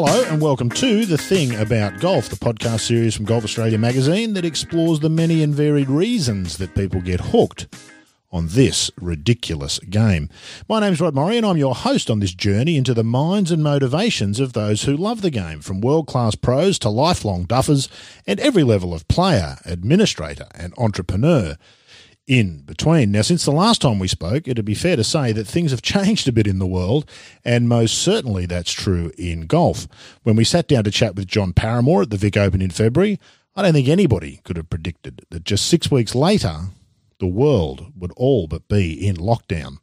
Hello, 0.00 0.22
and 0.28 0.40
welcome 0.40 0.70
to 0.70 1.04
The 1.04 1.18
Thing 1.18 1.56
About 1.56 1.98
Golf, 1.98 2.28
the 2.28 2.36
podcast 2.36 2.82
series 2.82 3.16
from 3.16 3.24
Golf 3.24 3.42
Australia 3.42 3.78
magazine 3.78 4.34
that 4.34 4.44
explores 4.44 5.00
the 5.00 5.08
many 5.08 5.42
and 5.42 5.52
varied 5.52 5.90
reasons 5.90 6.58
that 6.58 6.76
people 6.76 7.00
get 7.00 7.20
hooked 7.20 7.66
on 8.30 8.46
this 8.46 8.92
ridiculous 9.00 9.80
game. 9.80 10.28
My 10.68 10.78
name's 10.78 11.00
Rod 11.00 11.16
Murray, 11.16 11.36
and 11.36 11.44
I'm 11.44 11.56
your 11.56 11.74
host 11.74 12.10
on 12.10 12.20
this 12.20 12.32
journey 12.32 12.76
into 12.76 12.94
the 12.94 13.02
minds 13.02 13.50
and 13.50 13.60
motivations 13.60 14.38
of 14.38 14.52
those 14.52 14.84
who 14.84 14.96
love 14.96 15.20
the 15.20 15.32
game, 15.32 15.62
from 15.62 15.80
world 15.80 16.06
class 16.06 16.36
pros 16.36 16.78
to 16.78 16.90
lifelong 16.90 17.44
duffers, 17.44 17.88
and 18.24 18.38
every 18.38 18.62
level 18.62 18.94
of 18.94 19.08
player, 19.08 19.56
administrator, 19.64 20.46
and 20.54 20.72
entrepreneur 20.78 21.56
in 22.28 22.58
between. 22.58 23.10
Now, 23.10 23.22
since 23.22 23.44
the 23.44 23.50
last 23.50 23.80
time 23.82 23.98
we 23.98 24.06
spoke, 24.06 24.46
it'd 24.46 24.64
be 24.64 24.74
fair 24.74 24.94
to 24.94 25.02
say 25.02 25.32
that 25.32 25.46
things 25.46 25.72
have 25.72 25.82
changed 25.94 26.28
a 26.28 26.32
bit 26.32 26.46
in 26.46 26.60
the 26.60 26.66
world, 26.66 27.10
and 27.44 27.68
most 27.68 27.98
certainly 27.98 28.46
that's 28.46 28.70
true 28.70 29.10
in 29.18 29.46
golf. 29.46 29.88
When 30.22 30.36
we 30.36 30.44
sat 30.44 30.68
down 30.68 30.84
to 30.84 30.90
chat 30.90 31.16
with 31.16 31.26
John 31.26 31.52
Paramor 31.52 32.02
at 32.02 32.10
the 32.10 32.16
Vic 32.16 32.36
Open 32.36 32.62
in 32.62 32.70
February, 32.70 33.18
I 33.56 33.62
don't 33.62 33.72
think 33.72 33.88
anybody 33.88 34.40
could 34.44 34.56
have 34.56 34.70
predicted 34.70 35.22
that 35.30 35.44
just 35.44 35.66
six 35.66 35.90
weeks 35.90 36.14
later, 36.14 36.66
the 37.18 37.26
world 37.26 37.92
would 37.96 38.12
all 38.16 38.46
but 38.46 38.68
be 38.68 39.06
in 39.06 39.16
lockdown. 39.16 39.78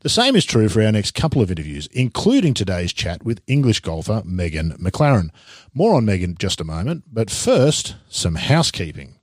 The 0.00 0.10
same 0.10 0.36
is 0.36 0.44
true 0.44 0.68
for 0.68 0.82
our 0.82 0.92
next 0.92 1.14
couple 1.14 1.40
of 1.40 1.50
interviews, 1.50 1.88
including 1.92 2.52
today's 2.52 2.92
chat 2.92 3.24
with 3.24 3.40
English 3.46 3.80
golfer 3.80 4.22
Megan 4.24 4.72
McLaren. 4.72 5.30
More 5.72 5.94
on 5.94 6.04
Megan 6.04 6.36
just 6.38 6.60
a 6.60 6.64
moment, 6.64 7.04
but 7.10 7.30
first, 7.30 7.96
some 8.08 8.34
housekeeping. 8.34 9.15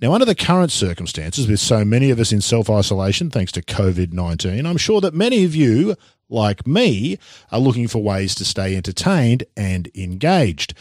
Now, 0.00 0.12
under 0.12 0.26
the 0.26 0.34
current 0.34 0.72
circumstances, 0.72 1.48
with 1.48 1.58
so 1.58 1.82
many 1.82 2.10
of 2.10 2.20
us 2.20 2.30
in 2.30 2.42
self 2.42 2.68
isolation 2.68 3.30
thanks 3.30 3.50
to 3.52 3.62
COVID 3.62 4.12
19, 4.12 4.66
I'm 4.66 4.76
sure 4.76 5.00
that 5.00 5.14
many 5.14 5.44
of 5.44 5.54
you, 5.54 5.96
like 6.28 6.66
me, 6.66 7.18
are 7.50 7.60
looking 7.60 7.88
for 7.88 8.02
ways 8.02 8.34
to 8.34 8.44
stay 8.44 8.76
entertained 8.76 9.44
and 9.56 9.90
engaged. 9.94 10.74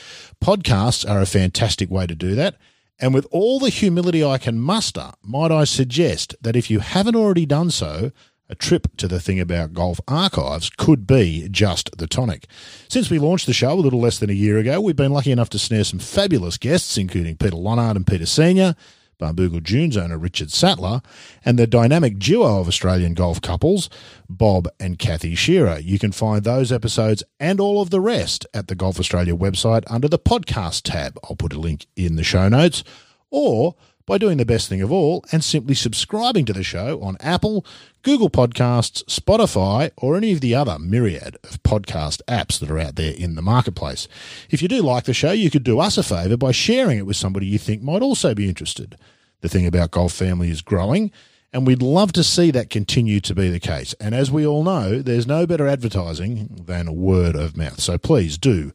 Podcasts 0.44 1.10
are 1.10 1.22
a 1.22 1.26
fantastic 1.26 1.90
way 1.90 2.06
to 2.08 2.16
do 2.16 2.36
that. 2.36 2.56
And 3.00 3.14
with 3.14 3.26
all 3.32 3.60
the 3.60 3.70
humility 3.70 4.24
I 4.24 4.38
can 4.38 4.60
muster, 4.60 5.12
might 5.22 5.52
I 5.52 5.64
suggest 5.64 6.36
that 6.42 6.56
if 6.56 6.70
you 6.70 6.80
haven't 6.80 7.16
already 7.16 7.46
done 7.46 7.72
so, 7.72 8.12
a 8.50 8.56
trip 8.56 8.96
to 8.98 9.08
the 9.08 9.20
Thing 9.20 9.40
About 9.40 9.74
Golf 9.74 10.00
archives 10.08 10.70
could 10.70 11.08
be 11.08 11.48
just 11.50 11.98
the 11.98 12.08
tonic. 12.08 12.48
Since 12.90 13.10
we 13.10 13.20
launched 13.20 13.48
the 13.48 13.54
show 13.54 13.74
a 13.74 13.76
little 13.80 14.00
less 14.00 14.20
than 14.20 14.30
a 14.30 14.34
year 14.34 14.58
ago, 14.58 14.80
we've 14.80 14.96
been 14.96 15.14
lucky 15.14 15.32
enough 15.32 15.50
to 15.52 15.60
snare 15.60 15.84
some 15.84 16.00
fabulous 16.00 16.58
guests, 16.58 16.98
including 16.98 17.38
Peter 17.38 17.56
Lonard 17.56 17.96
and 17.96 18.06
Peter 18.06 18.26
Senior, 18.26 18.76
Barnbougle 19.20 19.64
Dunes 19.64 19.98
owner 19.98 20.18
Richard 20.18 20.52
Sattler, 20.52 21.02
and 21.44 21.58
the 21.58 21.68
dynamic 21.68 22.20
duo 22.20 22.60
of 22.60 22.68
Australian 22.68 23.14
golf 23.14 23.42
couples, 23.42 23.90
Bob 24.30 24.68
and 24.80 25.00
Kathy 25.00 25.36
Shearer. 25.36 25.80
You 25.80 26.00
can 26.00 26.12
find 26.12 26.44
those 26.44 26.72
episodes 26.72 27.24
and 27.40 27.60
all 27.60 27.82
of 27.82 27.90
the 27.90 28.02
rest 28.02 28.46
at 28.54 28.68
the 28.68 28.76
Golf 28.76 29.00
Australia 29.00 29.36
website 29.36 29.84
under 29.88 30.08
the 30.08 30.20
podcast 30.20 30.84
tab. 30.84 31.18
I'll 31.24 31.36
put 31.36 31.54
a 31.54 31.60
link 31.60 31.86
in 31.96 32.16
the 32.16 32.24
show 32.24 32.50
notes. 32.50 32.84
Or 33.32 33.76
by 34.06 34.18
doing 34.18 34.38
the 34.38 34.46
best 34.46 34.70
thing 34.70 34.82
of 34.82 34.92
all 34.92 35.24
and 35.32 35.44
simply 35.44 35.74
subscribing 35.74 36.46
to 36.46 36.54
the 36.54 36.64
show 36.64 37.02
on 37.02 37.18
Apple, 37.20 37.66
Google 38.04 38.30
Podcasts, 38.30 39.04
Spotify, 39.06 39.92
or 39.98 40.16
any 40.16 40.32
of 40.32 40.42
the 40.42 40.54
other 40.54 40.78
myriad 40.78 41.38
of 41.44 41.62
podcast 41.64 42.22
apps 42.28 42.60
that 42.60 42.70
are 42.70 42.80
out 42.80 42.96
there 42.96 43.14
in 43.14 43.36
the 43.36 43.42
marketplace. 43.42 44.08
If 44.50 44.62
you 44.62 44.68
do 44.68 44.82
like 44.82 45.06
the 45.06 45.14
show, 45.14 45.32
you 45.32 45.50
could 45.50 45.64
do 45.64 45.80
us 45.80 45.98
a 45.98 46.04
favour 46.04 46.38
by 46.38 46.52
sharing 46.52 47.00
it 47.00 47.06
with 47.06 47.16
somebody 47.16 47.48
you 47.48 47.58
think 47.58 47.82
might 47.82 48.04
also 48.04 48.36
be 48.36 48.48
interested. 48.48 48.96
The 49.42 49.50
thing 49.50 49.66
about 49.66 49.92
Golf 49.92 50.14
Family 50.14 50.52
is 50.52 50.62
growing, 50.62 51.12
and 51.52 51.66
we'd 51.66 51.82
love 51.82 52.12
to 52.14 52.24
see 52.24 52.52
that 52.52 52.70
continue 52.70 53.20
to 53.22 53.34
be 53.34 53.50
the 53.50 53.60
case. 53.60 53.94
And 54.00 54.14
as 54.14 54.30
we 54.30 54.46
all 54.46 54.64
know, 54.64 55.02
there's 55.02 55.26
no 55.26 55.48
better 55.48 55.68
advertising 55.68 56.64
than 56.66 56.96
word 56.96 57.36
of 57.36 57.58
mouth. 57.58 57.80
So 57.80 57.98
please 57.98 58.38
do 58.38 58.72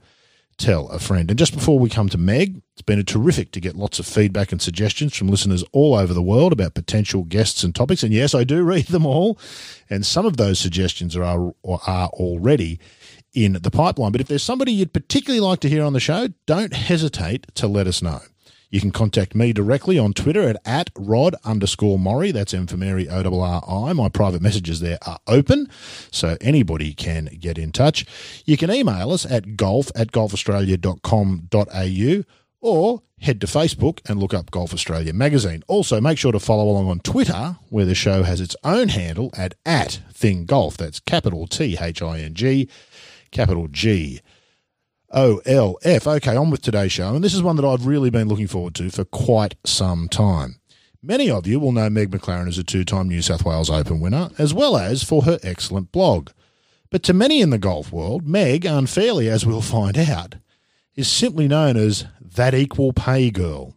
tell 0.60 0.88
a 0.88 0.98
friend. 0.98 1.30
And 1.30 1.38
just 1.38 1.54
before 1.54 1.78
we 1.78 1.88
come 1.88 2.08
to 2.10 2.18
Meg, 2.18 2.62
it's 2.74 2.82
been 2.82 2.98
a 2.98 3.04
terrific 3.04 3.50
to 3.52 3.60
get 3.60 3.76
lots 3.76 3.98
of 3.98 4.06
feedback 4.06 4.52
and 4.52 4.60
suggestions 4.60 5.16
from 5.16 5.28
listeners 5.28 5.64
all 5.72 5.94
over 5.94 6.14
the 6.14 6.22
world 6.22 6.52
about 6.52 6.74
potential 6.74 7.24
guests 7.24 7.64
and 7.64 7.74
topics. 7.74 8.02
And 8.02 8.12
yes, 8.12 8.34
I 8.34 8.44
do 8.44 8.62
read 8.62 8.86
them 8.86 9.06
all. 9.06 9.38
And 9.88 10.04
some 10.04 10.26
of 10.26 10.36
those 10.36 10.58
suggestions 10.58 11.16
are, 11.16 11.52
are 11.64 12.08
already 12.08 12.78
in 13.32 13.54
the 13.54 13.70
pipeline. 13.70 14.12
But 14.12 14.20
if 14.20 14.28
there's 14.28 14.42
somebody 14.42 14.72
you'd 14.72 14.92
particularly 14.92 15.40
like 15.40 15.60
to 15.60 15.68
hear 15.68 15.84
on 15.84 15.94
the 15.94 16.00
show, 16.00 16.28
don't 16.46 16.74
hesitate 16.74 17.46
to 17.54 17.66
let 17.66 17.86
us 17.86 18.02
know. 18.02 18.20
You 18.70 18.80
can 18.80 18.92
contact 18.92 19.34
me 19.34 19.52
directly 19.52 19.98
on 19.98 20.12
Twitter 20.12 20.48
at, 20.48 20.56
at 20.64 20.90
rod 20.96 21.34
underscore 21.44 21.98
Murray. 21.98 22.30
That's 22.30 22.54
M 22.54 22.68
for 22.68 22.76
Mary 22.76 23.08
O-R-R-I. 23.08 23.92
My 23.92 24.08
private 24.08 24.40
messages 24.40 24.78
there 24.78 24.98
are 25.04 25.18
open, 25.26 25.68
so 26.12 26.36
anybody 26.40 26.94
can 26.94 27.24
get 27.38 27.58
in 27.58 27.72
touch. 27.72 28.06
You 28.46 28.56
can 28.56 28.70
email 28.70 29.10
us 29.10 29.26
at 29.26 29.56
golf 29.56 29.90
at 29.96 30.12
golfaustralia.com.au 30.12 32.24
or 32.62 33.02
head 33.20 33.40
to 33.40 33.46
Facebook 33.46 34.00
and 34.08 34.20
look 34.20 34.34
up 34.34 34.50
Golf 34.50 34.72
Australia 34.72 35.12
magazine. 35.12 35.62
Also, 35.66 36.00
make 36.00 36.18
sure 36.18 36.32
to 36.32 36.38
follow 36.38 36.68
along 36.68 36.88
on 36.88 37.00
Twitter, 37.00 37.56
where 37.70 37.84
the 37.84 37.94
show 37.94 38.22
has 38.22 38.40
its 38.40 38.56
own 38.62 38.88
handle 38.88 39.30
at, 39.36 39.54
at 39.66 40.00
Thing 40.12 40.44
Golf. 40.44 40.76
That's 40.76 41.00
capital 41.00 41.46
T 41.46 41.76
H 41.80 42.02
I 42.02 42.20
N 42.20 42.34
G, 42.34 42.68
capital 43.30 43.68
G 43.68 44.20
O 45.12 45.40
L 45.44 45.76
F. 45.82 46.06
Okay, 46.06 46.36
on 46.36 46.50
with 46.50 46.62
today's 46.62 46.92
show, 46.92 47.14
and 47.14 47.24
this 47.24 47.34
is 47.34 47.42
one 47.42 47.56
that 47.56 47.64
I've 47.64 47.86
really 47.86 48.10
been 48.10 48.28
looking 48.28 48.46
forward 48.46 48.74
to 48.76 48.90
for 48.90 49.04
quite 49.04 49.56
some 49.64 50.08
time. 50.08 50.60
Many 51.02 51.30
of 51.30 51.46
you 51.46 51.58
will 51.58 51.72
know 51.72 51.90
Meg 51.90 52.10
McLaren 52.10 52.46
as 52.46 52.58
a 52.58 52.64
two 52.64 52.84
time 52.84 53.08
New 53.08 53.22
South 53.22 53.44
Wales 53.44 53.70
Open 53.70 54.00
winner, 54.00 54.30
as 54.38 54.54
well 54.54 54.76
as 54.76 55.02
for 55.02 55.22
her 55.22 55.38
excellent 55.42 55.90
blog. 55.92 56.30
But 56.90 57.02
to 57.04 57.12
many 57.12 57.40
in 57.40 57.50
the 57.50 57.58
golf 57.58 57.92
world, 57.92 58.26
Meg, 58.26 58.64
unfairly 58.64 59.28
as 59.28 59.46
we'll 59.46 59.62
find 59.62 59.96
out, 59.96 60.36
is 60.94 61.08
simply 61.08 61.48
known 61.48 61.76
as 61.76 62.06
that 62.20 62.54
equal 62.54 62.92
pay 62.92 63.30
girl. 63.30 63.76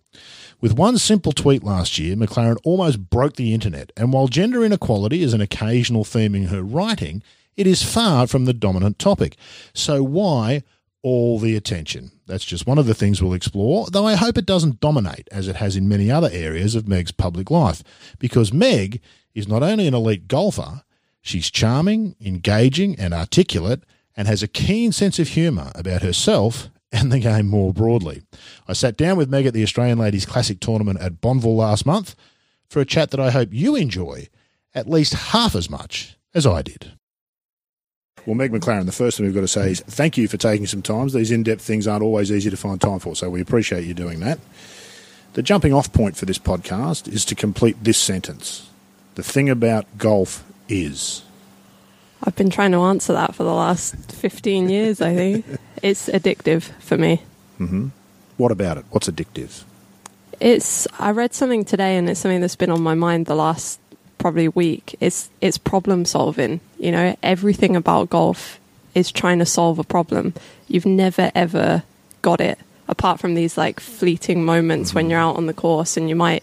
With 0.59 0.77
one 0.77 0.97
simple 0.97 1.31
tweet 1.31 1.63
last 1.63 1.97
year, 1.97 2.15
McLaren 2.15 2.57
almost 2.63 3.09
broke 3.09 3.35
the 3.35 3.53
internet, 3.53 3.91
and 3.97 4.13
while 4.13 4.27
gender 4.27 4.63
inequality 4.63 5.23
is 5.23 5.33
an 5.33 5.41
occasional 5.41 6.03
theme 6.03 6.35
in 6.35 6.45
her 6.45 6.61
writing, 6.61 7.23
it 7.55 7.67
is 7.67 7.83
far 7.83 8.27
from 8.27 8.45
the 8.45 8.53
dominant 8.53 8.97
topic. 8.97 9.35
So 9.73 10.03
why 10.03 10.63
all 11.03 11.37
the 11.37 11.55
attention. 11.55 12.11
That's 12.25 12.45
just 12.45 12.65
one 12.65 12.77
of 12.77 12.85
the 12.85 12.93
things 12.93 13.21
we'll 13.21 13.33
explore, 13.33 13.87
though 13.91 14.07
I 14.07 14.15
hope 14.15 14.37
it 14.37 14.45
doesn't 14.45 14.79
dominate 14.79 15.27
as 15.31 15.47
it 15.47 15.57
has 15.57 15.75
in 15.75 15.87
many 15.87 16.09
other 16.09 16.29
areas 16.31 16.73
of 16.73 16.87
Meg's 16.87 17.11
public 17.11 17.51
life, 17.51 17.83
because 18.17 18.53
Meg 18.53 19.01
is 19.35 19.47
not 19.47 19.61
only 19.61 19.85
an 19.85 19.93
elite 19.93 20.27
golfer, 20.27 20.83
she's 21.21 21.51
charming, 21.51 22.15
engaging, 22.21 22.97
and 22.97 23.13
articulate, 23.13 23.83
and 24.15 24.27
has 24.27 24.41
a 24.41 24.47
keen 24.47 24.91
sense 24.91 25.19
of 25.19 25.29
humour 25.29 25.71
about 25.75 26.01
herself 26.01 26.69
and 26.91 27.11
the 27.11 27.19
game 27.19 27.47
more 27.47 27.73
broadly. 27.73 28.21
I 28.67 28.73
sat 28.73 28.95
down 28.95 29.17
with 29.17 29.29
Meg 29.29 29.45
at 29.45 29.53
the 29.53 29.63
Australian 29.63 29.97
Ladies 29.97 30.25
Classic 30.25 30.59
tournament 30.59 31.01
at 31.01 31.19
Bonville 31.19 31.55
last 31.55 31.85
month 31.85 32.15
for 32.69 32.79
a 32.79 32.85
chat 32.85 33.11
that 33.11 33.19
I 33.19 33.31
hope 33.31 33.49
you 33.51 33.75
enjoy 33.75 34.29
at 34.73 34.89
least 34.89 35.13
half 35.13 35.55
as 35.55 35.69
much 35.69 36.17
as 36.33 36.45
I 36.45 36.61
did. 36.61 36.93
Well, 38.25 38.35
Meg 38.35 38.51
McLaren, 38.51 38.85
the 38.85 38.93
first 38.93 39.17
thing 39.17 39.25
we've 39.25 39.35
got 39.35 39.41
to 39.41 39.47
say 39.47 39.71
is 39.71 39.81
thank 39.81 40.17
you 40.17 40.27
for 40.27 40.37
taking 40.37 40.65
some 40.65 40.81
time. 40.81 41.09
These 41.09 41.31
in 41.31 41.43
depth 41.43 41.61
things 41.61 41.87
aren't 41.87 42.03
always 42.03 42.31
easy 42.31 42.49
to 42.49 42.57
find 42.57 42.79
time 42.79 42.99
for, 42.99 43.15
so 43.15 43.29
we 43.29 43.41
appreciate 43.41 43.85
you 43.85 43.93
doing 43.93 44.21
that. 44.21 44.39
The 45.33 45.41
jumping 45.41 45.73
off 45.73 45.91
point 45.91 46.15
for 46.15 46.25
this 46.25 46.37
podcast 46.37 47.11
is 47.11 47.25
to 47.25 47.35
complete 47.35 47.83
this 47.83 47.97
sentence 47.97 48.69
The 49.15 49.23
thing 49.23 49.49
about 49.49 49.85
golf 49.97 50.43
is. 50.69 51.23
I've 52.23 52.35
been 52.35 52.49
trying 52.49 52.71
to 52.71 52.81
answer 52.83 53.13
that 53.13 53.35
for 53.35 53.43
the 53.43 53.53
last 53.53 53.95
15 54.11 54.69
years, 54.69 55.01
I 55.01 55.13
think. 55.13 55.45
it's 55.81 56.07
addictive 56.07 56.63
for 56.79 56.97
me. 56.97 57.21
Mm-hmm. 57.59 57.87
What 58.37 58.51
about 58.51 58.77
it? 58.77 58.85
What's 58.91 59.09
addictive? 59.09 59.63
It's. 60.39 60.87
I 60.99 61.11
read 61.11 61.33
something 61.33 61.65
today, 61.65 61.97
and 61.97 62.09
it's 62.09 62.19
something 62.19 62.41
that's 62.41 62.55
been 62.55 62.71
on 62.71 62.81
my 62.81 62.95
mind 62.95 63.25
the 63.25 63.35
last 63.35 63.79
probably 64.23 64.47
week. 64.47 64.95
It's 65.01 65.29
it's 65.41 65.57
problem 65.57 66.05
solving. 66.05 66.61
You 66.79 66.93
know, 66.93 67.15
everything 67.21 67.75
about 67.75 68.09
golf 68.09 68.57
is 68.95 69.11
trying 69.11 69.39
to 69.39 69.45
solve 69.45 69.79
a 69.79 69.83
problem. 69.83 70.33
You've 70.69 70.85
never 70.85 71.29
ever 71.35 71.83
got 72.21 72.39
it 72.39 72.57
apart 72.87 73.19
from 73.19 73.35
these 73.35 73.57
like 73.57 73.81
fleeting 73.81 74.45
moments 74.45 74.89
mm-hmm. 74.89 74.95
when 74.95 75.09
you're 75.09 75.19
out 75.19 75.35
on 75.35 75.47
the 75.47 75.53
course 75.53 75.97
and 75.97 76.07
you 76.07 76.15
might 76.15 76.41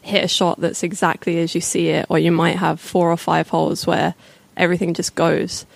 hit 0.00 0.24
a 0.24 0.28
shot 0.28 0.58
that's 0.58 0.82
exactly 0.82 1.38
as 1.38 1.54
you 1.54 1.60
see 1.60 1.88
it, 1.90 2.06
or 2.08 2.18
you 2.18 2.32
might 2.32 2.56
have 2.56 2.80
four 2.80 3.12
or 3.12 3.16
five 3.18 3.50
holes 3.50 3.86
where 3.86 4.14
everything 4.56 4.94
just 4.94 5.14
goes 5.14 5.66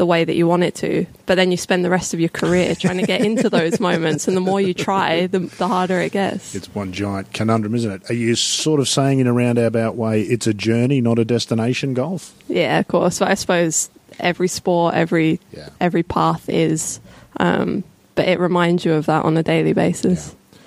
the 0.00 0.06
way 0.06 0.24
that 0.24 0.34
you 0.34 0.46
want 0.46 0.62
it 0.62 0.74
to. 0.76 1.04
But 1.26 1.34
then 1.34 1.50
you 1.50 1.58
spend 1.58 1.84
the 1.84 1.90
rest 1.90 2.14
of 2.14 2.20
your 2.20 2.30
career 2.30 2.74
trying 2.74 2.96
to 2.96 3.06
get 3.06 3.20
into 3.20 3.50
those 3.50 3.78
moments, 3.88 4.26
and 4.26 4.34
the 4.34 4.40
more 4.40 4.58
you 4.58 4.72
try, 4.72 5.26
the, 5.26 5.40
the 5.40 5.68
harder 5.68 6.00
it 6.00 6.12
gets. 6.12 6.54
It's 6.54 6.74
one 6.74 6.90
giant 6.90 7.34
conundrum, 7.34 7.74
isn't 7.74 7.92
it? 7.92 8.10
Are 8.10 8.14
you 8.14 8.34
sort 8.34 8.80
of 8.80 8.88
saying 8.88 9.18
in 9.18 9.26
a 9.26 9.32
roundabout 9.34 9.96
way 9.96 10.22
it's 10.22 10.46
a 10.46 10.54
journey, 10.54 11.02
not 11.02 11.18
a 11.18 11.24
destination 11.26 11.92
golf? 11.92 12.34
Yeah, 12.48 12.78
of 12.78 12.88
course. 12.88 13.18
But 13.18 13.28
I 13.28 13.34
suppose 13.34 13.90
every 14.18 14.48
sport, 14.48 14.94
every 14.94 15.38
yeah. 15.52 15.68
every 15.82 16.02
path 16.02 16.48
is, 16.48 16.98
um, 17.36 17.84
but 18.14 18.26
it 18.26 18.40
reminds 18.40 18.86
you 18.86 18.94
of 18.94 19.04
that 19.04 19.26
on 19.26 19.36
a 19.36 19.42
daily 19.42 19.74
basis. 19.74 20.34
Yeah. 20.34 20.60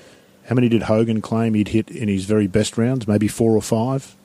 How 0.49 0.53
many 0.53 0.69
did 0.69 0.83
Hogan 0.83 1.21
claim 1.21 1.55
he'd 1.55 1.69
hit 1.69 1.89
in 1.89 2.07
his 2.07 2.25
very 2.25 2.45
best 2.45 2.77
rounds? 2.77 3.07
Maybe 3.07 3.27
four 3.27 3.55
or 3.55 3.63
five, 3.63 4.15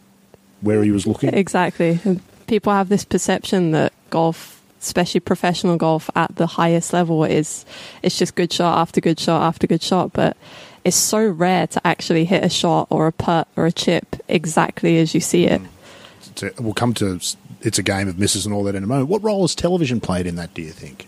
where 0.60 0.82
he 0.82 0.90
was 0.90 1.06
looking. 1.06 1.32
Exactly. 1.32 1.98
And 2.04 2.20
people 2.46 2.74
have 2.74 2.90
this 2.90 3.06
perception 3.06 3.70
that 3.70 3.94
golf 4.10 4.57
especially 4.80 5.20
professional 5.20 5.76
golf 5.76 6.10
at 6.14 6.36
the 6.36 6.46
highest 6.46 6.92
level, 6.92 7.24
is 7.24 7.64
it's 8.02 8.18
just 8.18 8.34
good 8.34 8.52
shot 8.52 8.78
after 8.78 9.00
good 9.00 9.18
shot 9.18 9.42
after 9.42 9.66
good 9.66 9.82
shot. 9.82 10.12
But 10.12 10.36
it's 10.84 10.96
so 10.96 11.26
rare 11.28 11.66
to 11.68 11.86
actually 11.86 12.24
hit 12.24 12.44
a 12.44 12.48
shot 12.48 12.88
or 12.90 13.06
a 13.06 13.12
putt 13.12 13.48
or 13.56 13.66
a 13.66 13.72
chip 13.72 14.16
exactly 14.28 14.98
as 14.98 15.14
you 15.14 15.20
see 15.20 15.46
it. 15.46 15.60
Mm. 15.60 15.68
It's 16.42 16.60
we'll 16.60 16.74
come 16.74 16.94
to 16.94 17.20
it's 17.60 17.78
a 17.78 17.82
game 17.82 18.08
of 18.08 18.18
misses 18.18 18.46
and 18.46 18.54
all 18.54 18.64
that 18.64 18.74
in 18.74 18.84
a 18.84 18.86
moment. 18.86 19.08
What 19.08 19.22
role 19.22 19.42
has 19.42 19.54
television 19.54 20.00
played 20.00 20.26
in 20.26 20.36
that? 20.36 20.54
Do 20.54 20.62
you 20.62 20.70
think? 20.70 21.06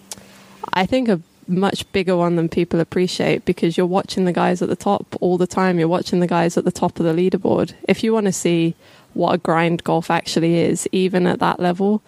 I 0.72 0.86
think 0.86 1.08
a 1.08 1.20
much 1.46 1.90
bigger 1.92 2.16
one 2.16 2.36
than 2.36 2.48
people 2.48 2.80
appreciate 2.80 3.44
because 3.44 3.76
you're 3.76 3.86
watching 3.86 4.24
the 4.24 4.32
guys 4.32 4.62
at 4.62 4.68
the 4.68 4.76
top 4.76 5.16
all 5.20 5.36
the 5.36 5.46
time. 5.46 5.78
You're 5.78 5.88
watching 5.88 6.20
the 6.20 6.26
guys 6.26 6.56
at 6.56 6.64
the 6.64 6.72
top 6.72 6.98
of 6.98 7.06
the 7.06 7.12
leaderboard. 7.12 7.74
If 7.88 8.04
you 8.04 8.12
want 8.12 8.26
to 8.26 8.32
see 8.32 8.74
what 9.14 9.34
a 9.34 9.38
grind 9.38 9.84
golf 9.84 10.10
actually 10.10 10.58
is, 10.58 10.88
even 10.92 11.26
at 11.26 11.40
that 11.40 11.60
level, 11.60 12.02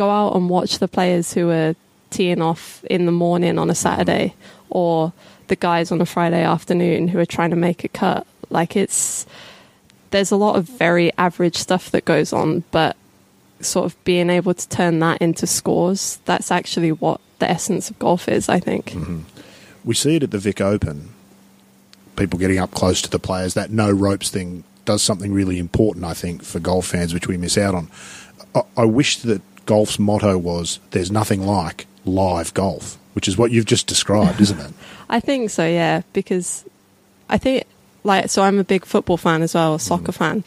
go 0.00 0.10
out 0.10 0.34
and 0.34 0.48
watch 0.48 0.78
the 0.78 0.88
players 0.88 1.34
who 1.34 1.50
are 1.50 1.76
teeing 2.08 2.40
off 2.40 2.82
in 2.84 3.04
the 3.04 3.12
morning 3.12 3.58
on 3.58 3.68
a 3.68 3.74
Saturday 3.74 4.34
or 4.70 5.12
the 5.48 5.56
guys 5.56 5.92
on 5.92 6.00
a 6.00 6.06
Friday 6.06 6.42
afternoon 6.42 7.06
who 7.06 7.18
are 7.18 7.26
trying 7.26 7.50
to 7.50 7.56
make 7.56 7.84
a 7.84 7.88
cut. 7.88 8.26
Like 8.48 8.76
it's 8.76 9.26
there's 10.10 10.30
a 10.30 10.36
lot 10.36 10.56
of 10.56 10.64
very 10.64 11.12
average 11.18 11.56
stuff 11.56 11.90
that 11.90 12.06
goes 12.06 12.32
on, 12.32 12.64
but 12.70 12.96
sort 13.60 13.84
of 13.84 14.04
being 14.04 14.30
able 14.30 14.54
to 14.54 14.68
turn 14.70 15.00
that 15.00 15.20
into 15.20 15.46
scores, 15.46 16.18
that's 16.24 16.50
actually 16.50 16.92
what 16.92 17.20
the 17.38 17.50
essence 17.50 17.90
of 17.90 17.98
golf 17.98 18.26
is, 18.26 18.48
I 18.48 18.58
think. 18.58 18.92
Mm-hmm. 18.92 19.20
We 19.84 19.94
see 19.94 20.16
it 20.16 20.22
at 20.22 20.30
the 20.30 20.38
Vic 20.38 20.62
Open. 20.62 21.10
People 22.16 22.38
getting 22.38 22.58
up 22.58 22.70
close 22.70 23.02
to 23.02 23.10
the 23.10 23.18
players. 23.18 23.52
That 23.52 23.70
no 23.70 23.90
ropes 23.90 24.30
thing 24.30 24.64
does 24.86 25.02
something 25.02 25.30
really 25.34 25.58
important, 25.58 26.06
I 26.06 26.14
think, 26.14 26.42
for 26.42 26.58
golf 26.58 26.86
fans, 26.86 27.12
which 27.12 27.28
we 27.28 27.36
miss 27.36 27.58
out 27.58 27.74
on. 27.74 27.90
I, 28.54 28.62
I 28.78 28.84
wish 28.86 29.18
that 29.18 29.42
golf's 29.70 29.98
motto 29.98 30.36
was 30.36 30.78
"There's 30.90 31.10
nothing 31.10 31.46
like 31.46 31.86
live 32.04 32.52
golf," 32.54 32.98
which 33.14 33.28
is 33.28 33.38
what 33.38 33.50
you've 33.52 33.70
just 33.74 33.86
described, 33.86 34.40
isn't 34.40 34.58
it? 34.60 34.72
I 35.08 35.20
think 35.20 35.50
so, 35.50 35.64
yeah, 35.66 36.02
because 36.12 36.64
I 37.28 37.38
think 37.38 37.64
like 38.04 38.28
so 38.30 38.42
I'm 38.42 38.58
a 38.58 38.64
big 38.64 38.84
football 38.84 39.16
fan 39.16 39.42
as 39.42 39.54
well, 39.54 39.74
a 39.74 39.80
soccer 39.80 40.12
fan. 40.12 40.42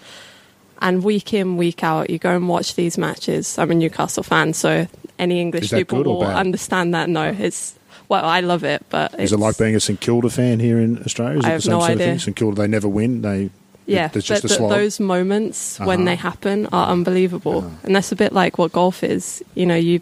And 0.82 1.02
week 1.04 1.34
in, 1.34 1.56
week 1.56 1.82
out, 1.84 2.10
you 2.10 2.20
go 2.20 2.36
and 2.36 2.50
watch 2.50 2.76
these 2.76 2.98
matches. 2.98 3.58
I'm 3.58 3.72
a 3.72 3.76
Newcastle 3.76 4.24
fan, 4.24 4.52
so 4.54 4.86
any 5.18 5.40
English 5.40 5.72
people 5.72 6.04
will 6.04 6.20
bad? 6.20 6.36
understand 6.36 6.94
that. 6.94 7.08
No, 7.08 7.24
it's 7.30 7.76
well, 8.10 8.26
I 8.26 8.42
love 8.42 8.66
it, 8.66 8.84
but 8.90 9.18
Is 9.18 9.32
it 9.32 9.40
like 9.40 9.58
being 9.58 9.76
a 9.76 9.80
St 9.80 10.00
Kilda 10.02 10.30
fan 10.30 10.60
here 10.60 10.80
in 10.80 11.02
Australia? 11.06 11.40
Is 11.40 11.46
I 11.46 11.50
it 11.50 11.52
have 11.54 11.62
the 11.62 11.70
same 11.70 11.72
no 11.72 11.80
sort 11.80 11.92
of 11.92 11.96
idea. 11.96 12.08
thing? 12.08 12.20
St 12.20 12.36
Kilda, 12.36 12.56
they 12.62 12.68
never 12.68 12.90
win. 12.90 13.22
They 13.22 13.50
Yeah, 13.86 14.08
there's 14.08 14.28
but 14.30 14.42
th- 14.48 14.60
those 14.60 15.00
moments 15.00 15.78
when 15.80 16.00
Uh-huh. 16.02 16.06
they 16.06 16.16
happen 16.16 16.68
are 16.72 16.88
unbelievable, 16.90 17.58
Uh-huh. 17.60 17.70
and 17.84 17.96
that's 17.96 18.12
a 18.12 18.16
bit 18.16 18.32
like 18.34 18.58
what 18.58 18.72
golf 18.72 19.04
is. 19.04 19.44
You 19.56 19.66
know, 19.66 19.76
you 19.76 20.00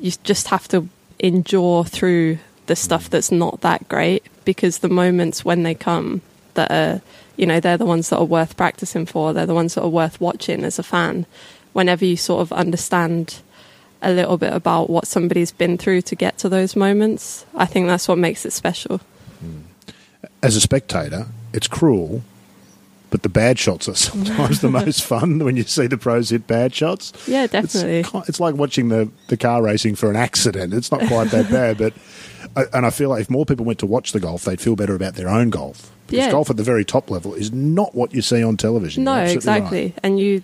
you 0.00 0.12
just 0.24 0.48
have 0.48 0.66
to 0.68 0.88
endure 1.18 1.84
through 1.84 2.38
the 2.66 2.74
stuff 2.76 3.06
Mm. 3.06 3.10
that's 3.10 3.30
not 3.30 3.60
that 3.60 3.86
great 3.88 4.22
because 4.46 4.78
the 4.78 4.88
moments 4.88 5.44
when 5.44 5.62
they 5.64 5.74
come 5.74 6.22
that 6.54 6.70
are, 6.70 7.02
you 7.36 7.44
know, 7.46 7.60
they're 7.60 7.76
the 7.76 7.84
ones 7.84 8.08
that 8.08 8.16
are 8.18 8.24
worth 8.24 8.56
practicing 8.56 9.04
for. 9.06 9.34
They're 9.34 9.44
the 9.46 9.54
ones 9.54 9.74
that 9.74 9.82
are 9.82 9.88
worth 9.90 10.18
watching 10.20 10.64
as 10.64 10.78
a 10.78 10.82
fan. 10.82 11.26
Whenever 11.74 12.04
you 12.06 12.16
sort 12.16 12.40
of 12.40 12.50
understand 12.52 13.36
a 14.02 14.10
little 14.10 14.38
bit 14.38 14.52
about 14.54 14.88
what 14.88 15.06
somebody's 15.06 15.52
been 15.52 15.76
through 15.76 16.00
to 16.02 16.14
get 16.16 16.38
to 16.38 16.48
those 16.48 16.74
moments, 16.74 17.44
I 17.54 17.66
think 17.66 17.86
that's 17.86 18.08
what 18.08 18.16
makes 18.18 18.46
it 18.46 18.52
special. 18.54 19.00
as 20.42 20.56
a 20.56 20.60
spectator, 20.60 21.26
it's 21.52 21.68
cruel, 21.68 22.22
but 23.10 23.22
the 23.22 23.28
bad 23.28 23.58
shots 23.58 23.88
are 23.88 23.94
sometimes 23.94 24.60
the 24.60 24.70
most 24.82 25.02
fun 25.04 25.38
when 25.40 25.56
you 25.56 25.64
see 25.64 25.86
the 25.86 25.98
pros 25.98 26.30
hit 26.30 26.46
bad 26.46 26.74
shots. 26.74 27.12
Yeah, 27.26 27.46
definitely. 27.46 28.04
ki- 28.04 28.22
it's 28.28 28.40
like 28.40 28.54
watching 28.54 28.88
the, 28.88 29.10
the 29.28 29.36
car 29.36 29.62
racing 29.62 29.96
for 29.96 30.08
an 30.10 30.16
accident. 30.16 30.72
It's 30.72 30.90
not 30.92 31.00
quite 31.08 31.30
that 31.32 31.50
bad, 31.50 31.78
but 31.78 31.92
and 32.74 32.86
I 32.86 32.90
feel 32.90 33.10
like 33.10 33.22
if 33.22 33.30
more 33.30 33.44
people 33.44 33.64
went 33.64 33.78
to 33.80 33.86
watch 33.86 34.12
the 34.12 34.20
golf, 34.20 34.44
they'd 34.44 34.60
feel 34.60 34.76
better 34.76 34.94
about 34.94 35.14
their 35.14 35.28
own 35.28 35.50
golf. 35.50 35.90
Because 36.06 36.26
Yeah. 36.26 36.30
golf 36.32 36.50
at 36.50 36.56
the 36.56 36.62
very 36.62 36.84
top 36.84 37.10
level 37.10 37.34
is 37.34 37.52
not 37.52 37.94
what 37.94 38.14
you 38.14 38.22
see 38.22 38.42
on 38.42 38.56
television. 38.56 39.04
No, 39.04 39.16
exactly. 39.18 39.82
right. 39.86 39.98
And 40.02 40.18
you, 40.18 40.42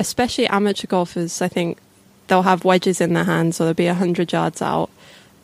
especially 0.00 0.46
amateur 0.48 0.86
golfers, 0.88 1.40
I 1.42 1.48
think 1.48 1.78
they'll 2.26 2.42
have 2.42 2.64
wedges 2.64 3.00
in 3.00 3.12
their 3.12 3.24
hands 3.24 3.60
or 3.60 3.64
they'll 3.64 3.74
be 3.74 3.86
100 3.86 4.32
yards 4.32 4.60
out 4.62 4.90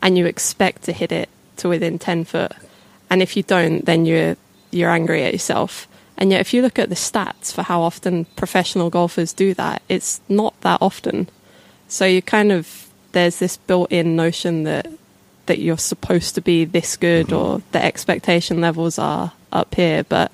and 0.01 0.17
you 0.17 0.25
expect 0.25 0.83
to 0.83 0.91
hit 0.93 1.11
it 1.11 1.29
to 1.57 1.69
within 1.69 1.99
10 1.99 2.25
foot. 2.25 2.51
And 3.09 3.21
if 3.21 3.37
you 3.37 3.43
don't, 3.43 3.85
then 3.85 4.05
you're, 4.05 4.35
you're 4.71 4.89
angry 4.89 5.23
at 5.23 5.31
yourself. 5.33 5.87
And 6.21 6.29
yet, 6.29 6.39
if 6.39 6.53
you 6.53 6.61
look 6.61 6.77
at 6.77 6.89
the 6.89 6.95
stats 6.95 7.51
for 7.51 7.63
how 7.63 7.81
often 7.81 8.25
professional 8.35 8.91
golfers 8.91 9.33
do 9.33 9.55
that, 9.55 9.81
it's 9.89 10.21
not 10.29 10.53
that 10.61 10.77
often. 10.79 11.27
So 11.87 12.05
you 12.05 12.21
kind 12.21 12.51
of, 12.51 12.87
there's 13.13 13.39
this 13.39 13.57
built 13.57 13.91
in 13.91 14.15
notion 14.15 14.61
that 14.65 14.87
that 15.47 15.57
you're 15.57 15.79
supposed 15.79 16.35
to 16.35 16.41
be 16.41 16.63
this 16.63 16.95
good 16.95 17.33
or 17.33 17.63
the 17.71 17.83
expectation 17.83 18.61
levels 18.61 18.99
are 18.99 19.33
up 19.51 19.73
here, 19.73 20.03
but 20.03 20.31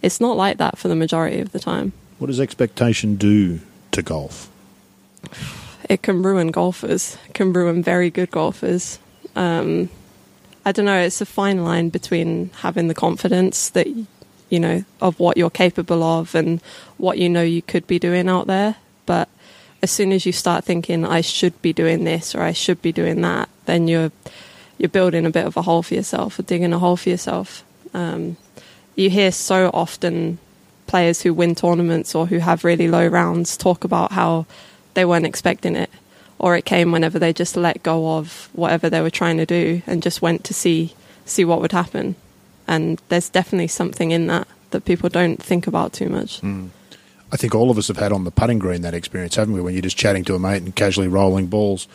it's 0.00 0.18
not 0.18 0.34
like 0.38 0.56
that 0.56 0.78
for 0.78 0.88
the 0.88 0.96
majority 0.96 1.40
of 1.40 1.52
the 1.52 1.58
time. 1.58 1.92
What 2.18 2.28
does 2.28 2.40
expectation 2.40 3.16
do 3.16 3.60
to 3.92 4.02
golf? 4.02 4.50
It 5.90 6.00
can 6.00 6.22
ruin 6.22 6.50
golfers, 6.50 7.18
it 7.28 7.34
can 7.34 7.52
ruin 7.52 7.82
very 7.82 8.08
good 8.08 8.30
golfers. 8.30 8.98
Um, 9.36 9.90
I 10.64 10.72
don't 10.72 10.86
know, 10.86 10.98
it's 10.98 11.20
a 11.20 11.26
fine 11.26 11.64
line 11.64 11.90
between 11.90 12.48
having 12.60 12.88
the 12.88 12.94
confidence 12.94 13.68
that, 13.68 13.86
you 14.48 14.60
know, 14.60 14.84
of 15.00 15.18
what 15.20 15.36
you're 15.36 15.50
capable 15.50 16.02
of 16.02 16.34
and 16.34 16.60
what 16.96 17.18
you 17.18 17.28
know 17.28 17.42
you 17.42 17.62
could 17.62 17.86
be 17.86 17.98
doing 17.98 18.28
out 18.28 18.46
there. 18.46 18.76
But 19.06 19.28
as 19.82 19.90
soon 19.90 20.12
as 20.12 20.26
you 20.26 20.32
start 20.32 20.64
thinking, 20.64 21.04
I 21.04 21.20
should 21.20 21.60
be 21.62 21.72
doing 21.72 22.04
this 22.04 22.34
or 22.34 22.42
I 22.42 22.52
should 22.52 22.82
be 22.82 22.92
doing 22.92 23.20
that, 23.22 23.48
then 23.66 23.88
you're 23.88 24.12
you're 24.78 24.88
building 24.88 25.26
a 25.26 25.30
bit 25.30 25.44
of 25.44 25.56
a 25.56 25.62
hole 25.62 25.82
for 25.82 25.94
yourself 25.94 26.38
or 26.38 26.42
digging 26.42 26.72
a 26.72 26.78
hole 26.78 26.96
for 26.96 27.08
yourself. 27.08 27.64
Um, 27.92 28.36
you 28.94 29.10
hear 29.10 29.32
so 29.32 29.70
often 29.74 30.38
players 30.86 31.22
who 31.22 31.34
win 31.34 31.54
tournaments 31.54 32.14
or 32.14 32.26
who 32.26 32.38
have 32.38 32.64
really 32.64 32.88
low 32.88 33.06
rounds 33.06 33.56
talk 33.56 33.84
about 33.84 34.12
how 34.12 34.46
they 34.94 35.04
weren't 35.04 35.26
expecting 35.26 35.76
it 35.76 35.90
or 36.38 36.56
it 36.56 36.64
came 36.64 36.92
whenever 36.92 37.18
they 37.18 37.32
just 37.32 37.56
let 37.56 37.82
go 37.82 38.16
of 38.16 38.48
whatever 38.52 38.88
they 38.88 39.00
were 39.00 39.10
trying 39.10 39.36
to 39.36 39.46
do 39.46 39.82
and 39.86 40.02
just 40.02 40.22
went 40.22 40.44
to 40.44 40.54
see 40.54 40.94
see 41.24 41.44
what 41.44 41.60
would 41.60 41.72
happen 41.72 42.16
and 42.68 43.00
there's 43.08 43.28
definitely 43.28 43.68
something 43.68 44.12
in 44.12 44.26
that 44.28 44.46
that 44.70 44.84
people 44.84 45.08
don't 45.08 45.42
think 45.42 45.66
about 45.66 45.92
too 45.92 46.08
much 46.08 46.40
mm. 46.42 46.68
I 47.30 47.36
think 47.36 47.54
all 47.54 47.70
of 47.70 47.78
us 47.78 47.88
have 47.88 47.98
had 47.98 48.12
on 48.12 48.24
the 48.24 48.30
putting 48.30 48.58
green 48.58 48.82
that 48.82 48.94
experience, 48.94 49.34
haven't 49.36 49.52
we? 49.52 49.60
When 49.60 49.74
you're 49.74 49.82
just 49.82 49.98
chatting 49.98 50.24
to 50.24 50.34
a 50.34 50.38
mate 50.38 50.62
and 50.62 50.74
casually 50.74 51.08
rolling 51.08 51.46
balls, 51.48 51.86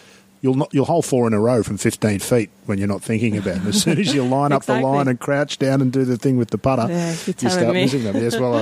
you'll 0.41 0.53
not, 0.53 0.71
you'll 0.73 0.85
hole 0.85 1.01
four 1.01 1.25
in 1.25 1.33
a 1.33 1.39
row 1.39 1.63
from 1.63 1.77
15 1.77 2.19
feet 2.19 2.51
when 2.65 2.77
you're 2.77 2.87
not 2.87 3.01
thinking 3.01 3.37
about 3.37 3.57
it. 3.57 3.65
As 3.65 3.81
soon 3.81 3.97
as 3.97 4.13
you 4.13 4.23
line 4.23 4.51
up 4.51 4.65
the 4.65 4.79
line 4.79 5.07
and 5.07 5.19
crouch 5.19 5.57
down 5.57 5.81
and 5.81 5.91
do 5.91 6.05
the 6.05 6.17
thing 6.17 6.37
with 6.37 6.51
the 6.51 6.59
putter, 6.59 6.87
Yeah, 6.87 7.09
you 7.25 7.49
start 7.49 7.67
me. 7.67 7.85
missing 7.85 8.03
them. 8.03 8.15
Yes, 8.15 8.37
well, 8.37 8.55
I, 8.55 8.61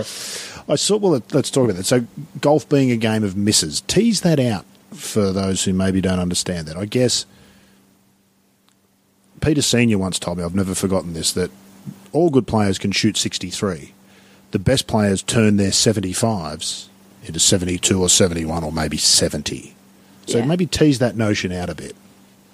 I 0.71 0.75
saw. 0.75 0.97
Well, 0.97 1.21
let's 1.31 1.51
talk 1.51 1.65
about 1.65 1.75
that. 1.75 1.85
So, 1.85 2.05
golf 2.39 2.69
being 2.69 2.91
a 2.91 2.97
game 2.97 3.23
of 3.23 3.35
misses, 3.35 3.81
tease 3.81 4.21
that 4.21 4.39
out 4.39 4.65
for 4.93 5.33
those 5.33 5.65
who 5.65 5.73
maybe 5.73 5.99
don't 5.99 6.19
understand 6.19 6.67
that. 6.67 6.77
I 6.77 6.85
guess 6.85 7.25
Peter 9.41 9.61
Senior 9.61 9.97
once 9.97 10.19
told 10.19 10.37
me, 10.37 10.43
I've 10.43 10.55
never 10.55 10.75
forgotten 10.75 11.13
this, 11.13 11.33
that 11.33 11.51
all 12.11 12.29
good 12.29 12.47
players 12.47 12.77
can 12.77 12.91
shoot 12.91 13.17
63 13.17 13.93
the 14.51 14.59
best 14.59 14.87
players 14.87 15.23
turn 15.23 15.57
their 15.57 15.71
75s 15.71 16.87
into 17.23 17.39
72 17.39 17.99
or 18.01 18.09
71 18.09 18.63
or 18.63 18.71
maybe 18.71 18.97
70. 18.97 19.73
So 20.27 20.37
Yeah. 20.39 20.45
maybe 20.45 20.65
tease 20.65 20.99
that 20.99 21.15
notion 21.15 21.51
out 21.51 21.69
a 21.69 21.75
bit. 21.75 21.95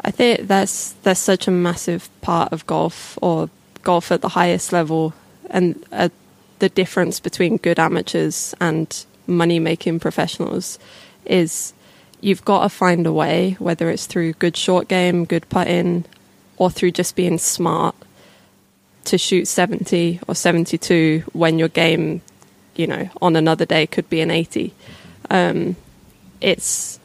I 0.02 0.12
think 0.12 0.48
that's 0.48 0.94
that's 1.04 1.20
such 1.20 1.48
a 1.48 1.52
massive 1.52 2.10
part 2.22 2.54
of 2.54 2.66
golf 2.68 3.18
or 3.22 3.50
golf 3.84 4.12
at 4.12 4.22
the 4.22 4.30
highest 4.30 4.72
level, 4.72 5.14
and 5.50 5.84
uh, 5.92 6.10
the 6.60 6.70
difference 6.70 7.20
between 7.20 7.58
good 7.58 7.80
amateurs 7.80 8.54
and 8.62 9.06
money 9.26 9.60
making 9.60 10.00
professionals 10.00 10.78
is 11.26 11.74
you've 12.22 12.46
got 12.46 12.64
to 12.64 12.70
find 12.70 13.06
a 13.08 13.12
way, 13.12 13.56
whether 13.60 13.90
it's 13.90 14.06
through 14.06 14.34
good 14.34 14.56
short 14.56 14.88
game, 14.88 15.26
good 15.26 15.50
putting, 15.50 16.06
or 16.58 16.70
through 16.70 16.92
just 16.92 17.16
being 17.16 17.38
smart, 17.38 17.96
to 19.08 19.18
shoot 19.18 19.48
seventy 19.48 20.20
or 20.28 20.36
seventy 20.36 20.78
two 20.78 21.24
when 21.34 21.60
your 21.60 21.70
game, 21.70 22.22
you 22.76 22.88
know, 22.88 23.10
on 23.22 23.36
another 23.36 23.66
day 23.66 23.88
could 23.88 24.10
be 24.10 24.22
an 24.22 24.32
eighty. 24.32 24.74
Um, 25.30 25.76
it's 26.40 27.00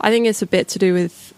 I 0.00 0.10
think 0.10 0.26
it's 0.26 0.42
a 0.42 0.46
bit 0.46 0.68
to 0.68 0.78
do 0.78 0.94
with 0.94 1.34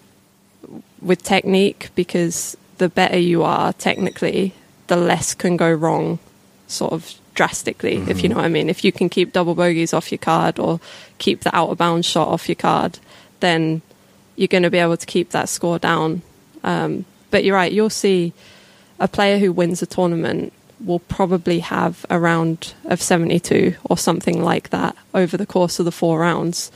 with 1.01 1.23
technique 1.23 1.91
because 1.95 2.57
the 2.79 2.89
better 2.89 3.19
you 3.19 3.43
are 3.43 3.73
technically, 3.73 4.55
the 4.87 4.97
less 4.97 5.35
can 5.35 5.57
go 5.57 5.71
wrong, 5.73 6.19
sort 6.67 6.93
of 6.93 7.15
drastically, 7.35 7.97
if 8.09 8.23
you 8.23 8.29
know 8.29 8.37
what 8.37 8.45
I 8.45 8.49
mean. 8.49 8.69
If 8.69 8.85
you 8.85 8.93
can 8.93 9.09
keep 9.09 9.33
double 9.33 9.55
bogeys 9.55 9.95
off 9.95 10.11
your 10.11 10.19
card 10.19 10.59
or 10.59 10.81
keep 11.19 11.41
the 11.41 11.55
out 11.57 11.71
of 11.71 11.79
bounds 11.79 12.07
shot 12.07 12.29
off 12.29 12.49
your 12.49 12.57
card, 12.57 12.99
then 13.41 13.83
you're 14.37 14.49
going 14.49 14.63
to 14.63 14.71
be 14.71 14.79
able 14.79 14.97
to 14.97 15.07
keep 15.07 15.31
that 15.31 15.49
score 15.49 15.79
down. 15.79 16.23
Um, 16.65 17.05
but 17.31 17.45
you're 17.45 17.55
right, 17.55 17.73
you'll 17.73 17.91
see 17.91 18.33
a 19.01 19.09
player 19.09 19.39
who 19.39 19.51
wins 19.53 19.83
a 19.83 19.87
tournament 19.87 20.53
will 20.85 21.01
probably 21.01 21.59
have 21.59 22.07
a 22.09 22.19
round 22.19 22.73
of 22.85 23.03
72 23.03 23.75
or 23.85 23.99
something 23.99 24.43
like 24.43 24.71
that 24.71 24.95
over 25.15 25.37
the 25.37 25.45
course 25.47 25.79
of 25.79 25.85
the 25.85 25.93
four 25.93 26.21
rounds 26.21 26.71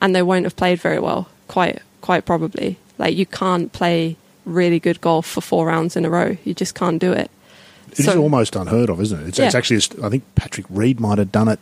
and 0.00 0.14
they 0.14 0.22
won't 0.22 0.44
have 0.44 0.56
played 0.56 0.80
very 0.80 0.98
well 0.98 1.28
quite 1.46 1.80
quite 2.00 2.24
probably 2.24 2.76
Like 2.98 3.16
you 3.16 3.26
can't 3.26 3.72
play 3.72 4.16
really 4.44 4.80
good 4.80 5.00
golf 5.00 5.26
for 5.26 5.40
four 5.40 5.66
rounds 5.66 5.94
in 5.96 6.04
a 6.04 6.10
row. 6.10 6.36
You 6.44 6.54
just 6.54 6.74
can't 6.74 6.98
do 7.00 7.12
it. 7.12 7.30
It 7.92 8.00
is 8.00 8.04
So- 8.06 8.20
almost 8.20 8.56
unheard 8.56 8.88
of, 8.90 9.00
isn't 9.00 9.20
it? 9.20 9.28
It's, 9.28 9.38
it's 9.38 9.54
actually, 9.54 9.82
I 10.04 10.08
think 10.08 10.24
Patrick 10.34 10.66
Reed 10.70 10.98
might 11.00 11.18
have 11.18 11.30
done 11.30 11.48
it 11.48 11.60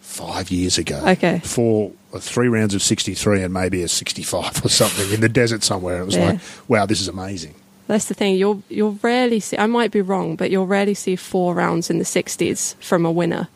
five 0.00 0.50
years 0.50 0.78
ago. 0.78 1.02
Okay. 1.06 1.40
For 1.44 1.92
three 2.18 2.48
rounds 2.48 2.74
of 2.74 2.82
63 2.82 3.42
and 3.42 3.52
maybe 3.52 3.82
a 3.82 3.88
65 3.88 4.64
or 4.64 4.68
something 4.68 5.12
in 5.12 5.20
the 5.20 5.28
desert 5.28 5.62
somewhere. 5.62 6.00
It 6.00 6.06
was 6.06 6.16
Yeah. 6.16 6.26
like, 6.32 6.40
wow, 6.68 6.86
this 6.86 7.00
is 7.00 7.08
amazing. 7.08 7.54
That's 7.88 8.04
the 8.04 8.14
thing. 8.14 8.36
You'll 8.36 8.62
you'll 8.68 8.98
rarely 9.02 9.40
see. 9.40 9.58
I 9.58 9.66
might 9.66 9.90
be 9.90 10.02
wrong, 10.02 10.36
but 10.36 10.50
you'll 10.50 10.66
rarely 10.66 10.94
see 10.94 11.16
four 11.16 11.54
rounds 11.54 11.90
in 11.90 11.98
the 11.98 12.04
sixties 12.04 12.76
from 12.80 13.04
a 13.04 13.10
winner, 13.10 13.48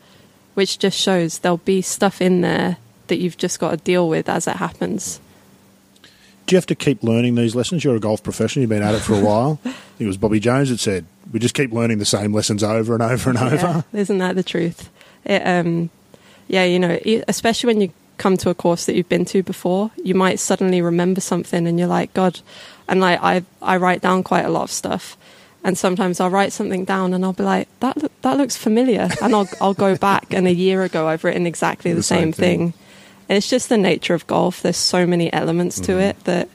which 0.55 0.79
just 0.79 0.97
shows 0.97 1.39
there'll 1.39 1.57
be 1.57 1.81
stuff 1.81 2.19
in 2.19 2.41
there 2.41 2.77
that 3.07 3.19
you've 3.19 3.37
just 3.37 3.59
got 3.59 3.71
to 3.71 3.77
deal 3.77 4.09
with 4.09 4.27
as 4.27 4.47
it 4.47 4.55
happens. 4.57 5.19
Do 6.45 6.55
you 6.55 6.57
have 6.57 6.65
to 6.65 6.75
keep 6.75 7.03
learning 7.03 7.35
these 7.35 7.55
lessons? 7.55 7.83
You're 7.83 7.95
a 7.95 7.99
golf 7.99 8.23
professional. 8.23 8.61
You've 8.61 8.69
been 8.69 8.81
at 8.81 8.95
it 8.95 9.01
for 9.01 9.13
a 9.13 9.19
while. 9.23 9.59
It 9.99 10.07
was 10.07 10.17
Bobby 10.17 10.39
Jones 10.39 10.69
that 10.69 10.79
said, 10.79 11.05
we 11.31 11.39
just 11.39 11.55
keep 11.55 11.71
learning 11.71 11.99
the 11.99 12.05
same 12.05 12.33
lessons 12.33 12.63
over 12.63 12.93
and 12.93 13.01
over 13.01 13.29
and 13.29 13.39
over. 13.39 13.85
Isn't 13.93 14.17
that 14.17 14.35
the 14.35 14.43
truth? 14.43 14.89
It, 15.23 15.41
um, 15.47 15.89
yeah, 16.47 16.65
you 16.65 16.79
know, 16.79 16.99
especially 17.27 17.67
when 17.67 17.81
you 17.81 17.93
come 18.17 18.37
to 18.37 18.49
a 18.49 18.55
course 18.55 18.85
that 18.85 18.95
you've 18.95 19.09
been 19.09 19.25
to 19.25 19.43
before, 19.43 19.91
you 20.03 20.15
might 20.15 20.39
suddenly 20.39 20.81
remember 20.81 21.21
something, 21.21 21.67
and 21.67 21.79
you're 21.79 21.87
like, 21.87 22.13
God, 22.13 22.39
and 22.87 22.99
like 22.99 23.19
I, 23.21 23.43
I 23.61 23.77
write 23.77 24.01
down 24.01 24.23
quite 24.23 24.45
a 24.45 24.49
lot 24.49 24.63
of 24.63 24.71
stuff, 24.71 25.17
and 25.63 25.77
sometimes 25.77 26.19
I'll 26.19 26.29
write 26.29 26.53
something 26.53 26.85
down, 26.85 27.13
and 27.13 27.23
I'll 27.23 27.33
be 27.33 27.43
like, 27.43 27.67
that 27.79 27.97
look, 27.97 28.11
that 28.21 28.37
looks 28.37 28.57
familiar, 28.57 29.09
and 29.21 29.33
I'll 29.35 29.49
I'll 29.61 29.73
go 29.73 29.95
back, 29.95 30.33
and 30.33 30.47
a 30.47 30.53
year 30.53 30.83
ago 30.83 31.07
I've 31.07 31.23
written 31.23 31.45
exactly 31.45 31.91
the, 31.91 31.97
The 31.97 32.03
same 32.03 32.19
same, 32.19 32.33
thing. 32.33 32.71
thing. 32.71 32.79
And 33.29 33.37
it's 33.37 33.49
just 33.49 33.69
the 33.69 33.77
nature 33.77 34.13
of 34.13 34.27
golf. 34.27 34.61
There's 34.61 34.77
so 34.77 35.07
many 35.07 35.31
elements 35.31 35.79
to 35.81 35.93
mm-hmm. 35.93 36.01
it 36.01 36.23
that 36.25 36.49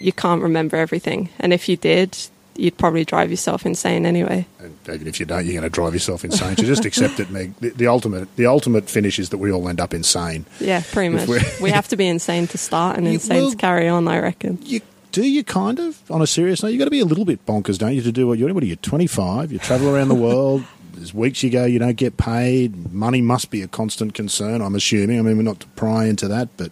you 0.00 0.12
can't 0.12 0.42
remember 0.42 0.76
everything, 0.76 1.30
and 1.38 1.52
if 1.52 1.68
you 1.68 1.76
did, 1.76 2.16
you'd 2.58 2.78
probably 2.78 3.04
drive 3.04 3.30
yourself 3.30 3.64
insane 3.66 4.06
anyway. 4.06 4.46
And 4.58 4.76
even 4.88 5.06
if 5.06 5.20
you 5.20 5.26
don't, 5.26 5.44
you're 5.44 5.54
going 5.54 5.62
to 5.64 5.68
drive 5.70 5.92
yourself 5.94 6.24
insane. 6.24 6.56
So 6.56 6.64
just 6.64 6.84
accept 6.84 7.20
it, 7.20 7.30
Meg. 7.30 7.54
The, 7.56 7.70
the 7.70 7.86
ultimate, 7.86 8.34
the 8.36 8.46
ultimate 8.46 8.88
finish 8.88 9.18
is 9.18 9.30
that 9.30 9.38
we 9.38 9.52
all 9.52 9.68
end 9.68 9.80
up 9.80 9.92
insane. 9.94 10.46
Yeah, 10.60 10.82
pretty 10.92 11.14
much. 11.14 11.28
we're- 11.28 11.70
have 11.70 11.88
to 11.88 11.96
be 11.96 12.06
insane 12.06 12.46
to 12.48 12.58
start 12.58 12.96
and 12.96 13.06
You 13.06 13.14
insane 13.14 13.42
will- 13.42 13.50
to 13.52 13.56
carry 13.56 13.88
on, 13.88 14.08
I 14.08 14.18
reckon. 14.18 14.58
You 14.62 14.80
do 15.12 15.22
you 15.26 15.44
kind 15.44 15.78
of 15.78 15.98
on 16.10 16.20
a 16.20 16.26
serious 16.26 16.62
note. 16.62 16.68
You 16.68 16.78
got 16.78 16.84
to 16.84 16.90
be 16.90 17.00
a 17.00 17.06
little 17.06 17.24
bit 17.24 17.44
bonkers, 17.46 17.78
don't 17.78 17.94
you, 17.94 18.02
to 18.02 18.12
do 18.12 18.26
what 18.26 18.38
you're. 18.38 18.52
What 18.52 18.62
are 18.62 18.66
you? 18.66 18.76
25. 18.76 19.50
You 19.50 19.58
travel 19.58 19.88
around 19.94 20.08
the 20.08 20.14
world. 20.14 20.62
There's 20.92 21.14
weeks 21.14 21.42
you 21.42 21.48
go, 21.50 21.64
you 21.64 21.78
don't 21.78 21.96
get 21.96 22.16
paid. 22.18 22.92
Money 22.92 23.20
must 23.22 23.50
be 23.50 23.62
a 23.62 23.68
constant 23.68 24.12
concern. 24.14 24.60
I'm 24.62 24.74
assuming. 24.74 25.18
I 25.18 25.22
mean, 25.22 25.36
we're 25.38 25.42
not 25.42 25.60
to 25.60 25.66
pry 25.68 26.04
into 26.06 26.28
that, 26.28 26.48
but 26.56 26.70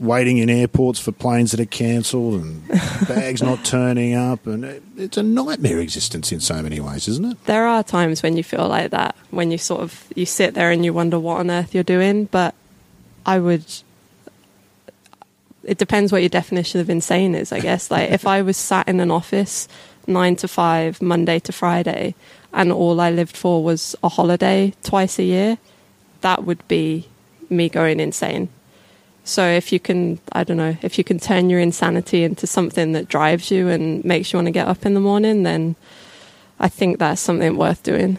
waiting 0.00 0.38
in 0.38 0.48
airports 0.48 0.98
for 0.98 1.12
planes 1.12 1.50
that 1.50 1.60
are 1.60 1.66
cancelled 1.66 2.40
and 2.40 2.66
bags 3.08 3.42
not 3.42 3.64
turning 3.64 4.14
up, 4.14 4.46
and 4.46 4.64
it, 4.64 4.82
it's 4.96 5.16
a 5.16 5.22
nightmare 5.22 5.78
existence 5.78 6.32
in 6.32 6.40
so 6.40 6.62
many 6.62 6.80
ways, 6.80 7.06
isn't 7.06 7.24
it? 7.24 7.44
There 7.44 7.66
are 7.66 7.84
times 7.84 8.22
when 8.22 8.36
you 8.36 8.42
feel 8.42 8.66
like 8.66 8.90
that, 8.90 9.14
when 9.30 9.50
you 9.50 9.58
sort 9.58 9.82
of 9.82 10.04
you 10.16 10.26
sit 10.26 10.54
there 10.54 10.70
and 10.70 10.84
you 10.84 10.92
wonder 10.92 11.20
what 11.20 11.38
on 11.38 11.50
earth 11.50 11.74
you're 11.74 11.84
doing, 11.84 12.24
but 12.24 12.54
I 13.26 13.38
would 13.38 13.64
it 15.62 15.78
depends 15.78 16.10
what 16.10 16.22
your 16.22 16.30
definition 16.30 16.80
of 16.80 16.88
insane 16.88 17.34
is, 17.34 17.52
I 17.52 17.60
guess. 17.60 17.90
Like 17.90 18.10
if 18.10 18.26
I 18.26 18.42
was 18.42 18.56
sat 18.56 18.88
in 18.88 18.98
an 19.00 19.10
office 19.10 19.68
9 20.06 20.36
to 20.36 20.48
5 20.48 21.02
Monday 21.02 21.38
to 21.40 21.52
Friday 21.52 22.14
and 22.52 22.72
all 22.72 23.00
I 23.00 23.10
lived 23.10 23.36
for 23.36 23.62
was 23.62 23.94
a 24.02 24.08
holiday 24.08 24.72
twice 24.82 25.18
a 25.18 25.22
year, 25.22 25.58
that 26.22 26.44
would 26.44 26.66
be 26.66 27.08
me 27.48 27.68
going 27.68 28.00
insane. 28.00 28.48
So 29.24 29.46
if 29.46 29.72
you 29.72 29.78
can, 29.78 30.18
I 30.32 30.44
don't 30.44 30.56
know, 30.56 30.76
if 30.82 30.98
you 30.98 31.04
can 31.04 31.18
turn 31.18 31.50
your 31.50 31.60
insanity 31.60 32.24
into 32.24 32.46
something 32.46 32.92
that 32.92 33.08
drives 33.08 33.50
you 33.50 33.68
and 33.68 34.04
makes 34.04 34.32
you 34.32 34.38
want 34.38 34.46
to 34.46 34.52
get 34.52 34.66
up 34.66 34.84
in 34.86 34.94
the 34.94 35.00
morning, 35.00 35.42
then 35.44 35.76
I 36.58 36.68
think 36.68 36.98
that's 36.98 37.20
something 37.20 37.56
worth 37.56 37.82
doing. 37.82 38.18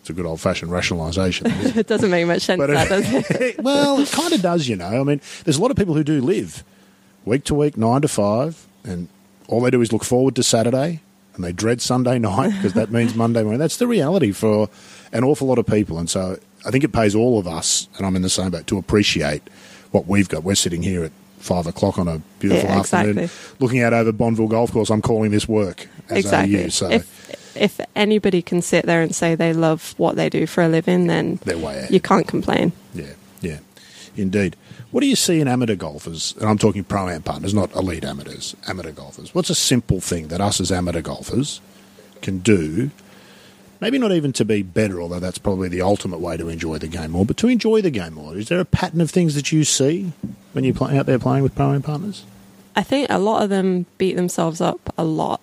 It's 0.00 0.10
a 0.10 0.12
good 0.12 0.26
old 0.26 0.40
fashioned 0.40 0.70
rationalisation. 0.70 1.46
It 1.76 1.86
doesn't 1.86 2.10
make 2.10 2.26
much 2.26 2.42
sense, 2.42 2.58
But, 2.58 2.68
that 2.68 2.88
does 2.88 3.10
it? 3.30 3.58
well, 3.62 3.98
it 4.00 4.10
kind 4.10 4.32
of 4.34 4.42
does, 4.42 4.68
you 4.68 4.76
know. 4.76 5.00
I 5.00 5.02
mean, 5.02 5.20
there's 5.44 5.56
a 5.56 5.62
lot 5.62 5.70
of 5.70 5.76
people 5.76 5.94
who 5.94 6.04
do 6.04 6.20
live 6.20 6.62
week 7.24 7.44
to 7.44 7.54
week, 7.54 7.76
nine 7.76 8.02
to 8.02 8.08
five, 8.08 8.66
and 8.84 9.08
all 9.48 9.62
they 9.62 9.70
do 9.70 9.80
is 9.80 9.92
look 9.92 10.04
forward 10.04 10.36
to 10.36 10.42
Saturday 10.42 11.00
and 11.34 11.42
they 11.42 11.52
dread 11.52 11.80
Sunday 11.80 12.18
night 12.32 12.50
because 12.52 12.74
that 12.74 12.90
means 12.90 13.14
Monday 13.14 13.42
morning. 13.42 13.58
That's 13.58 13.78
the 13.78 13.86
reality 13.86 14.30
for 14.32 14.68
an 15.12 15.24
awful 15.24 15.48
lot 15.48 15.58
of 15.58 15.66
people. 15.66 15.98
And 15.98 16.08
so 16.08 16.38
I 16.66 16.70
think 16.70 16.84
it 16.84 16.92
pays 16.92 17.14
all 17.14 17.38
of 17.38 17.46
us, 17.48 17.88
and 17.96 18.06
I'm 18.06 18.14
in 18.14 18.22
the 18.22 18.28
same 18.30 18.50
boat, 18.50 18.66
to 18.68 18.78
appreciate 18.78 19.42
what 19.94 20.06
we've 20.08 20.28
got. 20.28 20.42
We're 20.42 20.56
sitting 20.56 20.82
here 20.82 21.04
at 21.04 21.12
five 21.38 21.66
o'clock 21.68 21.98
on 21.98 22.08
a 22.08 22.18
beautiful 22.40 22.68
Yeah, 22.68 22.78
afternoon 22.80 23.18
exactly. 23.18 23.56
looking 23.60 23.80
out 23.80 23.92
over 23.92 24.12
Bonville 24.12 24.48
Golf 24.48 24.72
Course. 24.72 24.90
I'm 24.90 25.00
calling 25.02 25.30
this 25.30 25.46
work 25.48 25.86
as 26.10 26.24
exactly. 26.24 26.64
AU. 26.64 26.68
So 26.70 26.90
If 26.90 27.56
if 27.56 27.80
anybody 27.94 28.42
can 28.42 28.60
sit 28.62 28.84
there 28.86 29.00
and 29.02 29.14
say 29.14 29.36
they 29.36 29.52
love 29.52 29.94
what 29.96 30.16
they 30.16 30.28
do 30.28 30.46
for 30.46 30.62
a 30.64 30.68
living, 30.68 31.06
then 31.06 31.38
they're 31.44 31.56
way 31.56 31.78
ahead. 31.78 31.90
you 31.92 32.00
can't 32.00 32.26
complain. 32.26 32.72
Yeah, 32.92 33.12
yeah, 33.40 33.58
indeed. 34.16 34.56
What 34.90 35.00
do 35.02 35.06
you 35.06 35.14
see 35.16 35.40
in 35.40 35.46
amateur 35.48 35.76
golfers? 35.76 36.34
And 36.40 36.48
I'm 36.48 36.58
talking 36.58 36.82
pro 36.82 37.08
am 37.08 37.22
partners, 37.22 37.54
not 37.54 37.72
elite 37.76 38.04
amateurs, 38.04 38.56
amateur 38.66 38.90
golfers. 38.92 39.34
What's 39.34 39.50
a 39.50 39.54
simple 39.54 40.00
thing 40.00 40.28
that 40.28 40.40
us 40.40 40.60
as 40.60 40.72
amateur 40.72 41.02
golfers 41.02 41.60
can 42.22 42.38
do? 42.40 42.90
Maybe 43.80 43.98
not 43.98 44.12
even 44.12 44.32
to 44.34 44.44
be 44.44 44.62
better, 44.62 45.00
although 45.02 45.20
that's 45.20 45.38
probably 45.38 45.68
the 45.68 45.82
ultimate 45.82 46.20
way 46.20 46.36
to 46.36 46.48
enjoy 46.48 46.78
the 46.78 46.88
game 46.88 47.10
more, 47.10 47.26
but 47.26 47.36
to 47.38 47.48
enjoy 47.48 47.82
the 47.82 47.90
game 47.90 48.14
more. 48.14 48.36
Is 48.36 48.48
there 48.48 48.60
a 48.60 48.64
pattern 48.64 49.00
of 49.00 49.10
things 49.10 49.34
that 49.34 49.52
you 49.52 49.64
see 49.64 50.12
when 50.52 50.64
you're 50.64 50.74
play, 50.74 50.96
out 50.96 51.06
there 51.06 51.18
playing 51.18 51.42
with 51.42 51.54
pro 51.54 51.72
am 51.74 51.82
partners? 51.82 52.24
I 52.76 52.82
think 52.82 53.08
a 53.10 53.18
lot 53.18 53.42
of 53.42 53.50
them 53.50 53.86
beat 53.98 54.16
themselves 54.16 54.60
up 54.60 54.92
a 54.96 55.04
lot. 55.04 55.40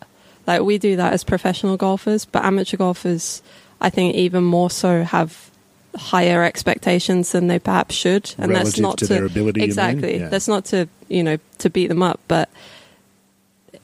Like 0.47 0.61
we 0.63 0.77
do 0.77 0.95
that 0.95 1.13
as 1.13 1.23
professional 1.23 1.77
golfers, 1.77 2.25
but 2.25 2.43
amateur 2.43 2.77
golfers, 2.77 3.41
I 3.79 3.89
think, 3.89 4.15
even 4.15 4.43
more 4.43 4.69
so 4.71 5.03
have 5.03 5.49
higher 5.95 6.43
expectations 6.43 7.31
than 7.33 7.47
they 7.47 7.59
perhaps 7.59 7.93
should, 7.95 8.33
and 8.37 8.55
that's 8.55 8.79
not 8.79 8.97
to 8.99 9.07
their 9.07 9.25
ability. 9.25 9.61
Exactly, 9.61 10.19
Yeah. 10.19 10.29
that's 10.29 10.47
not 10.47 10.65
to 10.65 10.87
you 11.09 11.21
know 11.23 11.37
to 11.59 11.69
beat 11.69 11.87
them 11.87 12.01
up, 12.01 12.19
but 12.27 12.49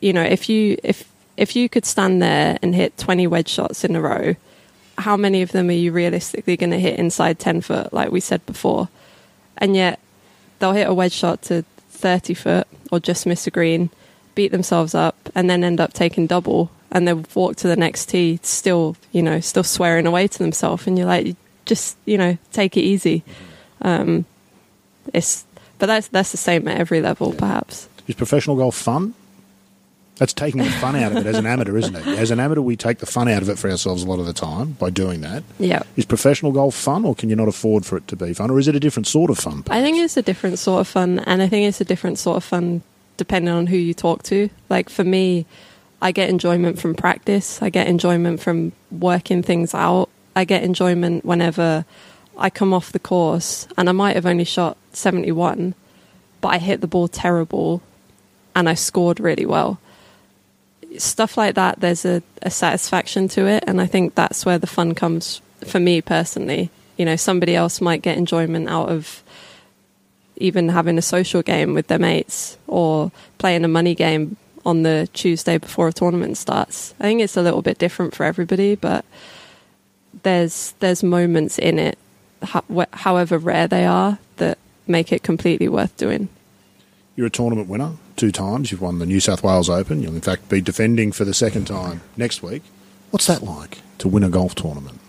you 0.02 0.14
know 0.14 0.24
if 0.24 0.50
you 0.50 0.78
if 0.84 1.04
if 1.38 1.56
you 1.56 1.70
could 1.70 1.86
stand 1.86 2.22
there 2.22 2.58
and 2.62 2.76
hit 2.76 2.98
twenty 2.98 3.28
wedge 3.28 3.50
shots 3.50 3.84
in 3.84 3.96
a 3.96 4.02
row, 4.02 4.36
how 4.98 5.16
many 5.16 5.42
of 5.42 5.52
them 5.52 5.70
are 5.70 5.74
you 5.74 5.92
realistically 5.92 6.58
going 6.58 6.72
to 6.72 6.80
hit 6.80 7.00
inside 7.00 7.40
ten 7.40 7.62
foot, 7.62 7.94
like 7.94 8.12
we 8.12 8.20
said 8.20 8.46
before? 8.46 8.90
And 9.58 9.76
yet 9.76 10.00
they'll 10.60 10.74
hit 10.74 10.88
a 10.88 10.94
wedge 10.94 11.14
shot 11.14 11.42
to 11.44 11.64
30 11.90 12.34
foot 12.34 12.68
or 12.92 13.00
just 13.00 13.26
miss 13.26 13.48
a 13.48 13.52
green, 13.52 13.90
beat 14.36 14.52
themselves 14.52 14.96
up, 14.96 15.30
and 15.36 15.50
then 15.50 15.64
end 15.64 15.80
up 15.80 15.94
taking 15.94 16.28
double. 16.28 16.72
And 16.92 17.08
they'll 17.08 17.26
walk 17.34 17.58
to 17.58 17.68
the 17.68 17.76
next 17.76 18.08
tee, 18.08 18.40
still, 18.44 18.96
you 19.12 19.22
know, 19.22 19.40
still 19.40 19.64
swearing 19.64 20.08
away 20.08 20.28
to 20.28 20.38
themselves. 20.38 20.88
And 20.88 20.98
you're 20.98 21.08
like, 21.08 21.36
just, 21.66 21.98
you 22.06 22.18
know, 22.18 22.38
take 22.54 22.78
it 22.78 22.82
easy. 22.82 23.24
Um, 23.82 24.26
it's, 25.14 25.46
but 25.80 25.88
that's 25.88 26.08
that's 26.08 26.32
the 26.32 26.38
same 26.38 26.68
at 26.68 26.80
every 26.80 27.02
level, 27.02 27.34
perhaps. 27.34 27.90
Is 28.08 28.16
professional 28.16 28.56
golf 28.56 28.76
fun? 28.76 29.14
That's 30.18 30.34
taking 30.34 30.64
the 30.64 30.70
fun 30.72 30.96
out 30.96 31.12
of 31.12 31.20
it 31.20 31.26
as 31.28 31.38
an 31.38 31.46
amateur, 31.46 31.78
isn't 31.78 31.96
it? 31.96 32.08
As 32.08 32.32
an 32.32 32.40
amateur, 32.40 32.62
we 32.62 32.76
take 32.76 33.00
the 33.00 33.06
fun 33.06 33.28
out 33.28 33.42
of 33.42 33.50
it 33.50 33.60
for 33.60 33.70
ourselves 33.70 34.04
a 34.04 34.08
lot 34.08 34.20
of 34.20 34.26
the 34.26 34.34
time 34.34 34.72
by 34.74 34.90
doing 34.90 35.22
that. 35.22 35.44
Yeah. 35.60 35.84
Is 35.96 36.06
professional 36.06 36.52
golf 36.52 36.76
fun, 36.76 37.06
or 37.06 37.14
can 37.14 37.30
you 37.30 37.36
not 37.36 37.48
afford 37.48 37.86
for 37.86 37.98
it 37.98 38.08
to 38.08 38.16
be 38.16 38.34
fun, 38.34 38.50
or 38.50 38.60
is 38.60 38.68
it 38.68 38.76
a 38.76 38.80
different 38.80 39.08
sort 39.08 39.30
of 39.30 39.38
fun? 39.38 39.64
I 39.70 39.82
think 39.82 39.98
it's 39.98 40.18
a 40.18 40.22
different 40.22 40.60
sort 40.60 40.82
of 40.82 40.88
fun, 40.88 41.20
and 41.20 41.42
I 41.42 41.48
think 41.48 41.68
it's 41.68 41.82
a 41.82 41.86
different 41.86 42.20
sort 42.20 42.38
of 42.38 42.44
fun 42.44 42.82
depending 43.18 43.54
on 43.54 43.68
who 43.68 43.78
you 43.78 43.94
talk 43.94 44.24
to. 44.24 44.50
Like 44.70 44.90
for 44.90 45.04
me, 45.04 45.46
I 46.02 46.12
get 46.12 46.30
enjoyment 46.30 46.80
from 46.80 46.94
practice, 46.94 47.62
I 47.62 47.70
get 47.70 47.88
enjoyment 47.88 48.40
from 48.40 48.72
working 48.92 49.42
things 49.42 49.74
out, 49.74 50.10
I 50.36 50.46
get 50.46 50.64
enjoyment 50.64 51.26
whenever 51.26 51.86
I 52.38 52.52
come 52.52 52.74
off 52.74 52.92
the 52.92 53.00
course 53.00 53.68
and 53.76 53.90
I 53.90 53.92
might 53.92 54.16
have 54.16 54.28
only 54.28 54.44
shot 54.44 54.78
71, 54.94 55.74
but 56.40 56.50
I 56.50 56.60
hit 56.60 56.82
the 56.82 56.88
ball 56.88 57.08
terrible 57.08 57.82
and 58.56 58.70
I 58.70 58.76
scored 58.76 59.20
really 59.20 59.46
well. 59.46 59.80
Stuff 60.98 61.38
like 61.38 61.56
that, 61.56 61.80
there's 61.80 62.06
a, 62.06 62.22
a 62.42 62.50
satisfaction 62.50 63.28
to 63.30 63.48
it, 63.48 63.64
and 63.68 63.80
I 63.82 63.86
think 63.86 64.16
that's 64.16 64.46
where 64.46 64.58
the 64.58 64.68
fun 64.68 64.96
comes 64.96 65.42
for 65.66 65.80
me 65.80 66.02
personally. 66.02 66.70
You 66.98 67.06
know, 67.06 67.16
somebody 67.16 67.56
else 67.56 67.82
might 67.82 68.02
get 68.02 68.18
enjoyment 68.18 68.68
out 68.70 68.90
of 68.90 69.24
even 70.38 70.70
having 70.70 70.98
a 70.98 71.02
social 71.02 71.42
game 71.42 71.74
with 71.74 71.88
their 71.88 72.00
mates 72.00 72.58
or 72.68 73.12
playing 73.38 73.64
a 73.64 73.68
money 73.68 73.96
game 73.96 74.38
on 74.66 74.84
the 74.84 75.10
Tuesday 75.14 75.58
before 75.58 75.88
a 75.88 75.94
tournament 75.94 76.38
starts. 76.38 76.94
I 77.00 77.04
think 77.04 77.22
it's 77.22 77.38
a 77.38 77.42
little 77.42 77.62
bit 77.62 77.78
different 77.78 78.16
for 78.16 78.24
everybody, 78.24 78.76
but 78.76 79.06
there's 80.24 80.74
there's 80.80 81.04
moments 81.04 81.58
in 81.58 81.80
it, 81.80 81.98
however 82.42 83.38
rare 83.38 83.68
they 83.68 83.86
are, 83.86 84.20
that 84.38 84.58
make 84.88 85.12
it 85.12 85.24
completely 85.24 85.68
worth 85.68 85.96
doing. 85.98 86.30
You're 87.16 87.28
a 87.28 87.32
tournament 87.32 87.70
winner 87.70 87.94
two 88.18 88.32
times. 88.32 88.72
You've 88.72 88.82
won 88.82 89.00
the 89.00 89.06
New 89.06 89.20
South 89.20 89.44
Wales 89.44 89.70
Open. 89.70 90.02
You'll 90.04 90.16
in 90.16 90.22
fact 90.22 90.50
be 90.50 90.60
defending 90.62 91.12
for 91.12 91.24
the 91.24 91.34
second 91.34 91.66
time 91.66 92.02
next 92.18 92.44
week. 92.44 92.64
What's 93.12 93.28
that 93.28 93.42
like 93.44 93.80
to 94.00 94.08
win 94.10 94.24
a 94.24 94.30
golf 94.30 94.56
tournament? 94.56 95.00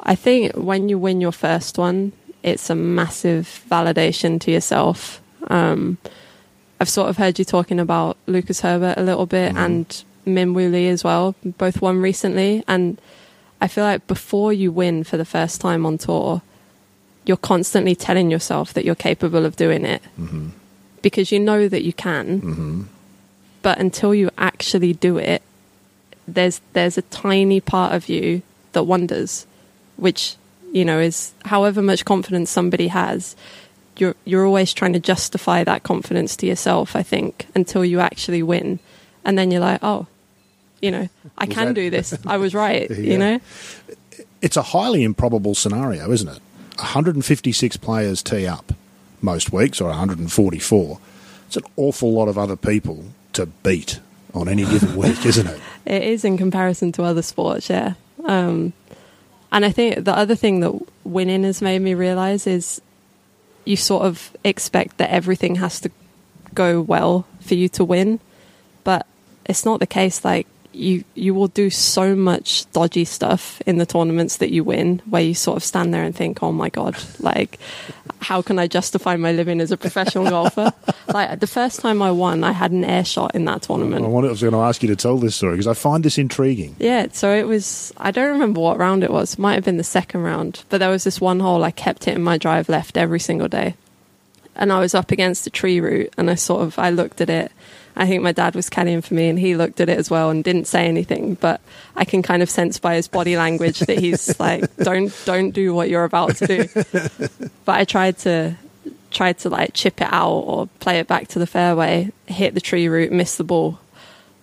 I 0.00 0.14
think 0.16 0.54
when 0.54 0.88
you 0.88 0.98
win 0.98 1.20
your 1.20 1.32
first 1.32 1.78
one, 1.78 2.12
it's 2.42 2.68
a 2.70 2.74
massive 2.74 3.64
validation 3.70 4.40
to 4.40 4.50
yourself. 4.50 5.20
Um, 5.48 5.98
I've 6.80 6.88
sort 6.88 7.08
of 7.08 7.16
heard 7.16 7.38
you 7.38 7.44
talking 7.44 7.78
about 7.80 8.16
Lucas 8.26 8.60
Herbert 8.60 8.94
a 8.98 9.02
little 9.02 9.26
bit 9.26 9.54
Mhm. 9.54 9.58
and 9.64 10.04
Min 10.26 10.54
Woo 10.54 10.68
Lee 10.68 10.88
as 10.88 11.02
well. 11.04 11.34
Both 11.44 11.80
won 11.80 12.00
recently, 12.00 12.62
and 12.68 12.98
I 13.60 13.68
feel 13.68 13.84
like 13.84 14.06
before 14.06 14.52
you 14.52 14.70
win 14.72 15.02
for 15.04 15.16
the 15.16 15.24
first 15.24 15.60
time 15.60 15.86
on 15.86 15.98
tour, 15.98 16.42
you're 17.24 17.36
constantly 17.36 17.94
telling 17.96 18.30
yourself 18.30 18.72
that 18.74 18.84
you're 18.84 18.94
capable 18.94 19.44
of 19.46 19.56
doing 19.56 19.84
it 19.84 20.02
Mm-hmm. 20.20 20.48
Because 21.06 21.30
you 21.30 21.38
know 21.38 21.68
that 21.68 21.84
you 21.84 21.92
can. 21.92 22.40
Mm-hmm. 22.40 22.82
But 23.62 23.78
until 23.78 24.12
you 24.12 24.28
actually 24.36 24.92
do 24.92 25.18
it, 25.18 25.40
there's 26.26 26.60
there's 26.72 26.98
a 26.98 27.02
tiny 27.02 27.60
part 27.60 27.94
of 27.94 28.08
you 28.08 28.42
that 28.72 28.82
wonders, 28.82 29.46
which 29.96 30.34
you 30.72 30.84
know 30.84 30.98
is 30.98 31.32
however 31.44 31.80
much 31.80 32.04
confidence 32.04 32.50
somebody 32.50 32.88
has. 32.88 33.36
You're 33.98 34.16
you're 34.24 34.44
always 34.44 34.72
trying 34.72 34.94
to 34.94 34.98
justify 34.98 35.62
that 35.62 35.84
confidence 35.84 36.34
to 36.38 36.46
yourself. 36.46 36.96
I 36.96 37.04
think 37.04 37.46
until 37.54 37.84
you 37.84 38.00
actually 38.00 38.42
win, 38.42 38.80
and 39.24 39.38
then 39.38 39.52
you're 39.52 39.60
like, 39.60 39.84
oh, 39.84 40.08
you 40.82 40.90
know, 40.90 41.08
I 41.38 41.44
Was 41.44 41.54
can 41.54 41.66
that- 41.68 41.74
do 41.74 41.88
this. 41.88 42.18
I 42.26 42.36
was 42.36 42.52
right. 42.52 42.90
Yeah. 42.90 42.96
You 42.96 43.18
know, 43.18 43.40
It's 44.42 44.56
a 44.56 44.62
highly 44.74 45.04
improbable 45.04 45.54
scenario, 45.54 46.10
isn't 46.10 46.28
it? 46.28 46.40
156 46.80 47.76
players 47.76 48.24
tee 48.24 48.44
up 48.48 48.72
most 49.26 49.52
weeks, 49.52 49.82
or 49.82 49.88
144. 49.88 50.98
It's 51.46 51.56
an 51.58 51.64
awful 51.76 52.12
lot 52.12 52.28
of 52.28 52.38
other 52.38 52.56
people 52.56 53.04
to 53.34 53.44
beat 53.44 54.00
on 54.32 54.48
any 54.48 54.64
given 54.64 54.96
week, 55.02 55.26
isn't 55.26 55.46
it? 55.46 55.60
It 55.84 56.02
is 56.02 56.24
in 56.24 56.38
comparison 56.38 56.92
to 56.92 57.02
other 57.02 57.22
sports, 57.22 57.68
yeah. 57.68 57.94
Um, 58.24 58.72
and 59.52 59.64
I 59.64 59.70
think 59.70 60.04
the 60.04 60.16
other 60.16 60.34
thing 60.34 60.60
that 60.60 60.72
winning 61.04 61.44
has 61.44 61.60
made 61.60 61.80
me 61.80 61.94
realize 61.94 62.46
is 62.46 62.80
you 63.64 63.76
sort 63.76 64.04
of 64.04 64.34
expect 64.44 64.96
that 64.98 65.10
everything 65.10 65.56
has 65.56 65.80
to 65.80 65.90
go 66.54 66.80
well 66.80 67.26
for 67.40 67.54
you 67.54 67.68
to 67.70 67.84
win, 67.84 68.20
but 68.84 69.06
it's 69.44 69.64
not 69.64 69.80
the 69.80 69.86
case. 69.86 70.24
Like 70.24 70.46
you, 70.76 71.04
you 71.14 71.34
will 71.34 71.48
do 71.48 71.70
so 71.70 72.14
much 72.14 72.70
dodgy 72.72 73.04
stuff 73.04 73.60
in 73.66 73.78
the 73.78 73.86
tournaments 73.86 74.36
that 74.36 74.52
you 74.52 74.62
win, 74.62 75.00
where 75.08 75.22
you 75.22 75.34
sort 75.34 75.56
of 75.56 75.64
stand 75.64 75.92
there 75.94 76.04
and 76.04 76.14
think, 76.14 76.42
"Oh 76.42 76.52
my 76.52 76.68
god, 76.68 76.96
like." 77.20 77.58
How 78.18 78.40
can 78.40 78.58
I 78.58 78.66
justify 78.66 79.14
my 79.16 79.30
living 79.30 79.60
as 79.60 79.70
a 79.70 79.76
professional 79.76 80.24
golfer? 80.30 80.72
Like 81.06 81.38
the 81.38 81.46
first 81.46 81.80
time 81.80 82.00
I 82.00 82.10
won, 82.10 82.44
I 82.44 82.52
had 82.52 82.72
an 82.72 82.82
air 82.82 83.04
shot 83.04 83.34
in 83.34 83.44
that 83.44 83.62
tournament. 83.62 84.04
I 84.04 84.08
was 84.08 84.40
going 84.40 84.52
to 84.52 84.60
ask 84.60 84.82
you 84.82 84.88
to 84.88 84.96
tell 84.96 85.18
this 85.18 85.36
story 85.36 85.52
because 85.52 85.66
I 85.66 85.74
find 85.74 86.02
this 86.02 86.16
intriguing. 86.16 86.74
Yeah, 86.78 87.08
so 87.12 87.32
it 87.34 87.46
was. 87.46 87.92
I 87.98 88.10
don't 88.10 88.32
remember 88.32 88.60
what 88.60 88.78
round 88.78 89.04
it 89.04 89.10
was. 89.10 89.38
Might 89.38 89.54
have 89.54 89.64
been 89.64 89.76
the 89.76 89.84
second 89.84 90.22
round, 90.22 90.64
but 90.70 90.78
there 90.78 90.88
was 90.88 91.04
this 91.04 91.20
one 91.20 91.40
hole 91.40 91.62
I 91.62 91.70
kept 91.70 92.04
hitting 92.06 92.24
my 92.24 92.38
drive 92.38 92.68
left 92.70 92.96
every 92.96 93.20
single 93.20 93.48
day, 93.48 93.74
and 94.56 94.72
I 94.72 94.80
was 94.80 94.94
up 94.94 95.10
against 95.10 95.46
a 95.46 95.50
tree 95.50 95.78
root, 95.78 96.12
and 96.16 96.30
I 96.30 96.36
sort 96.36 96.62
of 96.62 96.78
I 96.78 96.90
looked 96.90 97.20
at 97.20 97.28
it. 97.30 97.52
I 97.96 98.06
think 98.06 98.22
my 98.22 98.32
dad 98.32 98.54
was 98.54 98.68
caddying 98.68 99.02
for 99.02 99.14
me, 99.14 99.28
and 99.28 99.38
he 99.38 99.56
looked 99.56 99.80
at 99.80 99.88
it 99.88 99.98
as 99.98 100.10
well 100.10 100.28
and 100.30 100.44
didn't 100.44 100.66
say 100.66 100.86
anything. 100.86 101.34
But 101.34 101.60
I 101.96 102.04
can 102.04 102.22
kind 102.22 102.42
of 102.42 102.50
sense 102.50 102.78
by 102.78 102.94
his 102.96 103.08
body 103.08 103.36
language 103.36 103.78
that 103.80 103.98
he's 103.98 104.38
like, 104.40 104.74
"Don't, 104.76 105.12
don't 105.24 105.50
do 105.52 105.72
what 105.74 105.88
you're 105.88 106.04
about 106.04 106.36
to 106.36 106.46
do." 106.46 106.68
But 107.64 107.74
I 107.80 107.84
tried 107.84 108.18
to 108.18 108.56
tried 109.10 109.38
to 109.38 109.48
like 109.48 109.70
chip 109.72 110.00
it 110.02 110.08
out 110.12 110.30
or 110.30 110.66
play 110.80 110.98
it 110.98 111.06
back 111.06 111.28
to 111.28 111.38
the 111.38 111.46
fairway, 111.46 112.10
hit 112.26 112.52
the 112.54 112.60
tree 112.60 112.86
root, 112.88 113.10
miss 113.12 113.36
the 113.36 113.44
ball, 113.44 113.78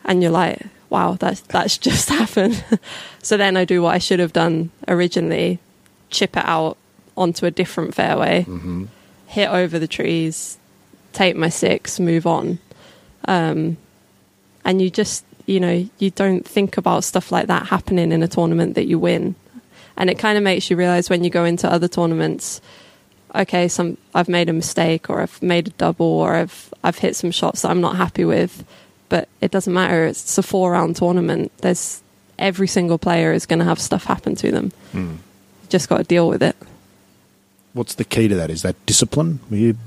and 0.03 0.23
you're 0.23 0.31
like, 0.31 0.59
wow, 0.89 1.13
that's 1.19 1.41
that's 1.41 1.77
just 1.89 2.09
happened. 2.09 2.63
so 3.21 3.37
then 3.37 3.55
I 3.55 3.65
do 3.65 3.81
what 3.83 3.93
I 3.93 3.99
should 3.99 4.19
have 4.19 4.33
done 4.33 4.71
originally, 4.87 5.59
chip 6.09 6.35
it 6.35 6.45
out 6.45 6.77
onto 7.15 7.45
a 7.45 7.51
different 7.51 7.93
fairway, 7.93 8.45
Mm-hmm. 8.49 8.85
hit 9.27 9.49
over 9.49 9.77
the 9.77 9.87
trees, 9.87 10.57
take 11.11 11.35
my 11.35 11.49
six, 11.49 11.99
move 11.99 12.25
on. 12.25 12.57
Um, 13.27 13.77
and 14.65 14.81
you 14.81 14.89
just, 14.89 15.25
you 15.45 15.59
know, 15.59 15.87
you 15.97 16.09
don't 16.11 16.45
think 16.47 16.77
about 16.77 17.03
stuff 17.03 17.31
like 17.31 17.47
that 17.47 17.67
happening 17.67 18.11
in 18.11 18.23
a 18.23 18.27
tournament 18.27 18.75
that 18.75 18.85
you 18.85 18.99
win. 18.99 19.35
And 19.97 20.09
it 20.09 20.17
kind 20.17 20.37
of 20.37 20.43
makes 20.43 20.69
you 20.69 20.77
realize 20.77 21.09
when 21.09 21.23
you 21.23 21.29
go 21.29 21.45
into 21.45 21.71
other 21.71 21.87
tournaments, 21.87 22.61
okay, 23.35 23.67
some 23.67 23.97
I've 24.13 24.29
made 24.29 24.49
a 24.49 24.53
mistake 24.53 25.09
or 25.09 25.21
I've 25.21 25.41
made 25.41 25.67
a 25.67 25.71
double 25.71 26.05
or 26.05 26.35
I've 26.35 26.73
I've 26.83 26.97
hit 26.97 27.15
some 27.15 27.31
shots 27.31 27.61
that 27.61 27.71
I'm 27.71 27.81
not 27.81 27.95
happy 27.95 28.25
with, 28.25 28.65
but 29.09 29.27
it 29.41 29.51
doesn't 29.51 29.73
matter. 29.73 30.05
It's 30.05 30.37
a 30.37 30.43
four 30.43 30.71
round 30.71 30.95
tournament. 30.95 31.51
There's 31.59 32.01
every 32.39 32.67
single 32.67 32.97
player 32.97 33.31
is 33.33 33.45
going 33.45 33.59
to 33.59 33.65
have 33.65 33.79
stuff 33.79 34.05
happen 34.05 34.35
to 34.35 34.51
them. 34.51 34.71
Mm. 34.93 35.11
You 35.11 35.69
just 35.69 35.89
got 35.89 35.97
to 35.97 36.03
deal 36.03 36.27
with 36.27 36.41
it. 36.41 36.55
What's 37.73 37.95
the 37.95 38.03
key 38.03 38.27
to 38.27 38.35
that? 38.35 38.49
Is 38.49 38.61
that 38.61 38.75
discipline? 38.85 39.39
Were 39.49 39.57
you, 39.57 39.77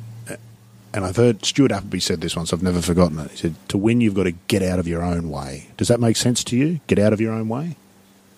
and 0.96 1.04
I've 1.04 1.16
heard 1.16 1.44
Stuart 1.44 1.72
Appleby 1.72 2.00
said 2.00 2.22
this 2.22 2.34
once. 2.34 2.54
I've 2.54 2.62
never 2.62 2.80
forgotten 2.80 3.18
it. 3.18 3.30
He 3.32 3.36
said, 3.36 3.54
"To 3.68 3.76
win, 3.78 4.00
you've 4.00 4.14
got 4.14 4.24
to 4.24 4.32
get 4.32 4.62
out 4.62 4.78
of 4.78 4.88
your 4.88 5.02
own 5.02 5.30
way." 5.30 5.68
Does 5.76 5.88
that 5.88 6.00
make 6.00 6.16
sense 6.16 6.42
to 6.44 6.56
you? 6.56 6.80
Get 6.86 6.98
out 6.98 7.12
of 7.12 7.20
your 7.20 7.34
own 7.34 7.48
way. 7.48 7.76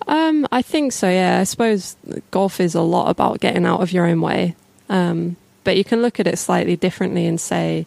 Um, 0.09 0.47
I 0.51 0.63
think 0.63 0.93
so. 0.93 1.09
Yeah, 1.09 1.39
I 1.39 1.45
suppose 1.45 1.97
golf 2.33 2.61
is 2.61 2.75
a 2.75 2.81
lot 2.81 3.11
about 3.11 3.39
getting 3.41 3.65
out 3.65 3.81
of 3.81 3.93
your 3.93 4.07
own 4.07 4.21
way. 4.21 4.57
Um, 4.89 5.37
but 5.63 5.77
you 5.77 5.85
can 5.85 6.03
look 6.03 6.19
at 6.19 6.27
it 6.27 6.37
slightly 6.39 6.75
differently 6.75 7.27
and 7.27 7.41
say, 7.41 7.87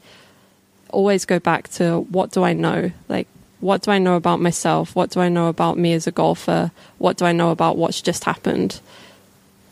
always 0.89 1.25
go 1.25 1.39
back 1.39 1.67
to 1.69 2.01
what 2.09 2.31
do 2.31 2.43
I 2.43 2.53
know? 2.53 2.91
Like, 3.09 3.27
what 3.59 3.81
do 3.81 3.91
I 3.91 3.97
know 3.97 4.15
about 4.15 4.39
myself? 4.39 4.95
What 4.95 5.09
do 5.09 5.19
I 5.19 5.29
know 5.29 5.47
about 5.47 5.77
me 5.77 5.93
as 5.93 6.07
a 6.07 6.11
golfer? 6.11 6.71
What 6.97 7.17
do 7.17 7.25
I 7.25 7.33
know 7.33 7.49
about 7.49 7.75
what's 7.75 8.01
just 8.01 8.23
happened? 8.23 8.79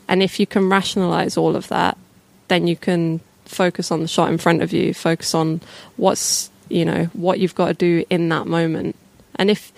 And 0.07 0.21
if 0.23 0.39
you 0.39 0.47
can 0.47 0.67
rationalize 0.69 1.37
all 1.37 1.55
of 1.55 1.67
that, 1.69 1.97
then 2.47 2.67
you 2.67 2.75
can 2.75 3.21
focus 3.49 3.91
on 3.91 4.01
the 4.01 4.07
shot 4.07 4.29
in 4.31 4.37
front 4.37 4.61
of 4.61 4.71
you, 4.71 4.93
focus 4.93 5.33
on 5.33 5.61
what's, 5.97 6.49
you 6.69 6.85
know, 6.85 7.05
what 7.13 7.39
you've 7.39 7.55
got 7.55 7.67
to 7.67 7.73
do 7.73 8.05
in 8.09 8.29
that 8.29 8.47
moment. 8.47 8.95
And 9.35 9.49
if, 9.49 9.71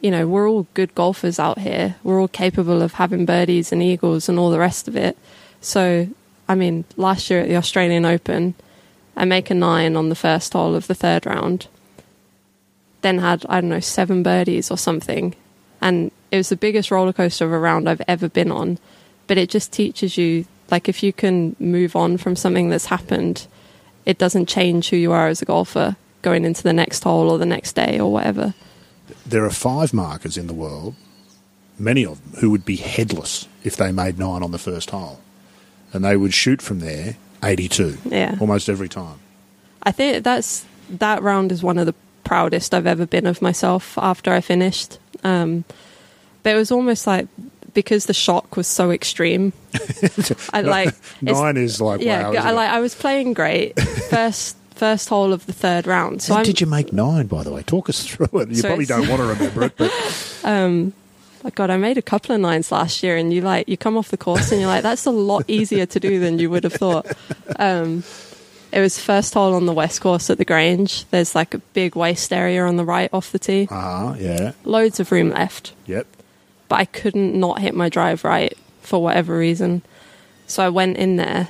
you 0.00 0.10
know, 0.10 0.26
we're 0.26 0.48
all 0.48 0.66
good 0.74 0.94
golfers 0.94 1.38
out 1.38 1.58
here, 1.58 1.96
we're 2.02 2.20
all 2.20 2.28
capable 2.28 2.82
of 2.82 2.94
having 2.94 3.26
birdies 3.26 3.72
and 3.72 3.82
eagles 3.82 4.28
and 4.28 4.38
all 4.38 4.50
the 4.50 4.58
rest 4.58 4.88
of 4.88 4.96
it. 4.96 5.16
So, 5.60 6.08
I 6.48 6.54
mean, 6.54 6.84
last 6.96 7.30
year 7.30 7.40
at 7.40 7.48
the 7.48 7.56
Australian 7.56 8.04
Open, 8.04 8.54
I 9.16 9.24
make 9.24 9.50
a 9.50 9.54
nine 9.54 9.96
on 9.96 10.08
the 10.08 10.14
first 10.14 10.52
hole 10.52 10.74
of 10.74 10.86
the 10.86 10.94
third 10.94 11.26
round, 11.26 11.66
then 13.02 13.18
had, 13.18 13.44
I 13.48 13.60
don't 13.60 13.70
know, 13.70 13.80
seven 13.80 14.22
birdies 14.22 14.70
or 14.70 14.78
something. 14.78 15.34
And 15.80 16.10
it 16.30 16.36
was 16.36 16.48
the 16.48 16.56
biggest 16.56 16.90
roller 16.90 17.12
coaster 17.12 17.44
of 17.44 17.52
a 17.52 17.58
round 17.58 17.88
I've 17.88 18.02
ever 18.08 18.28
been 18.28 18.52
on. 18.52 18.78
But 19.26 19.36
it 19.36 19.50
just 19.50 19.72
teaches 19.72 20.16
you, 20.16 20.46
like, 20.70 20.88
if 20.88 21.02
you 21.02 21.12
can 21.12 21.56
move 21.58 21.96
on 21.96 22.18
from 22.18 22.36
something 22.36 22.68
that's 22.68 22.86
happened, 22.86 23.46
it 24.04 24.18
doesn't 24.18 24.46
change 24.46 24.90
who 24.90 24.96
you 24.96 25.12
are 25.12 25.28
as 25.28 25.42
a 25.42 25.44
golfer 25.44 25.96
going 26.22 26.44
into 26.44 26.62
the 26.62 26.72
next 26.72 27.04
hole 27.04 27.30
or 27.30 27.38
the 27.38 27.46
next 27.46 27.72
day 27.72 27.98
or 28.00 28.12
whatever. 28.12 28.54
There 29.26 29.44
are 29.44 29.50
five 29.50 29.94
markers 29.94 30.36
in 30.36 30.46
the 30.46 30.54
world, 30.54 30.94
many 31.78 32.04
of 32.04 32.20
them, 32.22 32.40
who 32.40 32.50
would 32.50 32.64
be 32.64 32.76
headless 32.76 33.48
if 33.64 33.76
they 33.76 33.92
made 33.92 34.18
nine 34.18 34.42
on 34.42 34.50
the 34.50 34.58
first 34.58 34.90
hole, 34.90 35.20
and 35.92 36.04
they 36.04 36.16
would 36.16 36.34
shoot 36.34 36.60
from 36.60 36.80
there 36.80 37.16
eighty-two 37.42 37.98
Yeah. 38.04 38.36
almost 38.40 38.68
every 38.68 38.88
time. 38.88 39.20
I 39.82 39.92
think 39.92 40.24
that's 40.24 40.66
that 40.90 41.22
round 41.22 41.52
is 41.52 41.62
one 41.62 41.78
of 41.78 41.86
the 41.86 41.94
proudest 42.24 42.74
I've 42.74 42.86
ever 42.86 43.06
been 43.06 43.26
of 43.26 43.40
myself 43.40 43.96
after 43.96 44.32
I 44.32 44.40
finished. 44.40 44.98
Um, 45.22 45.64
but 46.42 46.54
it 46.54 46.56
was 46.56 46.70
almost 46.70 47.06
like 47.06 47.28
because 47.74 48.06
the 48.06 48.14
shock 48.14 48.56
was 48.56 48.66
so 48.66 48.90
extreme. 48.90 49.52
I 50.52 50.62
like 50.62 50.94
Nine 51.20 51.56
is 51.56 51.80
like 51.80 52.00
yeah. 52.00 52.30
wow. 52.30 52.36
I 52.36 52.50
like 52.52 52.70
I 52.70 52.80
was 52.80 52.94
playing 52.94 53.34
great 53.34 53.78
first 54.10 54.56
first 54.74 55.08
hole 55.08 55.32
of 55.32 55.44
the 55.46 55.52
third 55.52 55.86
round. 55.86 56.22
So 56.22 56.34
How 56.34 56.42
did 56.42 56.60
you 56.60 56.66
make 56.66 56.92
nine, 56.92 57.26
by 57.26 57.42
the 57.42 57.52
way? 57.52 57.62
Talk 57.62 57.88
us 57.88 58.06
through 58.06 58.28
it. 58.40 58.48
You 58.48 58.56
So 58.56 58.68
probably 58.68 58.86
don't 58.86 59.08
want 59.08 59.20
to 59.20 59.26
remember 59.26 59.64
it, 59.64 59.76
but 59.76 60.40
um, 60.44 60.92
like 61.42 61.56
God, 61.56 61.70
I 61.70 61.76
made 61.76 61.98
a 61.98 62.02
couple 62.02 62.34
of 62.34 62.40
nines 62.40 62.70
last 62.72 63.02
year, 63.02 63.16
and 63.16 63.32
you 63.32 63.40
like 63.42 63.68
you 63.68 63.76
come 63.76 63.96
off 63.96 64.08
the 64.08 64.16
course 64.16 64.50
and 64.52 64.60
you're 64.60 64.70
like, 64.70 64.82
that's 64.82 65.06
a 65.06 65.10
lot 65.10 65.44
easier 65.48 65.86
to 65.86 66.00
do 66.00 66.20
than 66.20 66.38
you 66.38 66.48
would 66.50 66.64
have 66.64 66.74
thought. 66.74 67.06
Um, 67.56 68.04
it 68.70 68.80
was 68.80 68.98
first 68.98 69.34
hole 69.34 69.54
on 69.54 69.66
the 69.66 69.72
west 69.72 70.00
course 70.00 70.30
at 70.30 70.38
the 70.38 70.44
Grange. 70.44 71.06
There's 71.06 71.34
like 71.34 71.54
a 71.54 71.58
big 71.58 71.96
waste 71.96 72.32
area 72.32 72.64
on 72.64 72.76
the 72.76 72.84
right 72.84 73.08
off 73.12 73.32
the 73.32 73.38
tee. 73.38 73.66
ah, 73.70 74.14
yeah, 74.16 74.52
Loads 74.64 75.00
of 75.00 75.10
room 75.10 75.30
left, 75.30 75.72
yep. 75.86 76.06
But 76.68 76.76
I 76.80 76.84
couldn't 76.84 77.38
not 77.38 77.60
hit 77.60 77.74
my 77.74 77.88
drive 77.88 78.24
right 78.24 78.56
for 78.82 79.02
whatever 79.02 79.36
reason. 79.38 79.82
So 80.46 80.64
I 80.64 80.68
went 80.68 80.96
in 80.96 81.16
there, 81.16 81.48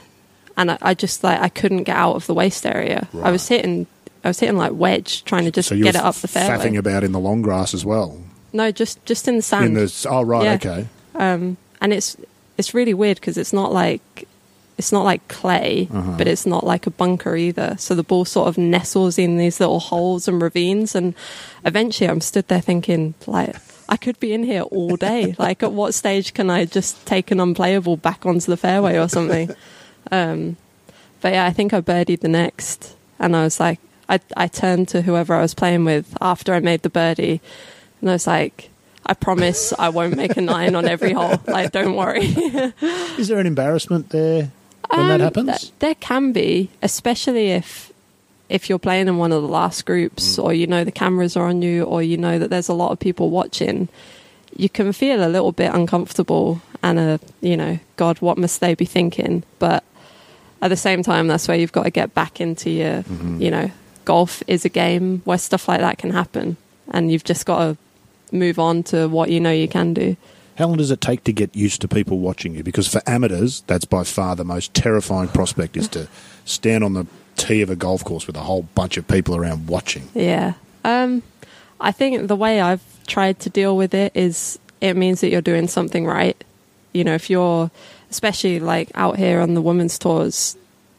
and 0.57 0.71
I, 0.73 0.79
I 0.83 0.95
just 0.95 1.23
like 1.25 1.41
I 1.41 1.49
couldn't 1.49 1.85
get 1.85 1.97
out 1.97 2.17
of 2.17 2.27
the 2.27 2.35
waste 2.35 2.67
area. 2.67 3.09
I 3.23 3.31
was 3.31 3.47
hitting. 3.49 3.87
I 4.25 4.29
was 4.29 4.41
hitting 4.41 4.57
like 4.57 4.73
wedge, 4.75 5.25
trying 5.25 5.45
to 5.45 5.51
just 5.53 5.69
So 5.69 5.77
get 5.77 5.95
it 5.95 6.01
up 6.03 6.17
the 6.17 6.29
fairway. 6.29 6.57
faffing 6.65 6.77
about 6.79 7.05
in 7.05 7.13
the 7.13 7.21
long 7.21 7.43
grass 7.43 7.73
as 7.75 7.85
well. 7.85 8.21
no, 8.53 8.71
just 8.73 9.05
just 9.07 9.29
in 9.29 9.37
the 9.37 9.43
sand. 9.43 9.67
In 9.67 9.75
the 9.75 10.07
oh 10.11 10.23
right, 10.23 10.45
Yeah. 10.45 10.55
okay. 10.55 10.87
um, 11.15 11.57
and 11.81 11.93
it's 11.93 12.17
it's 12.57 12.75
really 12.75 12.95
weird 12.95 13.21
because 13.21 13.39
it's 13.39 13.53
not 13.53 13.73
like 13.73 14.27
it's 14.77 14.91
not 14.93 15.05
like 15.05 15.27
clay, 15.29 15.89
Uh-huh. 15.93 16.15
but 16.19 16.27
it's 16.27 16.47
not 16.47 16.65
like 16.65 16.87
a 16.87 16.91
bunker 16.91 17.37
either. 17.37 17.77
So 17.79 17.95
the 17.95 18.03
ball 18.03 18.25
sort 18.25 18.49
of 18.49 18.59
nestles 18.59 19.19
in 19.19 19.37
these 19.37 19.61
little 19.61 19.81
holes 19.81 20.27
and 20.29 20.43
ravines, 20.43 20.95
and 20.97 21.15
eventually 21.65 22.09
I'm 22.11 22.21
stood 22.21 22.49
there 22.49 22.61
thinking 22.61 23.15
like. 23.27 23.55
I 23.89 23.97
could 23.97 24.21
be 24.21 24.33
in 24.33 24.45
here 24.45 24.63
all 24.63 24.97
day. 24.97 25.35
Like, 25.39 25.63
at 25.63 25.73
what 25.73 25.95
stage 25.95 26.35
can 26.35 26.51
I 26.51 26.65
just 26.67 27.05
take 27.07 27.31
an 27.31 27.41
unplayable 27.41 27.97
back 27.97 28.27
onto 28.27 28.51
the 28.51 28.57
fairway 28.57 28.99
or 28.99 29.09
something? 29.09 29.51
Um, 30.11 30.57
but 31.21 31.33
yeah, 31.35 31.45
I 31.45 31.51
think 31.53 31.75
I 31.75 31.81
birdied 31.83 32.21
the 32.21 32.29
next, 32.29 32.97
and 33.19 33.37
I 33.37 33.43
was 33.45 33.61
like, 33.61 33.79
I 34.09 34.21
I 34.37 34.47
turned 34.49 34.89
to 34.89 35.03
whoever 35.03 35.35
I 35.35 35.43
was 35.43 35.53
playing 35.53 35.85
with 35.85 36.17
after 36.21 36.55
I 36.55 36.61
made 36.61 36.81
the 36.83 36.89
birdie, 36.89 37.41
and 38.01 38.09
I 38.09 38.15
was 38.15 38.27
like, 38.27 38.71
I 39.05 39.13
promise 39.13 39.75
I 39.79 39.91
won't 39.91 40.17
make 40.17 40.37
a 40.39 40.41
nine 40.41 40.75
on 40.77 40.87
every 40.89 41.13
hole. 41.13 41.37
Like, 41.47 41.73
don't 41.73 41.95
worry. 41.95 42.25
Is 43.19 43.29
there 43.29 43.39
an 43.39 43.47
embarrassment 43.47 44.09
there 44.11 44.51
when 44.89 45.09
that 45.09 45.21
Um, 45.21 45.21
happens? 45.21 45.59
th- 45.61 45.73
there 45.81 45.95
can 45.97 46.33
be, 46.33 46.71
especially 46.83 47.49
if 47.51 47.88
if 48.49 48.69
you're 48.69 48.79
playing 48.79 49.09
in 49.09 49.19
one 49.19 49.33
of 49.33 49.43
the 49.43 49.49
last 49.49 49.85
groups, 49.87 50.37
Mm. 50.37 50.45
or 50.45 50.53
you 50.55 50.67
know 50.67 50.85
the 50.85 50.93
cameras 50.93 51.37
are 51.37 51.47
on 51.49 51.63
you, 51.63 51.85
or 51.85 52.03
you 52.03 52.17
know 52.17 52.39
that 52.39 52.51
there's 52.51 52.69
a 52.69 52.75
lot 52.75 52.93
of 52.93 52.99
people 52.99 53.31
watching. 53.31 53.89
You 54.57 54.69
can 54.69 54.93
feel 54.93 55.25
a 55.25 55.29
little 55.29 55.53
bit 55.53 55.73
uncomfortable, 55.75 56.61
and 56.83 56.99
a 56.99 57.21
you 57.41 57.57
know, 57.57 57.79
God, 57.97 58.19
what 58.21 58.39
must 58.39 58.61
they 58.61 58.75
be 58.75 58.85
thinking? 58.87 59.43
But 59.59 59.85
at 60.63 60.69
the 60.69 60.77
same 60.77 61.03
time, 61.03 61.29
that's 61.29 61.47
where 61.47 61.57
you've 61.57 61.73
got 61.73 61.85
to 61.85 61.91
get 61.91 62.15
back 62.15 62.41
into 62.41 62.71
your, 62.71 63.03
Mm-hmm. 63.03 63.41
you 63.43 63.51
know, 63.51 63.71
golf 64.05 64.43
is 64.47 64.65
a 64.65 64.69
game 64.71 65.21
where 65.25 65.39
stuff 65.39 65.69
like 65.69 65.81
that 65.81 65.99
can 65.99 66.11
happen, 66.11 66.57
and 66.91 67.13
you've 67.13 67.25
just 67.25 67.45
got 67.47 67.59
to 67.59 67.77
move 68.33 68.59
on 68.59 68.83
to 68.85 69.09
what 69.09 69.31
you 69.31 69.41
know 69.41 69.51
you 69.53 69.69
can 69.69 69.95
do. 69.95 70.17
How 70.57 70.67
long 70.67 70.79
does 70.79 70.91
it 70.91 71.01
take 71.01 71.23
to 71.25 71.33
get 71.33 71.55
used 71.55 71.81
to 71.83 71.89
people 71.89 72.19
watching 72.19 72.55
you? 72.55 72.65
Because 72.65 72.89
for 72.89 73.01
amateurs, 73.07 73.63
that's 73.69 73.85
by 73.85 74.03
far 74.03 74.35
the 74.35 74.45
most 74.45 74.75
terrifying 74.75 75.29
prospect 75.29 75.77
is 75.77 75.87
to 75.89 76.09
stand 76.45 76.83
on 76.83 76.95
the 76.95 77.07
tee 77.39 77.63
of 77.63 77.71
a 77.71 77.77
golf 77.77 78.05
course 78.05 78.27
with 78.27 78.37
a 78.37 78.41
whole 78.41 78.63
bunch 78.75 78.97
of 78.97 79.09
people 79.09 79.35
around 79.37 79.69
watching. 79.69 80.09
Yeah. 80.15 80.55
Um, 80.85 81.23
I 81.81 81.93
think 81.93 82.29
the 82.29 82.37
way 82.37 82.61
I've 82.61 82.83
tried 83.07 83.39
to 83.41 83.51
deal 83.51 83.77
with 83.77 83.95
it 83.95 84.13
is 84.15 84.59
it 84.81 84.97
means 84.97 85.21
that 85.23 85.31
you're 85.31 85.41
doing 85.41 85.69
something 85.69 86.05
right. 86.05 86.37
You 86.93 87.05
know, 87.05 87.15
if 87.15 87.31
you're, 87.31 87.71
especially 88.11 88.61
like 88.61 88.91
out 88.95 89.17
here 89.17 89.41
on 89.41 89.55
the 89.55 89.63
women's 89.63 89.99
tours, 89.99 90.57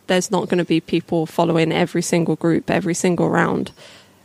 there's 0.08 0.32
not 0.32 0.50
going 0.50 0.58
to 0.58 0.66
be 0.66 0.80
people 0.82 1.26
following 1.26 1.72
every 1.72 2.02
single 2.02 2.36
group, 2.36 2.70
every 2.72 2.94
single 2.94 3.30
round. 3.30 3.72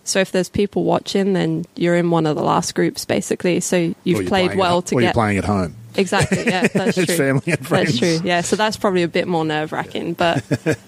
So 0.05 0.21
if 0.21 0.33
there's 0.33 0.49
people 0.49 0.85
watching, 0.85 1.33
then 1.33 1.65
you're 1.77 1.97
in 1.97 2.11
one 2.11 2.27
of 2.27 2.37
the 2.37 2.43
last 2.43 2.75
groups, 2.75 3.05
basically. 3.05 3.61
So 3.61 3.95
you've 4.05 4.27
played 4.27 4.55
well 4.55 4.79
at, 4.79 4.87
to 4.87 4.97
or 4.97 5.01
get 5.01 5.07
you're 5.07 5.13
playing 5.15 5.39
at 5.39 5.45
home. 5.45 5.75
exactly. 5.97 6.45
Yeah, 6.45 6.67
that's 6.69 6.95
true. 7.05 7.07
family 7.07 7.53
and 7.53 7.67
friends. 7.67 7.99
That's 7.99 8.21
true. 8.21 8.29
Yeah, 8.29 8.43
so 8.43 8.57
that's 8.57 8.77
probably 8.77 9.03
a 9.03 9.09
bit 9.09 9.27
more 9.27 9.45
nerve 9.45 9.73
wracking, 9.73 10.13
but 10.13 10.45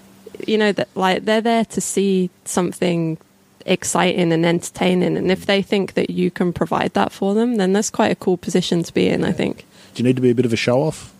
you 0.46 0.58
know 0.58 0.72
that 0.72 0.88
like 0.94 1.24
they're 1.24 1.40
there 1.40 1.64
to 1.66 1.80
see 1.80 2.30
something 2.44 3.18
exciting 3.64 4.32
and 4.32 4.46
entertaining, 4.46 5.16
and 5.16 5.30
if 5.30 5.46
they 5.46 5.62
think 5.62 5.94
that 5.94 6.10
you 6.10 6.30
can 6.30 6.52
provide 6.52 6.94
that 6.94 7.12
for 7.12 7.34
them, 7.34 7.56
then 7.56 7.72
that's 7.72 7.90
quite 7.90 8.12
a 8.12 8.16
cool 8.16 8.36
position 8.36 8.82
to 8.82 8.92
be 8.94 9.08
in. 9.08 9.24
I 9.24 9.32
think 9.32 9.64
Do 9.94 10.02
you 10.02 10.04
need 10.08 10.16
to 10.16 10.22
be 10.22 10.30
a 10.30 10.34
bit 10.34 10.46
of 10.46 10.52
a 10.52 10.56
show 10.56 10.82
off 10.82 11.12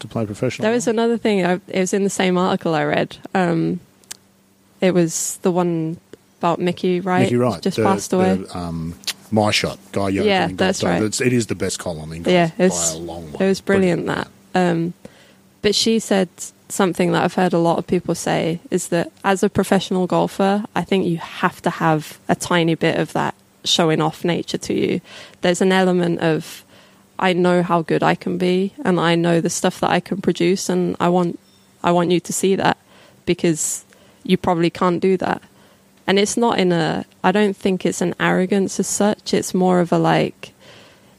to 0.00 0.08
play 0.08 0.26
professional? 0.26 0.64
there 0.64 0.72
was 0.74 0.86
another 0.86 1.16
thing. 1.16 1.44
I, 1.44 1.60
it 1.68 1.78
was 1.80 1.92
in 1.94 2.02
the 2.04 2.10
same 2.10 2.36
article 2.36 2.74
I 2.74 2.84
read. 2.84 3.16
Um, 3.34 3.80
it 4.80 4.92
was 4.94 5.38
the 5.42 5.52
one 5.52 5.98
about 6.38 6.58
Mickey 6.58 6.98
Wright. 7.00 7.22
Mickey 7.22 7.36
Wright, 7.36 7.62
just 7.62 7.76
the- 7.76 7.84
passed 7.84 8.12
away. 8.12 8.34
the, 8.34 8.58
um, 8.58 8.94
my 9.30 9.50
shot, 9.50 9.78
guy 9.92 10.08
Yoder 10.10 10.28
Yeah, 10.28 10.48
that's 10.52 10.82
right. 10.82 11.02
It's, 11.02 11.20
it 11.20 11.32
is 11.32 11.46
the 11.46 11.54
best 11.54 11.78
column 11.78 12.12
in 12.12 12.24
yeah, 12.24 12.48
by 12.58 12.64
it 12.64 12.68
was, 12.70 12.94
a 12.94 12.98
long 12.98 13.32
way. 13.32 13.46
it 13.46 13.48
was 13.48 13.60
brilliant, 13.60 14.06
that. 14.06 14.28
Um, 14.54 14.92
but 15.62 15.74
she 15.74 16.00
said 16.00 16.28
something 16.72 17.12
that 17.12 17.22
I've 17.22 17.34
heard 17.34 17.52
a 17.52 17.58
lot 17.58 17.78
of 17.78 17.86
people 17.86 18.14
say 18.14 18.60
is 18.70 18.88
that 18.88 19.12
as 19.24 19.42
a 19.42 19.50
professional 19.50 20.06
golfer, 20.06 20.64
I 20.74 20.82
think 20.82 21.06
you 21.06 21.18
have 21.18 21.60
to 21.62 21.70
have 21.70 22.18
a 22.28 22.34
tiny 22.34 22.74
bit 22.74 22.98
of 22.98 23.12
that 23.12 23.34
showing 23.64 24.00
off 24.00 24.24
nature 24.24 24.58
to 24.58 24.74
you. 24.74 25.00
There's 25.42 25.60
an 25.60 25.72
element 25.72 26.20
of 26.20 26.64
I 27.18 27.32
know 27.32 27.62
how 27.62 27.82
good 27.82 28.02
I 28.02 28.14
can 28.14 28.38
be 28.38 28.72
and 28.84 28.98
I 28.98 29.14
know 29.14 29.40
the 29.40 29.50
stuff 29.50 29.80
that 29.80 29.90
I 29.90 30.00
can 30.00 30.20
produce 30.20 30.68
and 30.68 30.96
I 30.98 31.08
want 31.08 31.38
I 31.84 31.92
want 31.92 32.10
you 32.10 32.20
to 32.20 32.32
see 32.32 32.56
that 32.56 32.78
because 33.26 33.84
you 34.24 34.36
probably 34.36 34.70
can't 34.70 35.00
do 35.00 35.16
that. 35.18 35.42
And 36.06 36.18
it's 36.18 36.36
not 36.36 36.58
in 36.58 36.72
a 36.72 37.04
I 37.22 37.32
don't 37.32 37.56
think 37.56 37.84
it's 37.84 38.00
an 38.00 38.14
arrogance 38.18 38.80
as 38.80 38.88
such. 38.88 39.34
It's 39.34 39.54
more 39.54 39.80
of 39.80 39.92
a 39.92 39.98
like 39.98 40.52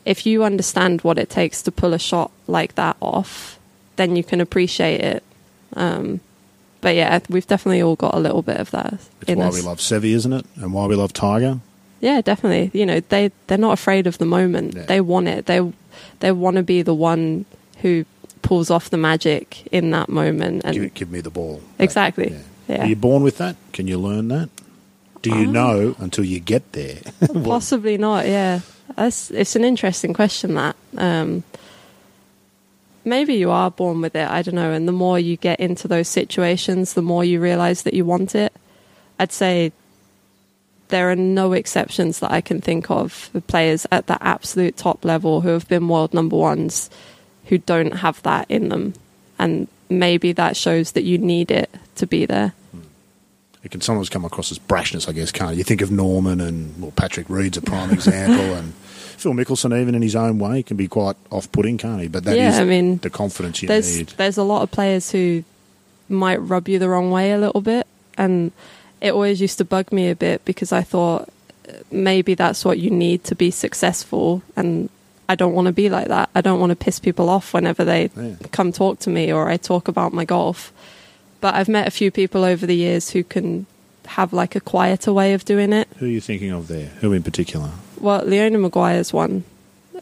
if 0.04 0.26
you 0.26 0.44
understand 0.44 1.02
what 1.02 1.18
it 1.18 1.30
takes 1.30 1.62
to 1.62 1.72
pull 1.72 1.94
a 1.94 2.00
shot 2.00 2.32
like 2.48 2.76
that 2.76 2.98
off, 3.00 3.58
then 3.96 4.16
you 4.16 4.24
can 4.24 4.42
appreciate 4.42 5.00
it. 5.00 5.24
Um, 5.76 6.20
but 6.82 6.96
yeah, 6.96 7.20
we've 7.30 7.48
definitely 7.48 7.82
all 7.82 7.96
got 7.96 8.14
a 8.14 8.20
little 8.20 8.42
bit 8.42 8.58
of 8.58 8.72
that 8.72 8.94
It's 9.22 9.30
in 9.30 9.40
why 9.40 9.46
us. 9.48 9.56
we 9.56 9.62
love 9.62 9.78
Seve, 9.78 10.04
isn't 10.14 10.34
it? 10.34 10.46
And 10.58 10.74
why 10.74 10.86
we 10.86 10.96
love 10.96 11.14
Tiger. 11.14 11.60
Yeah, 12.02 12.20
definitely. 12.22 12.78
You 12.78 12.86
know, 12.86 13.00
they 13.00 13.32
they're 13.48 13.58
not 13.58 13.72
afraid 13.74 14.08
of 14.08 14.18
the 14.18 14.26
moment. 14.26 14.74
Yeah. 14.76 14.86
They 14.86 15.00
want 15.02 15.28
it. 15.30 15.46
They 15.46 15.72
they 16.20 16.32
want 16.34 16.58
to 16.58 16.64
be 16.64 16.82
the 16.82 16.94
one 16.94 17.46
who 17.82 18.04
pulls 18.42 18.70
off 18.70 18.90
the 18.90 18.98
magic 18.98 19.66
in 19.72 19.92
that 19.92 20.10
moment. 20.10 20.64
And 20.66 20.74
Give, 20.76 20.94
give 20.94 21.12
me 21.12 21.22
the 21.22 21.30
ball. 21.30 21.62
Exactly. 21.80 22.36
Yeah. 22.68 22.84
Are 22.84 22.88
you 22.88 22.98
born 22.98 23.24
with 23.24 23.38
that? 23.38 23.56
Can 23.72 23.88
you 23.88 23.98
learn 23.98 24.28
that? 24.30 24.50
Do 25.22 25.30
you 25.30 25.48
Ah. 25.48 25.52
know 25.52 25.96
until 26.00 26.26
you 26.26 26.42
get 26.42 26.74
there? 26.74 26.98
Possibly 27.46 27.98
not. 27.98 28.28
Yeah, 28.28 28.60
that's 28.98 29.32
it's 29.32 29.56
an 29.56 29.64
interesting 29.64 30.14
question. 30.14 30.56
That 30.56 30.76
um, 30.98 31.44
maybe 33.06 33.36
you 33.36 33.52
are 33.52 33.72
born 33.72 34.02
with 34.02 34.16
it. 34.16 34.30
I 34.30 34.42
don't 34.42 34.56
know. 34.56 34.72
And 34.72 34.88
the 34.88 34.94
more 34.94 35.20
you 35.20 35.38
get 35.38 35.60
into 35.60 35.88
those 35.88 36.08
situations, 36.08 36.94
the 36.94 37.02
more 37.02 37.24
you 37.24 37.40
realize 37.40 37.84
that 37.84 37.94
you 37.94 38.06
want 38.06 38.36
it. 38.36 38.54
I'd 39.20 39.32
say 39.32 39.72
there 40.90 41.10
are 41.10 41.16
no 41.16 41.54
exceptions 41.54 42.20
that 42.20 42.32
I 42.32 42.42
can 42.42 42.62
think 42.62 42.92
of 42.92 43.12
for 43.12 43.42
players 43.42 43.88
at 43.92 44.08
the 44.08 44.22
absolute 44.22 44.78
top 44.78 45.04
level 45.04 45.42
who 45.42 45.50
have 45.50 45.68
been 45.68 45.88
world 45.88 46.14
number 46.14 46.36
ones 46.36 46.90
who 47.46 47.58
don't 47.58 47.92
have 47.92 48.22
that 48.24 48.46
in 48.50 48.70
them, 48.70 48.94
and 49.40 49.68
maybe 49.90 50.32
that 50.34 50.56
shows 50.56 50.94
that 50.94 51.04
you 51.04 51.18
need 51.18 51.52
it 51.52 51.70
to 51.96 52.08
be 52.08 52.26
there. 52.26 52.54
It 53.64 53.72
can 53.72 53.82
sometimes 53.82 54.10
come 54.10 54.26
across 54.26 54.52
as 54.52 54.60
brashness, 54.60 55.08
I 55.08 55.14
guess, 55.14 55.32
can't 55.32 55.54
it? 55.54 55.58
You 55.58 55.64
think 55.64 55.82
of 55.82 55.90
Norman 55.90 56.42
and, 56.42 56.80
well, 56.82 56.92
Patrick 56.92 57.30
Reed's 57.30 57.58
a 57.58 57.62
prime 57.62 57.92
example, 57.92 58.54
and 58.54 58.74
Phil 59.24 59.34
Mickelson, 59.34 59.80
even 59.82 59.96
in 59.96 60.02
his 60.02 60.16
own 60.16 60.38
way, 60.40 60.62
can 60.64 60.78
be 60.78 60.88
quite 60.88 61.16
off 61.32 61.52
putting, 61.52 61.78
can't 61.78 62.02
he? 62.02 62.08
But 62.08 62.24
that 62.26 62.38
is 62.38 62.56
Yeah, 62.56 62.62
I 62.62 62.66
mean, 62.66 62.98
the 62.98 63.10
confidence 63.10 63.62
you 63.62 63.68
there's 63.68 63.98
need. 63.98 64.08
there's 64.18 64.38
a 64.38 64.44
lot 64.44 64.62
of 64.62 64.70
players 64.72 65.12
who 65.12 65.44
might 66.10 66.38
rub 66.38 66.68
you 66.70 66.78
the 66.80 66.90
wrong 66.90 67.10
way 67.12 67.32
a 67.32 67.38
little 67.38 67.62
bit, 67.62 67.88
and 68.18 68.52
it 69.02 69.12
always 69.14 69.42
used 69.42 69.58
to 69.58 69.66
bug 69.66 69.92
me 69.92 70.10
a 70.10 70.16
bit 70.16 70.44
because 70.46 70.72
I 70.72 70.82
thought 70.84 71.30
uh, 71.68 71.74
maybe 71.92 72.36
that's 72.36 72.64
what 72.66 72.78
you 72.80 72.90
need 72.92 73.24
to 73.26 73.36
be 73.36 73.50
successful, 73.52 74.42
and 74.56 74.90
I 75.30 75.36
don't 75.36 75.54
want 75.54 75.68
to 75.68 75.74
be 75.74 75.90
like 75.90 76.10
that. 76.10 76.30
I 76.36 76.42
don't 76.42 76.60
want 76.60 76.70
to 76.72 76.76
piss 76.76 77.00
people 77.00 77.30
off 77.30 77.54
whenever 77.54 77.84
they 77.86 78.10
Yeah. 78.16 78.36
come 78.52 78.72
talk 78.72 79.00
to 79.00 79.10
me 79.10 79.32
or 79.34 79.50
I 79.50 79.58
talk 79.58 79.88
about 79.88 80.14
my 80.14 80.26
golf. 80.26 80.72
But 81.42 81.56
I've 81.56 81.70
met 81.70 81.88
a 81.88 81.92
few 81.92 82.12
people 82.12 82.44
over 82.44 82.66
the 82.66 82.76
years 82.76 83.10
who 83.12 83.24
can 83.24 83.66
have 84.06 84.34
like 84.34 84.56
a 84.56 84.60
quieter 84.62 85.14
way 85.14 85.34
of 85.34 85.46
doing 85.46 85.72
it. 85.74 85.88
Who 86.00 86.06
are 86.06 86.10
you 86.10 86.22
thinking 86.22 86.52
of 86.52 86.68
there? 86.68 86.88
Who 87.02 87.14
in 87.14 87.24
particular? 87.24 87.72
Well, 88.04 88.26
Leona 88.26 88.60
Maguire's 88.60 89.14
one. 89.14 89.46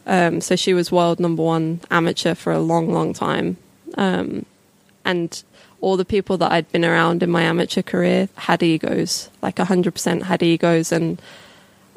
Um, 0.06 0.40
so 0.40 0.56
she 0.56 0.74
was 0.74 0.90
world 0.90 1.20
number 1.20 1.42
one 1.44 1.80
amateur 1.88 2.34
for 2.34 2.52
a 2.52 2.58
long, 2.58 2.92
long 2.92 3.12
time. 3.12 3.56
Um, 3.94 4.44
and 5.04 5.40
all 5.80 5.96
the 5.96 6.04
people 6.04 6.36
that 6.38 6.50
I'd 6.50 6.70
been 6.72 6.84
around 6.84 7.22
in 7.22 7.30
my 7.30 7.42
amateur 7.42 7.82
career 7.82 8.28
had 8.34 8.60
egos, 8.60 9.30
like 9.40 9.56
100% 9.56 10.22
had 10.22 10.42
egos. 10.42 10.90
And 10.90 11.22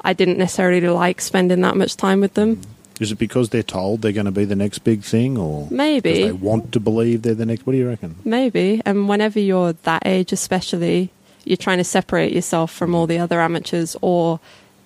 I 0.02 0.12
didn't 0.12 0.38
necessarily 0.38 0.88
like 0.88 1.20
spending 1.20 1.62
that 1.62 1.76
much 1.76 1.96
time 1.96 2.20
with 2.20 2.34
them. 2.34 2.60
Is 3.00 3.10
it 3.10 3.18
because 3.18 3.48
they're 3.48 3.64
told 3.64 4.02
they're 4.02 4.12
going 4.12 4.26
to 4.26 4.30
be 4.32 4.44
the 4.44 4.54
next 4.54 4.78
big 4.78 5.02
thing, 5.02 5.36
or 5.36 5.66
Maybe. 5.70 6.22
they 6.22 6.32
want 6.32 6.70
to 6.72 6.80
believe 6.80 7.22
they're 7.22 7.34
the 7.34 7.44
next? 7.44 7.66
What 7.66 7.72
do 7.72 7.78
you 7.78 7.88
reckon? 7.88 8.14
Maybe. 8.24 8.80
And 8.86 9.08
whenever 9.08 9.40
you're 9.40 9.72
that 9.72 10.06
age, 10.06 10.32
especially, 10.32 11.10
you're 11.44 11.58
trying 11.58 11.78
to 11.78 11.84
separate 11.84 12.32
yourself 12.32 12.72
from 12.72 12.94
all 12.94 13.06
the 13.06 13.18
other 13.18 13.40
amateurs, 13.40 13.96
or 14.00 14.40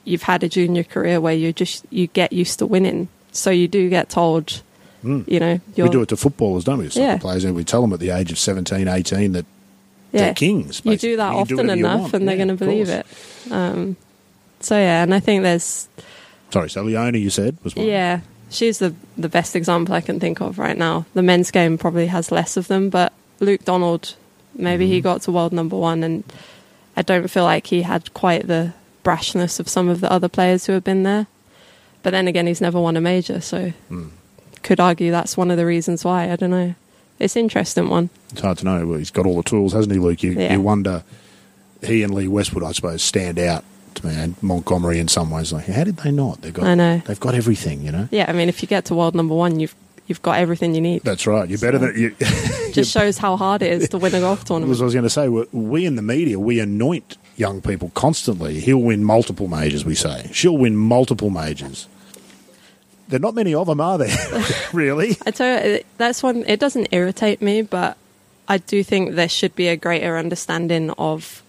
you've 0.05 0.23
had 0.23 0.43
a 0.43 0.49
junior 0.49 0.85
career 0.85 1.21
where 1.21 1.35
you 1.35 1.53
just 1.53 1.85
you 1.91 2.07
get 2.09 2.33
used 2.33 2.59
to 2.61 2.67
winning, 2.67 3.09
so 3.33 3.51
you 3.51 3.69
do 3.69 3.89
get 3.89 4.09
told, 4.11 4.63
you 5.03 5.41
know, 5.41 5.61
you're. 5.75 5.87
We 5.87 5.93
do 5.93 6.03
it 6.03 6.09
to 6.11 6.17
footballers, 6.17 6.65
don't 6.65 6.79
we? 6.79 6.89
Soccer 6.89 7.01
Yeah. 7.07 7.19
players, 7.19 7.45
and 7.45 7.55
we 7.55 7.65
tell 7.65 7.81
them 7.83 7.93
at 7.93 8.01
the 8.01 8.11
age 8.11 8.31
of 8.33 8.39
17, 8.39 8.87
18 8.89 9.33
that 9.33 9.47
yeah, 10.13 10.21
they're 10.25 10.35
kings. 10.35 10.83
You 10.85 10.97
do 10.97 11.17
that 11.17 11.31
can 11.31 11.39
often 11.41 11.67
you 11.79 11.87
enough, 11.87 12.15
and 12.15 12.27
they're 12.29 12.37
going 12.37 12.49
to 12.49 12.55
believe 12.57 12.89
it. 12.89 13.07
Um, 13.51 13.97
so 14.61 14.77
yeah, 14.77 15.03
and 15.03 15.15
I 15.15 15.21
think 15.21 15.43
there's 15.43 15.89
Sorry, 16.51 16.69
so 16.69 16.83
Leona, 16.83 17.17
you 17.19 17.31
said 17.31 17.57
was 17.63 17.77
one. 17.77 17.87
yeah, 17.87 18.21
she's 18.51 18.79
the 18.79 18.95
the 19.17 19.29
best 19.29 19.55
example 19.55 19.95
I 19.95 20.01
can 20.01 20.19
think 20.19 20.41
of 20.41 20.59
right 20.59 20.77
now. 20.77 21.07
The 21.15 21.23
men's 21.23 21.51
game 21.51 21.79
probably 21.79 22.09
has 22.09 22.33
less 22.33 22.57
of 22.57 22.67
them, 22.69 22.91
but 22.91 23.13
Luke 23.39 23.65
Donald, 23.65 24.15
maybe 24.55 24.85
Mm-hmm. 24.85 24.93
he 24.93 25.01
got 25.01 25.23
to 25.23 25.33
world 25.33 25.53
number 25.53 25.77
one, 25.77 26.03
and 26.03 26.25
I 26.97 27.03
don't 27.03 27.29
feel 27.31 27.45
like 27.45 27.69
he 27.69 27.83
had 27.83 28.13
quite 28.15 28.49
the 28.49 28.73
brashness 29.05 29.61
of 29.61 29.69
some 29.69 29.89
of 29.89 30.01
the 30.01 30.11
other 30.13 30.29
players 30.29 30.67
who 30.67 30.73
have 30.73 30.85
been 30.85 31.03
there. 31.03 31.27
But 32.03 32.11
then 32.11 32.29
again, 32.29 32.47
he's 32.47 32.61
never 32.61 32.81
won 32.81 32.97
a 32.97 33.01
major, 33.01 33.41
so 33.41 33.73
Hmm. 33.89 34.09
could 34.63 34.81
argue 34.81 35.11
that's 35.11 35.37
one 35.37 35.51
of 35.51 35.57
the 35.57 35.67
reasons 35.67 36.05
why. 36.05 36.31
I 36.31 36.37
don't 36.37 36.51
know. 36.51 36.75
It's 37.19 37.37
an 37.37 37.43
interesting 37.43 37.89
one. 37.91 38.09
It's 38.33 38.41
hard 38.41 38.59
to 38.59 38.65
know. 38.65 38.87
Well, 38.87 38.99
he's 38.99 39.11
got 39.11 39.27
all 39.27 39.37
the 39.37 39.43
tools, 39.43 39.75
hasn't 39.75 39.93
he, 39.93 39.99
Luke? 40.01 40.23
You, 40.23 40.33
Yeah. 40.33 40.55
you 40.55 40.61
wonder. 40.61 41.03
He 41.83 42.03
and 42.03 42.15
Lee 42.15 42.29
Westwood, 42.29 42.63
I 42.65 42.73
suppose, 42.73 43.03
stand 43.03 43.39
out 43.39 43.65
to 43.97 44.07
me, 44.07 44.15
and 44.15 44.35
Montgomerie 44.43 44.99
in 44.99 45.09
some 45.09 45.31
ways. 45.31 45.53
Like, 45.53 45.67
how 45.67 45.85
did 45.85 45.99
they 45.99 46.11
not? 46.11 46.41
They've 46.43 46.53
got. 46.53 46.65
I 46.67 46.75
know. 46.75 47.03
They've 47.07 47.21
got 47.21 47.35
everything, 47.35 47.83
you 47.83 47.93
know. 47.93 48.09
Yeah, 48.11 48.27
I 48.29 48.33
mean, 48.33 48.49
if 48.49 48.63
you 48.63 48.69
get 48.69 48.87
to 48.87 48.95
world 48.95 49.15
number 49.15 49.35
one, 49.35 49.61
you've 49.61 49.75
you've 50.07 50.23
got 50.23 50.39
everything 50.39 50.75
you 50.75 50.81
need. 50.81 51.03
That's 51.05 51.27
right. 51.27 51.49
You're 51.49 51.59
better 51.59 51.79
than 51.79 51.97
you. 51.99 52.15
Just 52.73 52.91
shows 52.99 53.19
how 53.19 53.37
hard 53.37 53.63
it 53.63 53.71
is 53.83 53.89
to 53.91 53.99
win 53.99 54.15
a 54.15 54.21
golf 54.21 54.45
tournament. 54.45 54.79
I 54.81 54.85
was 54.85 54.95
going 54.95 55.05
to 55.05 55.11
say. 55.11 55.29
We 55.29 55.85
in 55.87 55.97
the 55.97 56.03
media, 56.03 56.39
we 56.39 56.59
anoint 56.61 57.17
young 57.40 57.61
people 57.62 57.90
constantly. 57.94 58.61
He'll 58.61 58.79
win 58.83 59.03
multiple 59.03 59.48
majors, 59.48 59.85
we 59.85 59.94
say. 59.94 60.31
She'll 60.33 60.57
win 60.59 60.76
multiple 60.76 61.31
majors. 61.31 61.88
There 63.09 63.16
are 63.16 63.20
not 63.20 63.35
many 63.35 63.55
of 63.55 63.66
them, 63.66 63.81
are 63.81 63.98
there? 63.98 64.16
really? 64.72 65.16
I 65.26 65.31
tell 65.33 65.66
you, 65.66 65.81
that's 65.96 66.22
one. 66.22 66.44
It 66.46 66.61
doesn't 66.61 66.88
irritate 66.92 67.42
me, 67.42 67.62
but 67.62 67.96
I 68.46 68.59
do 68.59 68.85
think 68.85 69.14
there 69.16 69.29
should 69.29 69.57
be 69.57 69.66
a 69.68 69.76
greater 69.76 70.16
understanding 70.16 70.90
of 70.98 71.42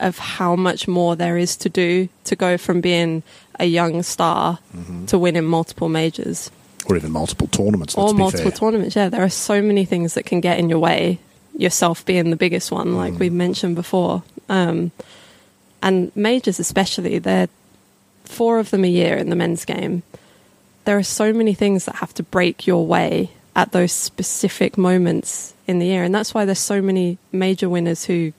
of 0.00 0.18
how 0.18 0.56
much 0.56 0.88
more 0.88 1.14
there 1.14 1.38
is 1.38 1.56
to 1.56 1.68
do 1.68 2.08
to 2.24 2.34
go 2.34 2.58
from 2.58 2.80
being 2.80 3.22
a 3.60 3.64
young 3.66 4.02
star 4.02 4.58
Mm-hmm. 4.76 5.06
to 5.06 5.18
winning 5.18 5.44
multiple 5.44 5.88
majors 5.88 6.50
Or 6.88 6.96
even 6.96 7.12
multiple 7.12 7.46
tournaments. 7.46 7.96
Let's 7.96 8.10
or 8.12 8.16
multiple 8.16 8.50
fair. 8.50 8.58
tournaments. 8.58 8.96
Yeah, 8.96 9.08
there 9.08 9.22
are 9.22 9.30
so 9.30 9.62
many 9.62 9.84
things 9.84 10.14
that 10.14 10.24
can 10.26 10.40
get 10.40 10.58
in 10.58 10.68
your 10.68 10.80
way. 10.80 11.20
Yourself 11.56 12.04
being 12.04 12.30
the 12.30 12.36
biggest 12.36 12.70
one, 12.72 12.88
Mm. 12.88 12.96
like 12.96 13.18
we 13.18 13.30
mentioned 13.30 13.74
before, 13.76 14.22
um, 14.48 14.90
and 15.82 16.10
majors 16.16 16.58
especially. 16.58 17.18
They're 17.18 17.48
four 18.24 18.58
of 18.58 18.70
them 18.70 18.84
a 18.84 18.88
year 18.88 19.16
in 19.16 19.30
the 19.30 19.36
men's 19.36 19.64
game. 19.64 20.02
There 20.84 20.98
are 20.98 21.02
so 21.04 21.32
many 21.32 21.54
things 21.54 21.84
that 21.84 21.96
have 21.96 22.12
to 22.14 22.22
break 22.22 22.66
your 22.66 22.84
way 22.86 23.30
at 23.54 23.72
those 23.72 23.92
specific 23.92 24.76
moments 24.76 25.54
in 25.66 25.78
the 25.78 25.86
year, 25.86 26.02
and 26.02 26.14
that's 26.14 26.34
why 26.34 26.44
there's 26.44 26.58
so 26.58 26.82
many 26.82 27.18
major 27.32 27.68
winners 27.68 28.04
who 28.04 28.32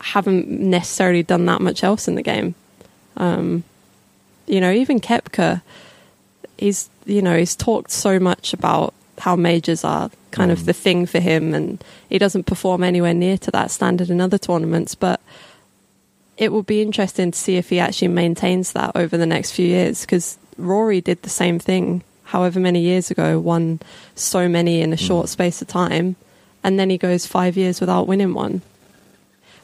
haven't 0.00 0.48
necessarily 0.48 1.22
done 1.22 1.46
that 1.46 1.60
much 1.60 1.82
else 1.82 2.06
in 2.06 2.14
the 2.14 2.22
game. 2.22 2.54
Um, 3.16 3.64
you 4.46 4.60
know, 4.60 4.70
even 4.70 5.00
Koepka, 5.00 5.62
he's 6.58 6.88
you 7.06 7.22
know 7.22 7.36
he's 7.38 7.56
talked 7.56 7.90
so 7.90 8.20
much 8.20 8.52
about 8.52 8.92
how 9.18 9.34
majors 9.34 9.82
are 9.84 10.10
kind 10.30 10.50
of 10.50 10.60
mm. 10.60 10.66
the 10.66 10.72
thing 10.72 11.06
for 11.06 11.20
him, 11.20 11.54
and 11.54 11.82
he 12.08 12.18
doesn't 12.18 12.44
perform 12.44 12.82
anywhere 12.82 13.14
near 13.14 13.38
to 13.38 13.50
that 13.52 13.70
standard 13.70 14.10
in 14.10 14.20
other 14.20 14.38
tournaments. 14.38 14.94
But 14.94 15.20
it 16.36 16.52
will 16.52 16.62
be 16.62 16.82
interesting 16.82 17.30
to 17.30 17.38
see 17.38 17.56
if 17.56 17.68
he 17.68 17.80
actually 17.80 18.08
maintains 18.08 18.72
that 18.72 18.92
over 18.94 19.16
the 19.16 19.26
next 19.26 19.52
few 19.52 19.66
years 19.66 20.02
because 20.02 20.38
Rory 20.56 21.00
did 21.00 21.22
the 21.22 21.30
same 21.30 21.58
thing 21.58 22.02
however 22.28 22.60
many 22.60 22.80
years 22.80 23.10
ago, 23.10 23.38
won 23.38 23.80
so 24.14 24.48
many 24.48 24.82
in 24.82 24.92
a 24.92 24.96
mm. 24.96 25.06
short 25.06 25.30
space 25.30 25.62
of 25.62 25.68
time, 25.68 26.14
and 26.62 26.78
then 26.78 26.90
he 26.90 26.98
goes 26.98 27.26
five 27.26 27.56
years 27.56 27.80
without 27.80 28.06
winning 28.06 28.34
one. 28.34 28.60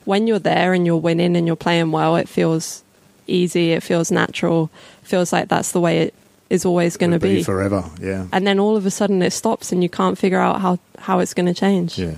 When 0.07 0.27
you're 0.27 0.38
there 0.38 0.72
and 0.72 0.87
you're 0.87 0.96
winning 0.96 1.37
and 1.37 1.46
you're 1.46 1.57
playing 1.57 1.92
well, 1.92 2.16
it 2.16 2.29
feels 2.29 2.83
easy, 3.27 3.72
it 3.72 3.83
feels 3.83 4.11
natural, 4.11 4.70
feels 5.03 5.31
like 5.31 5.48
that's 5.48 5.72
the 5.72 5.81
way 5.81 5.98
it 6.00 6.14
is 6.50 6.64
always 6.64 6.96
going 6.96 7.12
to 7.12 7.18
be 7.18 7.37
be. 7.37 7.42
forever. 7.42 7.85
Yeah. 8.00 8.26
and 8.33 8.46
then 8.46 8.59
all 8.61 8.76
of 8.76 8.85
a 8.87 8.90
sudden 8.90 9.22
it 9.22 9.33
stops 9.33 9.72
and 9.72 9.83
you 9.83 9.88
can't 9.88 10.18
figure 10.18 10.38
out 10.40 10.61
how, 10.61 10.78
how 10.98 11.18
it's 11.20 11.35
going 11.35 11.46
to 11.46 11.54
change. 11.54 11.98
Yeah. 11.98 12.16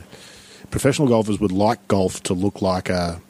Professional 0.71 1.09
golfers 1.09 1.39
would 1.41 1.53
like 1.53 1.87
golf 1.89 2.23
to 2.25 2.35
look 2.35 2.61
like 2.63 2.89
a 2.89 3.21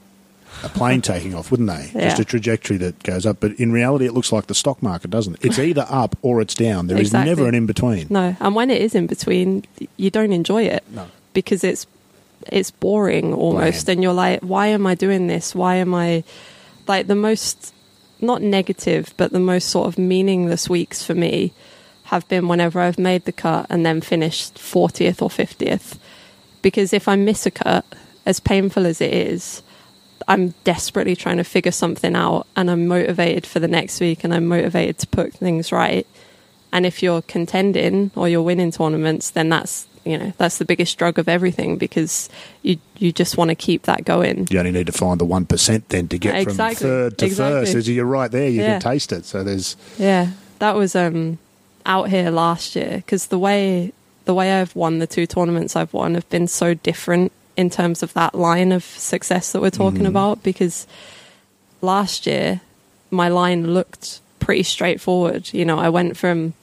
a 0.64 0.70
plane 0.70 1.02
taking 1.02 1.34
off, 1.34 1.50
wouldn't 1.50 1.68
they? 1.68 1.90
Just 1.92 2.18
a 2.18 2.24
trajectory 2.24 2.78
that 2.78 3.02
goes 3.02 3.26
up. 3.26 3.40
But 3.40 3.52
in 3.60 3.72
reality, 3.72 4.06
it 4.06 4.14
looks 4.14 4.32
like 4.32 4.46
the 4.46 4.54
stock 4.54 4.82
market, 4.82 5.10
doesn't 5.10 5.34
it? 5.34 5.44
It's 5.44 5.58
either 5.70 5.84
up 5.90 6.16
or 6.22 6.40
it's 6.40 6.54
down. 6.54 6.86
There 6.86 6.96
is 6.96 7.08
Exactly. 7.08 7.28
never 7.30 7.46
an 7.46 7.54
in 7.54 7.66
between. 7.66 8.06
No, 8.08 8.34
and 8.40 8.54
when 8.54 8.70
it 8.70 8.80
is 8.80 8.94
in 8.94 9.06
between, 9.06 9.64
you 9.98 10.10
don't 10.10 10.32
enjoy 10.32 10.62
it 10.62 10.82
No. 10.92 11.08
because 11.34 11.62
it's 11.62 11.86
it's 12.46 12.70
boring 12.70 13.34
almost, 13.34 13.84
Bland. 13.84 13.96
and 13.98 14.02
you're 14.02 14.14
like, 14.14 14.40
why 14.40 14.68
am 14.68 14.86
I 14.86 14.94
doing 14.94 15.26
this? 15.26 15.54
Why 15.54 15.74
am 15.76 15.94
I 15.94 16.24
like 16.88 17.06
the 17.06 17.14
most 17.14 17.74
not 18.20 18.42
negative, 18.42 19.12
but 19.16 19.32
the 19.32 19.40
most 19.40 19.68
sort 19.68 19.88
of 19.88 19.98
meaningless 19.98 20.68
weeks 20.68 21.02
for 21.02 21.14
me 21.14 21.52
have 22.04 22.26
been 22.28 22.48
whenever 22.48 22.80
I've 22.80 22.98
made 22.98 23.24
the 23.24 23.32
cut 23.32 23.66
and 23.68 23.84
then 23.84 24.00
finished 24.00 24.54
40th 24.54 25.20
or 25.20 25.28
50th. 25.28 25.98
Because 26.62 26.92
if 26.92 27.08
I 27.08 27.16
miss 27.16 27.46
a 27.46 27.50
cut, 27.50 27.84
as 28.24 28.40
painful 28.40 28.86
as 28.86 29.00
it 29.00 29.12
is, 29.12 29.62
I'm 30.28 30.54
desperately 30.64 31.14
trying 31.14 31.36
to 31.36 31.44
figure 31.44 31.72
something 31.72 32.16
out 32.16 32.46
and 32.56 32.70
I'm 32.70 32.88
motivated 32.88 33.46
for 33.46 33.60
the 33.60 33.68
next 33.68 34.00
week 34.00 34.24
and 34.24 34.34
I'm 34.34 34.46
motivated 34.46 34.98
to 34.98 35.06
put 35.06 35.34
things 35.34 35.70
right. 35.70 36.06
And 36.72 36.84
if 36.84 37.02
you're 37.02 37.22
contending 37.22 38.10
or 38.16 38.28
you're 38.28 38.42
winning 38.42 38.72
tournaments, 38.72 39.30
then 39.30 39.48
that's 39.48 39.86
you 40.06 40.16
know 40.16 40.32
that's 40.38 40.58
the 40.58 40.64
biggest 40.64 40.96
drug 40.98 41.18
of 41.18 41.28
everything 41.28 41.76
because 41.76 42.28
you 42.62 42.78
you 42.98 43.12
just 43.12 43.36
want 43.36 43.48
to 43.50 43.54
keep 43.54 43.82
that 43.82 44.04
going. 44.04 44.46
You 44.50 44.58
only 44.58 44.72
need 44.72 44.86
to 44.86 44.92
find 44.92 45.20
the 45.20 45.24
one 45.24 45.44
percent 45.46 45.88
then 45.88 46.08
to 46.08 46.18
get 46.18 46.34
Exactly. 46.36 46.74
from 46.76 46.82
third 46.88 47.18
to 47.18 47.26
Exactly. 47.26 47.72
first. 47.72 47.88
You're 47.88 48.04
right 48.06 48.30
there, 48.30 48.48
you 48.48 48.60
Yeah. 48.62 48.78
can 48.78 48.92
taste 48.92 49.12
it. 49.12 49.24
So 49.24 49.42
there's 49.44 49.76
Yeah, 49.98 50.28
that 50.60 50.74
was 50.76 50.94
um 50.94 51.38
out 51.84 52.08
here 52.08 52.30
last 52.30 52.74
year 52.76 52.96
because 52.96 53.26
the 53.26 53.38
way 53.38 53.92
the 54.24 54.34
way 54.34 54.60
I've 54.60 54.74
won 54.74 54.98
the 54.98 55.06
two 55.06 55.26
tournaments 55.26 55.76
I've 55.76 55.92
won 55.92 56.14
have 56.14 56.28
been 56.30 56.48
so 56.48 56.74
different 56.74 57.30
in 57.56 57.70
terms 57.70 58.02
of 58.02 58.12
that 58.14 58.34
line 58.34 58.72
of 58.72 58.84
success 58.84 59.52
that 59.52 59.62
we're 59.62 59.70
talking 59.70 60.04
about. 60.06 60.42
Because 60.42 60.86
last 61.80 62.26
year 62.26 62.60
my 63.10 63.28
line 63.28 63.72
looked 63.72 64.20
pretty 64.40 64.62
straightforward. 64.62 65.52
You 65.52 65.64
know, 65.64 65.78
I 65.78 65.88
went 65.88 66.16
from 66.16 66.54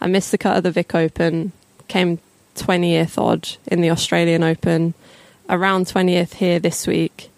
I 0.00 0.06
missed 0.06 0.30
the 0.30 0.38
cut 0.38 0.56
of 0.56 0.62
the 0.62 0.70
Vic 0.70 0.94
Open, 0.94 1.52
came 1.88 2.18
twentieth 2.60 3.18
odd 3.18 3.48
in 3.66 3.80
the 3.80 3.90
Australian 3.90 4.42
Open, 4.44 4.94
around 5.48 5.88
twentieth 5.88 6.34
here 6.34 6.58
this 6.60 6.86
week, 6.86 7.30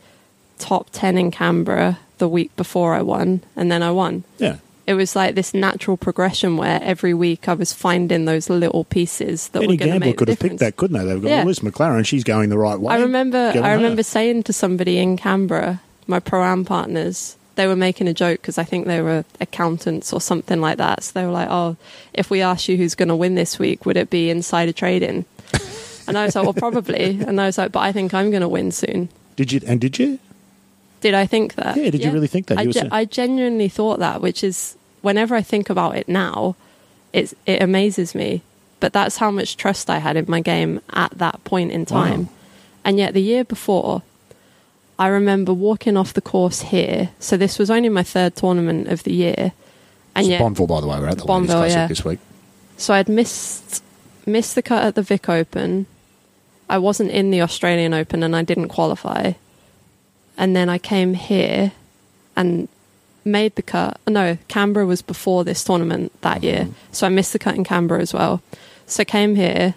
top 0.58 0.88
ten 0.92 1.16
in 1.16 1.30
Canberra 1.30 1.98
the 2.18 2.28
week 2.28 2.54
before 2.56 2.94
I 2.94 3.02
won, 3.02 3.40
and 3.56 3.70
then 3.72 3.82
I 3.82 3.90
won 3.90 4.22
yeah. 4.38 4.56
it 4.86 4.94
was 4.94 5.16
like 5.16 5.34
this 5.34 5.52
natural 5.54 5.96
progression 5.96 6.56
where 6.56 6.78
every 6.82 7.14
week 7.14 7.48
I 7.48 7.54
was 7.54 7.72
finding 7.72 8.26
those 8.26 8.48
little 8.50 8.84
pieces 8.84 9.48
that 9.48 9.62
Any 9.62 9.72
were 9.74 9.76
going 9.78 9.92
to 9.92 9.98
make 10.00 10.18
could 10.18 10.28
the 10.28 10.32
have 10.32 10.38
picked 10.38 10.58
that, 10.60 10.76
couldn't 10.76 10.98
they? 10.98 11.04
They've 11.04 11.22
got 11.22 11.28
Yeah. 11.28 11.44
Liz 11.44 11.60
McLaren. 11.60 12.06
She's 12.06 12.22
going 12.24 12.48
the 12.50 12.58
right 12.58 12.78
way. 12.78 12.94
I 12.94 12.98
remember, 13.00 13.52
Get 13.52 13.64
I 13.64 13.70
her. 13.70 13.76
remember 13.76 14.02
saying 14.04 14.44
to 14.44 14.52
somebody 14.52 14.98
in 14.98 15.16
Canberra, 15.16 15.80
my 16.06 16.20
pro 16.20 16.44
am 16.44 16.64
partners, 16.64 17.36
they 17.54 17.66
were 17.66 17.76
making 17.76 18.08
a 18.08 18.14
joke 18.14 18.40
because 18.40 18.58
I 18.58 18.64
think 18.64 18.86
they 18.86 19.02
were 19.02 19.24
accountants 19.40 20.12
or 20.12 20.20
something 20.20 20.60
like 20.60 20.78
that. 20.78 21.02
So 21.02 21.20
they 21.20 21.26
were 21.26 21.32
like, 21.32 21.48
"Oh, 21.50 21.76
if 22.12 22.30
we 22.30 22.40
ask 22.40 22.68
you 22.68 22.76
who's 22.76 22.94
going 22.94 23.08
to 23.08 23.16
win 23.16 23.34
this 23.34 23.58
week, 23.58 23.84
would 23.86 23.96
it 23.96 24.10
be 24.10 24.30
insider 24.30 24.72
trading?" 24.72 25.24
and 26.06 26.16
I 26.18 26.24
was 26.24 26.34
like, 26.34 26.44
"Well, 26.44 26.54
probably." 26.54 27.20
And 27.20 27.40
I 27.40 27.46
was 27.46 27.58
like, 27.58 27.72
"But 27.72 27.80
I 27.80 27.92
think 27.92 28.14
I'm 28.14 28.30
going 28.30 28.42
to 28.42 28.48
win 28.48 28.72
soon." 28.72 29.08
Did 29.36 29.52
you? 29.52 29.60
And 29.66 29.80
did 29.80 29.98
you? 29.98 30.18
Did 31.00 31.14
I 31.14 31.26
think 31.26 31.54
that? 31.56 31.76
Yeah, 31.76 31.90
did 31.90 32.04
you 32.04 32.12
really 32.12 32.28
think 32.28 32.46
that? 32.46 32.58
I, 32.58 32.66
ge- 32.66 32.88
I 32.90 33.04
genuinely 33.04 33.68
thought 33.68 33.98
that, 33.98 34.20
which 34.20 34.44
is 34.44 34.76
whenever 35.02 35.34
I 35.34 35.42
think 35.42 35.68
about 35.68 35.96
it 35.96 36.08
now, 36.08 36.54
it's, 37.12 37.34
it 37.44 37.60
amazes 37.60 38.14
me. 38.14 38.42
But 38.78 38.92
that's 38.92 39.16
how 39.16 39.30
much 39.30 39.56
trust 39.56 39.90
I 39.90 39.98
had 39.98 40.16
in 40.16 40.26
my 40.28 40.40
game 40.40 40.80
at 40.90 41.10
that 41.18 41.42
point 41.44 41.72
in 41.72 41.86
time. 41.86 42.26
Wow. 42.26 42.32
And 42.84 42.98
yet 42.98 43.14
the 43.14 43.22
year 43.22 43.44
before, 43.44 44.02
I 45.02 45.08
remember 45.08 45.52
walking 45.52 45.96
off 45.96 46.12
the 46.12 46.20
course 46.20 46.60
here. 46.62 47.10
So 47.18 47.36
this 47.36 47.58
was 47.58 47.72
only 47.72 47.88
my 47.88 48.04
third 48.04 48.36
tournament 48.36 48.86
of 48.86 49.02
the 49.02 49.12
year. 49.12 49.52
And 50.14 50.24
It's 50.24 50.28
yet, 50.28 50.40
Bonville, 50.40 50.68
by 50.68 50.80
the 50.80 50.86
way. 50.86 51.00
We're 51.00 51.08
at 51.08 51.18
the 51.18 51.24
Ladies 51.24 51.50
Classic 51.50 51.74
yeah. 51.76 51.86
this 51.88 52.04
week. 52.04 52.20
so 52.76 52.94
I'd 52.94 53.08
missed 53.08 53.82
missed 54.26 54.54
the 54.54 54.62
cut 54.62 54.84
at 54.84 54.94
the 54.94 55.02
Vic 55.02 55.28
Open. 55.28 55.86
I 56.68 56.78
wasn't 56.78 57.10
in 57.10 57.32
the 57.32 57.40
Australian 57.40 57.92
Open 57.92 58.22
and 58.22 58.36
I 58.36 58.44
didn't 58.44 58.68
qualify. 58.68 59.32
And 60.38 60.54
then 60.54 60.68
I 60.68 60.78
came 60.78 61.14
here 61.14 61.72
and 62.36 62.68
made 63.24 63.56
the 63.56 63.62
cut. 63.62 63.98
Oh, 64.06 64.12
no, 64.12 64.38
Canberra 64.46 64.86
was 64.86 65.02
before 65.02 65.42
this 65.42 65.64
tournament 65.64 66.12
that 66.20 66.44
year. 66.44 66.60
Mm-hmm. 66.60 66.92
So 66.92 67.08
I 67.08 67.10
missed 67.10 67.32
the 67.32 67.40
cut 67.40 67.56
in 67.56 67.64
Canberra 67.64 68.00
as 68.00 68.14
well. 68.14 68.40
So 68.86 69.00
I 69.00 69.04
came 69.04 69.34
here, 69.34 69.74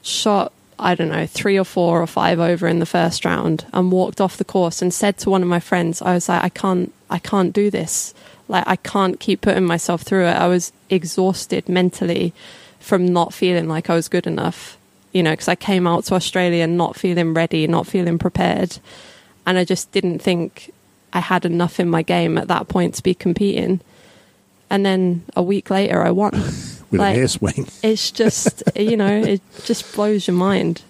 shot, 0.00 0.54
I 0.78 0.94
don't 0.94 1.08
know, 1.08 1.26
three 1.26 1.58
or 1.58 1.64
four 1.64 2.00
or 2.00 2.06
five 2.06 2.38
over 2.38 2.68
in 2.68 2.78
the 2.78 2.86
first 2.86 3.24
round 3.24 3.66
and 3.72 3.90
walked 3.90 4.20
off 4.20 4.36
the 4.36 4.44
course 4.44 4.80
and 4.80 4.94
said 4.94 5.18
to 5.18 5.30
one 5.30 5.42
of 5.42 5.48
my 5.48 5.60
friends, 5.60 6.00
I 6.00 6.14
was 6.14 6.28
like, 6.28 6.42
I 6.42 6.48
can't, 6.48 6.92
I 7.10 7.18
can't 7.18 7.52
do 7.52 7.70
this. 7.70 8.14
Like, 8.46 8.64
I 8.66 8.76
can't 8.76 9.20
keep 9.20 9.40
putting 9.40 9.64
myself 9.64 10.02
through 10.02 10.26
it. 10.26 10.36
I 10.36 10.46
was 10.46 10.72
exhausted 10.88 11.68
mentally 11.68 12.32
from 12.80 13.06
not 13.06 13.34
feeling 13.34 13.68
like 13.68 13.90
I 13.90 13.94
was 13.94 14.08
good 14.08 14.26
enough, 14.26 14.78
you 15.12 15.22
know, 15.22 15.32
because 15.32 15.48
I 15.48 15.54
came 15.54 15.86
out 15.86 16.04
to 16.04 16.14
Australia 16.14 16.66
not 16.66 16.96
feeling 16.96 17.34
ready, 17.34 17.66
not 17.66 17.86
feeling 17.86 18.18
prepared. 18.18 18.78
And 19.46 19.58
I 19.58 19.64
just 19.64 19.90
didn't 19.92 20.20
think 20.20 20.72
I 21.12 21.20
had 21.20 21.44
enough 21.44 21.80
in 21.80 21.88
my 21.88 22.02
game 22.02 22.38
at 22.38 22.48
that 22.48 22.68
point 22.68 22.94
to 22.94 23.02
be 23.02 23.14
competing. 23.14 23.80
And 24.70 24.86
then 24.86 25.24
a 25.34 25.42
week 25.42 25.70
later, 25.70 26.02
I 26.02 26.10
won. 26.10 26.32
With 26.90 27.00
Like- 27.00 27.14
an 27.16 27.20
air 27.20 27.28
swing. 27.28 27.66
It's 27.82 28.10
just, 28.10 28.62
you 28.76 28.96
know, 28.96 29.08
it 29.20 29.40
just 29.64 29.94
blows 29.94 30.26
your 30.26 30.36
mind. 30.36 30.82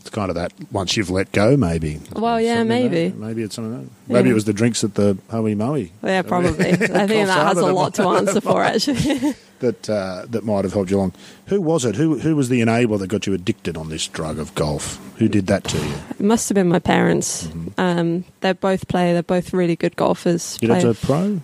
It's 0.00 0.10
kind 0.10 0.30
of 0.30 0.34
that 0.34 0.52
once 0.72 0.96
you've 0.96 1.10
let 1.10 1.30
go, 1.30 1.56
maybe. 1.56 2.00
Well, 2.16 2.40
yeah, 2.40 2.56
Something 2.56 2.68
maybe. 2.90 3.14
Maybe 3.16 3.42
it's 3.44 3.54
something 3.54 3.72
like 3.72 3.82
that. 3.84 4.12
Maybe 4.12 4.28
Yeah. 4.28 4.32
it 4.32 4.34
was 4.34 4.44
the 4.46 4.52
drinks 4.52 4.82
at 4.82 4.94
the 4.96 5.16
Hoey 5.30 5.54
Moey 5.54 5.92
Yeah, 6.02 6.22
probably. 6.22 6.70
I 6.72 6.76
think 7.06 7.28
that 7.28 7.46
has 7.46 7.58
a 7.58 7.72
lot 7.72 7.94
to 7.94 8.02
answer 8.08 8.40
for, 8.40 8.64
actually. 8.64 9.34
that 9.60 9.88
uh, 9.88 10.26
that 10.28 10.44
might 10.44 10.64
have 10.64 10.72
helped 10.72 10.90
you 10.90 10.96
along. 10.98 11.12
Who 11.46 11.60
was 11.60 11.84
it? 11.84 11.94
Who 11.94 12.18
who 12.18 12.34
was 12.34 12.48
the 12.48 12.60
enabler 12.60 12.98
that 12.98 13.06
got 13.06 13.28
you 13.28 13.32
addicted 13.32 13.76
on 13.76 13.90
this 13.90 14.08
drug 14.08 14.40
of 14.40 14.52
golf? 14.56 14.98
Who 15.18 15.28
did 15.28 15.46
that 15.46 15.62
to 15.64 15.78
you? 15.78 15.94
it 16.10 16.20
must 16.20 16.48
have 16.48 16.56
been 16.56 16.68
my 16.68 16.80
parents. 16.80 17.44
Mm-hmm. 17.46 17.68
Um, 17.78 18.24
they 18.40 18.52
both 18.54 18.88
play. 18.88 19.12
They're 19.12 19.22
both 19.22 19.52
really 19.52 19.76
good 19.76 19.94
golfers. 19.94 20.58
You 20.60 20.66
got 20.66 20.80
Play- 20.80 20.92
to 20.94 21.06
pro? 21.06 21.40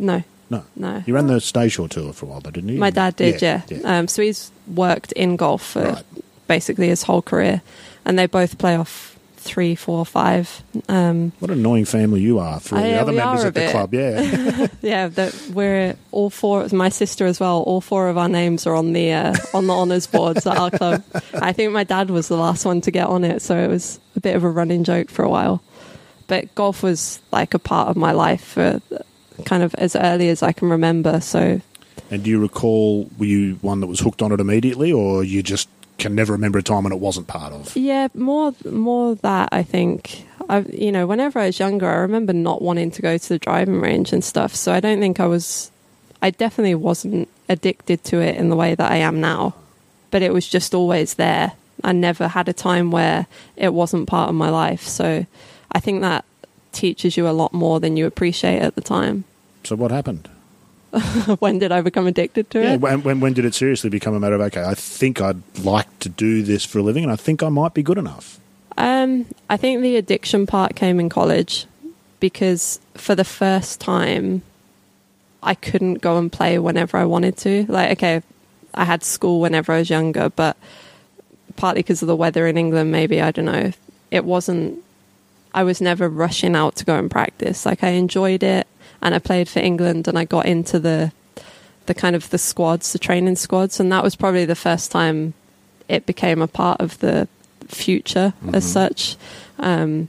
no, 0.00 0.24
No. 0.50 0.64
no. 0.76 1.02
You 1.06 1.14
ran 1.14 1.26
the 1.28 1.34
Stayshore 1.34 1.88
tour 1.88 2.12
for 2.12 2.26
a 2.26 2.28
while, 2.28 2.40
though, 2.40 2.50
didn't 2.50 2.70
he? 2.70 2.76
My 2.76 2.90
dad 2.90 3.16
did, 3.16 3.40
yeah. 3.40 3.62
yeah. 3.68 3.78
Um, 3.84 4.08
so 4.08 4.20
he's 4.22 4.50
worked 4.66 5.12
in 5.12 5.36
golf 5.36 5.62
for 5.64 5.82
Right. 5.82 6.04
basically 6.48 6.88
his 6.88 7.04
whole 7.04 7.22
career, 7.22 7.62
and 8.04 8.18
they 8.18 8.26
both 8.26 8.58
play 8.58 8.76
off 8.76 9.16
three, 9.36 9.74
four, 9.74 10.04
five. 10.04 10.62
Um, 10.88 11.32
What 11.38 11.50
an 11.50 11.60
annoying 11.60 11.84
family 11.86 12.20
you 12.20 12.38
are 12.40 12.60
for 12.60 12.76
all 12.76 12.82
the 12.82 13.00
other 13.00 13.12
members 13.12 13.44
at 13.44 13.54
the 13.54 13.60
bit. 13.60 13.70
club. 13.70 13.94
Yeah. 13.94 14.66
yeah, 14.82 15.08
that 15.08 15.34
we're 15.54 15.96
all 16.12 16.28
four. 16.30 16.66
My 16.72 16.88
sister 16.90 17.24
as 17.26 17.40
well. 17.40 17.62
All 17.62 17.80
four 17.80 18.08
of 18.08 18.18
our 18.18 18.28
names 18.28 18.66
are 18.66 18.74
on 18.74 18.92
the 18.92 19.12
uh, 19.12 19.34
on 19.54 19.66
the 19.66 19.72
honors 19.72 20.06
boards 20.06 20.46
at 20.46 20.58
our 20.58 20.70
club. 20.70 21.02
I 21.34 21.52
think 21.52 21.72
my 21.72 21.84
dad 21.84 22.10
was 22.10 22.28
the 22.28 22.36
last 22.36 22.66
one 22.66 22.80
to 22.82 22.90
get 22.90 23.06
on 23.06 23.24
it, 23.24 23.40
so 23.40 23.56
it 23.56 23.68
was 23.68 23.98
a 24.16 24.20
bit 24.20 24.36
of 24.36 24.44
a 24.44 24.50
running 24.50 24.84
joke 24.84 25.08
for 25.10 25.24
a 25.24 25.28
while. 25.30 25.62
But 26.26 26.54
golf 26.54 26.82
was 26.82 27.18
like 27.32 27.54
a 27.54 27.58
part 27.58 27.88
of 27.88 27.96
my 27.96 28.12
life 28.12 28.44
for 28.44 28.80
kind 29.44 29.62
of 29.62 29.74
as 29.76 29.96
early 29.96 30.28
as 30.28 30.42
I 30.42 30.52
can 30.52 30.68
remember. 30.68 31.20
So 31.20 31.60
and 32.10 32.24
do 32.24 32.30
you 32.30 32.40
recall, 32.40 33.08
were 33.18 33.26
you 33.26 33.54
one 33.56 33.80
that 33.80 33.86
was 33.86 34.00
hooked 34.00 34.20
on 34.20 34.32
it 34.32 34.40
immediately, 34.40 34.92
or 34.92 35.22
you 35.22 35.42
just 35.42 35.68
can 35.98 36.14
never 36.14 36.32
remember 36.32 36.58
a 36.58 36.62
time 36.62 36.84
when 36.84 36.92
it 36.92 36.98
wasn't 36.98 37.28
part 37.28 37.52
of? 37.52 37.76
Yeah, 37.76 38.08
more 38.14 38.54
more 38.64 39.14
that 39.16 39.50
I 39.52 39.62
think. 39.62 40.26
I 40.48 40.60
you 40.60 40.90
know, 40.90 41.06
whenever 41.06 41.38
I 41.38 41.46
was 41.46 41.60
younger, 41.60 41.88
I 41.88 41.98
remember 41.98 42.32
not 42.32 42.62
wanting 42.62 42.90
to 42.92 43.02
go 43.02 43.16
to 43.16 43.28
the 43.28 43.38
driving 43.38 43.80
range 43.80 44.12
and 44.12 44.24
stuff. 44.24 44.54
So 44.54 44.72
I 44.72 44.80
don't 44.80 44.98
think 44.98 45.20
I 45.20 45.26
was. 45.26 45.70
I 46.22 46.30
definitely 46.30 46.74
wasn't 46.74 47.28
addicted 47.48 48.04
to 48.04 48.20
it 48.20 48.36
in 48.36 48.50
the 48.50 48.56
way 48.56 48.74
that 48.74 48.90
I 48.90 48.96
am 48.96 49.20
now, 49.20 49.54
but 50.10 50.22
it 50.22 50.32
was 50.32 50.48
just 50.48 50.74
always 50.74 51.14
there. 51.14 51.52
I 51.82 51.92
never 51.92 52.28
had 52.28 52.48
a 52.48 52.52
time 52.52 52.90
where 52.90 53.26
it 53.56 53.72
wasn't 53.72 54.08
part 54.08 54.28
of 54.28 54.34
my 54.34 54.50
life. 54.50 54.82
So 54.82 55.24
I 55.72 55.80
think 55.80 56.02
that 56.02 56.24
teaches 56.72 57.16
you 57.16 57.26
a 57.26 57.30
lot 57.32 57.54
more 57.54 57.80
than 57.80 57.96
you 57.96 58.06
appreciate 58.06 58.60
at 58.60 58.74
the 58.74 58.82
time. 58.82 59.24
So 59.64 59.76
what 59.76 59.90
happened? 59.90 60.28
when 61.38 61.58
did 61.60 61.70
I 61.70 61.80
become 61.82 62.06
addicted 62.06 62.50
to 62.50 62.60
Yeah, 62.60 62.72
it? 62.72 62.80
when, 62.80 63.02
when 63.02 63.20
when 63.20 63.32
did 63.32 63.44
it 63.44 63.54
seriously 63.54 63.90
become 63.90 64.14
a 64.14 64.20
matter 64.20 64.34
of 64.34 64.40
okay? 64.40 64.64
I 64.64 64.74
think 64.74 65.20
I'd 65.20 65.40
like 65.58 65.98
to 66.00 66.08
do 66.08 66.42
this 66.42 66.64
for 66.64 66.78
a 66.80 66.82
living, 66.82 67.04
and 67.04 67.12
I 67.12 67.16
think 67.16 67.42
I 67.42 67.48
might 67.48 67.74
be 67.74 67.82
good 67.82 67.98
enough. 67.98 68.40
Um, 68.76 69.26
I 69.48 69.56
think 69.56 69.82
the 69.82 69.96
addiction 69.96 70.46
part 70.46 70.74
came 70.74 70.98
in 70.98 71.08
college 71.08 71.66
because 72.18 72.80
for 72.94 73.14
the 73.14 73.24
first 73.24 73.80
time, 73.80 74.42
I 75.42 75.54
couldn't 75.54 75.96
go 76.02 76.18
and 76.18 76.30
play 76.32 76.58
whenever 76.58 76.96
I 76.96 77.04
wanted 77.04 77.36
to. 77.38 77.66
Like, 77.68 77.92
okay, 77.92 78.22
I 78.74 78.84
had 78.84 79.04
school 79.04 79.40
whenever 79.40 79.72
I 79.72 79.78
was 79.78 79.90
younger, 79.90 80.28
but 80.30 80.56
partly 81.56 81.80
because 81.82 82.02
of 82.02 82.08
the 82.08 82.16
weather 82.16 82.46
in 82.48 82.56
England, 82.56 82.90
maybe 82.90 83.20
I 83.20 83.30
don't 83.30 83.44
know. 83.44 83.72
It 84.10 84.24
wasn't. 84.24 84.82
I 85.54 85.62
was 85.62 85.80
never 85.80 86.08
rushing 86.08 86.56
out 86.56 86.74
to 86.76 86.84
go 86.84 86.96
and 86.96 87.10
practice. 87.10 87.64
Like, 87.66 87.84
I 87.84 87.90
enjoyed 87.90 88.42
it, 88.42 88.66
and 89.02 89.14
I 89.14 89.18
played 89.18 89.48
for 89.48 89.60
England, 89.60 90.08
and 90.08 90.18
I 90.18 90.24
got 90.24 90.46
into 90.46 90.78
the 90.78 91.12
the 91.86 91.94
kind 91.94 92.14
of 92.14 92.30
the 92.30 92.38
squads, 92.38 92.92
the 92.92 92.98
training 92.98 93.36
squads, 93.36 93.80
and 93.80 93.90
that 93.90 94.04
was 94.04 94.14
probably 94.14 94.44
the 94.44 94.54
first 94.54 94.90
time 94.90 95.34
it 95.88 96.06
became 96.06 96.40
a 96.40 96.46
part 96.46 96.80
of 96.80 96.98
the 97.00 97.26
future 97.66 98.32
as 98.52 98.70
such. 98.70 99.16
Um, 99.58 100.08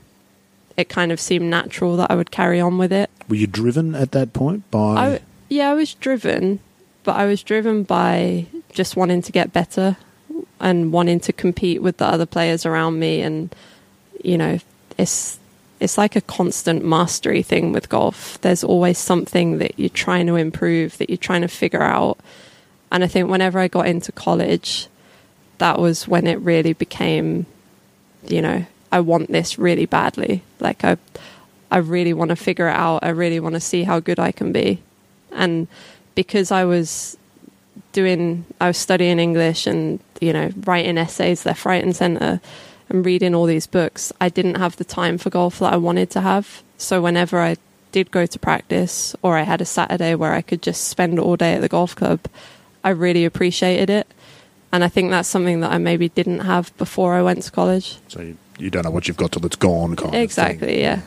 it 0.76 0.88
kind 0.88 1.12
of 1.12 1.20
seemed 1.20 1.50
natural 1.50 1.96
that 1.96 2.10
I 2.10 2.14
would 2.14 2.30
carry 2.30 2.60
on 2.60 2.78
with 2.78 2.92
it. 2.92 3.10
Were 3.28 3.36
you 3.36 3.46
driven 3.46 3.94
at 3.94 4.12
that 4.12 4.32
point 4.32 4.70
by? 4.70 4.94
I, 4.94 5.20
yeah, 5.48 5.70
I 5.70 5.74
was 5.74 5.94
driven, 5.94 6.60
but 7.04 7.16
I 7.16 7.26
was 7.26 7.42
driven 7.42 7.82
by 7.82 8.46
just 8.72 8.96
wanting 8.96 9.22
to 9.22 9.32
get 9.32 9.52
better 9.52 9.96
and 10.60 10.92
wanting 10.92 11.20
to 11.20 11.32
compete 11.32 11.82
with 11.82 11.98
the 11.98 12.06
other 12.06 12.26
players 12.26 12.64
around 12.64 12.98
me. 12.98 13.20
And 13.22 13.54
you 14.22 14.38
know, 14.38 14.58
it's 14.96 15.38
it's 15.82 15.98
like 15.98 16.14
a 16.14 16.20
constant 16.20 16.84
mastery 16.84 17.42
thing 17.42 17.72
with 17.72 17.88
golf. 17.88 18.40
There's 18.40 18.62
always 18.62 18.98
something 18.98 19.58
that 19.58 19.76
you're 19.80 19.88
trying 19.88 20.28
to 20.28 20.36
improve, 20.36 20.96
that 20.98 21.10
you're 21.10 21.16
trying 21.16 21.42
to 21.42 21.48
figure 21.48 21.82
out. 21.82 22.18
And 22.92 23.02
I 23.02 23.08
think 23.08 23.28
whenever 23.28 23.58
I 23.58 23.66
got 23.66 23.88
into 23.88 24.12
college, 24.12 24.86
that 25.58 25.80
was 25.80 26.06
when 26.06 26.28
it 26.28 26.38
really 26.38 26.72
became, 26.72 27.46
you 28.28 28.40
know, 28.40 28.64
I 28.92 29.00
want 29.00 29.32
this 29.32 29.58
really 29.58 29.86
badly. 29.86 30.44
Like 30.60 30.84
I, 30.84 30.98
I 31.68 31.78
really 31.78 32.12
want 32.12 32.28
to 32.28 32.36
figure 32.36 32.68
it 32.68 32.76
out. 32.76 33.00
I 33.02 33.08
really 33.08 33.40
want 33.40 33.56
to 33.56 33.60
see 33.60 33.82
how 33.82 33.98
good 33.98 34.20
I 34.20 34.30
can 34.30 34.52
be. 34.52 34.80
And 35.32 35.66
because 36.14 36.52
I 36.52 36.64
was 36.64 37.16
doing, 37.90 38.44
I 38.60 38.68
was 38.68 38.78
studying 38.78 39.18
English 39.18 39.66
and, 39.66 39.98
you 40.20 40.32
know, 40.32 40.52
writing 40.64 40.96
essays 40.96 41.44
left, 41.44 41.64
right, 41.64 41.82
and 41.82 41.96
center 41.96 42.40
and 42.92 43.04
reading 43.06 43.34
all 43.34 43.46
these 43.46 43.66
books, 43.66 44.12
I 44.20 44.28
didn't 44.28 44.56
have 44.56 44.76
the 44.76 44.84
time 44.84 45.18
for 45.18 45.30
golf 45.30 45.58
that 45.60 45.72
I 45.72 45.76
wanted 45.76 46.10
to 46.10 46.20
have. 46.20 46.62
So 46.76 47.00
whenever 47.00 47.40
I 47.40 47.56
did 47.90 48.10
go 48.10 48.26
to 48.26 48.38
practice 48.38 49.16
or 49.22 49.36
I 49.36 49.42
had 49.42 49.60
a 49.60 49.64
Saturday 49.64 50.14
where 50.14 50.32
I 50.32 50.42
could 50.42 50.62
just 50.62 50.88
spend 50.88 51.18
all 51.18 51.36
day 51.36 51.54
at 51.54 51.60
the 51.60 51.68
golf 51.68 51.96
club, 51.96 52.20
I 52.84 52.90
really 52.90 53.24
appreciated 53.24 53.90
it. 53.90 54.06
And 54.72 54.82
I 54.82 54.88
think 54.88 55.10
that's 55.10 55.28
something 55.28 55.60
that 55.60 55.70
I 55.70 55.78
maybe 55.78 56.08
didn't 56.08 56.40
have 56.40 56.76
before 56.78 57.14
I 57.14 57.22
went 57.22 57.42
to 57.42 57.50
college. 57.50 57.98
so 58.08 58.22
you, 58.22 58.36
you 58.58 58.70
don't 58.70 58.84
know 58.84 58.90
what 58.90 59.06
you've 59.06 59.18
got 59.18 59.32
till 59.32 59.44
it's 59.44 59.56
gone. 59.56 59.96
Kind 59.96 60.14
Of 60.14 60.20
Exactly, 60.20 60.80
yeah. 60.80 61.02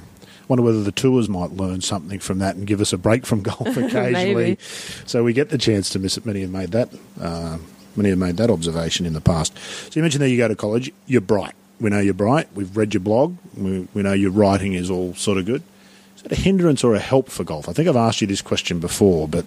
Wonder 0.48 0.63
whether 0.63 0.84
the 0.84 0.91
tours 0.91 1.28
might 1.28 1.52
learn 1.52 1.82
something 1.82 2.19
from 2.19 2.38
that 2.39 2.56
and 2.56 2.67
give 2.67 2.80
us 2.80 2.93
a 2.93 2.98
break 2.98 3.26
from 3.26 3.41
golf 3.41 3.65
occasionally. 3.78 4.60
So 5.06 5.24
we 5.24 5.34
get 5.34 5.50
the 5.50 5.58
chance 5.58 5.89
to 5.91 6.00
miss 6.00 6.17
it. 6.17 6.26
Many 6.26 6.41
have 6.41 6.52
made 6.52 6.71
that. 6.71 6.89
Uh, 7.19 7.58
many 7.95 8.10
have 8.10 8.19
made 8.19 8.38
that 8.38 8.52
observation 8.52 9.08
in 9.08 9.13
the 9.13 9.21
past. 9.21 9.58
So 9.58 9.91
you 9.95 10.04
mentioned 10.04 10.21
that 10.21 10.30
you 10.30 10.38
go 10.38 10.48
to 10.48 10.56
college. 10.56 10.91
You're 11.08 11.21
bright. 11.21 11.56
We 11.80 11.90
know 11.90 12.00
you're 12.00 12.14
bright. 12.14 12.48
We've 12.54 12.76
read 12.76 12.94
your 12.94 13.02
blog. 13.02 13.38
We, 13.56 13.88
we 13.94 14.04
know 14.04 14.14
your 14.14 14.32
writing 14.32 14.74
is 14.74 14.90
all 14.90 15.14
sort 15.16 15.38
of 15.38 15.46
good. 15.46 15.64
Is 16.16 16.22
that 16.24 16.32
a 16.32 16.36
hindrance 16.36 16.84
or 16.84 16.96
a 16.96 17.00
help 17.00 17.30
for 17.30 17.44
golf? 17.44 17.68
I 17.68 17.74
think 17.74 17.88
I've 17.88 17.96
asked 17.96 18.22
you 18.22 18.28
this 18.28 18.42
question 18.42 18.80
before, 18.80 19.28
but 19.28 19.46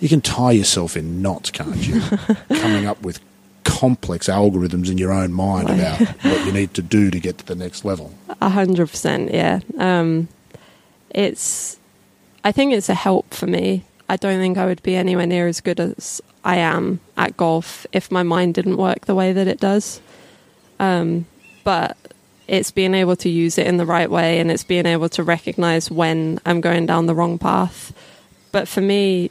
you 0.00 0.08
can 0.08 0.20
tie 0.20 0.52
yourself 0.52 0.96
in 0.96 1.22
knots, 1.22 1.50
can't 1.50 1.76
you? 1.76 2.00
Coming 2.60 2.86
up 2.86 3.02
with 3.02 3.20
complex 3.64 4.28
algorithms 4.28 4.90
in 4.90 4.98
your 4.98 5.12
own 5.12 5.32
mind 5.32 5.70
about 5.70 6.00
what 6.00 6.46
you 6.46 6.52
need 6.52 6.74
to 6.74 6.82
do 6.82 7.10
to 7.10 7.20
get 7.20 7.38
to 7.38 7.46
the 7.46 7.54
next 7.54 7.84
level. 7.84 8.12
A 8.40 8.48
hundred 8.48 8.90
percent, 8.90 9.32
yeah. 9.32 9.60
Um, 9.78 10.28
it's, 11.10 11.78
I 12.44 12.52
think 12.52 12.72
it's 12.72 12.88
a 12.88 12.94
help 12.94 13.32
for 13.32 13.46
me. 13.46 13.84
I 14.08 14.16
don't 14.16 14.38
think 14.38 14.58
I 14.58 14.66
would 14.66 14.82
be 14.82 14.96
anywhere 14.96 15.26
near 15.26 15.46
as 15.48 15.60
good 15.60 15.80
as 15.80 16.20
I 16.44 16.56
am 16.56 17.00
at 17.16 17.36
golf 17.36 17.86
if 17.92 18.10
my 18.10 18.22
mind 18.22 18.54
didn't 18.54 18.76
work 18.76 19.06
the 19.06 19.14
way 19.14 19.32
that 19.32 19.46
it 19.46 19.60
does. 19.60 20.00
Um, 20.80 21.26
but 21.62 21.96
it's 22.48 22.72
being 22.72 22.94
able 22.94 23.14
to 23.14 23.28
use 23.28 23.58
it 23.58 23.66
in 23.68 23.76
the 23.76 23.86
right 23.86 24.10
way 24.10 24.40
and 24.40 24.50
it's 24.50 24.64
being 24.64 24.86
able 24.86 25.08
to 25.10 25.22
recognize 25.22 25.88
when 25.88 26.40
I'm 26.44 26.60
going 26.60 26.86
down 26.86 27.06
the 27.06 27.14
wrong 27.14 27.38
path. 27.38 27.92
But 28.50 28.66
for 28.66 28.80
me, 28.80 29.30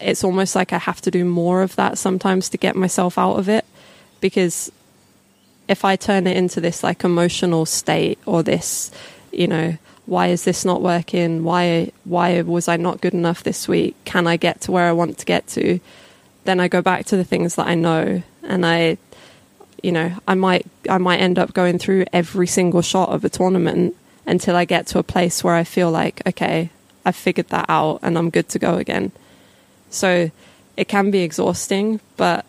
it's 0.00 0.24
almost 0.24 0.56
like 0.56 0.72
I 0.72 0.78
have 0.78 1.00
to 1.02 1.12
do 1.12 1.24
more 1.24 1.62
of 1.62 1.76
that 1.76 1.98
sometimes 1.98 2.48
to 2.48 2.56
get 2.58 2.74
myself 2.74 3.18
out 3.18 3.34
of 3.34 3.48
it 3.48 3.64
because 4.20 4.72
if 5.68 5.84
I 5.84 5.94
turn 5.94 6.26
it 6.26 6.36
into 6.36 6.60
this 6.60 6.82
like 6.82 7.04
emotional 7.04 7.66
state 7.66 8.18
or 8.26 8.42
this, 8.42 8.90
you 9.30 9.46
know, 9.46 9.76
why 10.06 10.28
is 10.28 10.44
this 10.44 10.64
not 10.64 10.82
working? 10.82 11.44
Why 11.44 11.92
why 12.04 12.40
was 12.42 12.66
I 12.66 12.76
not 12.76 13.00
good 13.00 13.14
enough 13.14 13.44
this 13.44 13.68
week? 13.68 13.94
Can 14.04 14.26
I 14.26 14.36
get 14.36 14.62
to 14.62 14.72
where 14.72 14.88
I 14.88 14.92
want 14.92 15.18
to 15.18 15.24
get 15.24 15.46
to? 15.48 15.78
Then 16.44 16.58
I 16.58 16.66
go 16.66 16.82
back 16.82 17.06
to 17.06 17.16
the 17.16 17.22
things 17.22 17.54
that 17.54 17.68
I 17.68 17.76
know 17.76 18.22
and 18.42 18.66
I 18.66 18.96
you 19.82 19.92
know, 19.92 20.12
I 20.28 20.34
might 20.34 20.66
I 20.88 20.98
might 20.98 21.18
end 21.20 21.38
up 21.38 21.52
going 21.54 21.78
through 21.78 22.04
every 22.12 22.46
single 22.46 22.82
shot 22.82 23.08
of 23.10 23.24
a 23.24 23.28
tournament 23.28 23.96
until 24.26 24.54
I 24.56 24.64
get 24.64 24.86
to 24.88 24.98
a 24.98 25.02
place 25.02 25.42
where 25.42 25.54
I 25.54 25.64
feel 25.64 25.90
like, 25.90 26.22
okay, 26.26 26.70
I've 27.04 27.16
figured 27.16 27.48
that 27.48 27.66
out 27.68 27.98
and 28.02 28.16
I'm 28.16 28.30
good 28.30 28.48
to 28.50 28.58
go 28.58 28.76
again. 28.76 29.10
So 29.90 30.30
it 30.76 30.88
can 30.88 31.10
be 31.10 31.20
exhausting, 31.20 32.00
but 32.16 32.44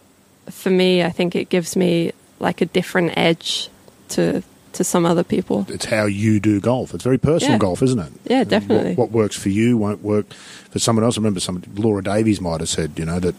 for 0.49 0.69
me, 0.69 1.03
I 1.03 1.09
think 1.09 1.35
it 1.35 1.49
gives 1.49 1.75
me 1.75 2.11
like 2.39 2.61
a 2.61 2.65
different 2.65 3.17
edge 3.17 3.69
to 4.09 4.43
to 4.73 4.83
some 4.83 5.05
other 5.05 5.23
people. 5.23 5.67
it's 5.69 5.85
how 5.85 6.05
you 6.05 6.39
do 6.39 6.59
golf. 6.59 6.95
It's 6.95 7.03
very 7.03 7.19
personal 7.19 7.53
Yeah. 7.53 7.59
golf, 7.59 7.83
isn't 7.83 7.99
it? 7.99 8.11
Yeah, 8.25 8.43
definitely. 8.43 8.95
What, 8.95 9.11
what 9.11 9.11
works 9.11 9.37
for 9.37 9.49
you 9.49 9.77
won't 9.77 10.01
work 10.01 10.33
for 10.33 10.79
someone 10.79 11.05
else. 11.05 11.15
I 11.15 11.19
remember 11.21 11.39
some 11.39 11.61
Laura 11.75 12.01
Davies 12.03 12.41
might 12.41 12.59
have 12.59 12.69
said, 12.69 12.93
you 12.97 13.05
know, 13.05 13.19
that 13.19 13.35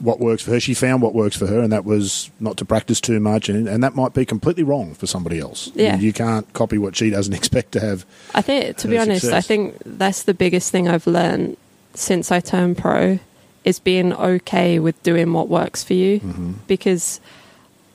what 0.00 0.20
works 0.20 0.42
for 0.42 0.52
her, 0.52 0.60
she 0.60 0.74
found 0.74 1.02
what 1.02 1.14
works 1.14 1.36
for 1.36 1.46
her, 1.46 1.60
and 1.60 1.72
that 1.72 1.84
was 1.84 2.30
not 2.40 2.56
to 2.58 2.64
practice 2.64 3.00
too 3.00 3.20
much, 3.20 3.48
and, 3.48 3.68
and 3.68 3.82
that 3.82 3.94
might 3.94 4.14
be 4.14 4.24
completely 4.24 4.62
wrong 4.62 4.94
for 4.94 5.06
somebody 5.06 5.38
else. 5.38 5.70
Yeah. 5.74 5.96
You 5.96 6.12
can't 6.12 6.50
copy 6.52 6.78
what 6.78 6.96
she 6.96 7.10
doesn't 7.10 7.34
expect 7.40 7.72
to 7.72 7.80
have. 7.80 8.06
I 8.34 8.42
think, 8.42 8.76
to 8.78 8.88
be 8.88 8.98
honest, 8.98 9.26
I 9.26 9.40
think 9.40 9.76
that's 9.84 10.24
the 10.24 10.34
biggest 10.34 10.70
thing 10.70 10.88
I've 10.88 11.06
learned 11.06 11.56
since 11.94 12.30
I 12.30 12.40
turned 12.40 12.78
pro 12.78 13.18
is 13.64 13.78
being 13.78 14.12
okay 14.14 14.78
with 14.78 15.02
doing 15.02 15.32
what 15.32 15.48
works 15.48 15.84
for 15.84 15.94
you. 15.94 16.20
Mm-hmm. 16.20 16.52
Because 16.66 17.20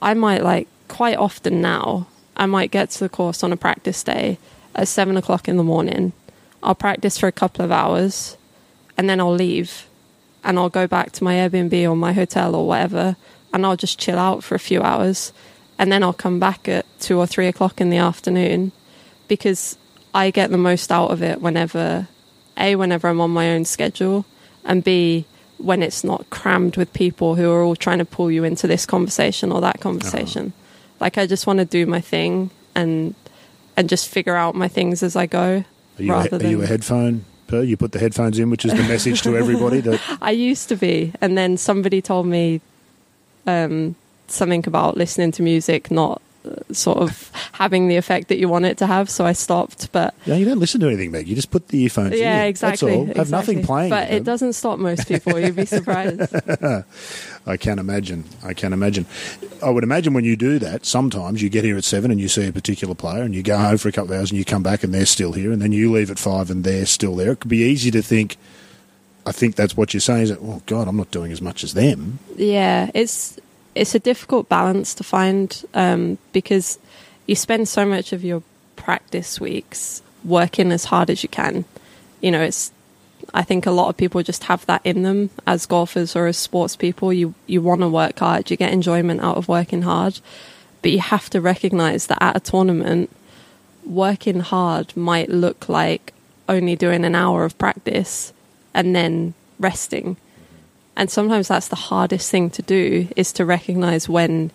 I 0.00 0.14
might 0.14 0.42
like 0.42 0.68
quite 0.88 1.16
often 1.16 1.60
now, 1.60 2.06
I 2.36 2.46
might 2.46 2.70
get 2.70 2.90
to 2.90 3.00
the 3.00 3.08
course 3.08 3.42
on 3.42 3.52
a 3.52 3.56
practice 3.56 4.02
day 4.02 4.38
at 4.74 4.88
seven 4.88 5.16
o'clock 5.16 5.48
in 5.48 5.56
the 5.56 5.62
morning. 5.62 6.12
I'll 6.62 6.74
practice 6.74 7.18
for 7.18 7.26
a 7.26 7.32
couple 7.32 7.64
of 7.64 7.72
hours 7.72 8.36
and 8.96 9.08
then 9.08 9.20
I'll 9.20 9.34
leave 9.34 9.86
and 10.44 10.58
I'll 10.58 10.68
go 10.68 10.86
back 10.86 11.12
to 11.12 11.24
my 11.24 11.34
Airbnb 11.34 11.90
or 11.90 11.96
my 11.96 12.12
hotel 12.12 12.54
or 12.54 12.66
whatever 12.66 13.16
and 13.52 13.64
I'll 13.64 13.76
just 13.76 13.98
chill 13.98 14.18
out 14.18 14.44
for 14.44 14.54
a 14.54 14.60
few 14.60 14.82
hours 14.82 15.32
and 15.78 15.90
then 15.90 16.02
I'll 16.02 16.12
come 16.12 16.38
back 16.38 16.68
at 16.68 16.86
two 17.00 17.18
or 17.18 17.26
three 17.26 17.48
o'clock 17.48 17.80
in 17.80 17.90
the 17.90 17.96
afternoon 17.96 18.72
because 19.28 19.76
I 20.14 20.30
get 20.30 20.50
the 20.50 20.58
most 20.58 20.92
out 20.92 21.10
of 21.10 21.22
it 21.22 21.40
whenever 21.40 22.08
A, 22.56 22.76
whenever 22.76 23.08
I'm 23.08 23.20
on 23.20 23.30
my 23.30 23.50
own 23.50 23.64
schedule, 23.64 24.24
and 24.64 24.84
B, 24.84 25.26
when 25.58 25.82
it's 25.82 26.04
not 26.04 26.30
crammed 26.30 26.76
with 26.76 26.92
people 26.92 27.34
who 27.34 27.50
are 27.50 27.62
all 27.62 27.76
trying 27.76 27.98
to 27.98 28.04
pull 28.04 28.30
you 28.30 28.44
into 28.44 28.66
this 28.66 28.86
conversation 28.86 29.50
or 29.50 29.60
that 29.60 29.80
conversation. 29.80 30.46
Uh-huh. 30.46 30.96
Like, 31.00 31.18
I 31.18 31.26
just 31.26 31.46
want 31.46 31.58
to 31.58 31.64
do 31.64 31.86
my 31.86 32.00
thing 32.00 32.50
and 32.74 33.14
and 33.76 33.88
just 33.88 34.08
figure 34.08 34.36
out 34.36 34.54
my 34.54 34.68
things 34.68 35.02
as 35.02 35.16
I 35.16 35.26
go. 35.26 35.64
Are 35.98 36.02
you, 36.02 36.12
a, 36.12 36.16
rather 36.16 36.36
are 36.36 36.48
you 36.48 36.62
a 36.62 36.66
headphone? 36.66 37.24
You 37.50 37.76
put 37.76 37.92
the 37.92 37.98
headphones 37.98 38.38
in, 38.38 38.50
which 38.50 38.64
is 38.64 38.72
the 38.72 38.82
message 38.82 39.22
to 39.22 39.36
everybody 39.36 39.80
that 39.80 40.00
I 40.22 40.32
used 40.32 40.68
to 40.70 40.76
be, 40.76 41.12
and 41.20 41.38
then 41.38 41.56
somebody 41.56 42.02
told 42.02 42.26
me 42.26 42.60
um, 43.46 43.94
something 44.28 44.66
about 44.66 44.96
listening 44.96 45.30
to 45.32 45.42
music 45.42 45.90
not 45.90 46.20
sort 46.72 46.98
of 46.98 47.30
having 47.52 47.88
the 47.88 47.96
effect 47.96 48.28
that 48.28 48.38
you 48.38 48.48
want 48.48 48.64
it 48.64 48.78
to 48.78 48.86
have, 48.86 49.08
so 49.08 49.24
I 49.24 49.32
stopped. 49.32 49.90
But 49.92 50.14
yeah, 50.26 50.36
you 50.36 50.44
don't 50.44 50.58
listen 50.58 50.80
to 50.80 50.86
anything, 50.86 51.10
Meg. 51.10 51.28
You 51.28 51.34
just 51.34 51.50
put 51.50 51.68
the 51.68 51.82
earphones 51.82 52.14
in. 52.14 52.20
yeah, 52.20 52.44
exactly. 52.44 52.90
That's 52.90 52.98
all. 52.98 53.06
Have 53.06 53.16
exactly. 53.16 53.30
nothing 53.32 53.66
playing. 53.66 53.90
but 53.90 54.10
it 54.10 54.24
doesn't 54.24 54.54
stop 54.54 54.78
most 54.78 55.08
people. 55.08 55.38
You'd 55.38 55.56
be 55.56 55.66
surprised. 55.66 56.34
I 57.46 57.56
can't 57.56 57.80
imagine. 57.80 58.24
I 58.42 58.54
can't 58.54 58.74
imagine. 58.74 59.06
I 59.62 59.70
would 59.70 59.84
imagine 59.84 60.14
when 60.14 60.24
you 60.24 60.36
do 60.36 60.58
that, 60.60 60.86
sometimes 60.86 61.42
you 61.42 61.48
get 61.48 61.64
here 61.64 61.76
at 61.76 61.84
seven 61.84 62.10
and 62.10 62.20
you 62.20 62.28
see 62.28 62.46
a 62.46 62.52
particular 62.52 62.94
player 62.94 63.22
and 63.22 63.34
you 63.34 63.42
go 63.42 63.58
home 63.58 63.78
for 63.78 63.88
a 63.88 63.92
couple 63.92 64.12
of 64.12 64.18
hours 64.18 64.30
and 64.30 64.38
you 64.38 64.44
come 64.44 64.62
back 64.62 64.84
and 64.84 64.94
they're 64.94 65.06
still 65.06 65.32
here 65.32 65.52
and 65.52 65.60
then 65.60 65.72
you 65.72 65.92
leave 65.92 66.10
at 66.10 66.18
five 66.18 66.50
and 66.50 66.64
they're 66.64 66.86
still 66.86 67.16
there. 67.16 67.32
It 67.32 67.40
could 67.40 67.50
be 67.50 67.62
easy 67.62 67.90
to 67.90 68.02
think, 68.02 68.36
I 69.26 69.32
think 69.32 69.56
that's 69.56 69.76
what 69.76 69.92
you're 69.94 70.00
saying 70.00 70.24
is 70.24 70.28
that, 70.30 70.38
oh, 70.40 70.62
God, 70.66 70.88
I'm 70.88 70.96
not 70.96 71.10
doing 71.10 71.32
as 71.32 71.40
much 71.40 71.64
as 71.64 71.74
them. 71.74 72.18
Yeah, 72.36 72.90
it's 72.94 73.38
it's 73.74 73.94
a 73.94 73.98
difficult 73.98 74.48
balance 74.48 74.94
to 74.94 75.04
find 75.04 75.64
um, 75.74 76.18
because 76.32 76.78
you 77.26 77.34
spend 77.34 77.68
so 77.68 77.84
much 77.84 78.12
of 78.12 78.24
your 78.24 78.42
practice 78.76 79.40
weeks 79.40 80.02
working 80.24 80.72
as 80.72 80.86
hard 80.86 81.10
as 81.10 81.22
you 81.22 81.28
can. 81.28 81.64
You 82.20 82.30
know, 82.30 82.42
it's 82.42 82.72
I 83.32 83.42
think 83.42 83.66
a 83.66 83.70
lot 83.70 83.88
of 83.88 83.96
people 83.96 84.22
just 84.22 84.44
have 84.44 84.66
that 84.66 84.82
in 84.84 85.02
them 85.02 85.30
as 85.46 85.66
golfers 85.66 86.14
or 86.14 86.26
as 86.26 86.36
sports 86.36 86.76
people. 86.76 87.12
You 87.12 87.34
you 87.46 87.62
want 87.62 87.80
to 87.80 87.88
work 87.88 88.18
hard, 88.18 88.50
you 88.50 88.56
get 88.56 88.72
enjoyment 88.72 89.20
out 89.20 89.36
of 89.36 89.48
working 89.48 89.82
hard, 89.82 90.20
but 90.82 90.90
you 90.90 91.00
have 91.00 91.30
to 91.30 91.40
recognize 91.40 92.06
that 92.06 92.22
at 92.22 92.36
a 92.36 92.40
tournament, 92.40 93.10
working 93.84 94.40
hard 94.40 94.96
might 94.96 95.30
look 95.30 95.68
like 95.68 96.12
only 96.48 96.76
doing 96.76 97.04
an 97.04 97.14
hour 97.14 97.44
of 97.44 97.56
practice 97.58 98.32
and 98.74 98.94
then 98.94 99.34
resting. 99.58 100.16
And 100.96 101.10
sometimes 101.10 101.48
that's 101.48 101.68
the 101.68 101.76
hardest 101.76 102.30
thing 102.30 102.50
to 102.50 102.62
do 102.62 103.08
is 103.16 103.32
to 103.32 103.44
recognize 103.44 104.08
when 104.08 104.50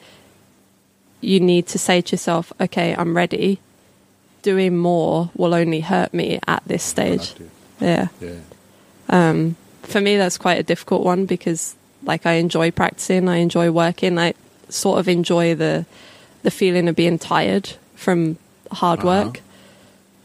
you 1.22 1.40
need 1.40 1.68
to 1.68 1.78
say 1.78 2.02
to 2.02 2.14
yourself, 2.14 2.54
okay, 2.62 2.96
I'm 2.96 3.16
ready. 3.16 3.60
Doing 4.42 4.78
more 4.78 5.32
will 5.36 5.54
only 5.54 5.82
hurt 5.82 6.14
me 6.14 6.40
at 6.48 6.64
this 6.66 6.82
stage. 6.84 7.34
Yeah. 7.82 8.08
Yeah. 8.22 8.38
Um, 9.10 9.58
for 9.84 10.00
me, 10.00 10.16
that's 10.16 10.38
quite 10.38 10.60
a 10.60 10.64
difficult 10.64 11.04
one 11.04 11.26
because, 11.26 11.76
like, 12.04 12.26
I 12.26 12.34
enjoy 12.34 12.72
practicing, 12.72 13.28
I 13.28 13.38
enjoy 13.38 13.70
working, 13.72 14.18
I 14.18 14.34
sort 14.70 15.00
of 15.00 15.08
enjoy 15.10 15.56
the 15.56 15.86
the 16.44 16.52
feeling 16.52 16.88
of 16.88 16.96
being 16.96 17.20
tired 17.20 17.74
from 17.96 18.38
hard 18.72 19.00
Uh-huh. 19.00 19.08
work. 19.26 19.42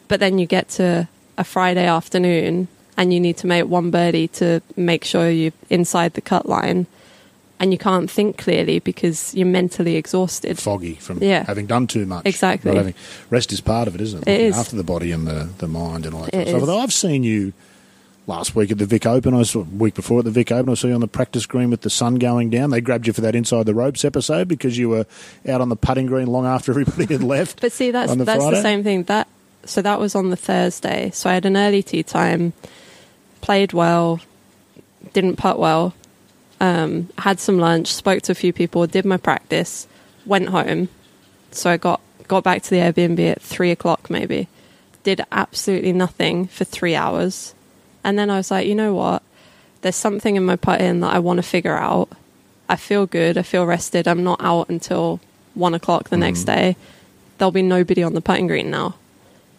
But 0.06 0.20
then 0.20 0.38
you 0.38 0.46
get 0.46 0.68
to 0.76 1.08
a 1.36 1.42
Friday 1.42 1.86
afternoon 1.88 2.68
and 2.96 3.12
you 3.12 3.20
need 3.20 3.36
to 3.38 3.46
make 3.46 3.66
one 3.66 3.90
birdie 3.90 4.28
to 4.28 4.60
make 4.76 5.04
sure 5.04 5.28
you're 5.30 5.52
inside 5.70 6.14
the 6.14 6.20
cut 6.20 6.46
line, 6.48 6.86
and 7.60 7.72
you 7.72 7.78
can't 7.78 8.10
think 8.10 8.36
clearly 8.38 8.78
because 8.78 9.34
you're 9.34 9.46
mentally 9.46 9.96
exhausted. 9.96 10.58
Foggy 10.58 10.94
from 10.94 11.18
Yeah. 11.22 11.44
having 11.46 11.66
done 11.66 11.86
too 11.86 12.06
much. 12.06 12.26
Exactly. 12.26 12.74
Having, 12.74 12.94
rest 13.30 13.52
is 13.52 13.60
part 13.60 13.88
of 13.88 13.94
it, 13.94 14.00
isn't 14.00 14.26
it? 14.26 14.30
It 14.30 14.40
is. 14.40 14.56
After 14.56 14.76
the 14.76 14.84
body 14.84 15.12
and 15.12 15.26
the, 15.26 15.48
the 15.58 15.68
mind 15.68 16.06
and 16.06 16.14
all 16.14 16.22
that 16.22 16.34
It 16.34 16.46
stuff. 16.48 16.56
is. 16.56 16.60
Although 16.62 16.78
I've 16.80 16.92
seen 16.92 17.22
you 17.24 17.52
last 18.26 18.54
week 18.56 18.70
at 18.70 18.78
the 18.78 18.86
Vic 18.86 19.06
Open, 19.06 19.34
I 19.34 19.42
saw 19.42 19.60
week 19.62 19.94
before 19.94 20.18
at 20.20 20.24
the 20.24 20.30
Vic 20.30 20.50
Open, 20.50 20.70
I 20.72 20.74
saw 20.74 20.88
you 20.88 20.94
on 20.94 21.00
the 21.00 21.06
practice 21.06 21.46
green 21.46 21.70
with 21.70 21.82
the 21.82 21.90
sun 21.90 22.16
going 22.16 22.50
down. 22.50 22.70
They 22.70 22.80
grabbed 22.80 23.06
you 23.06 23.12
for 23.12 23.20
that 23.20 23.34
inside 23.34 23.66
the 23.66 23.74
ropes 23.74 24.04
episode 24.04 24.48
because 24.48 24.76
you 24.78 24.88
were 24.88 25.06
out 25.48 25.60
on 25.60 25.68
the 25.68 25.76
putting 25.76 26.06
green 26.06 26.26
long 26.26 26.46
after 26.46 26.70
everybody 26.78 27.06
had 27.12 27.22
left. 27.22 27.60
But 27.60 27.72
see, 27.72 27.90
that's 27.90 28.14
the 28.14 28.24
that's 28.24 28.42
Friday? 28.42 28.56
the 28.56 28.62
same 28.62 28.82
thing. 28.82 29.02
That 29.04 29.28
so 29.64 29.80
that 29.80 30.00
was 30.00 30.14
on 30.14 30.30
the 30.30 30.36
Thursday. 30.36 31.10
So 31.14 31.30
I 31.30 31.34
had 31.34 31.46
an 31.46 31.56
early 31.56 31.82
tea 31.82 32.02
time, 32.02 32.52
played 33.44 33.74
well, 33.74 34.20
didn't 35.12 35.36
putt 35.36 35.58
well, 35.58 35.92
um, 36.60 37.10
had 37.18 37.38
some 37.38 37.58
lunch, 37.58 37.92
spoke 37.92 38.22
to 38.22 38.32
a 38.32 38.34
few 38.34 38.54
people, 38.54 38.86
did 38.86 39.04
my 39.04 39.18
practice, 39.18 39.86
went 40.24 40.48
home. 40.48 40.88
So 41.50 41.68
I 41.68 41.76
got 41.76 42.00
got 42.26 42.42
back 42.42 42.62
to 42.62 42.70
the 42.70 42.78
Airbnb 42.78 43.20
at 43.32 43.42
three 43.42 43.70
o'clock 43.70 44.08
maybe. 44.08 44.48
Did 45.02 45.20
absolutely 45.30 45.92
nothing 45.92 46.46
for 46.46 46.64
three 46.64 46.94
hours, 46.94 47.54
and 48.02 48.18
then 48.18 48.30
I 48.30 48.38
was 48.38 48.50
like, 48.50 48.66
you 48.66 48.74
know 48.74 48.94
what? 48.94 49.22
There's 49.82 49.94
something 49.94 50.36
in 50.36 50.46
my 50.46 50.56
putting 50.56 51.00
that 51.00 51.12
I 51.12 51.18
want 51.18 51.36
to 51.36 51.42
figure 51.42 51.76
out. 51.76 52.08
I 52.66 52.76
feel 52.76 53.04
good. 53.04 53.36
I 53.36 53.42
feel 53.42 53.66
rested. 53.66 54.08
I'm 54.08 54.24
not 54.24 54.40
out 54.40 54.70
until 54.70 55.20
one 55.52 55.74
o'clock 55.74 56.08
the 56.08 56.16
next 56.16 56.44
day. 56.44 56.76
There'll 57.36 57.52
be 57.52 57.60
nobody 57.60 58.02
on 58.02 58.14
the 58.14 58.22
putting 58.22 58.46
green 58.46 58.70
now. 58.70 58.94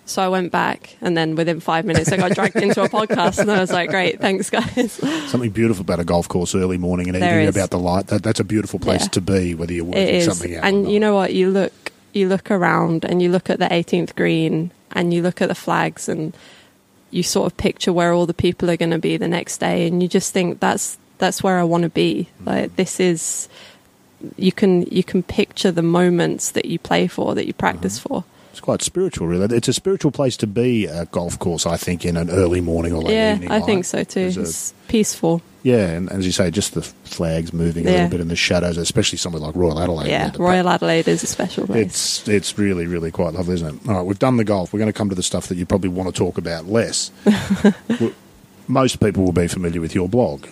So 0.07 0.21
I 0.21 0.27
went 0.29 0.51
back, 0.51 0.95
and 1.01 1.17
then 1.17 1.35
within 1.35 1.59
five 1.59 1.83
minutes, 1.83 2.11
I 2.11 2.17
got 2.17 2.31
dragged 2.33 2.57
into 2.57 2.83
a 2.83 2.87
podcast, 2.89 3.39
and 3.39 3.51
I 3.51 3.59
was 3.59 3.71
like, 3.71 3.89
"Great, 3.89 4.19
thanks, 4.21 4.51
guys." 4.51 4.91
Something 5.31 5.49
beautiful 5.49 5.81
about 5.81 5.99
a 5.99 6.03
golf 6.03 6.27
course 6.27 6.53
early 6.53 6.77
morning 6.77 7.09
and 7.09 7.19
There 7.21 7.41
is. 7.41 7.55
about 7.55 7.71
the 7.71 7.79
light. 7.79 8.07
That, 8.07 8.21
that's 8.21 8.39
a 8.39 8.43
beautiful 8.43 8.77
place 8.79 9.01
Yeah. 9.01 9.07
to 9.09 9.21
be, 9.21 9.55
whether 9.55 9.73
you're 9.73 9.83
working 9.85 10.21
something 10.21 10.55
out. 10.55 10.63
and 10.63 10.91
you 10.91 10.99
know 10.99 11.15
what? 11.15 11.33
You 11.33 11.49
look, 11.49 11.91
you 12.13 12.27
look 12.27 12.51
around, 12.51 13.03
and 13.03 13.19
you 13.21 13.29
look 13.31 13.49
at 13.49 13.57
the 13.57 13.65
18th 13.65 14.15
green, 14.15 14.69
and 14.91 15.11
you 15.11 15.23
look 15.23 15.41
at 15.41 15.49
the 15.49 15.55
flags, 15.55 16.07
and 16.07 16.33
you 17.09 17.23
sort 17.23 17.51
of 17.51 17.57
picture 17.57 17.91
where 17.91 18.13
all 18.13 18.27
the 18.27 18.33
people 18.33 18.69
are 18.69 18.77
going 18.77 18.91
to 18.91 18.99
be 18.99 19.17
the 19.17 19.27
next 19.27 19.57
day, 19.57 19.87
and 19.87 20.03
you 20.03 20.07
just 20.07 20.33
think 20.33 20.59
that's 20.59 20.99
that's 21.17 21.41
where 21.41 21.57
I 21.57 21.63
want 21.63 21.81
to 21.83 21.89
be. 21.89 22.27
Mm-hmm. 22.37 22.47
Like 22.49 22.75
this 22.75 22.99
is, 22.99 23.49
you 24.37 24.51
can 24.51 24.83
you 24.83 25.03
can 25.03 25.23
picture 25.23 25.71
the 25.71 25.81
moments 25.81 26.51
that 26.51 26.65
you 26.65 26.77
play 26.77 27.07
for, 27.07 27.33
that 27.33 27.47
you 27.47 27.53
practice 27.53 27.97
Mm-hmm. 27.99 28.07
for. 28.07 28.23
It's 28.55 28.61
quite 28.61 28.81
spiritual, 28.81 29.27
really. 29.27 29.53
It's 29.53 29.67
a 29.67 29.73
spiritual 29.73 30.11
place 30.11 30.37
to 30.37 30.47
be 30.47 30.85
a 30.85 31.07
golf 31.07 31.37
course, 31.39 31.65
I 31.65 31.75
think, 31.75 32.05
in 32.05 32.15
an 32.15 32.29
early 32.29 32.61
morning 32.61 32.93
or 32.93 33.01
late 33.01 33.13
yeah, 33.13 33.33
evening. 33.33 33.51
I 33.51 33.57
light. 33.57 33.65
think 33.65 33.83
so 33.83 34.05
too. 34.05 34.31
A- 34.33 34.39
It's 34.39 34.73
peaceful. 34.87 35.41
yeah, 35.63 35.89
and 35.89 36.09
as 36.09 36.25
you 36.25 36.31
say, 36.31 36.49
just 36.51 36.73
the 36.73 36.81
flags 36.81 37.51
moving 37.51 37.85
a 37.85 37.91
little 37.91 38.07
bit 38.07 38.21
in 38.21 38.29
the 38.29 38.35
shadows, 38.37 38.77
especially 38.77 39.17
somewhere 39.17 39.41
like 39.41 39.57
Royal 39.57 39.77
Adelaide. 39.77 40.07
Yeah, 40.09 40.31
Royal 40.39 40.69
Adelaide 40.69 41.09
is 41.09 41.21
a 41.21 41.27
special 41.27 41.67
place. 41.67 41.85
It's 41.85 42.27
it's 42.29 42.57
really 42.57 42.87
really 42.87 43.11
quite 43.11 43.33
lovely, 43.33 43.55
isn't 43.55 43.75
it? 43.83 43.89
All 43.89 43.95
right, 43.95 44.05
we've 44.05 44.19
done 44.19 44.37
the 44.37 44.45
golf. 44.45 44.71
We're 44.71 44.79
going 44.79 44.87
to 44.91 44.97
come 44.97 45.09
to 45.09 45.15
the 45.15 45.23
stuff 45.23 45.47
that 45.47 45.57
you 45.57 45.65
probably 45.65 45.89
want 45.89 46.07
to 46.15 46.17
talk 46.17 46.37
about 46.37 46.65
less. 46.65 47.11
Most 48.67 48.99
people 48.99 49.23
will 49.23 49.31
be 49.33 49.47
familiar 49.49 49.79
with 49.81 49.93
your 49.93 50.09
blog, 50.09 50.47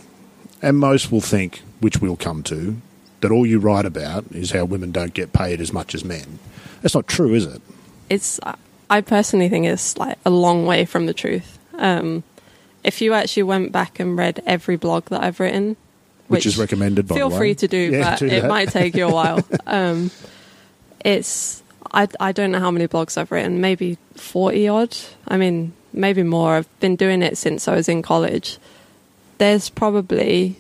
and 0.62 0.78
most 0.78 1.12
will 1.12 1.22
think, 1.22 1.62
which 1.80 2.00
we'll 2.02 2.16
come 2.18 2.44
to, 2.44 2.76
that 3.22 3.32
all 3.32 3.46
you 3.46 3.60
write 3.60 3.86
about 3.86 4.26
is 4.32 4.52
how 4.52 4.66
women 4.66 4.92
don't 4.92 5.14
get 5.16 5.34
paid 5.34 5.60
as 5.60 5.74
much 5.74 5.96
as 5.96 6.04
men. 6.06 6.38
That's 6.82 6.94
not 6.94 7.08
true, 7.08 7.34
is 7.34 7.46
it? 7.46 7.62
It's 8.10 8.40
I 8.90 9.02
personally 9.02 9.50
think 9.50 9.66
it's 9.66 9.98
like 9.98 10.18
a 10.26 10.30
long 10.30 10.66
way 10.66 10.86
from 10.86 11.06
the 11.06 11.14
truth. 11.14 11.58
Um, 11.76 12.24
if 12.84 13.02
you 13.02 13.14
actually 13.14 13.44
went 13.44 13.72
back 13.72 14.00
and 14.00 14.18
read 14.18 14.44
every 14.46 14.76
blog 14.76 15.06
that 15.06 15.24
I've 15.24 15.40
written, 15.40 15.78
Which, 16.28 16.46
is 16.46 16.58
recommended 16.58 17.08
by 17.08 17.16
feel 17.16 17.30
free 17.30 17.56
to 17.56 17.68
do, 17.68 17.78
Yeah, 17.78 18.12
but 18.12 18.20
do 18.20 18.28
it 18.28 18.46
might 18.46 18.70
take 18.70 18.96
you 18.96 19.08
a 19.08 19.12
while. 19.12 19.40
um, 19.66 20.12
it's 21.04 21.64
I 21.92 22.08
I 22.20 22.32
don't 22.32 22.52
know 22.52 22.60
how 22.60 22.72
many 22.72 22.88
blogs 22.88 23.18
I've 23.18 23.32
written, 23.32 23.62
maybe 23.62 23.98
forty 24.16 24.68
odd. 24.68 24.96
I 25.28 25.38
mean, 25.38 25.74
maybe 25.92 26.24
more. 26.24 26.56
I've 26.56 26.80
been 26.80 26.96
doing 26.96 27.22
it 27.22 27.38
since 27.38 27.68
I 27.68 27.76
was 27.76 27.90
in 27.90 28.02
college. 28.02 28.58
There's 29.38 29.70
probably 29.70 30.58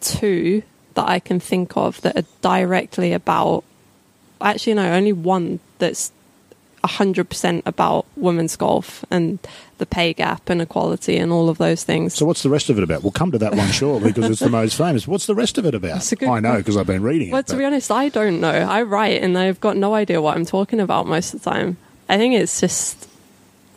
two 0.00 0.62
that 0.94 1.08
I 1.08 1.20
can 1.20 1.40
think 1.40 1.76
of 1.76 2.00
that 2.02 2.16
are 2.18 2.26
directly 2.42 3.12
about. 3.12 3.64
Actually, 4.40 4.74
no, 4.74 4.92
only 4.92 5.14
one 5.14 5.60
that's 5.78 6.12
hundred 6.84 7.28
percent 7.28 7.62
about 7.66 8.06
women's 8.16 8.54
golf 8.56 9.04
and 9.10 9.38
the 9.78 9.86
pay 9.86 10.12
gap 10.12 10.48
and 10.48 10.62
equality 10.62 11.16
and 11.16 11.32
all 11.32 11.48
of 11.48 11.58
those 11.58 11.82
things. 11.84 12.14
So 12.14 12.24
what's 12.24 12.42
the 12.42 12.48
rest 12.48 12.70
of 12.70 12.78
it 12.78 12.84
about? 12.84 13.02
We'll 13.02 13.10
come 13.12 13.32
to 13.32 13.38
that 13.38 13.54
one 13.54 13.70
shortly 13.72 14.12
because 14.12 14.30
it's 14.30 14.40
the 14.40 14.48
most 14.48 14.76
famous. 14.76 15.06
What's 15.08 15.26
the 15.26 15.34
rest 15.34 15.58
of 15.58 15.66
it 15.66 15.74
about? 15.74 15.94
That's 15.94 16.12
a 16.12 16.16
good 16.16 16.28
I 16.28 16.40
know 16.40 16.58
because 16.58 16.76
I've 16.76 16.86
been 16.86 17.02
reading 17.02 17.30
Well, 17.30 17.40
it. 17.40 17.46
to 17.48 17.54
but- 17.54 17.58
be 17.58 17.64
honest, 17.64 17.90
I 17.90 18.08
don't 18.08 18.40
know. 18.40 18.50
I 18.50 18.82
write 18.82 19.22
and 19.22 19.36
I've 19.36 19.60
got 19.60 19.76
no 19.76 19.94
idea 19.94 20.22
what 20.22 20.36
I'm 20.36 20.46
talking 20.46 20.78
about 20.80 21.06
most 21.06 21.34
of 21.34 21.42
the 21.42 21.50
time. 21.50 21.76
I 22.08 22.16
think 22.18 22.34
it's 22.34 22.60
just 22.60 23.08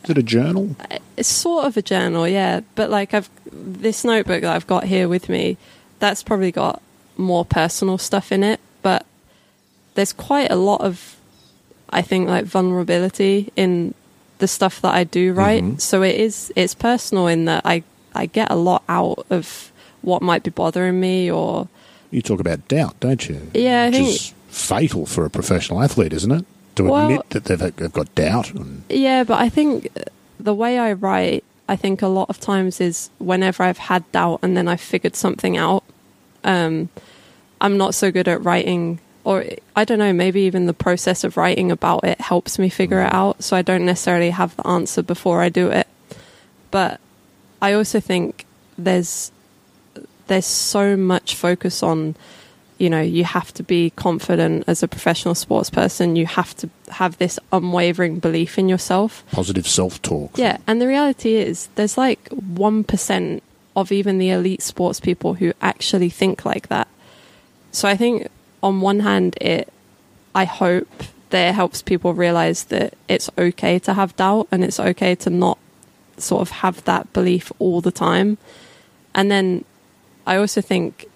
is 0.03 0.11
it 0.11 0.17
a 0.17 0.23
journal? 0.23 0.75
Uh, 0.79 0.99
it's 1.17 1.27
sort 1.27 1.65
of 1.65 1.75
a 1.77 1.81
journal, 1.81 2.27
yeah. 2.27 2.61
But 2.75 2.89
like 2.89 3.13
I've 3.13 3.29
this 3.51 4.03
notebook 4.05 4.41
that 4.43 4.55
I've 4.55 4.67
got 4.67 4.83
here 4.85 5.07
with 5.09 5.27
me, 5.29 5.57
that's 5.99 6.21
probably 6.23 6.51
got 6.51 6.81
more 7.17 7.43
personal 7.43 7.97
stuff 7.97 8.31
in 8.31 8.43
it. 8.43 8.59
But 8.81 9.05
there's 9.95 10.13
quite 10.13 10.49
a 10.51 10.55
lot 10.55 10.79
of, 10.81 11.17
I 11.91 12.01
think, 12.01 12.27
like 12.29 12.45
vulnerability 12.45 13.51
in 13.55 13.93
the 14.39 14.47
stuff 14.47 14.81
that 14.81 14.93
I 14.93 15.03
do 15.03 15.33
write. 15.33 15.63
Mhm. 15.63 15.81
So 15.81 16.01
it 16.01 16.15
is 16.15 16.51
it's 16.55 16.73
personal 16.73 17.27
in 17.27 17.45
that 17.45 17.61
I 17.65 17.83
I 18.15 18.25
get 18.25 18.49
a 18.51 18.55
lot 18.55 18.83
out 18.89 19.25
of 19.29 19.71
what 20.01 20.21
might 20.21 20.43
be 20.43 20.49
bothering 20.49 20.99
me 20.99 21.29
or 21.31 21.67
You 22.11 22.21
talk 22.21 22.39
about 22.39 22.67
doubt, 22.67 22.95
don't 22.99 23.27
you? 23.29 23.39
Yeah, 23.53 23.83
I 23.83 23.85
Which 23.89 23.95
think- 23.97 24.09
is 24.09 24.33
fatal 24.49 25.05
for 25.05 25.25
a 25.25 25.29
professional 25.29 25.81
athlete, 25.83 26.13
isn't 26.13 26.31
it? 26.31 26.45
To 26.75 26.83
Well- 26.85 27.05
admit 27.05 27.29
that 27.31 27.45
they've, 27.45 27.75
they've 27.75 27.91
got 27.93 28.13
doubt. 28.15 28.51
And, 28.55 28.83
Yeah, 28.89 29.23
but 29.23 29.39
I 29.39 29.49
think 29.49 29.89
the 30.39 30.53
way 30.55 30.79
I 30.79 30.93
write, 30.93 31.43
I 31.67 31.75
think 31.75 32.01
a 32.01 32.07
lot 32.07 32.29
of 32.29 32.39
times 32.39 32.81
is 32.81 33.09
whenever 33.19 33.61
I've 33.63 33.77
had 33.77 34.09
doubt 34.11 34.39
and 34.41 34.55
then 34.57 34.67
I've 34.67 34.81
figured 34.81 35.15
something 35.15 35.55
out. 35.57 35.83
Um, 36.43 36.89
I'm 37.61 37.77
not 37.77 37.93
so 37.93 38.09
good 38.11 38.27
at 38.27 38.43
writing 38.43 38.99
or 39.23 39.45
I 39.75 39.85
don't 39.85 39.99
know, 39.99 40.13
maybe 40.13 40.41
even 40.41 40.65
the 40.65 40.73
process 40.73 41.23
of 41.23 41.37
writing 41.37 41.71
about 41.71 42.03
it 42.03 42.19
helps 42.21 42.57
me 42.57 42.69
figure 42.69 43.01
it 43.01 43.09
mm. 43.11 43.13
out. 43.13 43.43
So 43.43 43.55
I 43.55 43.61
don't 43.61 43.85
necessarily 43.85 44.29
have 44.29 44.55
the 44.55 44.67
answer 44.67 45.01
before 45.01 45.41
I 45.41 45.49
do 45.49 45.69
it. 45.69 45.87
But 46.71 46.99
I 47.61 47.73
also 47.73 47.99
think 47.99 48.45
there's 48.77 49.31
there's 50.27 50.45
so 50.45 50.95
much 50.95 51.35
focus 51.35 51.83
on 51.83 52.15
you 52.77 52.89
know 52.89 53.01
you 53.01 53.23
have 53.25 53.53
to 53.53 53.63
be 53.63 53.89
confident 53.91 54.63
as 54.67 54.81
a 54.81 54.87
professional 54.87 55.35
sports 55.35 55.69
person 55.69 56.15
you 56.15 56.25
have 56.25 56.55
to 56.55 56.69
have 56.89 57.17
this 57.17 57.37
unwavering 57.51 58.19
belief 58.19 58.57
in 58.57 58.69
yourself 58.69 59.23
Positive 59.31 59.67
self 59.67 60.01
talk. 60.01 60.37
yeah 60.37 60.57
and 60.65 60.81
the 60.81 60.87
reality 60.87 61.35
is 61.35 61.67
there's 61.75 61.97
like 61.97 62.23
1% 62.29 63.41
of 63.75 63.91
even 63.91 64.17
the 64.17 64.29
elite 64.29 64.61
sports 64.61 64.99
people 64.99 65.33
who 65.33 65.51
actually 65.61 66.09
think 66.09 66.45
like 66.45 66.69
that 66.69 66.87
so 67.71 67.89
i 67.89 67.97
think 67.97 68.29
on 68.61 68.81
one 68.81 68.99
hand 69.01 69.35
it 69.41 69.71
i 70.35 70.45
hope 70.45 70.87
that 71.29 71.49
it 71.49 71.55
helps 71.55 71.81
people 71.81 72.13
realize 72.13 72.65
that 72.65 72.93
it's 73.07 73.29
okay 73.37 73.77
to 73.79 73.93
have 73.93 74.15
doubt 74.15 74.47
and 74.51 74.63
it's 74.63 74.79
okay 74.79 75.15
to 75.15 75.29
not 75.29 75.57
sort 76.17 76.41
of 76.41 76.49
have 76.49 76.83
that 76.85 77.11
belief 77.13 77.51
all 77.59 77.81
the 77.81 77.91
time 77.91 78.37
and 79.13 79.29
then 79.29 79.63
i 80.25 80.35
also 80.35 80.61
think 80.61 81.07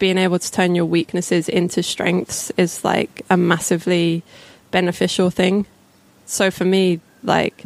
being 0.00 0.18
able 0.18 0.38
to 0.38 0.50
turn 0.50 0.74
your 0.74 0.86
weaknesses 0.86 1.48
into 1.48 1.82
strengths 1.82 2.50
is 2.56 2.82
like 2.84 3.22
a 3.30 3.36
massively 3.36 4.24
beneficial 4.72 5.30
thing. 5.30 5.66
So 6.26 6.50
for 6.50 6.64
me, 6.64 7.00
like, 7.22 7.64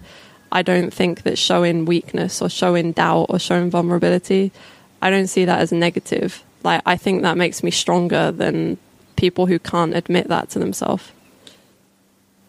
I 0.53 0.63
don't 0.63 0.93
think 0.93 1.23
that 1.23 1.39
showing 1.39 1.87
weakness 1.87 2.43
or 2.43 2.51
showing 2.51 2.93
doubt 2.93 3.27
or 3.31 3.39
showing 3.39 3.71
vulnerability, 3.71 4.53
I 5.01 5.11
don't 5.11 5.29
see 5.29 5.45
that 5.45 5.61
as 5.61 5.73
negative. 5.73 6.43
Like, 6.65 6.83
I 6.85 6.97
think 6.97 7.23
that 7.23 7.37
makes 7.37 7.63
me 7.63 7.71
stronger 7.71 8.33
than 8.33 8.79
people 9.17 9.47
who 9.47 9.59
can't 9.59 9.95
admit 9.95 10.29
that 10.29 10.51
to 10.51 10.59
themselves. 10.59 11.11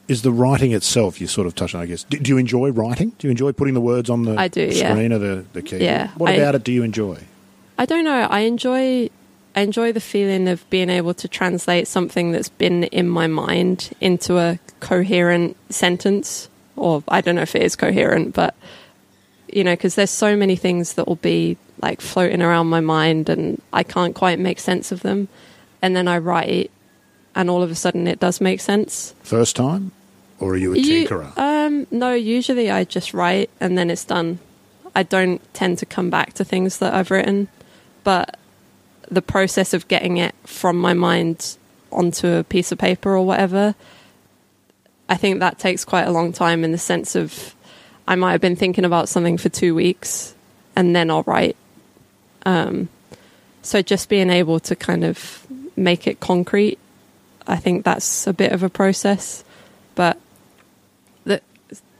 Is 0.07 0.21
the 0.21 0.31
writing 0.31 0.71
itself, 0.71 1.19
you 1.19 1.25
sort 1.25 1.47
of 1.47 1.55
touched 1.55 1.73
on, 1.73 1.81
I 1.81 1.87
guess. 1.87 2.03
Do, 2.03 2.19
do 2.19 2.29
you 2.29 2.37
enjoy 2.37 2.69
writing? 2.69 3.13
Do 3.17 3.27
you 3.27 3.31
enjoy 3.31 3.53
putting 3.53 3.73
the 3.73 3.81
words 3.81 4.07
on 4.09 4.23
the 4.23 4.35
I 4.39 4.47
do, 4.47 4.61
yeah. 4.71 4.91
screen 4.91 5.11
or 5.11 5.17
the, 5.17 5.45
the 5.53 5.63
keyboard? 5.63 5.81
Yeah, 5.81 6.09
What 6.15 6.31
I- 6.31 6.33
about 6.35 6.53
it 6.55 6.63
do 6.63 6.71
you 6.71 6.83
enjoy? 6.83 7.19
I 7.77 7.85
don't 7.85 8.03
know. 8.03 8.27
I 8.29 8.41
enjoy 8.41 9.09
I 9.55 9.61
enjoy 9.61 9.93
the 9.93 10.01
feeling 10.01 10.47
of 10.47 10.69
being 10.69 10.89
able 10.89 11.13
to 11.15 11.27
translate 11.27 11.87
something 11.87 12.31
that's 12.31 12.49
been 12.49 12.83
in 12.85 13.07
my 13.07 13.27
mind 13.27 13.91
into 14.01 14.37
a 14.37 14.59
coherent 14.79 15.55
sentence. 15.69 16.49
Or 16.75 17.03
I 17.07 17.21
don't 17.21 17.35
know 17.35 17.41
if 17.41 17.55
it 17.55 17.61
is 17.63 17.75
coherent, 17.75 18.33
but 18.35 18.53
you 19.51 19.63
know, 19.63 19.73
because 19.73 19.95
there's 19.95 20.11
so 20.11 20.35
many 20.35 20.55
things 20.55 20.93
that 20.93 21.07
will 21.07 21.15
be 21.17 21.57
like 21.81 22.01
floating 22.01 22.41
around 22.41 22.67
my 22.67 22.81
mind, 22.81 23.29
and 23.29 23.61
I 23.73 23.83
can't 23.83 24.13
quite 24.13 24.39
make 24.39 24.59
sense 24.59 24.91
of 24.91 25.01
them. 25.01 25.27
And 25.85 25.95
then 25.95 26.07
I 26.07 26.17
write, 26.17 26.49
it, 26.49 26.71
and 27.35 27.47
all 27.47 27.61
of 27.61 27.69
a 27.69 27.75
sudden 27.75 28.07
it 28.07 28.19
does 28.19 28.41
make 28.41 28.59
sense. 28.59 29.13
First 29.21 29.55
time? 29.55 29.91
Or 30.39 30.53
are 30.53 30.57
you 30.57 30.73
a 30.73 30.77
You- 30.77 31.07
tinkerer? 31.07 31.37
um, 31.37 31.85
no, 31.91 32.13
usually 32.13 32.71
I 32.71 32.85
just 32.85 33.13
write 33.13 33.51
and 33.61 33.77
then 33.77 33.91
it's 33.91 34.03
done. 34.03 34.39
I 34.95 35.03
don't 35.03 35.39
tend 35.53 35.77
to 35.79 35.85
come 35.85 36.09
back 36.09 36.33
to 36.33 36.43
things 36.43 36.79
that 36.79 36.93
I've 36.95 37.11
written, 37.11 37.49
but 38.03 38.37
the 39.11 39.21
process 39.21 39.73
of 39.75 39.87
getting 39.87 40.17
it 40.17 40.33
from 40.43 40.75
my 40.77 40.93
mind 40.95 41.55
onto 41.91 42.27
a 42.27 42.43
piece 42.43 42.71
of 42.71 42.79
paper 42.79 43.15
or 43.15 43.23
whatever, 43.23 43.75
I 45.07 45.17
think 45.17 45.39
that 45.39 45.59
takes 45.59 45.85
quite 45.85 46.07
a 46.07 46.11
long 46.11 46.33
time 46.33 46.63
in 46.63 46.71
the 46.71 46.79
sense 46.79 47.15
of 47.15 47.53
I 48.07 48.15
might 48.15 48.31
have 48.31 48.41
been 48.41 48.55
thinking 48.55 48.85
about 48.85 49.07
something 49.07 49.37
for 49.37 49.49
two 49.49 49.75
weeks 49.75 50.33
and 50.75 50.95
then 50.95 51.11
I'll 51.11 51.23
write. 51.23 51.55
Um, 52.43 52.89
so 53.61 53.81
just 53.83 54.09
being 54.09 54.29
able 54.31 54.59
to 54.61 54.75
kind 54.75 55.03
of 55.03 55.45
make 55.75 56.07
it 56.07 56.19
concrete, 56.19 56.77
I 57.47 57.57
think 57.57 57.83
that's 57.85 58.27
a 58.27 58.33
bit 58.33 58.51
of 58.51 58.63
a 58.63 58.69
process. 58.69 59.43
But 59.95 60.17
the 61.25 61.41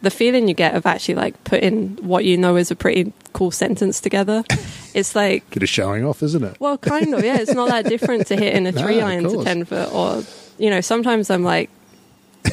the 0.02 0.10
feeling 0.12 0.48
you 0.48 0.54
get 0.54 0.76
of 0.76 0.86
actually 0.86 1.16
like 1.16 1.42
putting 1.44 1.96
what 1.98 2.26
you 2.26 2.38
know 2.38 2.56
is 2.58 2.72
a 2.72 2.76
pretty 2.76 3.14
cool 3.34 3.52
sentence 3.52 4.00
together, 4.02 4.44
it's 4.94 5.16
like 5.16 5.50
Bit 5.52 5.64
of 5.64 5.70
showing 5.70 6.06
off, 6.06 6.22
isn't 6.24 6.44
it? 6.44 6.58
well, 6.60 6.78
kind 6.78 7.14
of, 7.14 7.24
yeah. 7.24 7.38
It's 7.38 7.54
not 7.54 7.70
that 7.70 7.86
different 7.86 8.28
to 8.28 8.36
hitting 8.36 8.68
a 8.68 8.72
three 8.82 9.00
of 9.00 9.06
iron 9.08 9.24
to 9.26 9.44
ten 9.44 9.66
foot, 9.66 9.94
or 9.94 10.24
you 10.58 10.70
know. 10.70 10.82
Sometimes 10.82 11.30
I'm 11.30 11.44
like, 11.44 11.70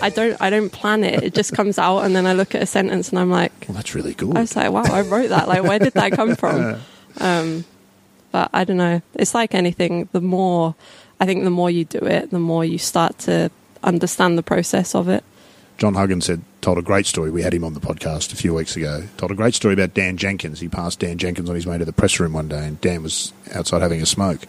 I 0.00 0.08
don't, 0.10 0.40
I 0.40 0.48
don't 0.50 0.70
plan 0.70 1.04
it. 1.04 1.22
It 1.22 1.34
just 1.34 1.52
comes 1.54 1.78
out, 1.78 2.00
and 2.00 2.14
then 2.16 2.26
I 2.26 2.32
look 2.32 2.54
at 2.54 2.62
a 2.62 2.66
sentence, 2.66 3.10
and 3.10 3.18
I'm 3.18 3.30
like, 3.30 3.52
Well, 3.68 3.76
that's 3.76 3.94
really 3.94 4.14
good. 4.14 4.36
I 4.36 4.40
was 4.40 4.56
like, 4.56 4.70
wow, 4.72 4.84
I 4.84 5.02
wrote 5.02 5.28
that. 5.28 5.48
Like, 5.48 5.62
where 5.64 5.78
did 5.78 5.92
that 5.94 6.12
come 6.12 6.36
from? 6.36 6.76
Um, 7.18 7.66
but 8.33 8.51
I 8.53 8.64
don't 8.64 8.78
know. 8.78 9.03
It's 9.14 9.35
like 9.35 9.55
anything. 9.55 10.09
The 10.12 10.20
more, 10.20 10.74
I 11.20 11.26
think, 11.26 11.45
the 11.45 11.51
more 11.51 11.70
you 11.70 11.85
do 11.85 11.99
it, 11.99 12.30
the 12.30 12.41
more 12.41 12.64
you 12.64 12.78
start 12.78 13.18
to 13.20 13.51
understand 13.85 14.37
the 14.37 14.43
process 14.43 14.95
of 14.95 15.09
it. 15.09 15.22
John 15.78 15.95
Huggan 15.95 16.20
said, 16.20 16.43
told 16.61 16.78
a 16.78 16.83
great 16.83 17.07
story. 17.07 17.30
We 17.30 17.43
had 17.43 17.53
him 17.53 17.64
on 17.64 17.74
the 17.74 17.80
podcast 17.80 18.33
a 18.33 18.37
few 18.37 18.55
weeks 18.55 18.76
ago. 18.76 19.05
Told 19.16 19.33
a 19.33 19.35
great 19.35 19.55
story 19.55 19.74
about 19.74 19.95
Dan 19.95 20.16
Jenkins. 20.16 20.61
He 20.61 20.68
passed 20.68 21.01
Dan 21.01 21.18
Jenkins 21.18 21.49
on 21.49 21.55
his 21.55 21.66
way 21.66 21.76
to 21.76 21.85
the 21.85 21.93
press 21.93 22.18
room 22.18 22.33
one 22.33 22.49
day, 22.49 22.66
and 22.66 22.80
Dan 22.80 23.03
was 23.03 23.33
outside 23.55 23.83
having 23.83 24.01
a 24.01 24.07
smoke. 24.07 24.41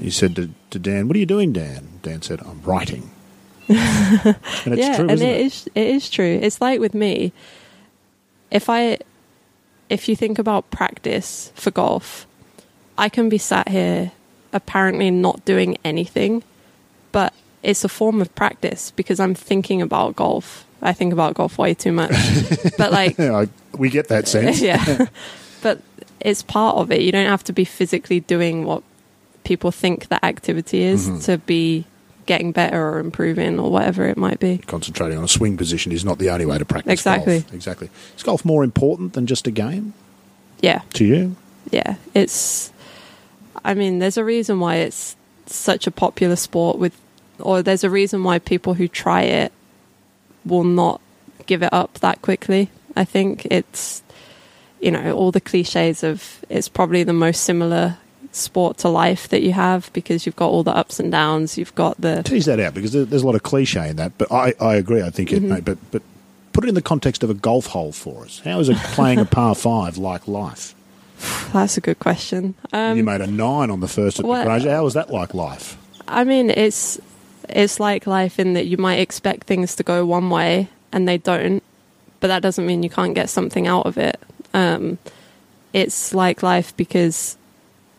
He 0.00 0.10
said 0.10 0.36
to, 0.36 0.50
to 0.70 0.78
Dan, 0.78 1.08
"What 1.08 1.16
are 1.16 1.18
you 1.18 1.26
doing, 1.26 1.52
Dan?" 1.52 2.00
Dan 2.02 2.22
said, 2.22 2.40
"I'm 2.40 2.62
writing." 2.62 3.10
and 3.68 3.76
it's 3.76 4.78
yeah, 4.78 4.96
true, 4.96 5.04
and 5.04 5.12
isn't 5.12 5.28
it 5.28 5.40
it? 5.40 5.46
is 5.46 5.70
it 5.74 5.86
is 5.86 6.10
true. 6.10 6.38
It's 6.42 6.60
like 6.60 6.80
with 6.80 6.94
me. 6.94 7.32
If 8.50 8.68
I 8.68 8.98
if 9.88 10.08
you 10.08 10.16
think 10.16 10.38
about 10.38 10.70
practice 10.70 11.52
for 11.54 11.70
golf, 11.70 12.26
I 13.00 13.08
can 13.08 13.28
be 13.28 13.38
sat 13.38 13.68
here 13.68 14.12
apparently 14.52 15.10
not 15.10 15.44
doing 15.44 15.76
anything, 15.84 16.42
but 17.12 17.32
it's 17.62 17.84
a 17.84 17.88
form 17.88 18.20
of 18.20 18.34
practice 18.34 18.90
because 18.92 19.18
I'm 19.20 19.34
thinking 19.34 19.80
about 19.82 20.16
golf. 20.16 20.64
I 20.82 20.92
think 20.92 21.12
about 21.12 21.34
golf 21.34 21.58
way 21.58 21.74
too 21.74 21.92
much. 21.92 22.10
but 22.78 22.92
like 22.92 23.16
we 23.78 23.90
get 23.90 24.08
that 24.08 24.28
sense. 24.28 24.60
yeah. 24.70 25.06
but 25.62 25.80
it's 26.20 26.42
part 26.42 26.76
of 26.76 26.90
it. 26.92 27.00
You 27.02 27.12
don't 27.12 27.26
have 27.28 27.44
to 27.44 27.52
be 27.52 27.64
physically 27.64 28.20
doing 28.20 28.64
what 28.64 28.82
people 29.44 29.70
think 29.70 30.08
that 30.08 30.22
activity 30.24 30.82
is 30.82 31.08
Mm-hmm. 31.08 31.18
to 31.20 31.38
be 31.38 31.84
getting 32.26 32.52
better 32.52 32.80
or 32.80 32.98
improving 32.98 33.58
or 33.58 33.70
whatever 33.70 34.06
it 34.06 34.16
might 34.16 34.38
be. 34.40 34.58
Concentrating 34.58 35.18
on 35.18 35.24
a 35.24 35.28
swing 35.28 35.56
position 35.56 35.90
is 35.92 36.04
not 36.04 36.18
the 36.18 36.30
only 36.30 36.46
way 36.46 36.58
to 36.58 36.64
practice 36.64 36.92
Exactly. 36.92 37.40
golf. 37.40 37.54
Exactly. 37.54 37.90
Is 38.16 38.22
golf 38.22 38.44
more 38.44 38.62
important 38.62 39.14
than 39.14 39.26
just 39.26 39.46
a 39.46 39.50
game 39.50 39.94
Yeah. 40.60 40.82
to 40.94 41.04
you? 41.04 41.36
yeah, 41.70 41.96
it's. 42.14 42.72
I 43.64 43.74
mean, 43.74 43.98
there's 43.98 44.16
a 44.16 44.24
reason 44.24 44.60
why 44.60 44.76
it's 44.76 45.16
such 45.46 45.86
a 45.86 45.90
popular 45.90 46.36
sport 46.36 46.78
with, 46.78 46.98
or 47.38 47.62
there's 47.62 47.84
a 47.84 47.90
reason 47.90 48.24
why 48.24 48.38
people 48.38 48.74
who 48.74 48.88
try 48.88 49.22
it 49.22 49.52
will 50.44 50.64
not 50.64 51.00
give 51.46 51.62
it 51.62 51.72
up 51.72 51.94
that 52.00 52.22
quickly. 52.22 52.70
I 52.96 53.04
think 53.04 53.46
it's, 53.46 54.02
you 54.80 54.90
know, 54.90 55.12
all 55.12 55.32
the 55.32 55.40
cliches 55.40 56.02
of 56.02 56.44
it's 56.48 56.68
probably 56.68 57.02
the 57.02 57.12
most 57.12 57.44
similar 57.44 57.98
sport 58.32 58.78
to 58.78 58.88
life 58.88 59.28
that 59.28 59.42
you 59.42 59.52
have 59.52 59.90
because 59.92 60.24
you've 60.24 60.36
got 60.36 60.48
all 60.48 60.62
the 60.62 60.74
ups 60.74 61.00
and 61.00 61.10
downs. 61.10 61.58
You've 61.58 61.74
got 61.74 62.00
the 62.00 62.22
Tease 62.22 62.46
that 62.46 62.60
out 62.60 62.74
because 62.74 62.92
there's 62.92 63.22
a 63.22 63.26
lot 63.26 63.34
of 63.34 63.42
cliche 63.42 63.88
in 63.88 63.96
that. 63.96 64.16
But 64.18 64.30
I, 64.32 64.54
I 64.60 64.76
agree. 64.76 65.02
I 65.02 65.10
think 65.10 65.32
it. 65.32 65.42
Mm-hmm. 65.42 65.60
But 65.60 65.78
but 65.90 66.02
put 66.52 66.64
it 66.64 66.68
in 66.68 66.74
the 66.74 66.82
context 66.82 67.22
of 67.22 67.30
a 67.30 67.34
golf 67.34 67.66
hole 67.66 67.92
for 67.92 68.24
us. 68.24 68.40
How 68.40 68.60
is 68.60 68.68
it 68.68 68.76
playing 68.76 69.18
a 69.18 69.24
par 69.24 69.54
five 69.54 69.98
like 69.98 70.28
life? 70.28 70.74
that's 71.52 71.76
a 71.76 71.80
good 71.80 71.98
question. 71.98 72.54
Um, 72.72 72.96
you 72.96 73.04
made 73.04 73.20
a 73.20 73.26
nine 73.26 73.70
on 73.70 73.80
the 73.80 73.88
first 73.88 74.20
at 74.20 74.24
well- 74.24 74.40
the 74.40 74.44
garage. 74.44 74.66
How 74.66 74.84
was 74.84 74.94
that 74.94 75.10
like 75.10 75.34
life? 75.34 75.76
I 76.08 76.24
mean, 76.24 76.50
it's 76.50 77.00
it's 77.48 77.80
like 77.80 78.06
life 78.06 78.38
in 78.38 78.54
that 78.54 78.66
you 78.66 78.76
might 78.76 78.96
expect 78.96 79.46
things 79.46 79.76
to 79.76 79.82
go 79.82 80.04
one 80.06 80.30
way 80.30 80.68
and 80.92 81.06
they 81.06 81.18
don't, 81.18 81.62
but 82.20 82.28
that 82.28 82.42
doesn't 82.42 82.66
mean 82.66 82.82
you 82.82 82.90
can't 82.90 83.14
get 83.14 83.30
something 83.30 83.66
out 83.66 83.86
of 83.86 83.98
it. 83.98 84.18
Um, 84.54 84.98
it's 85.72 86.12
like 86.14 86.42
life 86.42 86.76
because 86.76 87.36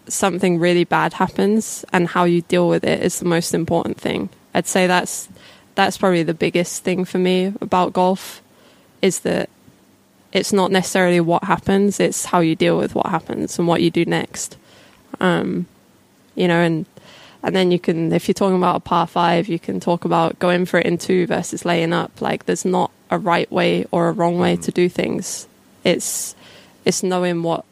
something 0.07 0.59
really 0.59 0.84
bad 0.84 1.13
happens 1.13 1.86
and 1.93 2.07
how 2.09 2.26
you 2.26 2.41
deal 2.41 2.67
with 2.67 2.84
it 2.84 3.01
is 3.01 3.19
the 3.19 3.26
most 3.26 3.53
important 3.53 3.99
thing. 3.99 4.30
I'd 4.53 4.67
say 4.67 4.88
that's 4.88 5.30
that's 5.76 5.97
probably 5.97 6.24
the 6.24 6.34
biggest 6.34 6.84
thing 6.84 7.05
for 7.05 7.17
me 7.17 7.53
about 7.61 7.93
golf 7.93 8.41
is 9.01 9.19
that 9.19 9.49
it's 10.32 10.53
not 10.53 10.71
necessarily 10.71 11.19
what 11.19 11.43
happens, 11.43 11.99
it's 11.99 12.25
how 12.25 12.39
you 12.39 12.55
deal 12.55 12.77
with 12.77 12.95
what 12.95 13.07
happens 13.07 13.59
and 13.59 13.67
what 13.67 13.82
you 13.82 13.91
do 13.91 14.05
next. 14.05 14.57
Um, 15.19 15.67
you 16.36 16.47
know, 16.47 16.59
and 16.59 16.86
and 17.43 17.55
then 17.55 17.71
you 17.71 17.79
can, 17.79 18.13
if 18.13 18.27
you're 18.27 18.34
talking 18.34 18.57
about 18.57 18.75
a 18.75 18.79
par 18.82 19.07
five, 19.07 19.47
you 19.47 19.57
can 19.57 19.79
talk 19.79 20.05
about 20.05 20.38
going 20.38 20.65
for 20.65 20.79
it 20.79 20.86
in 20.86 20.97
two 20.97 21.25
versus 21.25 21.65
laying 21.65 21.91
up. 21.91 22.21
Like 22.21 22.45
there's 22.45 22.65
not 22.65 22.91
a 23.09 23.17
right 23.17 23.51
way 23.51 23.86
or 23.91 24.07
a 24.07 24.11
wrong 24.11 24.38
way 24.38 24.55
to 24.57 24.71
do 24.71 24.88
things. 24.88 25.47
It's 25.84 26.36
it's 26.86 27.03
knowing 27.03 27.43
what 27.43 27.65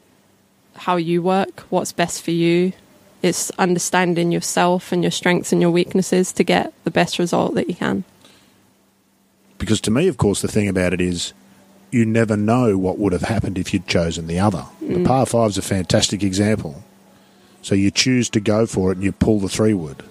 how 0.75 0.95
you 0.95 1.21
work, 1.21 1.61
what's 1.69 1.91
best 1.91 2.23
for 2.23 2.31
you. 2.31 2.73
It's 3.21 3.51
understanding 3.51 4.31
yourself 4.31 4.91
and 4.91 5.03
your 5.03 5.11
strengths 5.11 5.51
and 5.51 5.61
your 5.61 5.71
weaknesses 5.71 6.31
to 6.33 6.43
get 6.43 6.73
the 6.83 6.91
best 6.91 7.19
result 7.19 7.53
that 7.55 7.67
you 7.67 7.75
can. 7.75 8.05
Because 9.57 9.81
to 9.81 9.91
me, 9.91 10.07
of 10.07 10.17
course, 10.17 10.41
the 10.41 10.47
thing 10.47 10.69
about 10.69 10.93
it 10.93 11.01
is 11.01 11.33
you 11.91 12.05
never 12.05 12.37
know 12.37 12.77
what 12.77 12.99
would 12.99 13.13
have 13.13 13.23
happened 13.23 13.57
if 13.57 13.73
you'd 13.73 13.87
chosen 13.87 14.27
the 14.27 14.39
other. 14.39 14.65
Mm. 14.83 14.95
The 14.95 15.03
par 15.05 15.25
five's 15.25 15.57
a 15.57 15.61
fantastic 15.61 16.23
example. 16.23 16.83
So 17.61 17.75
you 17.75 17.91
choose 17.91 18.29
to 18.29 18.39
go 18.39 18.65
for 18.65 18.91
it 18.91 18.95
and 18.97 19.03
you 19.03 19.11
pull 19.11 19.39
the 19.39 19.49
three 19.49 19.73
wood. 19.73 20.03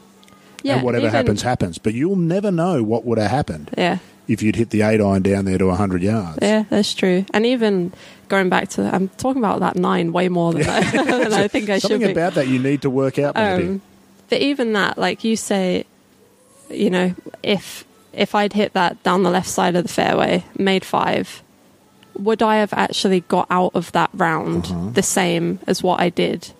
Yeah, 0.63 0.75
and 0.77 0.83
whatever 0.85 1.07
even- 1.07 1.15
happens, 1.15 1.43
happens. 1.43 1.79
But 1.79 1.95
you'll 1.95 2.17
never 2.17 2.51
know 2.51 2.83
what 2.83 3.05
would 3.05 3.19
have 3.19 3.31
happened 3.31 3.71
Yeah. 3.79 3.99
if 4.27 4.43
you'd 4.43 4.57
hit 4.57 4.71
the 4.71 4.83
eight 4.83 5.01
iron 5.01 5.23
down 5.23 5.45
there 5.45 5.57
to 5.59 5.67
100 5.69 6.03
yards. 6.03 6.39
Yeah, 6.43 6.65
that's 6.69 6.93
true. 6.95 7.25
And 7.33 7.47
even 7.47 7.93
going 8.29 8.49
back 8.49 8.69
to, 8.71 8.93
I'm 8.93 9.09
talking 9.11 9.41
about 9.43 9.61
that 9.61 9.77
nine 9.77 10.13
way 10.13 10.29
more 10.29 10.53
than, 10.53 10.63
I, 10.69 10.81
than 10.91 11.33
I 11.33 11.47
think 11.49 11.71
I 11.71 11.75
should 11.79 11.91
Something 11.91 12.09
be. 12.09 12.13
about 12.13 12.35
that 12.35 12.49
you 12.49 12.59
need 12.59 12.83
to 12.83 12.91
work 12.91 13.19
out, 13.19 13.37
maybe. 13.37 13.69
Um, 13.69 13.83
but 14.29 14.41
even 14.41 14.73
that, 14.75 14.99
like 14.99 15.23
you 15.25 15.37
say, 15.37 15.85
you 16.71 16.91
know, 16.91 17.15
if 17.43 17.85
if 18.13 18.35
I'd 18.35 18.53
hit 18.53 18.73
that 18.75 19.01
down 19.05 19.23
the 19.23 19.31
left 19.31 19.49
side 19.49 19.77
of 19.77 19.85
the 19.85 19.89
fairway, 19.89 20.45
made 20.59 20.85
five, 20.85 21.43
would 22.19 22.43
I 22.43 22.57
have 22.57 22.73
actually 22.73 23.21
got 23.29 23.47
out 23.51 23.73
of 23.75 23.93
that 23.93 24.11
round 24.13 24.67
Uh-huh. 24.67 24.91
the 24.93 25.03
same 25.03 25.61
as 25.67 25.83
what 25.83 26.01
I 26.01 26.09
did? 26.11 26.51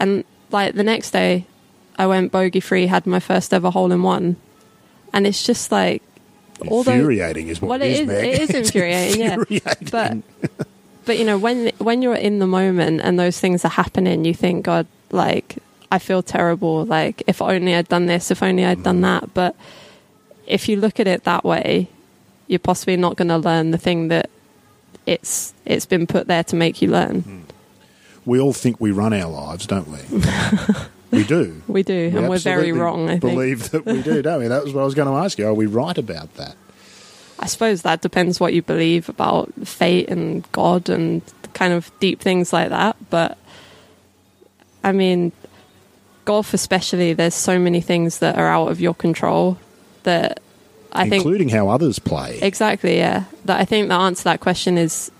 And 0.00 0.24
like 0.50 0.74
the 0.74 0.82
next 0.84 1.10
day, 1.12 1.46
I 1.98 2.06
went 2.06 2.32
bogey 2.32 2.60
free, 2.60 2.86
had 2.86 3.06
my 3.06 3.20
first 3.20 3.52
ever 3.54 3.70
hole 3.70 3.92
in 3.92 4.02
one, 4.02 4.36
and 5.12 5.26
it's 5.26 5.44
just 5.46 5.70
like 5.70 6.02
although 6.68 6.92
infuriating 6.92 7.48
is 7.48 7.60
what 7.60 7.68
well, 7.68 7.82
it 7.82 7.90
is, 8.00 8.06
Meg. 8.06 8.24
it 8.24 8.40
is 8.42 8.50
It's 8.54 8.58
infuriating, 8.68 9.20
yeah. 9.20 9.34
infuriating. 9.34 9.88
but 9.90 10.50
but 11.04 11.18
you 11.18 11.24
know 11.24 11.36
when 11.38 11.70
when 11.78 12.00
you're 12.02 12.14
in 12.14 12.38
the 12.38 12.46
moment 12.46 13.00
and 13.02 13.18
those 13.18 13.38
things 13.38 13.64
are 13.64 13.68
happening 13.70 14.24
you 14.24 14.32
think 14.34 14.64
god 14.64 14.86
like 15.10 15.58
i 15.92 15.98
feel 15.98 16.22
terrible 16.22 16.84
like 16.86 17.22
if 17.26 17.42
only 17.42 17.74
i'd 17.74 17.88
done 17.88 18.06
this 18.06 18.30
if 18.30 18.42
only 18.42 18.64
i'd 18.64 18.82
done 18.82 19.02
that 19.02 19.34
but 19.34 19.54
if 20.46 20.66
you 20.68 20.76
look 20.76 20.98
at 20.98 21.06
it 21.06 21.24
that 21.24 21.44
way 21.44 21.88
you're 22.46 22.58
possibly 22.58 22.96
not 22.96 23.16
going 23.16 23.28
to 23.28 23.36
learn 23.36 23.70
the 23.70 23.78
thing 23.78 24.08
that 24.08 24.30
it's 25.06 25.54
it's 25.64 25.86
been 25.86 26.06
put 26.06 26.26
there 26.26 26.44
to 26.44 26.56
make 26.56 26.80
you 26.82 26.88
learn 26.90 27.20
hmm. 27.20 27.40
we 28.24 28.40
all 28.40 28.52
think 28.52 28.80
we 28.80 28.90
run 28.90 29.12
our 29.12 29.30
lives, 29.30 29.66
don't 29.66 29.88
we? 29.88 29.98
we 31.10 31.24
do. 31.24 31.62
we 31.68 31.82
do 31.82 32.12
and 32.14 32.28
we're 32.28 32.38
very 32.38 32.72
wrong 32.72 33.06
i 33.06 33.18
think 33.18 33.20
Believe 33.20 33.70
that 33.70 33.84
we 33.84 34.02
do, 34.02 34.22
don't 34.22 34.40
we? 34.40 34.48
That 34.48 34.64
was 34.64 34.72
what 34.72 34.82
I 34.82 34.84
was 34.84 34.94
going 34.94 35.08
to 35.08 35.14
ask 35.24 35.38
you. 35.38 35.46
Are 35.46 35.54
we 35.54 35.66
right 35.66 35.96
about 35.96 36.34
that? 36.36 36.56
i 37.38 37.46
suppose 37.46 37.82
that 37.82 38.00
depends 38.00 38.40
what 38.40 38.54
you 38.54 38.62
believe 38.62 39.08
about 39.08 39.52
fate 39.64 40.08
and 40.08 40.50
god 40.52 40.88
and 40.88 41.22
kind 41.52 41.72
of 41.72 41.90
deep 42.00 42.20
things 42.20 42.52
like 42.52 42.68
that 42.70 42.96
but 43.10 43.38
i 44.82 44.92
mean 44.92 45.32
golf 46.24 46.54
especially 46.54 47.12
there's 47.12 47.34
so 47.34 47.58
many 47.58 47.80
things 47.80 48.18
that 48.20 48.36
are 48.36 48.48
out 48.48 48.70
of 48.70 48.80
your 48.80 48.94
control 48.94 49.58
that 50.04 50.40
i 50.94 51.08
think 51.08 51.24
Including 51.24 51.48
how 51.48 51.68
others 51.68 51.98
play. 51.98 52.38
exactly 52.40 52.96
yeah 52.96 53.24
that 53.44 53.60
i 53.60 53.64
think 53.64 53.88
the 53.88 53.94
answer 53.94 54.20
to 54.20 54.24
that 54.24 54.40
question 54.40 54.78
is 54.78 55.10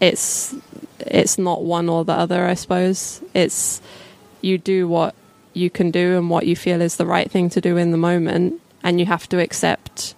it's 0.00 0.54
it's 1.00 1.38
not 1.38 1.62
one 1.64 1.88
or 1.88 2.04
the 2.04 2.12
other 2.12 2.46
i 2.46 2.54
suppose 2.54 3.22
it's 3.34 3.80
you 4.40 4.58
do 4.58 4.88
what 4.88 5.14
you 5.52 5.68
can 5.68 5.90
do 5.90 6.16
and 6.16 6.30
what 6.30 6.46
you 6.46 6.56
feel 6.56 6.80
is 6.80 6.96
the 6.96 7.06
right 7.06 7.30
thing 7.30 7.50
to 7.50 7.60
do 7.60 7.76
in 7.76 7.90
the 7.90 7.96
moment 7.96 8.60
and 8.82 8.98
you 9.00 9.06
have 9.06 9.28
to 9.28 9.38
accept 9.40 10.14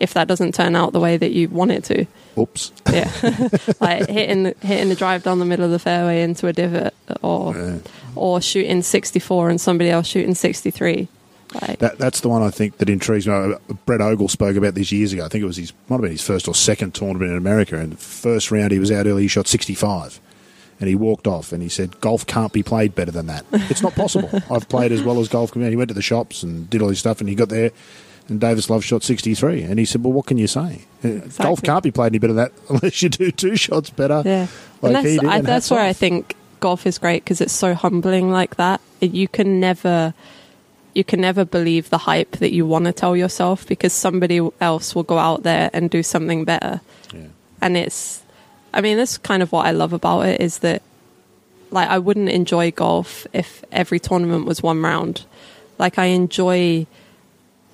if 0.00 0.12
that 0.14 0.28
doesn't 0.28 0.54
turn 0.54 0.76
out 0.76 0.92
the 0.92 1.00
way 1.00 1.16
that 1.16 1.30
you 1.32 1.48
want 1.48 1.70
it 1.70 1.82
to 1.84 2.06
Oops. 2.38 2.72
yeah 2.92 3.10
like 3.80 4.06
hitting 4.08 4.42
the, 4.44 4.54
hitting 4.60 4.88
the 4.88 4.94
drive 4.94 5.22
down 5.22 5.38
the 5.38 5.44
middle 5.44 5.64
of 5.64 5.70
the 5.70 5.78
fairway 5.78 6.22
into 6.22 6.46
a 6.46 6.52
divot 6.52 6.94
or 7.22 7.54
Yeah. 7.56 7.78
or 8.14 8.40
shooting 8.40 8.82
64 8.82 9.50
and 9.50 9.60
somebody 9.60 9.90
else 9.90 10.06
shooting 10.06 10.34
63 10.34 11.08
like 11.62 11.78
That, 11.78 11.98
that's 11.98 12.20
the 12.20 12.28
one 12.28 12.42
I 12.42 12.50
think 12.50 12.78
that 12.78 12.88
intrigues 12.88 13.26
me. 13.26 13.32
Uh, 13.34 13.58
Brett 13.86 14.00
Ogle 14.00 14.28
spoke 14.28 14.56
about 14.56 14.74
this 14.74 14.92
years 14.92 15.12
ago. 15.12 15.24
I 15.24 15.28
think 15.28 15.42
it 15.42 15.46
was 15.46 15.56
his 15.56 15.72
might 15.88 15.96
have 15.96 16.02
been 16.02 16.12
his 16.12 16.22
first 16.26 16.48
or 16.48 16.54
second 16.54 16.94
tournament 16.94 17.30
in 17.30 17.36
America. 17.36 17.78
And 17.78 17.92
the 17.92 17.96
first 17.96 18.50
round 18.50 18.72
he 18.72 18.78
was 18.78 18.90
out 18.90 19.06
early, 19.06 19.22
he 19.22 19.28
shot 19.28 19.46
65. 19.46 20.20
And 20.80 20.88
he 20.88 20.94
walked 20.94 21.26
off 21.26 21.52
and 21.52 21.62
he 21.62 21.68
said, 21.68 22.00
Golf 22.00 22.26
can't 22.26 22.52
be 22.52 22.62
played 22.62 22.94
better 22.94 23.12
than 23.12 23.26
that. 23.26 23.44
It's 23.52 23.82
not 23.82 23.94
possible. 23.94 24.28
I've 24.50 24.68
played 24.68 24.92
as 24.92 25.02
well 25.02 25.20
as 25.20 25.28
golf 25.28 25.52
can 25.52 25.62
be. 25.62 25.70
He 25.70 25.76
went 25.76 25.88
to 25.88 25.94
the 25.94 26.02
shops 26.02 26.42
and 26.42 26.68
did 26.68 26.82
all 26.82 26.88
his 26.88 26.98
stuff 26.98 27.20
and 27.20 27.28
he 27.28 27.34
got 27.34 27.48
there 27.48 27.70
and 28.28 28.40
Davis 28.40 28.70
Love 28.70 28.84
shot 28.84 29.02
63. 29.02 29.62
And 29.62 29.78
he 29.78 29.84
said, 29.84 30.02
Well, 30.02 30.12
what 30.12 30.26
can 30.26 30.38
you 30.38 30.46
say? 30.46 30.82
Uh, 31.02 31.20
Golf 31.38 31.62
can't 31.62 31.82
be 31.82 31.90
played 31.90 32.08
any 32.12 32.18
better 32.18 32.32
than 32.32 32.44
that 32.44 32.52
unless 32.68 33.02
you 33.02 33.08
do 33.08 33.30
two 33.30 33.56
shots 33.56 33.90
better. 33.90 34.22
Yeah, 34.24 34.46
Like 34.80 34.96
and 34.96 35.06
he 35.06 35.16
that's, 35.16 35.22
did, 35.22 35.30
I, 35.30 35.40
that's 35.40 35.48
hats 35.48 35.70
where 35.70 35.80
I 35.80 35.92
think 35.92 36.36
golf 36.60 36.86
is 36.86 36.98
great 36.98 37.24
because 37.24 37.40
it's 37.40 37.52
so 37.52 37.74
humbling 37.74 38.30
like 38.30 38.56
that. 38.56 38.80
You 39.00 39.28
can 39.28 39.60
never, 39.60 40.14
you 40.94 41.04
can 41.04 41.20
never 41.20 41.44
believe 41.44 41.90
the 41.90 41.98
hype 41.98 42.32
that 42.38 42.52
you 42.52 42.66
want 42.66 42.84
to 42.84 42.92
tell 42.92 43.16
yourself 43.16 43.66
because 43.66 43.92
somebody 43.92 44.40
else 44.60 44.94
will 44.94 45.02
go 45.02 45.18
out 45.18 45.42
there 45.42 45.70
and 45.72 45.90
do 45.90 46.02
something 46.02 46.44
better. 46.44 46.80
Yeah. 47.12 47.26
And 47.60 47.76
it's, 47.76 48.22
I 48.72 48.80
mean, 48.80 48.96
that's 48.96 49.18
kind 49.18 49.42
of 49.42 49.52
what 49.52 49.66
I 49.66 49.72
love 49.72 49.92
about 49.92 50.26
it 50.26 50.40
is 50.40 50.58
that, 50.58 50.82
like, 51.70 51.88
I 51.88 51.98
wouldn't 51.98 52.28
enjoy 52.28 52.70
golf 52.70 53.26
if 53.32 53.64
every 53.72 53.98
tournament 53.98 54.46
was 54.46 54.62
one 54.62 54.80
round. 54.80 55.24
Like, 55.78 55.98
I 55.98 56.06
enjoy, 56.06 56.86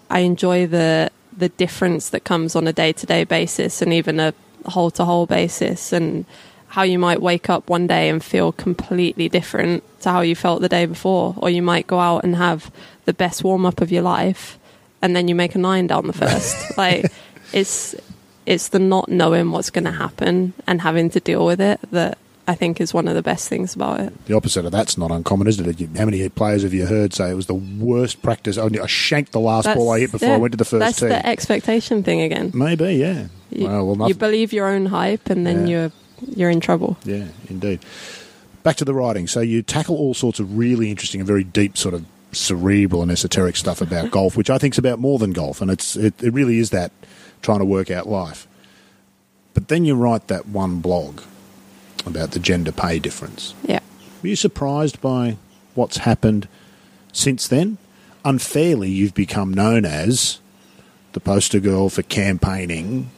I 0.09 0.21
enjoy 0.21 0.67
the 0.67 1.11
the 1.37 1.49
difference 1.49 2.11
that 2.11 2.25
comes 2.25 2.55
on 2.57 2.67
a 2.67 2.73
day 2.73 2.93
to 2.93 3.07
day 3.07 3.25
basis 3.25 3.83
and 3.83 3.93
even 3.93 4.21
a 4.21 4.35
hole 4.67 4.91
to 4.91 5.05
hole 5.05 5.27
basis 5.27 5.93
and 5.93 6.25
how 6.71 6.83
you 6.83 6.99
might 6.99 7.21
wake 7.21 7.51
up 7.51 7.69
one 7.69 7.87
day 7.87 8.09
and 8.09 8.23
feel 8.25 8.53
completely 8.53 9.29
different 9.29 9.83
to 10.01 10.09
how 10.11 10.21
you 10.21 10.35
felt 10.37 10.61
the 10.63 10.69
day 10.69 10.87
before 10.87 11.35
or 11.39 11.51
you 11.51 11.61
might 11.63 11.87
go 11.87 11.99
out 11.99 12.23
and 12.25 12.37
have 12.37 12.71
the 13.05 13.13
best 13.13 13.43
warm 13.45 13.67
up 13.67 13.81
of 13.81 13.91
your 13.91 14.03
life 14.03 14.59
and 15.03 15.15
then 15.17 15.27
you 15.29 15.35
make 15.35 15.55
a 15.55 15.59
nine 15.59 15.87
down 15.87 16.07
the 16.07 16.13
first 16.13 16.77
like 16.79 17.11
it's 17.53 17.95
it's 18.47 18.69
the 18.69 18.79
not 18.79 19.09
knowing 19.09 19.51
what's 19.51 19.71
going 19.71 19.85
to 19.85 19.91
happen 19.91 20.53
and 20.67 20.81
having 20.81 21.11
to 21.11 21.21
deal 21.21 21.45
with 21.45 21.61
it 21.61 21.81
that 21.91 22.17
I 22.49 22.55
think 22.55 22.81
is 22.81 22.93
one 22.95 23.07
of 23.07 23.15
the 23.15 23.23
best 23.23 23.49
things 23.49 23.77
about 23.77 24.01
it. 24.01 24.25
The 24.27 24.35
opposite 24.35 24.65
of 24.65 24.73
that's 24.73 24.99
not 24.99 25.13
uncommon, 25.13 25.47
is 25.47 25.61
it? 25.61 25.97
How 25.97 26.05
many 26.05 26.29
players 26.31 26.65
have 26.65 26.75
you 26.75 26.85
heard 26.87 27.13
say 27.15 27.31
it 27.31 27.35
was 27.35 27.47
the 27.47 27.55
worst 27.55 28.23
practice? 28.23 28.59
I 28.59 28.65
I 28.65 28.87
shanked 28.87 29.31
the 29.31 29.39
last 29.39 29.67
ball 29.73 29.91
I 29.91 30.01
hit 30.01 30.11
before 30.11 30.31
I 30.31 30.37
went 30.37 30.53
to 30.53 30.57
the 30.57 30.65
first 30.65 30.81
That's 30.81 30.99
tee. 30.99 31.07
the 31.07 31.25
expectation 31.25 32.03
thing 32.03 32.23
again. 32.23 32.51
Maybe, 32.53 32.95
yeah. 32.95 33.29
You, 33.51 33.69
well, 33.69 33.95
well, 33.95 34.09
you 34.09 34.15
believe 34.15 34.53
your 34.53 34.67
own 34.67 34.87
hype, 34.87 35.31
and 35.31 35.47
then 35.47 35.67
Yeah. 35.69 35.83
you're 35.83 35.93
you're 36.35 36.51
in 36.51 36.61
trouble. 36.61 36.97
yeah, 37.05 37.29
indeed. 37.49 37.81
Back 38.63 38.77
to 38.77 38.85
the 38.85 38.95
writing. 38.95 39.27
So 39.27 39.41
you 39.41 39.63
tackle 39.63 39.97
all 39.97 40.13
sorts 40.13 40.39
of 40.39 40.59
really 40.59 40.91
interesting 40.91 41.21
and 41.21 41.27
very 41.27 41.45
deep 41.45 41.79
sort 41.79 41.95
of 41.95 42.05
cerebral 42.33 43.03
and 43.03 43.11
esoteric 43.11 43.57
stuff 43.57 43.81
about 43.81 44.05
mm-hmm. 44.05 44.13
golf, 44.13 44.37
which 44.37 44.51
I 44.51 44.59
think 44.59 44.75
is 44.75 44.79
about 44.79 44.99
more 44.99 45.19
than 45.19 45.33
golf, 45.33 45.61
and 45.61 45.71
it's 45.71 45.97
it, 45.97 46.23
it 46.23 46.33
really 46.33 46.59
is 46.59 46.71
that 46.71 46.93
trying 47.43 47.61
to 47.61 47.65
work 47.65 47.91
out 47.91 48.09
life. 48.09 48.47
But 49.55 49.69
then 49.69 49.85
you 49.85 49.95
write 49.95 50.29
that 50.29 50.47
one 50.47 50.81
blog 50.81 51.23
about 52.07 52.33
the 52.33 52.39
gender 52.39 52.73
pay 52.73 52.99
difference. 52.99 53.55
Yeah. 53.65 53.81
Were 54.23 54.29
you 54.29 54.37
surprised 54.37 55.01
by 55.01 55.37
what's 55.75 55.99
happened 55.99 56.49
since 57.13 57.49
then? 57.49 57.79
Unfairly, 58.25 58.91
you've 58.91 59.15
become 59.15 59.53
known 59.53 59.85
as 59.85 60.41
the 61.13 61.21
poster 61.21 61.59
girl 61.59 61.89
for 61.89 62.03
campaigning 62.03 63.11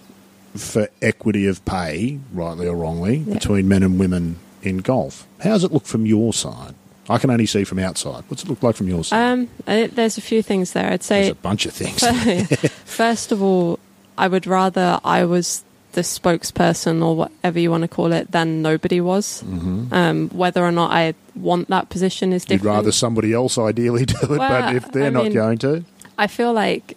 for 0.56 0.88
equity 1.00 1.46
of 1.46 1.64
pay, 1.64 2.18
rightly 2.32 2.66
or 2.66 2.76
wrongly, 2.76 3.18
Yeah. 3.26 3.34
between 3.34 3.68
men 3.68 3.82
and 3.82 3.98
women 3.98 4.36
in 4.62 4.78
golf. 4.78 5.26
How 5.40 5.50
does 5.50 5.64
it 5.64 5.72
look 5.72 5.86
from 5.86 6.06
your 6.06 6.32
side? 6.32 6.74
I 7.08 7.18
can 7.18 7.30
only 7.30 7.46
see 7.46 7.64
from 7.64 7.78
outside. 7.80 8.24
What's 8.28 8.44
it 8.44 8.48
look 8.48 8.62
like 8.62 8.76
from 8.76 8.88
your 8.88 9.02
side? 9.02 9.32
Um, 9.32 9.48
there's 9.66 10.16
a 10.18 10.20
few 10.20 10.40
things 10.42 10.72
there. 10.72 10.84
I'd 10.86 11.00
There's 11.00 11.04
say 11.04 11.28
a 11.30 11.34
bunch 11.34 11.66
of 11.66 11.72
things. 11.72 12.00
First 12.84 13.32
of 13.32 13.42
all, 13.42 13.78
I 14.16 14.28
would 14.28 14.46
rather 14.46 15.00
I 15.04 15.24
was 15.24 15.64
the 15.92 16.02
spokesperson 16.02 17.04
or 17.04 17.16
whatever 17.16 17.58
you 17.58 17.70
want 17.70 17.82
to 17.82 17.88
call 17.88 18.12
it 18.12 18.30
than 18.30 18.62
nobody 18.62 19.00
was. 19.00 19.42
Mhm. 19.46 19.92
Um, 19.92 20.28
whether 20.30 20.64
or 20.64 20.72
not 20.72 20.90
I 20.92 21.14
want 21.34 21.68
that 21.68 21.88
position 21.90 22.32
is 22.32 22.46
You'd 22.48 22.64
rather 22.64 22.92
somebody 22.92 23.32
else 23.34 23.58
ideally 23.58 24.06
do 24.06 24.16
it, 24.22 24.38
but 24.38 24.74
if 24.76 24.90
they're 24.92 25.06
I 25.06 25.10
not 25.10 25.24
mean- 25.24 25.32
going 25.34 25.58
to, 25.58 25.84
I 26.16 26.28
feel 26.28 26.52
like, 26.52 26.96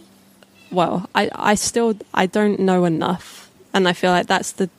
well, 0.71 1.09
I, 1.15 1.29
I 1.33 1.55
still 1.55 1.95
I 2.13 2.25
don't 2.27 2.59
know 2.59 2.85
enough, 2.85 3.44
and 3.75 3.87
I 3.87 3.93
feel 3.93 4.11
like 4.11 4.25
that's 4.25 4.53
the 4.53 4.69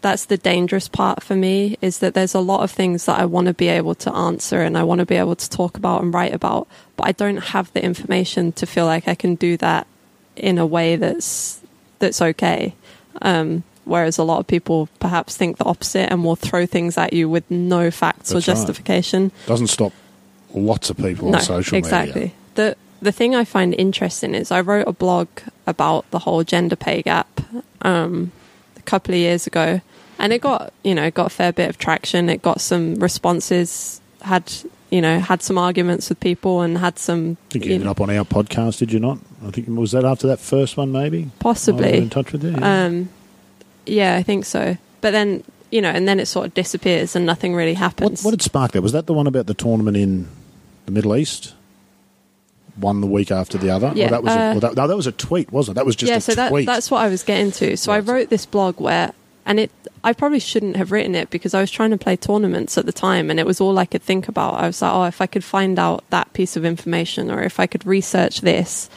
that's 0.00 0.26
the 0.26 0.36
dangerous 0.36 0.88
part 0.88 1.22
for 1.22 1.34
me 1.34 1.76
is 1.82 1.98
that 1.98 2.14
there's 2.14 2.34
a 2.34 2.40
lot 2.40 2.62
of 2.62 2.70
things 2.70 3.06
that 3.06 3.18
I 3.18 3.24
want 3.24 3.48
to 3.48 3.54
be 3.54 3.66
able 3.66 3.96
to 3.96 4.14
answer 4.14 4.62
and 4.62 4.78
I 4.78 4.84
want 4.84 5.00
to 5.00 5.06
be 5.06 5.16
able 5.16 5.34
to 5.34 5.50
talk 5.50 5.76
about 5.76 6.02
and 6.02 6.14
write 6.14 6.32
about, 6.32 6.68
but 6.96 7.08
I 7.08 7.12
don't 7.12 7.38
have 7.38 7.72
the 7.72 7.84
information 7.84 8.52
to 8.52 8.66
feel 8.66 8.86
like 8.86 9.08
I 9.08 9.16
can 9.16 9.34
do 9.34 9.56
that 9.56 9.88
in 10.36 10.56
a 10.58 10.64
way 10.64 10.94
that's 10.94 11.60
that's 11.98 12.22
okay. 12.22 12.74
Um, 13.20 13.64
whereas 13.84 14.18
a 14.18 14.22
lot 14.22 14.38
of 14.38 14.46
people 14.46 14.88
perhaps 15.00 15.36
think 15.36 15.56
the 15.56 15.64
opposite 15.64 16.12
and 16.12 16.24
will 16.24 16.36
throw 16.36 16.64
things 16.64 16.96
at 16.96 17.12
you 17.12 17.28
with 17.28 17.50
no 17.50 17.90
facts 17.90 18.30
or 18.30 18.34
That's 18.34 18.46
right. 18.46 18.54
justification 18.54 19.32
doesn't 19.46 19.66
stop 19.66 19.92
lots 20.54 20.90
of 20.90 20.96
people 20.96 21.34
on 21.34 21.40
social 21.40 21.76
exactly. 21.76 22.08
media. 22.08 22.24
Exactly. 22.24 22.34
The 22.54 22.76
the 23.00 23.12
thing 23.12 23.34
I 23.34 23.44
find 23.44 23.74
interesting 23.74 24.34
is 24.34 24.52
I 24.52 24.60
wrote 24.60 24.86
a 24.86 24.92
blog 24.92 25.28
about 25.66 26.08
the 26.12 26.20
whole 26.20 26.44
gender 26.44 26.76
pay 26.76 27.02
gap 27.02 27.40
um, 27.82 28.32
a 28.76 28.82
couple 28.82 29.14
of 29.14 29.18
years 29.18 29.46
ago, 29.46 29.80
and 30.18 30.32
it 30.32 30.40
got 30.40 30.72
you 30.84 30.94
know 30.94 31.10
got 31.10 31.26
a 31.26 31.30
fair 31.30 31.52
bit 31.52 31.68
of 31.68 31.78
traction. 31.78 32.28
It 32.28 32.42
got 32.42 32.60
some 32.60 32.96
responses. 32.96 34.00
Had 34.22 34.52
you 34.90 35.00
know 35.00 35.20
had 35.20 35.42
some 35.42 35.58
arguments 35.58 36.08
with 36.08 36.18
people 36.20 36.62
and 36.62 36.78
had 36.78 36.98
some 36.98 37.36
I 37.50 37.52
think 37.52 37.64
you 37.64 37.68
you 37.70 37.74
ended 37.76 37.86
know, 37.86 37.90
up 37.92 38.00
on 38.00 38.10
our 38.10 38.24
podcast, 38.24 38.78
did 38.78 38.92
you 38.92 39.00
not? 39.00 39.18
I 39.46 39.50
think 39.50 39.68
was 39.68 39.92
that 39.92 40.04
after 40.04 40.26
that 40.28 40.40
first 40.40 40.76
one, 40.76 40.92
maybe. 40.92 41.30
Possibly. 41.38 41.98
in 41.98 42.10
touch 42.10 42.32
with 42.32 42.44
you. 42.44 42.50
yeah. 42.50 42.84
Um, 42.84 43.08
yeah, 43.86 44.16
I 44.16 44.22
think 44.22 44.44
so. 44.44 44.76
But 45.00 45.12
then 45.12 45.44
you 45.70 45.82
know, 45.82 45.90
and 45.90 46.08
then 46.08 46.18
it 46.18 46.26
sort 46.26 46.46
of 46.46 46.54
disappears 46.54 47.14
and 47.14 47.26
nothing 47.26 47.54
really 47.54 47.74
happens. 47.74 48.24
what 48.24 48.30
did 48.30 48.42
spark 48.42 48.72
that? 48.72 48.82
Was 48.82 48.92
that 48.92 49.06
the 49.06 49.12
one 49.12 49.26
about 49.26 49.46
the 49.46 49.54
tournament 49.54 49.96
in 49.96 50.28
the 50.86 50.92
Middle 50.92 51.14
East? 51.14 51.54
One 52.78 53.00
the 53.00 53.06
week 53.06 53.30
after 53.30 53.58
the 53.58 53.70
other. 53.70 53.92
Yeah, 53.94 54.08
that 54.08 54.22
was 54.22 54.32
a, 54.32 54.38
uh, 54.38 54.50
well, 54.52 54.60
that, 54.60 54.76
no, 54.76 54.86
that 54.86 54.96
was 54.96 55.06
a 55.06 55.12
tweet, 55.12 55.52
wasn't 55.52 55.74
it? 55.74 55.76
That 55.76 55.86
was 55.86 55.96
just 55.96 56.10
yeah, 56.10 56.16
a 56.16 56.20
so 56.20 56.34
that, 56.34 56.50
tweet. 56.50 56.66
that's 56.66 56.90
what 56.90 57.02
I 57.02 57.08
was 57.08 57.22
getting 57.22 57.52
to. 57.52 57.76
So 57.76 57.92
I 57.92 58.00
wrote 58.00 58.30
this 58.30 58.46
blog 58.46 58.80
where, 58.80 59.12
and 59.46 59.60
it, 59.60 59.70
I 60.04 60.12
probably 60.12 60.40
shouldn't 60.40 60.76
have 60.76 60.92
written 60.92 61.14
it 61.14 61.30
because 61.30 61.54
I 61.54 61.60
was 61.60 61.70
trying 61.70 61.90
to 61.90 61.98
play 61.98 62.16
tournaments 62.16 62.78
at 62.78 62.86
the 62.86 62.92
time, 62.92 63.30
and 63.30 63.40
it 63.40 63.46
was 63.46 63.60
all 63.60 63.78
I 63.78 63.86
could 63.86 64.02
think 64.02 64.28
about. 64.28 64.54
I 64.54 64.66
was 64.66 64.80
like, 64.82 64.92
oh, 64.92 65.04
if 65.04 65.20
I 65.20 65.26
could 65.26 65.44
find 65.44 65.78
out 65.78 66.04
that 66.10 66.32
piece 66.32 66.56
of 66.56 66.64
information, 66.64 67.30
or 67.30 67.42
if 67.42 67.58
I 67.58 67.66
could 67.66 67.86
research 67.86 68.40
this, 68.42 68.88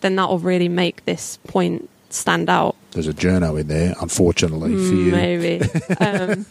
then 0.00 0.16
that 0.16 0.28
will 0.28 0.38
really 0.38 0.68
make 0.68 1.04
this 1.04 1.38
point 1.46 1.88
stand 2.10 2.50
out. 2.50 2.76
There's 2.92 3.08
a 3.08 3.14
journo 3.14 3.58
in 3.58 3.68
there, 3.68 3.94
unfortunately 4.00 4.76
for 4.76 4.94
you. 4.94 5.12
Maybe. 5.12 5.60
um, 6.00 6.44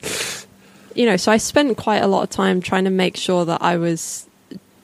you 0.96 1.06
know, 1.06 1.18
so 1.18 1.32
I 1.32 1.38
spent 1.38 1.78
quite 1.78 2.00
a 2.00 2.08
lot 2.08 2.24
of 2.24 2.30
time 2.30 2.62
trying 2.62 2.86
to 2.86 2.90
make 2.90 3.16
sure 3.16 3.46
that 3.46 3.62
I 3.62 3.78
was 3.78 4.28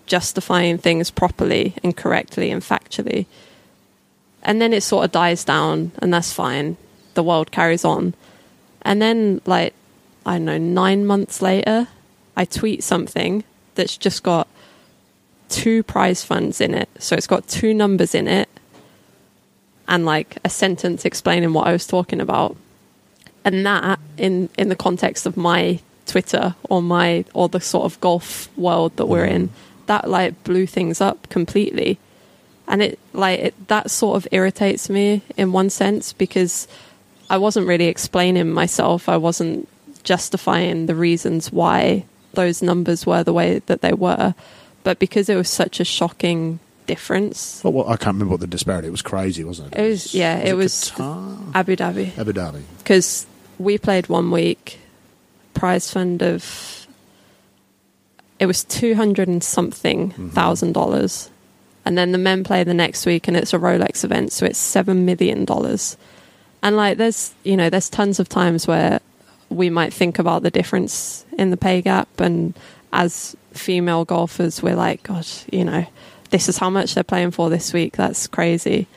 justifying 0.07 0.77
things 0.77 1.11
properly 1.11 1.75
and 1.83 1.95
correctly 1.95 2.49
and 2.49 2.61
factually. 2.61 3.25
And 4.41 4.61
then 4.61 4.73
it 4.73 4.81
sort 4.81 5.05
of 5.05 5.11
dies 5.11 5.43
down, 5.43 5.91
and 5.99 6.13
that's 6.13 6.33
fine. 6.33 6.77
The 7.13 7.23
world 7.23 7.51
carries 7.51 7.85
on. 7.85 8.13
And 8.81 9.01
then, 9.01 9.41
like, 9.45 9.73
I 10.25 10.33
don't 10.33 10.45
know, 10.45 10.57
nine 10.57 11.05
months 11.05 11.41
later, 11.41 11.87
I 12.35 12.45
tweet 12.45 12.83
something 12.83 13.43
that's 13.75 13.97
just 13.97 14.23
got 14.23 14.47
two 15.49 15.83
prize 15.83 16.23
funds 16.23 16.61
in 16.61 16.73
it. 16.73 16.89
So 16.99 17.15
it's 17.15 17.27
got 17.27 17.47
two 17.47 17.73
numbers 17.73 18.13
in 18.15 18.27
it 18.27 18.49
and 19.87 20.05
like 20.05 20.37
a 20.43 20.49
sentence 20.49 21.05
explaining 21.05 21.53
what 21.53 21.67
I 21.67 21.71
was 21.71 21.87
talking 21.87 22.19
about. 22.19 22.57
And 23.45 23.65
that 23.65 23.99
in 24.17 24.49
in 24.57 24.69
the 24.69 24.75
context 24.75 25.25
of 25.25 25.37
my 25.37 25.79
Twitter 26.05 26.55
or 26.69 26.81
my 26.81 27.23
or 27.33 27.47
the 27.47 27.61
sort 27.61 27.85
of 27.85 27.99
golf 28.01 28.49
world 28.57 28.95
that 28.97 29.05
we're 29.05 29.25
mm-hmm. 29.25 29.35
in, 29.35 29.49
that 29.87 30.09
like 30.09 30.43
blew 30.43 30.65
things 30.67 31.01
up 31.01 31.27
completely. 31.29 31.99
And 32.67 32.81
it 32.81 32.99
like 33.13 33.39
it, 33.39 33.67
that 33.67 33.89
sort 33.91 34.17
of 34.17 34.27
irritates 34.31 34.89
me 34.89 35.21
in 35.37 35.51
one 35.53 35.69
sense 35.69 36.13
because 36.13 36.67
I 37.29 37.37
wasn't 37.37 37.67
really 37.67 37.87
explaining 37.87 38.51
myself. 38.51 39.09
I 39.09 39.17
wasn't 39.17 39.67
justifying 40.03 40.85
the 40.85 40.95
reasons 40.95 41.51
why 41.51 42.05
those 42.33 42.61
numbers 42.61 43.05
were 43.05 43.23
the 43.23 43.33
way 43.33 43.59
that 43.65 43.81
they 43.81 43.93
were. 43.93 44.35
But 44.83 44.99
because 44.99 45.27
it 45.29 45.35
was 45.35 45.49
such 45.49 45.79
a 45.79 45.83
shocking 45.85 46.59
difference, 46.85 47.61
Well, 47.63 47.73
well, 47.73 47.89
I 47.89 47.97
can't 47.97 48.15
remember 48.15 48.31
what 48.31 48.39
the 48.39 48.47
disparity. 48.47 48.87
It 48.87 48.91
was 48.91 49.01
crazy, 49.01 49.43
wasn't 49.43 49.73
it? 49.75 49.79
It 49.79 49.89
was- 49.89 50.13
yeah, 50.13 50.37
it 50.37 50.53
was- 50.53 50.91
Qatar? 50.95 51.37
Abu 51.55 51.75
Dhabi. 51.75 52.17
Abu 52.17 52.31
Dhabi. 52.31 52.61
because 52.77 53.25
we 53.59 53.77
played 53.77 54.07
one 54.07 54.31
week, 54.31 54.79
prize 55.53 55.91
fund 55.91 56.21
of 56.23 56.86
it 58.39 58.45
was 58.45 58.63
two 58.63 58.95
hundred 58.95 59.27
and 59.27 59.43
something 59.43 60.11
mm-hmm. 60.11 60.29
thousand 60.29 60.73
dollars, 60.73 61.29
and 61.85 61.97
then 61.97 62.11
the 62.11 62.17
men 62.17 62.43
play 62.43 62.63
the 62.63 62.73
next 62.73 63.05
week, 63.05 63.27
and 63.27 63.35
it's 63.35 63.53
a 63.53 63.57
Rolex 63.57 64.03
event, 64.03 64.31
so 64.31 64.45
it's 64.45 64.59
seven 64.59 65.05
million 65.05 65.45
dollars. 65.45 65.97
And 66.61 66.75
like, 66.75 66.97
there's 66.97 67.33
you 67.43 67.57
know, 67.57 67.69
there's 67.69 67.89
tons 67.89 68.19
of 68.19 68.29
times 68.29 68.67
where 68.67 68.99
we 69.49 69.69
might 69.69 69.93
think 69.93 70.19
about 70.19 70.43
the 70.43 70.51
difference 70.51 71.25
in 71.37 71.51
the 71.51 71.57
pay 71.57 71.81
gap, 71.81 72.19
and 72.19 72.53
as 72.93 73.35
female 73.53 74.05
golfers, 74.05 74.61
we're 74.61 74.75
like, 74.75 75.03
God, 75.03 75.27
you 75.51 75.65
know, 75.65 75.85
this 76.29 76.49
is 76.49 76.57
how 76.57 76.69
much 76.69 76.93
they're 76.93 77.03
playing 77.03 77.31
for 77.31 77.49
this 77.49 77.73
week. 77.73 77.95
That's 77.95 78.27
crazy. 78.27 78.87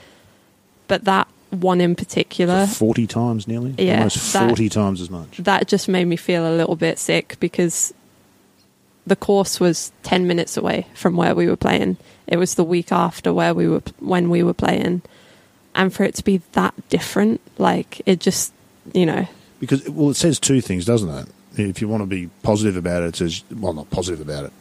But 0.89 1.05
that 1.05 1.29
one 1.51 1.81
in 1.81 1.97
particular, 1.97 2.67
Forty 2.67 3.07
times 3.07 3.49
nearly. 3.49 3.75
Yeah, 3.79 3.99
almost 3.99 4.33
that- 4.33 4.49
forty 4.49 4.69
times 4.69 5.01
as 5.01 5.11
much. 5.11 5.39
that 5.39 5.69
just 5.69 5.89
made 5.89 6.07
me 6.07 6.17
feel 6.17 6.47
a 6.47 6.55
little 6.55 6.77
bit 6.77 6.99
sick 6.99 7.37
because 7.41 7.93
the 9.11 9.17
course 9.17 9.59
was 9.61 9.91
10 10.05 10.27
minutes 10.27 10.57
away 10.57 10.87
from 10.95 11.17
where 11.17 11.35
we 11.35 11.47
were 11.49 11.57
playing 11.57 11.97
it 12.27 12.37
was 12.39 12.55
the 12.55 12.65
week 12.65 12.91
after 12.93 13.33
where 13.35 13.53
we 13.53 13.67
were 13.69 13.83
when 13.99 14.31
we 14.31 14.43
were 14.43 14.55
playing 14.55 15.03
and 15.75 15.93
for 15.93 16.05
it 16.05 16.15
to 16.15 16.23
be 16.25 16.37
that 16.53 16.73
different 16.89 17.41
like 17.59 18.01
it 18.07 18.21
just 18.21 18.53
you 18.95 19.05
know 19.05 19.27
Because 19.59 19.87
well, 19.91 20.11
it 20.11 20.17
says 20.17 20.39
two 20.41 20.61
things, 20.61 20.85
doesn't 20.87 21.11
it? 21.11 21.27
If 21.71 21.81
you 21.83 21.89
want 21.89 22.03
to 22.03 22.07
be 22.07 22.31
positive 22.43 22.77
about 22.77 23.03
it, 23.03 23.09
it 23.09 23.17
says 23.17 23.43
well, 23.63 23.75
not 23.75 23.91
positive 23.91 24.21
about 24.27 24.45
it. 24.47 24.53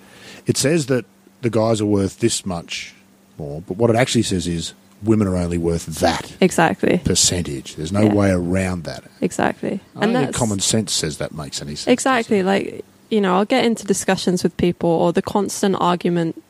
It 0.46 0.58
says 0.58 0.88
that 0.88 1.06
the 1.42 1.50
guys 1.50 1.80
are 1.80 1.86
worth 2.00 2.20
this 2.20 2.46
much 2.46 2.94
more, 3.38 3.62
but 3.68 3.78
what 3.78 3.90
it 3.92 3.96
actually 3.96 4.24
says 4.24 4.46
is 4.48 4.74
women 5.04 5.28
are 5.28 5.38
only 5.38 5.58
worth 5.58 5.86
that 6.02 6.26
exactly 6.42 6.98
percentage. 7.06 7.76
There's 7.76 7.92
no 7.94 8.06
Yeah. 8.08 8.14
way 8.14 8.30
around 8.32 8.84
that. 8.84 9.04
exactly 9.22 9.80
I 9.96 10.06
don't 10.12 10.34
common 10.34 10.60
sense 10.60 10.92
says 10.92 11.18
that 11.20 11.32
makes 11.34 11.62
any 11.62 11.76
sense. 11.76 11.88
exactly 11.94 12.42
like 12.44 12.84
you 13.10 13.20
know 13.22 13.36
i'll 13.36 13.46
get 13.46 13.66
into 13.66 13.86
discussions 13.86 14.44
with 14.44 14.56
people 14.58 14.90
or 14.90 15.12
the 15.14 15.22
constant 15.22 15.76
argument 15.80 16.42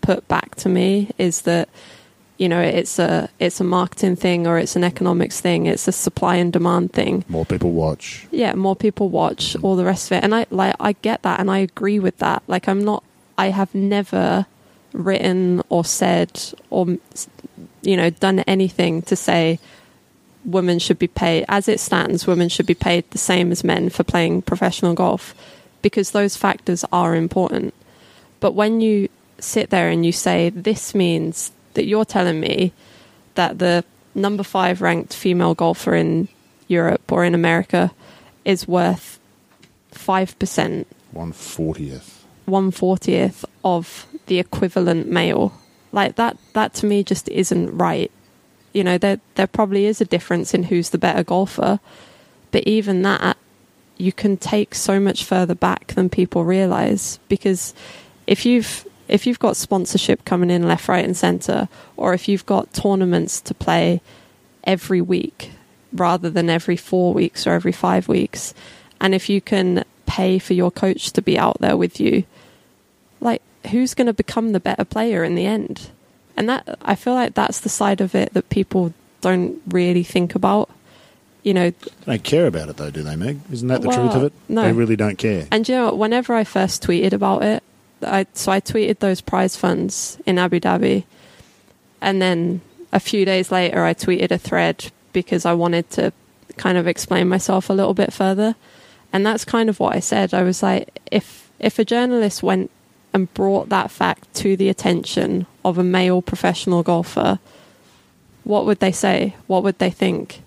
put 0.00 0.26
back 0.28 0.54
to 0.56 0.68
me 0.68 1.10
is 1.18 1.42
that 1.42 1.68
you 2.40 2.48
know 2.48 2.60
it's 2.60 2.98
a 2.98 3.28
it's 3.38 3.60
a 3.60 3.64
marketing 3.64 4.16
thing 4.16 4.46
or 4.46 4.58
it's 4.58 4.74
an 4.74 4.82
economics 4.82 5.40
thing 5.40 5.66
it's 5.66 5.86
a 5.86 5.92
supply 5.92 6.36
and 6.36 6.52
demand 6.52 6.92
thing. 6.92 7.24
More 7.28 7.44
people 7.44 7.72
watch. 7.72 8.26
yeah 8.30 8.54
more 8.54 8.74
people 8.74 9.10
watch 9.10 9.52
mm-hmm. 9.52 9.64
all 9.64 9.76
the 9.76 9.84
rest 9.84 10.10
of 10.10 10.16
it. 10.16 10.24
And 10.24 10.34
i 10.34 10.46
like 10.50 10.74
i 10.80 10.92
get 10.92 11.22
that 11.22 11.38
and 11.38 11.50
i 11.50 11.58
agree 11.58 11.98
with 11.98 12.16
that. 12.18 12.42
Like 12.46 12.66
i'm 12.66 12.82
not 12.82 13.04
i 13.36 13.48
have 13.48 13.74
never 13.74 14.46
written 14.92 15.62
or 15.68 15.84
said 15.84 16.42
or 16.70 16.96
you 17.82 17.96
know 17.96 18.10
done 18.10 18.40
anything 18.40 19.02
to 19.02 19.16
say 19.16 19.58
women 20.44 20.78
should 20.78 20.98
be 20.98 21.06
paid 21.06 21.44
as 21.48 21.68
it 21.68 21.78
stands 21.78 22.26
women 22.26 22.48
should 22.48 22.66
be 22.66 22.74
paid 22.74 23.08
the 23.10 23.18
same 23.18 23.52
as 23.52 23.62
men 23.62 23.90
for 23.90 24.02
playing 24.02 24.40
professional 24.40 24.94
golf 24.94 25.34
because 25.82 26.10
those 26.10 26.36
factors 26.36 26.84
are 26.92 27.14
important 27.14 27.74
but 28.40 28.52
when 28.52 28.80
you 28.80 29.08
sit 29.38 29.70
there 29.70 29.88
and 29.88 30.04
you 30.04 30.12
say 30.12 30.50
this 30.50 30.94
means 30.94 31.52
that 31.74 31.86
you're 31.86 32.04
telling 32.04 32.40
me 32.40 32.72
that 33.34 33.58
the 33.58 33.84
number 34.14 34.42
5 34.42 34.82
ranked 34.82 35.14
female 35.14 35.54
golfer 35.54 35.94
in 35.94 36.28
Europe 36.68 37.10
or 37.10 37.24
in 37.24 37.34
America 37.34 37.92
is 38.44 38.66
worth 38.66 39.18
5% 39.92 40.86
One 41.12 41.32
fortieth. 41.32 42.24
140th 42.48 43.44
of 43.64 44.06
the 44.26 44.38
equivalent 44.38 45.08
male. 45.08 45.52
Like 45.92 46.16
that 46.16 46.36
that 46.52 46.74
to 46.74 46.86
me 46.86 47.02
just 47.02 47.28
isn't 47.28 47.76
right. 47.76 48.10
You 48.72 48.84
know, 48.84 48.98
there 48.98 49.20
there 49.34 49.46
probably 49.46 49.86
is 49.86 50.00
a 50.00 50.04
difference 50.04 50.54
in 50.54 50.64
who's 50.64 50.90
the 50.90 50.98
better 50.98 51.24
golfer, 51.24 51.80
but 52.50 52.64
even 52.66 53.02
that 53.02 53.36
you 54.00 54.12
can 54.12 54.36
take 54.36 54.74
so 54.74 54.98
much 54.98 55.24
further 55.24 55.54
back 55.54 55.88
than 55.88 56.08
people 56.08 56.44
realize 56.44 57.18
because 57.28 57.74
if 58.26 58.46
you've 58.46 58.86
if 59.08 59.26
you've 59.26 59.40
got 59.40 59.56
sponsorship 59.56 60.24
coming 60.24 60.50
in 60.50 60.66
left, 60.66 60.88
right 60.88 61.04
and 61.04 61.16
center 61.16 61.68
or 61.96 62.14
if 62.14 62.28
you've 62.28 62.46
got 62.46 62.72
tournaments 62.72 63.40
to 63.40 63.54
play 63.54 64.00
every 64.64 65.00
week 65.00 65.50
rather 65.92 66.30
than 66.30 66.48
every 66.48 66.76
4 66.76 67.12
weeks 67.12 67.46
or 67.46 67.52
every 67.52 67.72
5 67.72 68.08
weeks 68.08 68.54
and 69.00 69.14
if 69.14 69.28
you 69.28 69.40
can 69.40 69.84
pay 70.06 70.38
for 70.38 70.54
your 70.54 70.70
coach 70.70 71.12
to 71.12 71.22
be 71.22 71.38
out 71.38 71.58
there 71.60 71.76
with 71.76 72.00
you 72.00 72.24
like 73.20 73.42
who's 73.70 73.94
going 73.94 74.06
to 74.06 74.12
become 74.12 74.52
the 74.52 74.60
better 74.60 74.84
player 74.84 75.22
in 75.22 75.34
the 75.34 75.46
end? 75.46 75.90
And 76.36 76.48
that 76.48 76.78
i 76.80 76.94
feel 76.94 77.14
like 77.14 77.34
that's 77.34 77.60
the 77.60 77.68
side 77.68 78.00
of 78.00 78.14
it 78.14 78.32
that 78.32 78.48
people 78.48 78.94
don't 79.20 79.60
really 79.68 80.02
think 80.02 80.34
about 80.34 80.70
you 81.42 81.54
know 81.54 81.70
They 81.70 81.90
don't 82.06 82.24
care 82.24 82.46
about 82.46 82.68
it 82.68 82.76
though, 82.76 82.90
do 82.90 83.02
they, 83.02 83.16
Meg? 83.16 83.40
Isn't 83.50 83.68
that 83.68 83.80
the 83.82 83.88
Well, 83.88 83.98
truth 84.10 84.14
of 84.16 84.22
it? 84.24 84.32
no. 84.48 84.62
They 84.62 84.72
really 84.72 84.96
don't 84.96 85.16
care. 85.18 85.46
and 85.50 85.68
you 85.68 85.74
know 85.74 85.94
whenever 85.94 86.34
i 86.34 86.44
first 86.44 86.82
tweeted 86.82 87.12
about 87.12 87.42
it 87.42 87.62
I, 88.02 88.26
so 88.34 88.50
i 88.52 88.60
tweeted 88.60 88.98
those 89.00 89.20
prize 89.20 89.56
funds 89.56 90.18
in 90.26 90.38
abu 90.38 90.58
dhabi 90.60 91.04
and 92.00 92.20
then 92.22 92.60
a 92.92 93.00
few 93.00 93.24
days 93.24 93.50
later 93.52 93.84
i 93.84 93.94
tweeted 93.94 94.30
a 94.30 94.38
thread 94.38 94.90
because 95.12 95.44
i 95.46 95.52
wanted 95.52 95.90
to 95.90 96.12
kind 96.56 96.76
of 96.78 96.86
explain 96.86 97.28
myself 97.28 97.68
a 97.70 97.72
little 97.72 97.94
bit 97.94 98.12
further 98.12 98.54
and 99.12 99.24
that's 99.26 99.44
kind 99.44 99.68
of 99.68 99.78
what 99.80 99.94
i 99.94 100.00
said 100.00 100.32
i 100.34 100.42
was 100.42 100.62
like 100.62 100.98
if 101.10 101.50
if 101.58 101.78
a 101.78 101.84
journalist 101.84 102.42
went 102.42 102.70
and 103.12 103.32
brought 103.34 103.68
that 103.70 103.90
fact 103.90 104.32
to 104.34 104.56
the 104.56 104.68
attention 104.68 105.44
of 105.64 105.76
a 105.78 105.82
male 105.84 106.22
professional 106.22 106.82
golfer, 106.84 107.40
what 108.44 108.64
would 108.66 108.78
they 108.78 108.92
say? 108.92 109.34
What 109.48 109.64
would 109.64 109.78
they 109.80 109.90
think? 109.90 110.42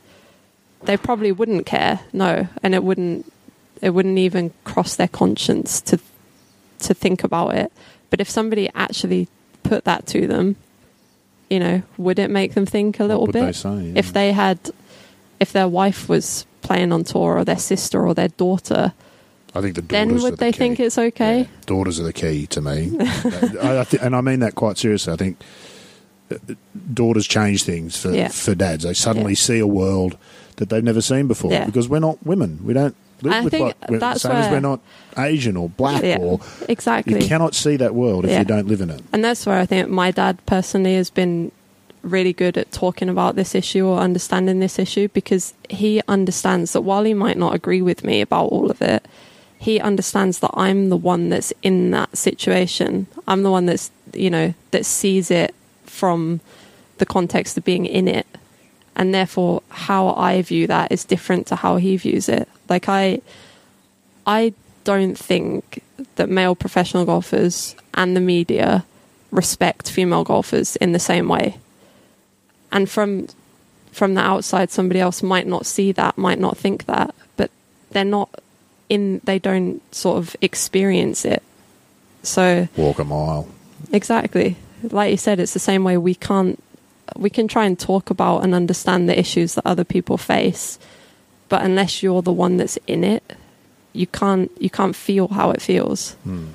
They 0.85 0.97
probably 0.97 1.31
wouldn't 1.31 1.65
care, 1.65 1.99
no, 2.11 2.47
and 2.61 2.75
it 2.75 2.83
wouldn't 2.83 3.31
it 3.81 3.89
wouldn't 3.91 4.17
even 4.17 4.51
cross 4.63 4.95
their 4.95 5.07
conscience 5.07 5.81
to 5.81 5.99
to 6.79 6.93
think 6.93 7.23
about 7.23 7.55
it. 7.55 7.71
But 8.09 8.19
if 8.21 8.29
somebody 8.29 8.69
actually 8.75 9.27
put 9.63 9.85
that 9.85 10.05
to 10.07 10.27
them, 10.27 10.55
you 11.49 11.59
know, 11.59 11.81
would 11.97 12.19
it 12.19 12.29
make 12.29 12.53
them 12.53 12.65
think 12.65 12.99
a 12.99 13.05
little 13.05 13.27
bit? 13.27 13.45
they 13.45 13.51
say? 13.53 13.75
Yeah. 13.87 13.93
If 13.99 14.13
they 14.13 14.31
had 14.33 14.59
if 15.39 15.51
their 15.53 15.67
wife 15.67 16.07
was 16.09 16.45
playing 16.61 16.91
on 16.91 17.03
tour 17.03 17.37
or 17.37 17.43
their 17.45 17.57
sister 17.57 18.05
or 18.05 18.13
their 18.13 18.29
daughter, 18.29 18.93
I 19.55 19.61
think 19.61 19.75
the 19.75 19.81
daughters 19.81 19.89
then 20.07 20.21
would 20.23 20.33
the 20.33 20.37
they 20.37 20.51
key. 20.51 20.57
think 20.57 20.79
it's 20.79 20.97
okay? 20.97 21.39
Yeah, 21.41 21.47
daughters 21.65 21.99
are 21.99 22.03
the 22.03 22.13
key 22.13 22.47
to 22.47 22.61
me, 22.61 22.95
I, 22.99 23.79
I 23.79 23.83
thi- 23.83 23.99
and 24.01 24.15
I 24.15 24.21
mean 24.21 24.39
that 24.39 24.55
quite 24.55 24.77
seriously. 24.77 25.11
I 25.13 25.15
think 25.17 25.37
uh, 26.31 26.35
daughters 26.93 27.27
change 27.27 27.63
things 27.63 27.97
for 27.97 28.11
Yeah. 28.13 28.29
for 28.29 28.55
dads. 28.55 28.83
They 28.83 28.93
suddenly 28.93 29.35
see 29.35 29.59
a 29.59 29.67
world 29.67 30.17
that 30.57 30.69
they've 30.69 30.83
never 30.83 31.01
seen 31.01 31.27
before 31.27 31.51
Yeah. 31.51 31.65
because 31.65 31.87
we're 31.89 31.99
not 31.99 32.17
women. 32.25 32.59
We 32.63 32.73
don't 32.73 32.95
live 33.21 33.33
I 33.33 33.41
with 33.41 33.51
think 33.51 33.65
like, 33.65 33.89
we're- 33.89 33.99
that's 33.99 34.21
same 34.21 34.31
as 34.33 34.45
where- 34.45 34.53
we're 34.53 34.59
not 34.59 34.79
Asian 35.17 35.55
or 35.57 35.69
black 35.69 36.03
Yeah, 36.03 36.17
or 36.19 36.39
exactly. 36.67 37.21
you 37.21 37.27
cannot 37.27 37.55
see 37.55 37.75
that 37.77 37.95
world 37.95 38.25
if 38.25 38.31
Yeah. 38.31 38.39
you 38.39 38.45
don't 38.45 38.67
live 38.67 38.81
in 38.81 38.89
it. 38.89 39.01
And 39.13 39.23
that's 39.23 39.45
where 39.45 39.59
I 39.59 39.65
think 39.65 39.89
my 39.89 40.11
dad 40.11 40.37
personally 40.45 40.95
has 40.95 41.09
been 41.09 41.51
really 42.01 42.33
good 42.33 42.57
at 42.57 42.69
talking 42.71 43.07
about 43.07 43.35
this 43.37 43.55
issue 43.55 43.85
or 43.85 43.99
understanding 43.99 44.59
this 44.59 44.77
issue 44.77 45.07
because 45.13 45.53
he 45.69 46.01
understands 46.07 46.73
that 46.73 46.81
while 46.81 47.03
he 47.05 47.13
might 47.13 47.37
not 47.37 47.55
agree 47.55 47.81
with 47.81 48.03
me 48.03 48.19
about 48.19 48.47
all 48.47 48.69
of 48.69 48.81
it, 48.81 49.05
he 49.57 49.79
understands 49.79 50.39
that 50.39 50.51
I'm 50.55 50.89
the 50.89 50.97
one 50.97 51.29
that's 51.29 51.53
in 51.63 51.91
that 51.91 52.17
situation. 52.17 53.07
I'm 53.25 53.43
the 53.43 53.51
one 53.51 53.65
that's, 53.67 53.89
you 54.13 54.29
know, 54.29 54.53
that 54.71 54.85
sees 54.85 55.31
it 55.31 55.55
from 55.85 56.41
the 56.97 57.05
context 57.05 57.57
of 57.57 57.63
being 57.63 57.85
in 57.85 58.09
it. 58.09 58.27
And 58.95 59.13
therefore 59.13 59.63
how 59.69 60.13
I 60.13 60.41
view 60.41 60.67
that 60.67 60.91
is 60.91 61.03
different 61.05 61.47
to 61.47 61.55
how 61.55 61.77
he 61.77 61.97
views 61.97 62.29
it. 62.29 62.47
Like 62.69 62.87
I 62.87 63.21
I 64.25 64.53
don't 64.83 65.17
think 65.17 65.83
that 66.15 66.29
male 66.29 66.55
professional 66.55 67.05
golfers 67.05 67.75
and 67.93 68.15
the 68.15 68.21
media 68.21 68.85
respect 69.31 69.89
female 69.89 70.23
golfers 70.23 70.75
in 70.77 70.91
the 70.91 70.99
same 70.99 71.27
way. 71.27 71.57
And 72.71 72.89
from 72.89 73.27
from 73.91 74.15
the 74.15 74.21
outside 74.21 74.71
somebody 74.71 74.99
else 74.99 75.21
might 75.21 75.47
not 75.47 75.65
see 75.65 75.91
that, 75.91 76.17
might 76.17 76.39
not 76.39 76.57
think 76.57 76.85
that, 76.85 77.13
but 77.37 77.51
they're 77.91 78.03
not 78.03 78.29
in 78.89 79.21
they 79.23 79.39
don't 79.39 79.81
sort 79.93 80.17
of 80.17 80.35
experience 80.41 81.25
it. 81.25 81.43
So 82.23 82.67
Walk 82.77 82.99
a 82.99 83.03
mile. 83.03 83.47
Exactly. 83.91 84.57
Like 84.83 85.11
you 85.11 85.17
said, 85.17 85.39
it's 85.39 85.53
the 85.53 85.59
same 85.59 85.83
way 85.83 85.97
we 85.97 86.15
can't 86.15 86.61
we 87.15 87.29
can 87.29 87.47
try 87.47 87.65
and 87.65 87.77
talk 87.77 88.09
about 88.09 88.43
and 88.43 88.53
understand 88.53 89.07
the 89.07 89.17
issues 89.17 89.55
that 89.55 89.65
other 89.65 89.83
people 89.83 90.17
face, 90.17 90.79
but 91.49 91.61
unless 91.63 92.01
you're 92.01 92.21
the 92.21 92.31
one 92.31 92.57
that's 92.57 92.77
in 92.87 93.03
it, 93.03 93.37
you 93.93 94.07
can't 94.07 94.51
you 94.59 94.69
can't 94.69 94.95
feel 94.95 95.27
how 95.27 95.51
it 95.51 95.61
feels. 95.61 96.13
Hmm. 96.23 96.47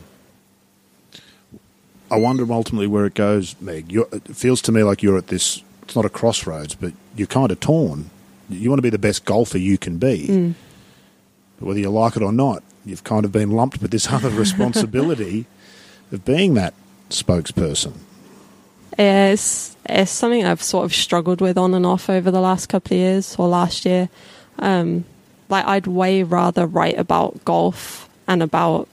I 2.10 2.16
wonder 2.16 2.50
ultimately 2.50 2.86
where 2.86 3.04
it 3.04 3.14
goes, 3.14 3.54
Meg. 3.60 3.92
You're, 3.92 4.08
it 4.12 4.34
feels 4.34 4.62
to 4.62 4.72
me 4.72 4.82
like 4.82 5.02
you're 5.02 5.18
at 5.18 5.26
this. 5.26 5.62
It's 5.82 5.94
not 5.94 6.04
a 6.04 6.10
crossroads, 6.10 6.74
but 6.74 6.92
you're 7.16 7.26
kind 7.26 7.50
of 7.50 7.60
torn. 7.60 8.10
You 8.48 8.70
want 8.70 8.78
to 8.78 8.82
be 8.82 8.90
the 8.90 8.98
best 8.98 9.24
golfer 9.24 9.58
you 9.58 9.76
can 9.78 9.98
be, 9.98 10.26
hmm. 10.26 10.50
but 11.58 11.66
whether 11.66 11.80
you 11.80 11.90
like 11.90 12.16
it 12.16 12.22
or 12.22 12.32
not, 12.32 12.62
you've 12.84 13.04
kind 13.04 13.24
of 13.24 13.32
been 13.32 13.50
lumped 13.50 13.82
with 13.82 13.90
this 13.90 14.10
other 14.10 14.30
responsibility 14.44 15.46
of 16.10 16.24
being 16.24 16.54
that 16.54 16.74
spokesperson. 17.10 17.92
It's 18.98 19.76
it's 19.88 20.10
something 20.10 20.44
I've 20.44 20.62
sort 20.62 20.84
of 20.84 20.94
struggled 20.94 21.40
with 21.40 21.56
on 21.56 21.72
and 21.74 21.86
off 21.86 22.10
over 22.10 22.30
the 22.30 22.40
last 22.40 22.66
couple 22.68 22.94
of 22.96 22.98
years 23.00 23.36
or 23.38 23.48
last 23.48 23.84
year. 23.84 24.08
Um, 24.58 25.04
like 25.48 25.64
I'd 25.64 25.86
way 25.86 26.22
rather 26.24 26.66
write 26.66 26.98
about 26.98 27.44
golf 27.44 28.08
and 28.26 28.42
about 28.42 28.88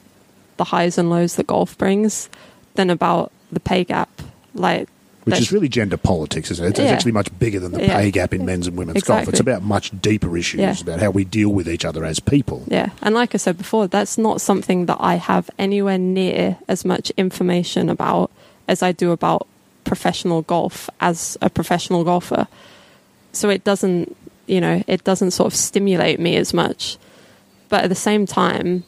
the 0.57 0.65
highs 0.65 0.97
and 0.97 1.09
lows 1.09 1.35
that 1.35 1.47
golf 1.47 1.77
brings 1.77 2.29
than 2.75 2.89
about 2.89 3.31
the 3.51 3.59
pay 3.59 3.83
gap. 3.83 4.09
Like 4.53 4.87
Which 5.25 5.39
is 5.39 5.51
really 5.51 5.67
gender 5.67 5.97
politics, 5.97 6.51
isn't 6.51 6.63
it? 6.63 6.69
It's, 6.69 6.79
it's 6.79 6.85
Yeah. 6.87 6.93
actually 6.93 7.11
much 7.11 7.37
bigger 7.39 7.59
than 7.59 7.71
the 7.73 7.81
Yeah. 7.81 7.97
pay 7.97 8.11
gap 8.11 8.31
in 8.33 8.45
men's 8.45 8.67
and 8.67 8.77
women's 8.77 9.01
golf. 9.03 9.27
It's 9.27 9.39
about 9.39 9.63
much 9.63 9.91
deeper 10.01 10.37
issues, 10.37 10.59
Yeah. 10.61 10.75
about 10.81 10.99
how 11.01 11.09
we 11.09 11.25
deal 11.25 11.49
with 11.49 11.67
each 11.67 11.83
other 11.83 12.05
as 12.05 12.19
people. 12.19 12.63
Yeah, 12.67 12.89
and 13.01 13.15
like 13.15 13.33
I 13.33 13.37
said 13.39 13.57
before, 13.57 13.87
that's 13.87 14.17
not 14.19 14.39
something 14.39 14.85
that 14.85 14.97
I 14.99 15.15
have 15.15 15.49
anywhere 15.57 15.97
near 15.97 16.57
as 16.69 16.85
much 16.85 17.11
information 17.17 17.89
about 17.89 18.29
as 18.67 18.81
I 18.83 18.91
do 18.93 19.11
about 19.11 19.47
professional 19.85 20.41
golf 20.41 20.89
as 20.99 21.37
a 21.41 21.49
professional 21.49 22.03
golfer. 22.03 22.47
So 23.31 23.49
it 23.49 23.63
doesn't, 23.63 24.15
you 24.47 24.59
know, 24.59 24.83
it 24.87 25.03
doesn't 25.03 25.31
sort 25.31 25.47
of 25.47 25.55
stimulate 25.55 26.19
me 26.19 26.35
as 26.35 26.53
much. 26.53 26.97
But 27.69 27.83
at 27.85 27.89
the 27.89 27.95
same 27.95 28.25
time, 28.25 28.83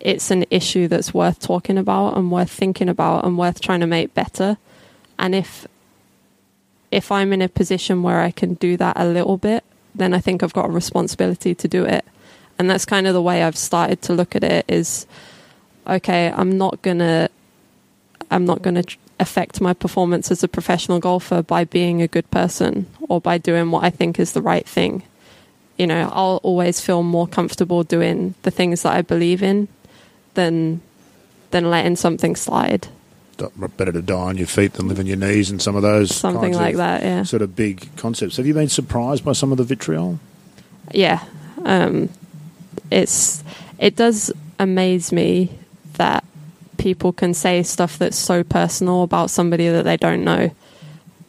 it's 0.00 0.30
an 0.30 0.44
issue 0.50 0.88
that's 0.88 1.12
worth 1.12 1.40
talking 1.40 1.76
about 1.76 2.16
and 2.16 2.30
worth 2.30 2.50
thinking 2.50 2.88
about 2.88 3.24
and 3.24 3.36
worth 3.36 3.60
trying 3.60 3.80
to 3.80 3.86
make 3.86 4.14
better. 4.14 4.56
And 5.18 5.34
if 5.34 5.66
if 6.90 7.12
I'm 7.12 7.32
in 7.32 7.42
a 7.42 7.48
position 7.48 8.02
where 8.02 8.20
I 8.20 8.30
can 8.32 8.54
do 8.54 8.76
that 8.78 8.98
a 8.98 9.06
little 9.06 9.36
bit, 9.36 9.62
then 9.94 10.12
I 10.12 10.18
think 10.18 10.42
I've 10.42 10.52
got 10.52 10.66
a 10.66 10.72
responsibility 10.72 11.54
to 11.54 11.68
do 11.68 11.84
it. 11.84 12.04
And 12.58 12.68
that's 12.68 12.84
kind 12.84 13.06
of 13.06 13.14
the 13.14 13.22
way 13.22 13.42
I've 13.42 13.56
started 13.56 14.02
to 14.02 14.12
look 14.12 14.34
at 14.34 14.42
it 14.42 14.64
is 14.68 15.06
okay, 15.86 16.32
I'm 16.34 16.58
not 16.58 16.82
going 16.82 16.98
to 16.98 17.30
I'm 18.30 18.44
not 18.44 18.62
going 18.62 18.76
to 18.82 18.96
affect 19.20 19.60
my 19.60 19.72
performance 19.74 20.30
as 20.30 20.42
a 20.42 20.48
professional 20.48 20.98
golfer 20.98 21.42
by 21.42 21.64
being 21.64 22.02
a 22.02 22.08
good 22.08 22.30
person 22.30 22.86
or 23.08 23.20
by 23.20 23.38
doing 23.38 23.70
what 23.70 23.84
I 23.84 23.90
think 23.90 24.18
is 24.18 24.32
the 24.32 24.42
right 24.42 24.66
thing. 24.66 25.02
You 25.76 25.86
know, 25.86 26.10
I'll 26.12 26.40
always 26.42 26.80
feel 26.80 27.02
more 27.02 27.26
comfortable 27.28 27.84
doing 27.84 28.34
the 28.42 28.50
things 28.50 28.82
that 28.82 28.92
I 28.94 29.02
believe 29.02 29.42
in 29.42 29.68
than 30.34 30.80
than 31.50 31.70
letting 31.70 31.96
something 31.96 32.36
slide. 32.36 32.88
Better 33.76 33.92
to 33.92 34.02
die 34.02 34.14
on 34.14 34.36
your 34.36 34.46
feet 34.46 34.74
than 34.74 34.88
live 34.88 34.98
on 34.98 35.06
your 35.06 35.16
knees, 35.16 35.50
and 35.50 35.62
some 35.62 35.74
of 35.74 35.82
those 35.82 36.14
Something 36.14 36.52
kinds 36.52 36.56
like 36.56 36.74
of 36.74 36.78
that, 36.78 37.02
yeah. 37.02 37.22
sort 37.22 37.40
of 37.40 37.56
big 37.56 37.88
concepts. 37.96 38.36
Have 38.36 38.46
you 38.46 38.52
been 38.52 38.68
surprised 38.68 39.24
by 39.24 39.32
some 39.32 39.50
of 39.52 39.58
the 39.58 39.64
vitriol? 39.64 40.18
yeah 40.92 41.22
um 41.64 42.08
it's 42.90 43.44
it 43.78 43.94
does 43.94 44.32
amaze 44.58 45.12
me 45.12 45.50
that 45.94 46.24
people 46.80 47.12
can 47.12 47.34
say 47.34 47.62
stuff 47.62 47.98
that's 47.98 48.16
so 48.16 48.42
personal 48.42 49.02
about 49.02 49.30
somebody 49.30 49.68
that 49.68 49.84
they 49.84 49.96
don't 49.96 50.24
know 50.24 50.50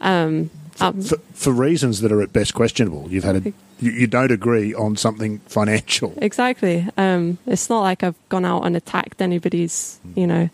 um, 0.00 0.50
um 0.80 1.02
for, 1.02 1.18
for 1.34 1.52
reasons 1.52 2.00
that 2.00 2.10
are 2.10 2.22
at 2.22 2.32
best 2.32 2.54
questionable. 2.54 3.06
You've 3.10 3.24
had 3.24 3.36
a, 3.36 3.52
you, 3.78 3.92
you 3.92 4.06
don't 4.06 4.30
agree 4.32 4.74
on 4.74 4.96
something 4.96 5.38
financial. 5.40 6.14
exactly 6.22 6.88
um 6.96 7.36
it's 7.46 7.68
not 7.68 7.82
like 7.82 8.02
i've 8.02 8.16
gone 8.30 8.44
out 8.44 8.62
and 8.62 8.76
attacked 8.76 9.20
anybody's 9.20 10.00
you 10.14 10.26
know 10.26 10.48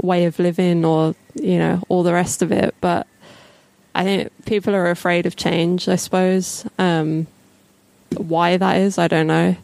way 0.00 0.24
of 0.24 0.38
living 0.38 0.84
or 0.84 1.14
you 1.34 1.58
know 1.58 1.82
all 1.88 2.02
the 2.02 2.12
rest 2.12 2.40
of 2.40 2.50
it 2.50 2.74
but 2.80 3.06
i 3.94 4.04
think 4.04 4.32
people 4.46 4.74
are 4.74 4.90
afraid 4.90 5.26
of 5.26 5.36
change 5.36 5.88
i 5.88 5.96
suppose 5.96 6.64
um 6.78 7.26
why 8.16 8.56
that 8.56 8.78
is 8.78 8.96
i 8.96 9.08
don't 9.08 9.26
know 9.26 9.54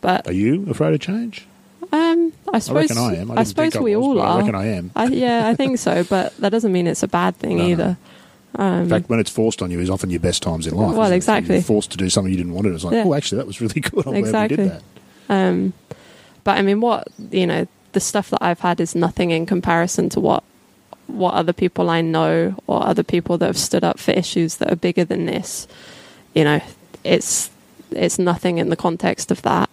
but 0.00 0.26
Are 0.26 0.32
you 0.34 0.66
afraid 0.68 0.92
of 0.92 1.00
change? 1.00 1.46
Um, 1.94 2.32
I 2.52 2.56
I 2.56 2.58
suppose 2.58 2.90
reckon 2.90 2.98
I 2.98 3.14
am. 3.16 3.30
I, 3.30 3.34
I, 3.36 3.42
suppose 3.44 3.76
I 3.76 3.80
we 3.80 3.94
was, 3.94 4.04
all 4.04 4.20
are. 4.20 4.34
I 4.36 4.38
reckon 4.40 4.54
I 4.54 4.66
am. 4.66 4.90
I, 4.96 5.04
yeah, 5.06 5.46
I 5.48 5.54
think 5.54 5.78
so, 5.78 6.02
but 6.10 6.36
that 6.38 6.50
doesn't 6.50 6.72
mean 6.72 6.86
it's 6.86 7.02
a 7.02 7.08
bad 7.08 7.36
thing 7.36 7.58
No, 7.58 7.62
no. 7.64 7.68
either. 7.70 7.96
Um, 8.56 8.82
In 8.82 8.88
fact, 8.88 9.08
when 9.08 9.20
it's 9.20 9.30
forced 9.30 9.62
on 9.62 9.70
you, 9.70 9.78
is 9.80 9.90
often 9.90 10.10
your 10.10 10.20
best 10.20 10.42
times 10.42 10.66
in 10.66 10.74
life. 10.74 10.96
Well, 10.96 11.12
exactly. 11.12 11.54
You're 11.56 11.62
forced 11.62 11.90
to 11.92 11.96
do 11.96 12.08
something 12.10 12.30
you 12.32 12.36
didn't 12.36 12.52
want 12.54 12.66
to. 12.66 12.74
It's 12.74 12.84
like, 12.84 12.94
Yeah. 12.94 13.04
oh, 13.06 13.14
actually, 13.14 13.38
that 13.38 13.46
was 13.46 13.60
really 13.60 13.80
good. 13.80 14.06
I'm 14.06 14.12
glad 14.12 14.16
Exactly. 14.16 14.56
we 14.56 14.62
did 14.64 14.72
that. 14.72 14.82
Um, 15.28 15.72
but 16.42 16.58
I 16.58 16.62
mean, 16.62 16.80
what 16.80 17.06
you 17.30 17.46
know, 17.46 17.66
the 17.92 18.00
stuff 18.00 18.30
that 18.30 18.42
I've 18.42 18.60
had 18.60 18.80
is 18.80 18.94
nothing 18.94 19.30
in 19.30 19.46
comparison 19.46 20.08
to 20.10 20.20
what 20.20 20.42
what 21.06 21.34
other 21.34 21.52
people 21.52 21.90
I 21.90 22.00
know 22.00 22.54
or 22.66 22.84
other 22.84 23.02
people 23.02 23.38
that 23.38 23.46
have 23.46 23.58
stood 23.58 23.84
up 23.84 23.98
for 23.98 24.10
issues 24.12 24.56
that 24.56 24.72
are 24.72 24.76
bigger 24.76 25.04
than 25.04 25.26
this. 25.26 25.68
You 26.34 26.44
know, 26.44 26.60
it's 27.04 27.50
it's 27.92 28.18
nothing 28.18 28.58
in 28.58 28.68
the 28.70 28.76
context 28.76 29.30
of 29.30 29.42
that, 29.42 29.70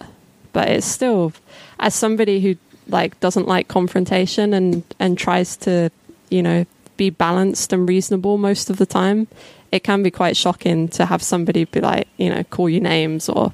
but 0.54 0.68
it's 0.70 0.86
still 0.88 1.34
as 1.82 1.94
somebody 1.94 2.40
who 2.40 2.56
like 2.88 3.20
doesn't 3.20 3.48
like 3.48 3.68
confrontation 3.68 4.54
and 4.54 4.84
and 5.00 5.18
tries 5.18 5.58
to 5.58 5.90
you 6.30 6.42
know 6.42 6.66
be 6.98 7.10
balanced 7.10 7.74
and 7.74 7.90
reasonable 7.90 8.38
most 8.38 8.70
of 8.70 8.78
the 8.78 8.86
time. 8.86 9.28
It 9.72 9.84
can 9.84 10.04
be 10.04 10.12
quite 10.12 10.38
shocking 10.38 10.88
to 10.90 11.06
have 11.06 11.24
somebody 11.24 11.64
be 11.66 11.82
like, 11.82 12.08
you 12.18 12.30
know, 12.30 12.44
call 12.44 12.70
you 12.70 12.80
names 12.80 13.28
or 13.30 13.54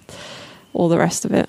all 0.73 0.89
the 0.89 0.97
rest 0.97 1.25
of 1.25 1.31
it. 1.31 1.47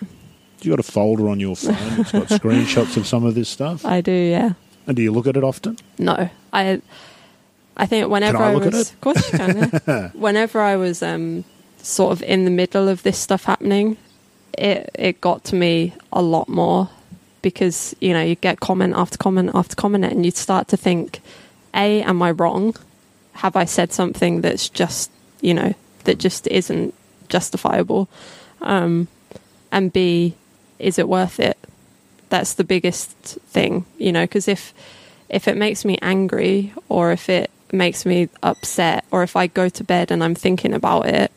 You 0.61 0.70
got 0.70 0.79
a 0.79 0.85
folder 0.85 1.29
on 1.29 1.41
your 1.41 1.57
phone 1.57 1.74
that's 1.97 2.12
got 2.12 2.29
screenshots 2.41 2.97
of 2.97 3.07
some 3.07 3.24
of 3.24 3.35
this 3.35 3.49
stuff. 3.49 3.85
I 3.85 4.01
do, 4.01 4.12
yeah. 4.12 4.53
And 4.87 4.97
do 4.97 5.03
you 5.03 5.11
look 5.11 5.26
at 5.26 5.37
it 5.37 5.43
often? 5.43 5.76
No, 5.99 6.29
I, 6.53 6.83
I 7.76 7.87
think 7.87 8.09
whenever 8.11 8.39
I 8.39 8.55
look 8.55 8.66
at 8.66 8.72
was, 8.72 8.91
it? 8.91 8.95
of 8.95 9.01
course 9.01 9.33
you 9.33 9.39
can. 9.39 9.81
yeah. 9.87 10.11
whenever 10.14 10.61
I 10.61 10.76
was 10.76 11.03
um, 11.03 11.45
sort 11.79 12.12
of 12.12 12.22
in 12.22 12.45
the 12.45 12.51
middle 12.51 12.89
of 12.89 13.03
this 13.03 13.18
stuff 13.18 13.45
happening, 13.45 13.97
it 14.57 14.90
it 14.94 15.20
got 15.20 15.44
to 15.44 15.55
me 15.55 15.94
a 16.12 16.22
lot 16.22 16.49
more 16.49 16.88
because 17.42 17.94
you 18.01 18.12
know 18.12 18.22
you 18.22 18.34
get 18.34 18.61
comment 18.61 18.94
after 18.96 19.16
comment 19.16 19.51
after 19.55 19.76
comment, 19.76 20.05
and 20.05 20.24
you'd 20.24 20.36
start 20.36 20.68
to 20.68 20.76
think, 20.76 21.20
a, 21.74 22.03
am 22.03 22.22
I 22.22 22.30
wrong? 22.32 22.74
Have 23.34 23.57
I 23.57 23.64
said 23.64 23.92
something 23.92 24.40
that's 24.40 24.68
just 24.68 25.11
you 25.40 25.55
know 25.55 25.74
that 26.05 26.18
just 26.18 26.46
isn't 26.46 26.94
justifiable? 27.28 28.09
Um, 28.61 29.09
and 29.70 29.92
b, 29.92 30.34
is 30.78 30.99
it 30.99 31.09
worth 31.09 31.38
it? 31.38 31.59
That's 32.30 32.55
the 32.55 32.64
biggest 32.64 33.11
thing, 33.11 33.86
you 33.99 34.12
know, 34.12 34.24
because 34.24 34.49
if 34.49 34.74
if 35.28 35.46
it 35.46 35.57
makes 35.57 35.84
me 35.84 35.99
angry 36.03 36.72
or 36.88 37.12
if 37.12 37.28
it 37.28 37.51
makes 37.72 38.07
me 38.07 38.28
upset 38.42 39.05
or 39.11 39.22
if 39.22 39.36
I 39.36 39.46
go 39.46 39.68
to 39.68 39.84
bed 39.84 40.11
and 40.11 40.24
I'm 40.24 40.34
thinking 40.34 40.72
about 40.72 41.07
it, 41.07 41.30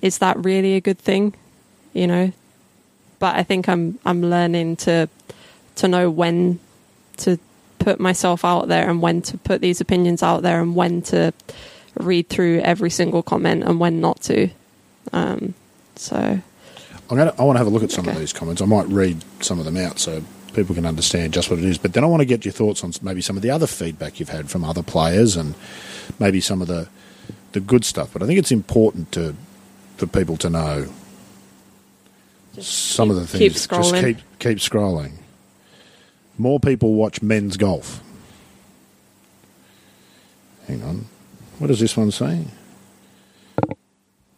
is 0.00 0.18
that 0.18 0.44
really 0.44 0.74
a 0.74 0.80
good 0.80 0.98
thing? 0.98 1.34
You 1.92 2.06
know? 2.06 2.32
But 3.18 3.36
I 3.36 3.42
think 3.42 3.68
I'm 3.68 3.98
I'm 4.04 4.22
learning 4.22 4.76
to 4.76 5.08
to 5.76 5.88
know 5.88 6.10
when 6.10 6.60
to 7.18 7.38
put 7.78 8.00
myself 8.00 8.44
out 8.44 8.68
there 8.68 8.88
and 8.88 9.02
when 9.02 9.22
to 9.22 9.38
put 9.38 9.60
these 9.60 9.80
opinions 9.80 10.22
out 10.22 10.42
there 10.42 10.60
and 10.60 10.74
when 10.74 11.02
to 11.02 11.32
read 11.98 12.28
through 12.28 12.60
every 12.60 12.90
single 12.90 13.22
comment 13.22 13.62
and 13.62 13.78
when 13.78 14.00
not 14.00 14.22
to. 14.22 14.48
Um, 15.12 15.54
so 15.96 16.16
I'm 16.16 17.16
gonna, 17.16 17.34
I 17.38 17.42
want 17.44 17.56
to 17.56 17.58
have 17.58 17.66
a 17.66 17.70
look 17.70 17.82
at 17.82 17.90
some 17.90 18.08
of 18.08 18.18
these 18.18 18.32
comments. 18.32 18.62
I 18.62 18.64
might 18.64 18.86
read 18.86 19.22
some 19.40 19.58
of 19.58 19.64
them 19.64 19.76
out 19.76 19.98
so 19.98 20.22
people 20.54 20.74
can 20.74 20.86
understand 20.86 21.32
just 21.32 21.50
what 21.50 21.58
it 21.58 21.64
is. 21.64 21.78
But 21.78 21.92
then 21.92 22.04
I 22.04 22.06
want 22.06 22.20
to 22.20 22.26
get 22.26 22.44
your 22.44 22.52
thoughts 22.52 22.82
on 22.82 22.92
maybe 23.02 23.20
some 23.20 23.36
of 23.36 23.42
the 23.42 23.50
other 23.50 23.66
feedback 23.66 24.18
you've 24.18 24.30
had 24.30 24.48
from 24.48 24.64
other 24.64 24.82
players 24.82 25.36
and 25.36 25.54
maybe 26.18 26.40
some 26.40 26.62
of 26.62 26.68
the 26.68 26.88
the 27.52 27.60
good 27.60 27.84
stuff. 27.84 28.12
But 28.12 28.22
I 28.22 28.26
think 28.26 28.38
it's 28.38 28.50
important 28.52 29.12
to 29.12 29.36
for 29.96 30.06
people 30.06 30.36
to 30.38 30.50
know 30.50 30.86
some 32.60 33.10
of 33.10 33.16
the 33.16 33.38
keep 33.38 33.52
things. 33.52 33.66
scrolling. 33.66 33.90
Just 33.92 34.04
keep 34.04 34.38
keep 34.38 34.58
scrolling. 34.58 35.12
More 36.38 36.58
people 36.60 36.94
watch 36.94 37.22
men's 37.22 37.56
golf. 37.56 38.00
Hang 40.66 40.82
on. 40.82 41.06
What 41.58 41.68
does 41.68 41.80
this 41.80 41.96
one 41.96 42.10
say? 42.10 42.44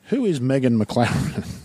Who 0.09 0.25
is 0.25 0.41
Meghan 0.41 0.81
MacLaren? 0.83 1.47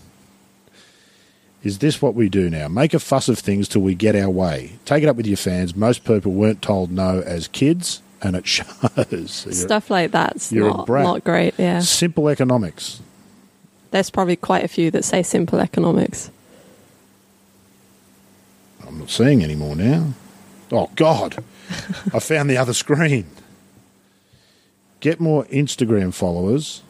Is 1.62 1.78
this 1.78 2.02
what 2.02 2.16
we 2.16 2.28
do 2.28 2.50
now? 2.50 2.66
Make 2.66 2.92
a 2.92 2.98
fuss 2.98 3.28
of 3.28 3.38
things 3.38 3.68
till 3.68 3.82
we 3.82 3.94
get 3.94 4.16
our 4.16 4.28
way. 4.28 4.72
Take 4.84 5.04
it 5.04 5.08
up 5.08 5.14
with 5.14 5.28
your 5.28 5.36
fans. 5.36 5.76
Most 5.76 6.02
people 6.02 6.32
weren't 6.32 6.60
told 6.60 6.90
no 6.90 7.20
as 7.20 7.46
kids, 7.46 8.02
and 8.20 8.34
it 8.34 8.44
shows. 8.48 9.30
Stuff 9.56 9.88
like 9.88 10.10
that's 10.10 10.50
you're 10.50 10.66
a 10.70 10.72
not, 10.72 10.86
brat. 10.88 11.04
not 11.04 11.22
great. 11.22 11.54
Yeah, 11.58 11.78
Simple 11.78 12.28
economics. 12.28 13.00
there's 13.92 14.10
probably 14.10 14.34
quite 14.34 14.64
a 14.64 14.68
few 14.68 14.90
that 14.90 15.04
say 15.04 15.22
simple 15.22 15.60
economics. 15.60 16.32
I'm 18.92 18.98
not 18.98 19.10
seeing 19.10 19.42
any 19.42 19.54
more 19.54 19.74
now. 19.74 20.12
Oh, 20.70 20.90
God. 20.96 21.42
I 22.12 22.18
found 22.18 22.50
the 22.50 22.58
other 22.58 22.74
screen. 22.74 23.24
Get 25.00 25.18
more 25.18 25.44
Instagram 25.46 26.12
followers. 26.12 26.82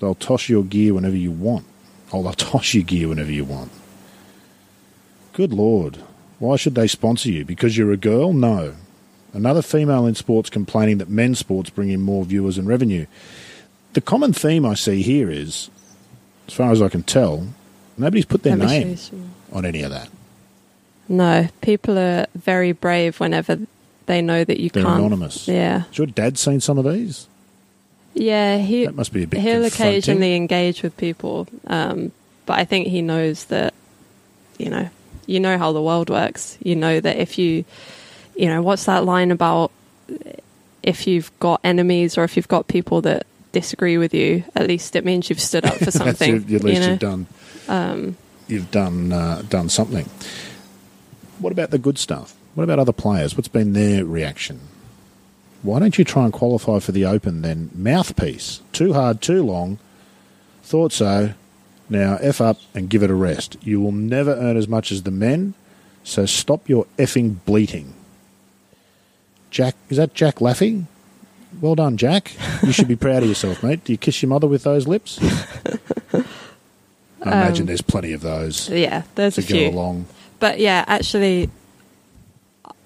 They'll 0.00 0.14
toss 0.14 0.48
your 0.48 0.64
gear 0.64 0.94
whenever 0.94 1.16
you 1.16 1.30
want. 1.30 1.66
Oh, 2.10 2.22
they'll 2.22 2.32
toss 2.32 2.72
your 2.72 2.84
gear 2.84 3.08
whenever 3.08 3.30
you 3.30 3.44
want. 3.44 3.70
Good 5.34 5.52
Lord. 5.52 5.98
Why 6.38 6.56
should 6.56 6.74
they 6.74 6.86
sponsor 6.86 7.30
you? 7.30 7.44
Because 7.44 7.76
you're 7.76 7.92
a 7.92 7.98
girl? 7.98 8.32
No. 8.32 8.74
Another 9.34 9.62
female 9.62 10.06
in 10.06 10.14
sports 10.14 10.48
complaining 10.48 10.98
that 10.98 11.10
men's 11.10 11.38
sports 11.38 11.68
bring 11.68 11.90
in 11.90 12.00
more 12.00 12.24
viewers 12.24 12.56
and 12.56 12.66
revenue. 12.66 13.04
The 13.92 14.00
common 14.00 14.32
theme 14.32 14.64
I 14.64 14.74
see 14.74 15.02
here 15.02 15.30
is, 15.30 15.70
as 16.48 16.54
far 16.54 16.72
as 16.72 16.80
I 16.80 16.88
can 16.88 17.02
tell, 17.02 17.46
nobody's 17.98 18.24
put 18.24 18.42
their 18.42 18.56
name 18.56 18.96
on 19.52 19.66
any 19.66 19.82
of 19.82 19.90
that. 19.90 20.08
No, 21.08 21.48
people 21.60 21.98
are 21.98 22.26
very 22.34 22.72
brave 22.72 23.20
whenever 23.20 23.58
they 24.06 24.22
know 24.22 24.42
that 24.44 24.58
you 24.60 24.70
They're 24.70 24.82
can't. 24.84 24.98
anonymous. 25.00 25.46
Yeah, 25.48 25.80
Has 25.80 25.98
your 25.98 26.06
dad 26.06 26.38
seen 26.38 26.60
some 26.60 26.78
of 26.78 26.84
these? 26.90 27.26
yeah. 28.14 28.58
He 28.58 28.84
That 28.86 28.94
must 28.94 29.12
be 29.12 29.24
a 29.24 29.26
bit 29.26 29.40
he'll 29.40 29.64
occasionally 29.64 30.34
engage 30.36 30.82
with 30.82 30.96
people, 30.96 31.46
um, 31.66 32.12
but 32.46 32.58
I 32.58 32.64
think 32.64 32.86
he 32.88 33.02
knows 33.02 33.44
that 33.46 33.74
you 34.58 34.70
know 34.70 34.88
you 35.26 35.40
know 35.40 35.58
how 35.58 35.72
the 35.72 35.82
world 35.82 36.10
works. 36.10 36.56
You 36.62 36.76
know 36.76 37.00
that 37.00 37.16
if 37.16 37.38
you 37.38 37.64
you 38.36 38.46
know 38.46 38.62
what's 38.62 38.84
that 38.84 39.04
line 39.04 39.30
about 39.30 39.70
if 40.82 41.06
you've 41.06 41.30
got 41.40 41.60
enemies 41.64 42.16
or 42.18 42.24
if 42.24 42.36
you've 42.36 42.48
got 42.48 42.68
people 42.68 43.00
that 43.02 43.26
disagree 43.52 43.96
with 43.98 44.12
you, 44.12 44.44
at 44.54 44.66
least 44.68 44.96
it 44.96 45.04
means 45.04 45.28
you've 45.30 45.40
stood 45.40 45.64
up 45.64 45.74
for 45.74 45.90
something. 45.90 46.34
at 46.36 46.48
least 46.48 46.64
you 46.64 46.80
know? 46.80 46.90
you've 46.90 46.98
done. 46.98 48.16
you've 48.48 48.70
done 48.70 49.12
uh, 49.12 49.42
done 49.48 49.68
something. 49.68 50.08
What 51.38 51.52
about 51.52 51.70
the 51.70 51.78
good 51.78 51.98
stuff? 51.98 52.34
What 52.54 52.64
about 52.64 52.78
other 52.78 52.92
players? 52.92 53.36
What's 53.36 53.48
been 53.48 53.72
their 53.72 54.04
reaction? 54.04 54.60
Why 55.62 55.78
don't 55.80 55.96
you 55.98 56.04
try 56.04 56.24
and 56.24 56.32
qualify 56.32 56.78
for 56.78 56.92
the 56.92 57.04
Open 57.06 57.42
then? 57.42 57.70
Mouthpiece. 57.74 58.60
Too 58.72 58.92
hard, 58.92 59.20
too 59.22 59.42
long. 59.42 59.78
Thought 60.62 60.92
so. 60.92 61.32
Now 61.88 62.16
F 62.20 62.40
up 62.40 62.58
and 62.74 62.88
give 62.88 63.02
it 63.02 63.10
a 63.10 63.14
rest. 63.14 63.56
You 63.62 63.80
will 63.80 63.92
never 63.92 64.34
earn 64.34 64.56
as 64.56 64.68
much 64.68 64.90
as 64.92 65.02
the 65.02 65.10
men, 65.10 65.54
so 66.02 66.24
stop 66.26 66.68
your 66.68 66.86
effing 66.98 67.36
bleating. 67.44 67.94
Jack, 69.50 69.74
is 69.88 69.96
that 69.98 70.14
Jack 70.14 70.36
Laffey? 70.36 70.84
Well 71.60 71.74
done, 71.74 71.96
Jack. 71.96 72.32
You 72.62 72.72
should 72.72 72.88
be 72.88 72.96
proud 72.96 73.22
of 73.22 73.28
yourself, 73.28 73.62
mate. 73.62 73.84
Do 73.84 73.92
you 73.92 73.98
kiss 73.98 74.22
your 74.22 74.28
mother 74.30 74.46
with 74.48 74.64
those 74.64 74.86
lips? 74.88 75.18
I 77.22 77.28
imagine 77.28 77.62
um, 77.62 77.66
there's 77.66 77.80
plenty 77.80 78.12
of 78.12 78.20
those 78.20 78.68
Yeah, 78.68 79.04
there's 79.14 79.36
to 79.36 79.40
a 79.40 79.44
go 79.44 79.48
few. 79.54 79.68
along. 79.68 80.06
But 80.40 80.58
yeah, 80.58 80.84
actually, 80.86 81.50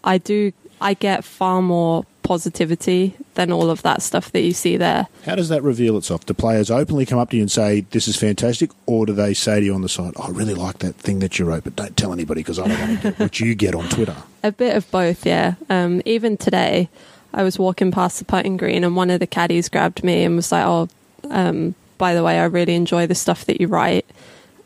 I 0.05 0.19
do. 0.19 0.53
I 0.81 0.95
get 0.95 1.25
far 1.25 1.61
more 1.61 2.05
positivity 2.29 3.15
than 3.35 3.51
all 3.51 3.71
of 3.71 3.81
that 3.81 4.03
stuff 4.03 4.31
that 4.33 4.41
you 4.43 4.53
see 4.53 4.77
there. 4.77 5.09
How 5.25 5.35
does 5.35 5.49
that 5.49 5.63
reveal 5.63 5.97
itself? 5.97 6.27
Do 6.27 6.35
players 6.35 6.71
openly 6.71 7.07
come 7.07 7.19
up 7.19 7.31
to 7.31 7.37
you 7.37 7.43
and 7.43 7.51
say, 7.51 7.81
This 7.91 8.07
is 8.07 8.17
fantastic? 8.17 8.71
Or 8.85 9.07
do 9.07 9.15
they 9.15 9.33
say 9.33 9.61
to 9.61 9.67
you 9.67 9.75
on 9.75 9.81
the 9.81 9.89
side, 9.89 10.13
oh, 10.17 10.25
I 10.25 10.31
really 10.31 10.55
like 10.55 10.79
that 10.81 10.95
thing 10.97 11.21
that 11.21 11.39
you 11.39 11.47
wrote, 11.47 11.65
but 11.65 11.75
don't 11.75 11.97
tell 11.97 12.13
anybody 12.13 12.41
because 12.41 12.59
I 12.59 12.69
don't 12.69 12.81
want 12.81 13.01
to 13.01 13.11
get 13.11 13.19
what 13.19 13.41
you 13.41 13.55
get 13.55 13.75
on 13.75 13.89
Twitter? 13.89 14.17
A 14.43 14.53
bit 14.53 14.77
of 14.77 14.89
both, 14.91 15.25
yeah. 15.25 15.55
Um, 15.71 16.03
even 16.05 16.37
today, 16.37 16.91
I 17.33 17.43
was 17.43 17.59
walking 17.59 17.91
past 17.91 18.19
the 18.19 18.27
putting 18.27 18.59
green, 18.59 18.85
and 18.85 18.95
one 18.95 19.09
of 19.09 19.21
the 19.21 19.27
caddies 19.27 19.71
grabbed 19.71 20.05
me 20.05 20.23
and 20.25 20.37
was 20.37 20.53
like, 20.53 20.65
"Oh, 20.67 20.89
um, 21.31 21.75
by 21.97 22.15
the 22.15 22.23
way, 22.23 22.39
I 22.39 22.45
really 22.45 22.75
enjoy 22.75 23.07
the 23.07 23.15
stuff 23.15 23.47
that 23.47 23.61
you 23.61 23.69
write, 23.69 24.07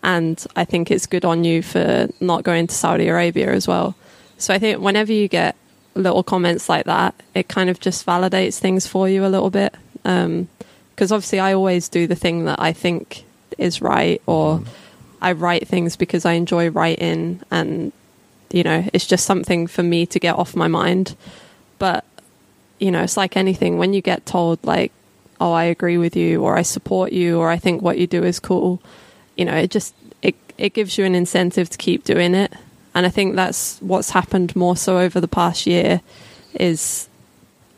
and 0.02 0.44
I 0.56 0.64
think 0.64 0.90
it's 0.90 1.06
good 1.06 1.24
on 1.24 1.44
you 1.44 1.62
for 1.62 2.08
not 2.20 2.42
going 2.42 2.66
to 2.66 2.74
Saudi 2.74 3.08
Arabia 3.08 3.52
as 3.52 3.66
well." 3.68 3.94
So 4.38 4.52
I 4.52 4.58
think 4.58 4.80
whenever 4.80 5.12
you 5.12 5.28
get 5.28 5.56
little 5.94 6.22
comments 6.22 6.68
like 6.68 6.86
that, 6.86 7.14
it 7.34 7.48
kind 7.48 7.70
of 7.70 7.80
just 7.80 8.06
validates 8.06 8.58
things 8.58 8.86
for 8.86 9.08
you 9.08 9.24
a 9.24 9.28
little 9.28 9.50
bit. 9.50 9.74
Um, 10.04 10.48
because 10.94 11.10
obviously, 11.10 11.40
I 11.40 11.54
always 11.54 11.88
do 11.88 12.06
the 12.06 12.14
thing 12.14 12.44
that 12.44 12.60
I 12.60 12.72
think 12.72 13.24
is 13.58 13.80
right, 13.80 14.20
or 14.26 14.58
mm-hmm. 14.58 14.68
I 15.22 15.32
write 15.32 15.66
things 15.66 15.96
because 15.96 16.24
I 16.24 16.32
enjoy 16.32 16.70
writing, 16.70 17.40
and 17.50 17.92
you 18.50 18.62
know, 18.62 18.84
it's 18.92 19.06
just 19.06 19.24
something 19.24 19.66
for 19.66 19.82
me 19.82 20.06
to 20.06 20.20
get 20.20 20.36
off 20.36 20.54
my 20.54 20.68
mind. 20.68 21.16
But 21.78 22.04
you 22.78 22.90
know, 22.90 23.02
it's 23.02 23.16
like 23.16 23.36
anything 23.36 23.78
when 23.78 23.94
you 23.94 24.02
get 24.02 24.26
told 24.26 24.62
like, 24.64 24.92
"Oh, 25.40 25.52
I 25.52 25.64
agree 25.64 25.98
with 25.98 26.14
you," 26.14 26.42
or 26.42 26.56
"I 26.56 26.62
support 26.62 27.12
you," 27.12 27.38
or 27.38 27.48
"I 27.48 27.56
think 27.56 27.80
what 27.82 27.98
you 27.98 28.06
do 28.06 28.22
is 28.22 28.38
cool," 28.38 28.82
you 29.36 29.44
know, 29.44 29.54
it 29.54 29.70
just 29.70 29.94
it 30.22 30.34
it 30.58 30.74
gives 30.74 30.98
you 30.98 31.04
an 31.04 31.14
incentive 31.14 31.70
to 31.70 31.78
keep 31.78 32.04
doing 32.04 32.34
it. 32.34 32.52
And 32.94 33.06
I 33.06 33.08
think 33.08 33.36
that's 33.36 33.78
what's 33.80 34.10
happened 34.10 34.54
more 34.54 34.76
so 34.76 34.98
over 34.98 35.20
the 35.20 35.28
past 35.28 35.66
year 35.66 36.02
is 36.54 37.08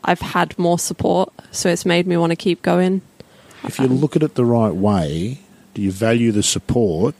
I've 0.03 0.19
had 0.19 0.57
more 0.59 0.77
support, 0.77 1.31
so 1.51 1.69
it's 1.69 1.85
made 1.85 2.05
me 2.05 2.17
want 2.17 2.31
to 2.31 2.35
keep 2.35 2.61
going. 2.61 3.01
If 3.63 3.79
you 3.79 3.87
look 3.87 4.15
at 4.15 4.23
it 4.23 4.35
the 4.35 4.45
right 4.45 4.73
way, 4.73 5.39
do 5.73 5.81
you 5.81 5.91
value 5.91 6.31
the 6.31 6.43
support 6.43 7.15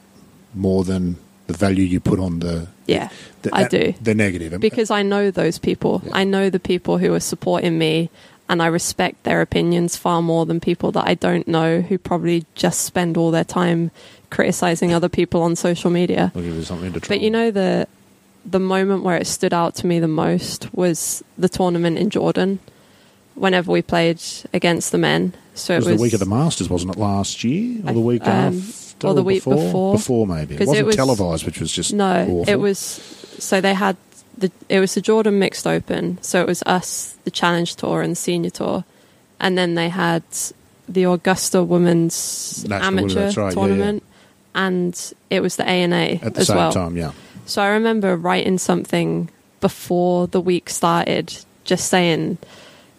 more 0.54 0.84
than 0.84 1.18
the 1.48 1.54
value 1.54 1.84
you 1.84 2.00
put 2.00 2.20
on 2.20 2.40
the. 2.40 2.68
Yeah, 2.88 3.10
the 3.42 3.56
I 3.56 3.68
do. 3.68 3.94
The 4.02 4.14
negative. 4.14 4.60
because 4.60 4.92
I 4.92 5.02
know 5.04 5.32
those 5.32 5.58
people. 5.58 6.02
Yeah. 6.06 6.12
I 6.14 6.24
know 6.24 6.50
the 6.50 6.60
people 6.60 6.98
who 6.98 7.14
are 7.14 7.20
supporting 7.20 7.78
me, 7.78 8.10
and 8.48 8.62
I 8.62 8.68
respect 8.68 9.24
their 9.24 9.42
opinions 9.42 9.96
far 9.98 10.22
more 10.22 10.46
than 10.46 10.60
people 10.60 10.92
that 10.94 11.08
I 11.08 11.16
don't 11.16 11.48
know 11.48 11.82
who 11.82 11.98
probably 11.98 12.46
just 12.56 12.82
spend 12.82 13.18
all 13.18 13.32
their 13.32 13.44
time 13.44 13.92
criticizing 14.30 14.94
other 14.94 15.10
people 15.10 15.42
on 15.42 15.56
social 15.56 15.90
media. 15.92 16.32
I'll 16.36 16.42
give 16.42 16.56
you 16.56 16.64
something 16.64 16.94
to 16.94 17.00
try. 17.00 17.16
But 17.16 17.22
you 17.22 17.30
know 17.32 17.52
the 17.52 17.88
the 18.46 18.60
moment 18.60 19.04
where 19.04 19.18
it 19.18 19.26
stood 19.28 19.54
out 19.54 19.74
to 19.76 19.88
me 19.88 20.00
the 20.00 20.08
most 20.08 20.74
was 20.74 21.24
the 21.38 21.50
tournament 21.50 21.98
in 21.98 22.10
Jordan. 22.10 22.60
Whenever 23.36 23.70
we 23.72 23.82
played 23.82 24.22
against 24.54 24.94
the 24.94 24.98
men, 24.98 25.34
so 25.56 25.74
it 25.74 25.78
it 25.78 25.80
was, 25.80 25.88
was 25.88 25.98
the 25.98 26.02
week 26.04 26.14
of 26.14 26.20
the 26.22 26.26
Masters, 26.26 26.70
wasn't 26.70 26.96
it? 26.96 27.00
Last 27.00 27.44
year 27.44 27.82
or 27.86 27.92
the 27.94 28.00
week 28.00 28.22
um, 28.26 28.58
after, 28.60 29.08
or 29.08 29.14
the 29.14 29.24
week 29.24 29.44
before? 29.44 29.56
before. 29.56 29.94
Before 29.96 30.28
maybe. 30.28 30.56
It 30.56 30.60
wasn't 30.62 30.78
it 30.78 30.86
was- 30.86 30.96
televised, 30.96 31.46
which 31.46 31.60
was 31.60 31.70
just 31.72 31.92
No, 31.94 32.22
awful. 32.24 32.50
it 32.50 32.56
was 32.56 32.78
so 32.80 33.60
they 33.60 33.74
had 33.74 33.98
the 34.38 34.52
it 34.70 34.80
was 34.80 34.94
the 34.94 35.02
Jordan 35.02 35.38
Mixed 35.38 35.68
Open, 35.68 36.18
so 36.22 36.40
it 36.40 36.48
was 36.48 36.64
us, 36.66 37.18
the 37.26 37.32
Challenge 37.32 37.76
Tour 37.76 38.02
and 38.02 38.12
the 38.14 38.16
Senior 38.16 38.52
Tour, 38.52 38.86
and 39.42 39.58
then 39.58 39.76
they 39.76 39.90
had 39.90 40.24
the 40.88 41.04
Augusta 41.04 41.62
Women's 41.62 42.64
National 42.70 42.88
Amateur 42.88 43.08
Women, 43.08 43.26
that's 43.26 43.38
right, 43.38 43.46
yeah, 43.48 43.54
Tournament, 43.54 44.04
and 44.56 45.14
it 45.30 45.41
was 45.41 45.58
the 45.58 45.68
ANA 45.68 46.18
at 46.22 46.34
the 46.34 46.39
as 46.41 46.47
same 46.47 46.58
well. 46.58 46.72
time. 46.72 46.97
Yeah, 46.97 47.12
So 47.45 47.62
I 47.62 47.68
remember 47.68 48.16
writing 48.16 48.58
something 48.58 49.30
before 49.62 50.28
the 50.28 50.41
week 50.41 50.70
started, 50.70 51.45
just 51.66 51.89
saying, 51.89 52.38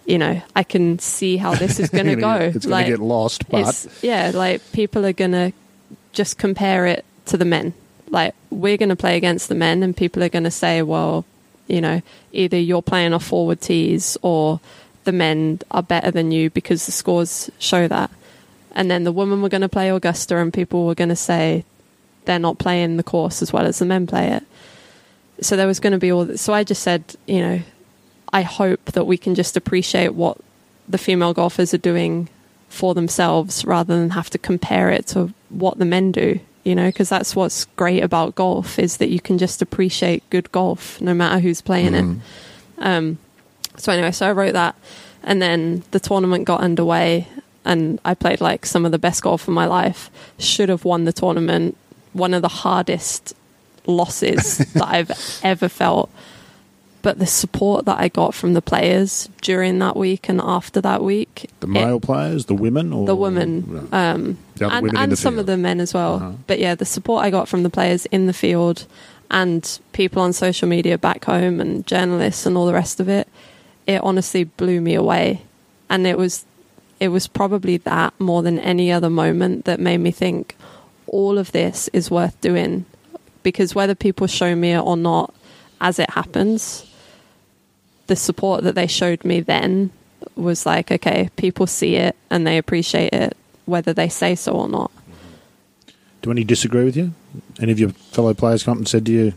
you 0.04 0.18
know, 0.18 0.40
I 0.54 0.62
can 0.62 0.98
see 0.98 1.38
how 1.38 1.54
this 1.54 1.80
is 1.80 1.88
going 1.96 2.07
to 2.07 2.16
go. 2.16 2.34
It's 2.34 2.66
going 2.66 2.70
like, 2.70 2.86
to 2.86 2.92
get 2.92 3.00
lost, 3.00 3.48
but 3.48 3.86
yeah, 4.02 4.30
like 4.34 4.61
people 4.72 5.04
are 5.07 5.14
gonna 5.14 5.52
just 6.12 6.38
compare 6.38 6.86
it 6.86 7.04
to 7.26 7.36
the 7.36 7.44
men. 7.44 7.72
Like 8.11 8.34
we're 8.50 8.76
gonna 8.76 8.94
play 8.94 9.16
against 9.16 9.48
the 9.48 9.54
men, 9.54 9.82
and 9.82 9.96
people 9.96 10.22
are 10.22 10.28
gonna 10.28 10.50
say, 10.50 10.82
well, 10.82 11.24
you 11.66 11.80
know, 11.80 12.02
either 12.32 12.59
you're 12.59 12.82
playing 12.82 13.14
off 13.14 13.24
forward 13.24 13.61
tees 13.61 14.16
or 14.22 14.61
the 15.04 15.12
men 15.12 15.61
are 15.70 15.82
better 15.82 16.11
than 16.11 16.30
you 16.32 16.50
because 16.50 16.84
the 16.84 16.92
scores 16.92 17.50
show 17.59 17.88
that. 17.88 18.11
And 18.77 18.89
then 18.91 19.03
the 19.03 19.11
women 19.12 19.43
were 19.43 19.49
going 19.49 19.62
to 19.62 19.68
play 19.68 19.91
Augusta, 19.91 20.37
and 20.37 20.53
people 20.53 20.87
were 20.87 20.95
going 20.95 21.09
to 21.09 21.16
say 21.16 21.64
they're 22.27 22.39
not 22.39 22.59
playing 22.59 22.97
the 22.99 23.03
course 23.03 23.43
as 23.43 23.53
well 23.53 23.66
as 23.66 23.79
the 23.81 23.85
men 23.87 24.07
play 24.07 24.29
it. 24.29 24.45
So 25.41 25.57
there 25.57 25.66
was 25.66 25.81
going 25.81 25.93
to 25.95 25.99
be 25.99 26.12
all. 26.12 26.27
This. 26.27 26.43
So 26.43 26.53
I 26.55 26.62
just 26.62 26.83
said, 26.83 27.03
you 27.27 27.41
know, 27.41 27.61
I 28.33 28.43
hope 28.43 28.85
that 28.93 29.07
we 29.07 29.16
can 29.16 29.35
just 29.35 29.57
appreciate 29.57 30.14
what 30.14 30.39
the 30.89 30.99
female 30.99 31.33
golfers 31.35 31.74
are 31.74 31.79
doing 31.79 32.29
for 32.68 32.95
themselves 32.95 33.64
rather 33.64 33.99
than 33.99 34.11
have 34.11 34.29
to 34.31 34.39
compare 34.39 34.91
it 34.91 35.07
to 35.09 35.33
what 35.49 35.79
the 35.79 35.85
men 35.85 36.12
do. 36.12 36.39
you 36.64 36.74
know, 36.74 36.89
because 36.89 37.09
that's 37.09 37.37
what's 37.37 37.64
great 37.77 38.03
about 38.03 38.35
golf 38.35 38.77
is 38.79 38.97
that 38.97 39.09
you 39.09 39.20
can 39.20 39.39
just 39.39 39.62
appreciate 39.62 40.29
good 40.31 40.51
golf 40.51 41.01
no 41.01 41.14
matter 41.14 41.39
who's 41.39 41.61
playing 41.62 41.93
Mm-hmm. 41.93 42.18
it. 42.83 42.87
Um, 42.87 43.18
so 43.77 43.93
anyway, 43.93 44.11
so 44.11 44.27
I 44.29 44.33
wrote 44.33 44.53
that, 44.55 44.74
and 45.22 45.41
then 45.41 45.85
the 45.93 46.01
tournament 46.01 46.45
got 46.45 46.61
underway, 46.61 47.29
and 47.66 48.00
I 48.04 48.14
played 48.14 48.40
like 48.40 48.64
some 48.64 48.86
of 48.86 48.92
the 48.92 48.98
best 48.98 49.22
golf 49.22 49.46
of 49.48 49.52
my 49.54 49.66
life. 49.66 50.10
Should 50.38 50.68
have 50.70 50.84
won 50.84 51.04
the 51.04 51.12
tournament. 51.12 51.76
One 52.14 52.32
of 52.32 52.40
the 52.42 52.48
hardest 52.48 53.34
losses 53.86 54.58
that 54.74 54.84
I've 54.88 55.10
ever 55.42 55.68
felt. 55.68 56.10
But 57.02 57.18
the 57.20 57.26
support 57.26 57.84
that 57.84 58.00
I 58.00 58.08
got 58.08 58.34
from 58.34 58.54
the 58.54 58.62
players 58.62 59.28
during 59.40 59.78
that 59.78 59.96
week 59.96 60.28
and 60.28 60.40
after 60.40 60.80
that 60.80 61.04
week, 61.04 61.48
The 61.60 61.66
it- 61.66 61.70
male 61.70 62.00
players, 62.00 62.46
the 62.46 62.54
women, 62.54 62.92
or 62.92 63.06
the 63.06 63.14
women, 63.14 63.64
No. 63.92 63.96
um, 63.98 64.38
The 64.56 64.68
and, 64.68 64.82
women 64.86 64.96
and 64.96 65.18
some 65.18 65.34
field. 65.34 65.40
of 65.40 65.46
the 65.46 65.56
men 65.56 65.78
as 65.80 65.94
well. 65.94 66.14
Uh-huh. 66.14 66.32
But 66.48 66.58
yeah, 66.58 66.74
the 66.74 66.84
support 66.86 67.24
I 67.24 67.30
got 67.30 67.46
from 67.48 67.62
the 67.62 67.70
players 67.70 68.06
in 68.06 68.26
the 68.26 68.32
field 68.32 68.86
and 69.30 69.78
people 69.92 70.22
on 70.22 70.32
social 70.32 70.66
media 70.68 70.96
back 70.98 71.24
home 71.26 71.60
and 71.60 71.86
journalists 71.86 72.46
and 72.46 72.56
all 72.56 72.66
the 72.66 72.72
rest 72.72 72.98
of 72.98 73.08
it, 73.08 73.28
it 73.86 74.00
honestly 74.02 74.44
blew 74.44 74.80
me 74.80 74.94
away. 74.94 75.42
And 75.88 76.06
it 76.08 76.18
was 76.18 76.44
it 76.99 77.09
was 77.09 77.26
probably 77.26 77.76
that 77.78 78.18
more 78.18 78.42
than 78.42 78.59
any 78.59 78.90
other 78.90 79.11
moment 79.11 79.64
that 79.66 79.78
made 79.80 79.99
me 79.99 80.11
think 80.11 80.57
all 81.07 81.38
of 81.38 81.53
this 81.53 81.88
is 81.92 82.11
worth 82.11 82.40
doing 82.40 82.84
because 83.42 83.74
whether 83.74 83.94
people 83.94 84.26
show 84.26 84.55
me 84.57 84.72
it 84.72 84.80
or 84.80 84.97
not 84.97 85.32
as 85.80 85.99
it 85.99 86.11
happens 86.11 86.84
the 88.07 88.16
support 88.16 88.62
that 88.64 88.74
they 88.74 88.86
showed 88.86 89.24
me 89.24 89.40
then 89.40 89.90
was 90.34 90.64
like 90.66 90.90
okay 90.90 91.28
people 91.36 91.66
see 91.66 91.97
it 91.97 92.16
and 92.30 92.47
they 92.47 92.57
appreciate 92.59 93.12
it 93.12 93.36
whether 93.66 93.92
they 93.92 94.09
say 94.09 94.34
so 94.34 94.53
or 94.53 94.68
not 94.68 94.90
Do 96.22 96.30
any 96.30 96.44
disagree 96.44 96.84
with 96.84 96.97
you? 96.97 97.12
Any 97.61 97.72
of 97.72 97.78
your 97.78 97.90
fellow 97.90 98.32
players 98.34 98.62
come 98.64 98.72
up 98.72 98.78
and 98.78 98.88
said 98.88 99.05
to 99.07 99.12
you, 99.12 99.32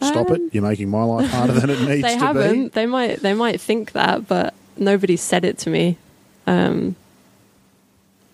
"Stop 0.00 0.30
Um, 0.30 0.36
it! 0.36 0.42
You're 0.54 0.62
making 0.62 0.88
my 0.88 1.04
life 1.04 1.30
harder 1.30 1.52
than 1.52 1.70
it 1.70 1.78
needs 1.88 1.88
to 1.88 1.94
be." 1.96 2.02
they 2.02 2.14
to 2.14 2.18
haven't 2.18 2.62
be." 2.64 2.68
they 2.70 2.86
might 2.86 3.20
they 3.20 3.34
might 3.34 3.60
think 3.60 3.92
that 3.92 4.26
but 4.26 4.54
nobody 4.76 5.16
said 5.16 5.44
it 5.44 5.58
to 5.58 5.70
me 5.70 5.98
um 6.46 6.96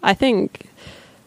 i 0.03 0.15
think 0.15 0.67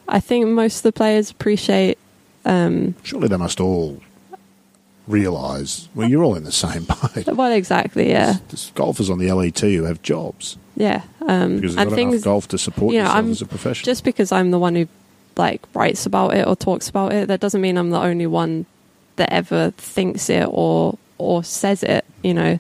i 0.08 0.20
think 0.20 0.48
most 0.48 0.78
of 0.78 0.84
the 0.84 0.92
players 0.92 1.32
appreciate 1.32 1.98
um 2.46 2.96
Surely 3.04 3.28
they 3.28 3.38
must 3.38 3.60
all 3.60 4.00
realise. 5.08 5.90
Well, 5.96 6.08
you're 6.10 6.24
all 6.24 6.36
in 6.36 6.44
the 6.44 6.52
same 6.52 6.84
boat. 7.16 7.28
well 7.36 7.52
exactly 7.52 8.10
yeah 8.10 8.36
There's 8.50 8.72
golfers 8.76 9.10
on 9.10 9.18
the 9.20 9.32
LET 9.32 9.60
who 9.60 9.84
have 9.84 10.02
jobs 10.02 10.58
yeah 10.76 11.02
um 11.28 11.56
because 11.58 11.76
there's 11.76 11.90
not 11.90 11.96
things 11.96 12.14
enough 12.16 12.24
golf 12.24 12.48
to 12.50 12.58
support 12.58 12.94
you 12.94 13.00
know, 13.00 13.06
yourself 13.06 13.18
I'm 13.26 13.32
as 13.32 13.42
a 13.42 13.46
professional. 13.46 13.86
just 13.86 14.04
because 14.04 14.32
I'm 14.32 14.52
the 14.52 14.60
one 14.60 14.76
who 14.76 14.88
like 15.38 15.62
writes 15.74 16.06
about 16.06 16.34
it 16.36 16.46
or 16.48 16.56
talks 16.56 16.90
about 16.90 17.14
it, 17.14 17.28
that 17.30 17.40
doesn't 17.40 17.62
mean 17.62 17.78
I'm 17.78 17.90
the 17.90 18.00
only 18.00 18.28
one 18.28 18.66
that 19.16 19.32
ever 19.32 19.72
thinks 19.78 20.30
it 20.30 20.46
or 20.50 20.98
or 21.18 21.44
says 21.44 21.84
it. 21.84 22.04
You 22.22 22.34
know, 22.34 22.60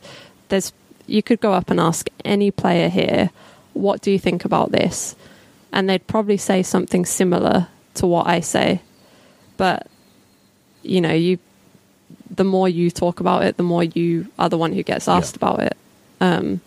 there's 0.50 0.72
you 1.06 1.22
could 1.22 1.42
go 1.42 1.52
up 1.54 1.70
and 1.70 1.80
ask 1.80 2.08
any 2.24 2.50
player 2.50 2.88
here, 2.88 3.30
what 3.74 4.02
do 4.02 4.10
you 4.12 4.18
think 4.20 4.46
about 4.46 4.72
this? 4.72 5.16
And 5.74 5.90
they'd 5.90 6.06
probably 6.06 6.38
say 6.38 6.64
something 6.64 7.06
similar 7.06 7.68
to 7.96 8.08
what 8.08 8.28
I 8.28 8.40
say. 8.40 8.82
But 9.58 9.88
you 10.84 11.02
know, 11.02 11.14
you 11.14 11.40
the 12.30 12.44
more 12.44 12.68
you 12.68 12.90
talk 12.90 13.20
about 13.20 13.44
it, 13.44 13.58
the 13.58 13.64
more 13.64 13.84
you 13.84 14.28
are 14.40 14.50
the 14.50 14.58
one 14.58 14.74
who 14.74 14.84
gets 14.84 15.08
asked 15.08 15.36
about 15.36 15.60
it. 15.60 15.78
Um, 16.20 16.62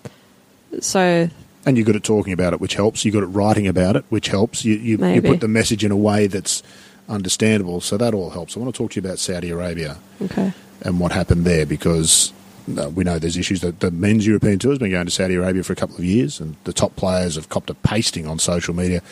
so 0.81 1.29
and 1.67 1.77
you're 1.77 1.87
good 1.87 1.97
at 1.97 2.05
talking 2.05 2.33
about 2.33 2.53
it, 2.53 2.61
which 2.61 2.75
helps. 2.75 3.05
You're 3.05 3.13
good 3.13 3.23
at 3.23 3.33
writing 3.35 3.67
about 3.67 3.97
it, 3.97 4.05
which 4.11 4.29
helps. 4.29 4.65
You, 4.65 4.75
you, 4.75 5.07
you 5.07 5.23
put 5.23 5.41
the 5.41 5.49
message 5.49 5.85
in 5.85 5.91
a 5.91 5.97
way 5.97 6.27
that's 6.27 6.63
understandable, 7.09 7.81
so 7.81 7.97
that 7.97 8.15
all 8.15 8.31
helps. 8.31 8.57
I 8.57 8.61
want 8.61 8.75
to 8.75 8.79
talk 8.79 8.93
to 8.93 9.01
you 9.01 9.07
about 9.07 9.19
Saudi 9.19 9.51
Arabia 9.51 9.99
okay, 10.23 10.53
and 10.83 11.01
what 11.01 11.13
happened 11.13 11.45
there 11.45 11.65
because 11.67 12.33
uh, 12.79 12.89
we 12.91 13.05
know 13.05 13.19
there's 13.19 13.37
issues 13.37 13.61
that 13.61 13.81
the 13.81 13.91
men's 13.91 14.27
European 14.27 14.59
tour 14.59 14.73
has 14.73 14.79
been 14.79 14.91
going 14.91 15.05
to 15.07 15.11
Saudi 15.11 15.35
Arabia 15.35 15.63
for 15.63 15.73
a 15.73 15.77
couple 15.77 15.97
of 15.97 16.05
years, 16.05 16.41
and 16.41 16.57
the 16.65 16.73
top 16.73 16.97
players 16.97 17.35
have 17.37 17.49
copped 17.49 17.71
a 17.71 17.75
pasting 17.75 18.27
on 18.27 18.39
social 18.39 18.75
media. 18.75 19.03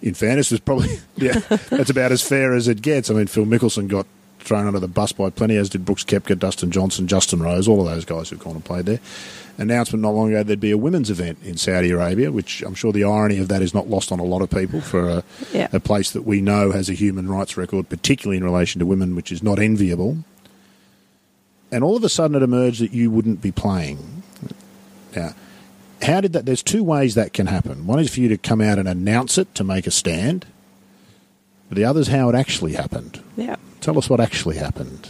In 0.00 0.14
fairness, 0.14 0.52
is 0.52 0.60
probably 0.60 0.98
yeah, 1.16 1.32
that's 1.70 1.90
about 1.90 2.12
as 2.12 2.22
fair 2.22 2.54
as 2.54 2.68
it 2.68 2.82
gets. 2.82 3.10
I 3.10 3.14
mean, 3.14 3.26
Phil 3.26 3.44
Mickelson 3.44 3.88
got 3.88 4.06
thrown 4.38 4.66
under 4.66 4.78
the 4.80 4.88
bus 4.88 5.12
by 5.12 5.28
plenty, 5.30 5.56
as 5.56 5.68
did 5.68 5.84
Brooks 5.84 6.04
Koepka, 6.04 6.38
Dustin 6.38 6.70
Johnson, 6.70 7.06
Justin 7.08 7.42
Rose, 7.42 7.66
all 7.68 7.80
of 7.80 7.86
those 7.92 8.04
guys 8.04 8.30
who've 8.30 8.38
gone 8.38 8.54
and 8.54 8.64
played 8.64 8.86
there. 8.86 9.00
Announcement 9.58 10.00
not 10.02 10.10
long 10.14 10.28
ago 10.28 10.44
there'd 10.44 10.60
be 10.60 10.70
a 10.70 10.78
women's 10.78 11.10
event 11.10 11.36
in 11.42 11.56
Saudi 11.56 11.90
Arabia, 11.90 12.30
which 12.30 12.62
I'm 12.62 12.74
sure 12.74 12.92
the 12.92 13.02
irony 13.02 13.38
of 13.38 13.48
that 13.48 13.60
is 13.60 13.74
not 13.74 13.88
lost 13.90 14.12
on 14.12 14.20
a 14.20 14.24
lot 14.24 14.40
of 14.40 14.48
people 14.50 14.80
for 14.80 15.08
a, 15.08 15.24
Yeah. 15.52 15.66
a 15.72 15.80
place 15.80 16.12
that 16.12 16.22
we 16.22 16.40
know 16.40 16.70
has 16.70 16.88
a 16.88 16.92
human 16.94 17.28
rights 17.28 17.56
record, 17.56 17.88
particularly 17.88 18.36
in 18.38 18.44
relation 18.44 18.78
to 18.78 18.86
women, 18.86 19.16
which 19.16 19.32
is 19.32 19.42
not 19.42 19.58
enviable 19.58 20.18
and 21.70 21.84
all 21.84 21.96
of 21.96 22.04
a 22.04 22.08
sudden 22.08 22.36
it 22.36 22.42
emerged 22.42 22.80
that 22.80 22.92
you 22.92 23.10
wouldn't 23.10 23.42
be 23.42 23.52
playing. 23.52 24.22
Now, 25.14 25.34
how 26.02 26.20
did 26.20 26.32
that? 26.34 26.46
There's 26.46 26.62
two 26.62 26.84
ways 26.84 27.14
that 27.14 27.32
can 27.32 27.46
happen. 27.46 27.86
One 27.86 27.98
is 27.98 28.12
for 28.12 28.20
you 28.20 28.28
to 28.28 28.38
come 28.38 28.60
out 28.60 28.78
and 28.78 28.88
announce 28.88 29.38
it 29.38 29.54
to 29.56 29.64
make 29.64 29.86
a 29.86 29.90
stand, 29.90 30.46
but 31.68 31.76
the 31.76 31.84
other 31.84 32.00
is 32.00 32.08
how 32.08 32.28
it 32.28 32.34
actually 32.34 32.74
happened. 32.74 33.22
yeah. 33.36 33.56
Tell 33.80 33.96
us 33.96 34.10
what 34.10 34.18
actually 34.20 34.56
happened. 34.56 35.08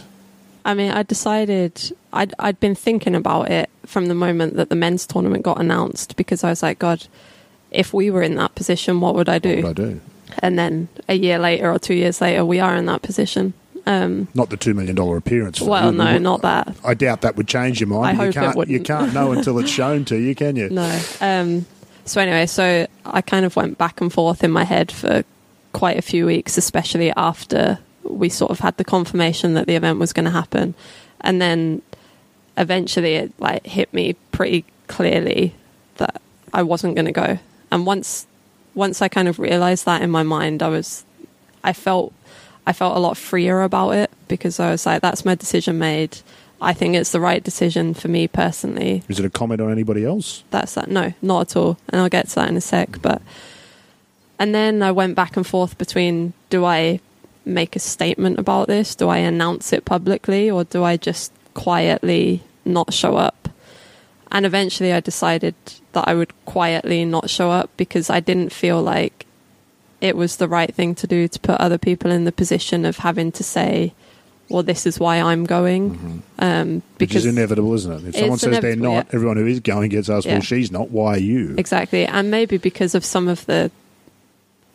I 0.63 0.75
mean, 0.75 0.91
I 0.91 1.01
decided 1.03 1.91
I'd 2.13 2.33
I'd 2.37 2.59
been 2.59 2.75
thinking 2.75 3.15
about 3.15 3.49
it 3.49 3.69
from 3.85 4.05
the 4.05 4.13
moment 4.13 4.55
that 4.57 4.69
the 4.69 4.75
men's 4.75 5.07
tournament 5.07 5.43
got 5.43 5.59
announced 5.59 6.15
because 6.15 6.43
I 6.43 6.49
was 6.49 6.61
like, 6.61 6.77
God, 6.77 7.07
if 7.71 7.93
we 7.93 8.11
were 8.11 8.21
in 8.21 8.35
that 8.35 8.53
position, 8.55 9.01
what 9.01 9.15
would 9.15 9.29
I 9.29 9.39
do? 9.39 9.63
What 9.63 9.77
would 9.77 9.79
I 9.79 9.91
do? 9.93 10.01
And 10.39 10.59
then 10.59 10.87
a 11.07 11.15
year 11.15 11.39
later 11.39 11.71
or 11.71 11.79
two 11.79 11.95
years 11.95 12.21
later, 12.21 12.45
we 12.45 12.59
are 12.59 12.75
in 12.75 12.85
that 12.85 13.01
position. 13.01 13.53
Um, 13.85 14.27
Not 14.33 14.49
the 14.49 14.57
two 14.57 14.73
million 14.73 14.95
dollar 14.95 15.17
appearance. 15.17 15.61
well, 15.61 15.91
no, 15.91 16.17
not 16.17 16.41
that. 16.41 16.75
I 16.83 16.93
doubt 16.93 17.21
that 17.21 17.35
would 17.37 17.47
change 17.47 17.79
your 17.79 17.87
mind. 17.87 18.07
I 18.07 18.25
you 18.25 18.31
hope 18.31 18.55
can't. 18.55 18.69
you 18.69 18.79
can't 18.81 19.13
know 19.13 19.31
until 19.31 19.57
it's 19.59 19.69
shown 19.81 20.05
to 20.05 20.17
you, 20.17 20.35
can 20.35 20.55
you? 20.55 20.69
No. 20.69 20.99
Um, 21.21 21.65
so 22.05 22.21
anyway, 22.21 22.45
so 22.45 22.87
I 23.05 23.21
kind 23.21 23.45
of 23.45 23.55
went 23.55 23.77
back 23.77 24.01
and 24.01 24.11
forth 24.11 24.43
in 24.43 24.51
my 24.51 24.63
head 24.63 24.91
for 24.91 25.23
quite 25.73 25.97
a 25.97 26.01
few 26.01 26.25
weeks, 26.25 26.57
especially 26.57 27.11
after 27.15 27.79
we 28.03 28.29
sort 28.29 28.51
of 28.51 28.59
had 28.59 28.77
the 28.77 28.83
confirmation 28.83 29.53
that 29.53 29.67
the 29.67 29.75
event 29.75 29.99
was 29.99 30.13
going 30.13 30.25
to 30.25 30.31
happen, 30.31 30.73
and 31.21 31.41
then 31.41 31.81
eventually 32.57 33.15
it 33.15 33.31
like 33.39 33.65
hit 33.65 33.93
me 33.93 34.13
pretty 34.31 34.65
clearly 34.87 35.53
that 35.97 36.21
I 36.53 36.63
wasn't 36.63 36.95
going 36.95 37.05
to 37.05 37.11
go. 37.11 37.39
And 37.71 37.85
once 37.85 38.25
once 38.75 39.01
I 39.01 39.07
kind 39.07 39.27
of 39.27 39.39
realized 39.39 39.85
that 39.85 40.01
in 40.01 40.09
my 40.09 40.23
mind, 40.23 40.63
I 40.63 40.69
was 40.69 41.05
I 41.63 41.73
felt 41.73 42.13
I 42.67 42.73
felt 42.73 42.95
a 42.95 42.99
lot 42.99 43.17
freer 43.17 43.61
about 43.61 43.91
it 43.91 44.11
because 44.27 44.59
I 44.59 44.71
was 44.71 44.85
like, 44.85 45.01
that's 45.01 45.25
my 45.25 45.35
decision 45.35 45.79
made. 45.79 46.19
I 46.61 46.73
think 46.73 46.95
it's 46.95 47.11
the 47.11 47.21
right 47.21 47.41
decision 47.41 47.93
for 47.93 48.09
me 48.09 48.27
personally 48.27 49.01
Is 49.07 49.17
it 49.17 49.25
a 49.25 49.29
comment 49.29 49.61
on 49.61 49.71
anybody 49.71 50.03
else? 50.03 50.43
that's 50.51 50.73
that. 50.75 50.89
No, 50.89 51.13
not 51.21 51.51
at 51.51 51.55
all. 51.55 51.77
And 51.87 52.01
I'll 52.01 52.09
get 52.09 52.27
to 52.29 52.35
that 52.35 52.49
in 52.49 52.57
a 52.57 52.61
sec. 52.61 52.89
Mm. 52.91 53.01
But 53.01 53.21
and 54.37 54.53
then 54.53 54.81
I 54.83 54.91
went 54.91 55.15
back 55.15 55.37
and 55.37 55.45
forth 55.45 55.77
between 55.77 56.33
do 56.49 56.65
I 56.65 56.99
make 57.45 57.75
a 57.75 57.79
statement 57.79 58.39
about 58.39 58.67
this? 58.67 58.95
Do 58.95 59.09
I 59.09 59.17
announce 59.17 59.73
it 59.73 59.85
publicly, 59.85 60.49
or 60.49 60.63
do 60.63 60.83
I 60.83 60.97
just 60.97 61.31
quietly 61.53 62.43
not 62.65 62.93
show 62.93 63.17
up? 63.17 63.49
And 64.31 64.45
eventually, 64.45 64.93
I 64.93 64.99
decided 64.99 65.55
that 65.93 66.07
I 66.07 66.13
would 66.13 66.33
quietly 66.45 67.03
not 67.05 67.29
show 67.29 67.51
up 67.51 67.69
because 67.77 68.09
I 68.09 68.19
didn't 68.19 68.51
feel 68.51 68.81
like 68.81 69.25
it 70.01 70.15
was 70.15 70.37
the 70.37 70.47
right 70.47 70.73
thing 70.73 70.95
to 70.95 71.07
do 71.07 71.27
to 71.27 71.39
put 71.39 71.59
other 71.59 71.77
people 71.77 72.11
in 72.11 72.25
the 72.25 72.31
position 72.31 72.85
of 72.85 72.97
having 72.97 73.31
to 73.33 73.43
say, 73.43 73.93
"Well, 74.49 74.63
this 74.63 74.85
is 74.85 74.99
why 74.99 75.17
I'm 75.17 75.45
going." 75.45 76.23
Um, 76.39 76.75
Which 76.75 77.09
because 77.09 77.25
is 77.25 77.35
inevitable, 77.35 77.73
isn't 77.73 77.91
it? 77.91 78.09
If 78.09 78.15
someone 78.17 78.39
says 78.39 78.59
they're 78.59 78.75
not, 78.75 79.07
yeah. 79.07 79.15
everyone 79.15 79.37
who 79.37 79.45
is 79.45 79.59
going 79.59 79.89
gets 79.89 80.09
asked, 80.09 80.25
Yeah. 80.25 80.33
"Well, 80.33 80.41
she's 80.41 80.71
not. 80.71 80.89
Why 80.91 81.15
are 81.15 81.19
you?" 81.19 81.55
Exactly, 81.57 82.05
and 82.05 82.31
maybe 82.31 82.57
because 82.57 82.95
of 82.95 83.03
some 83.03 83.27
of 83.27 83.45
the 83.45 83.71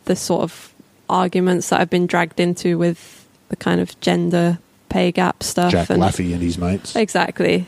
the 0.04 0.16
sort 0.16 0.42
of 0.42 0.72
arguments 1.08 1.70
that 1.70 1.80
I've 1.80 1.90
been 1.90 2.06
dragged 2.06 2.40
into 2.40 2.78
with 2.78 3.26
the 3.48 3.56
kind 3.56 3.80
of 3.80 3.98
gender 4.00 4.58
pay 4.88 5.10
gap 5.12 5.42
stuff. 5.42 5.72
Jack 5.72 5.90
and 5.90 6.02
Laffey 6.02 6.32
and 6.32 6.42
his 6.42 6.58
mates. 6.58 6.94
Exactly, 6.96 7.66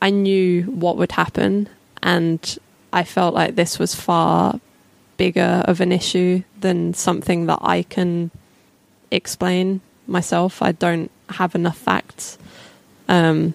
I 0.00 0.10
knew 0.10 0.62
what 0.64 0.96
would 0.96 1.12
happen, 1.12 1.68
and 2.02 2.58
I 2.92 3.04
felt 3.04 3.34
like 3.34 3.54
this 3.56 3.78
was 3.78 3.94
far 3.94 4.60
bigger 5.16 5.62
of 5.66 5.80
an 5.80 5.92
issue 5.92 6.42
than 6.60 6.94
something 6.94 7.46
that 7.46 7.58
I 7.62 7.82
can 7.82 8.30
explain 9.10 9.80
myself. 10.06 10.62
I 10.62 10.72
don't 10.72 11.10
have 11.30 11.54
enough 11.54 11.78
facts. 11.78 12.38
Um, 13.08 13.54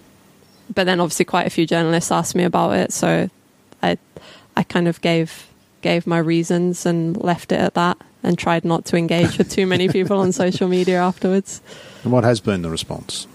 but 0.72 0.84
then 0.84 1.00
obviously 1.00 1.24
quite 1.24 1.46
a 1.46 1.50
few 1.50 1.66
journalists 1.66 2.10
asked 2.10 2.34
me 2.34 2.44
about 2.44 2.76
it, 2.76 2.92
so 2.92 3.28
I 3.82 3.98
I 4.56 4.62
kind 4.62 4.88
of 4.88 5.00
gave 5.00 5.48
gave 5.82 6.06
my 6.06 6.18
reasons 6.18 6.86
and 6.86 7.16
left 7.16 7.52
it 7.52 7.60
at 7.60 7.74
that 7.74 7.96
and 8.22 8.38
tried 8.38 8.64
not 8.64 8.84
to 8.84 8.96
engage 8.96 9.38
with 9.38 9.50
too 9.50 9.66
many 9.66 9.88
people 9.88 10.18
on 10.18 10.32
social 10.44 10.68
media 10.68 11.00
afterwards. 11.00 11.60
And 12.04 12.12
what 12.12 12.24
has 12.24 12.40
been 12.40 12.62
the 12.62 12.70
response? 12.70 13.26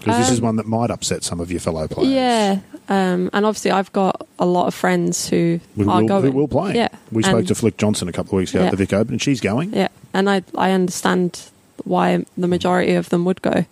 Because 0.00 0.18
this 0.18 0.30
is 0.30 0.38
Um, 0.40 0.46
one 0.46 0.56
that 0.56 0.66
might 0.66 0.90
upset 0.90 1.22
some 1.24 1.40
of 1.40 1.50
your 1.50 1.60
fellow 1.60 1.86
players. 1.86 2.10
Yeah, 2.10 2.58
um, 2.88 3.30
and 3.32 3.44
obviously 3.46 3.70
I've 3.70 3.92
got 3.92 4.26
a 4.38 4.46
lot 4.46 4.66
of 4.66 4.74
friends 4.74 5.28
who 5.28 5.60
Who 5.76 5.88
are 5.88 6.00
will, 6.00 6.08
going. 6.08 6.24
who 6.24 6.32
will 6.32 6.48
play. 6.48 6.74
Yeah, 6.74 6.88
We 7.12 7.22
spoke 7.22 7.46
to 7.46 7.54
Flick 7.54 7.76
Johnson 7.76 8.08
a 8.08 8.12
couple 8.12 8.30
of 8.30 8.38
weeks 8.38 8.50
ago 8.52 8.60
Yeah. 8.60 8.66
at 8.66 8.70
the 8.72 8.76
Vic 8.78 8.92
Open, 8.92 9.14
and 9.14 9.22
she's 9.22 9.40
going. 9.40 9.72
Yeah, 9.74 9.88
and 10.12 10.28
I 10.28 10.42
I 10.56 10.72
understand 10.72 11.38
why 11.84 12.24
the 12.36 12.48
majority 12.48 12.94
of 12.94 13.08
them 13.10 13.24
would 13.24 13.40
go. 13.42 13.64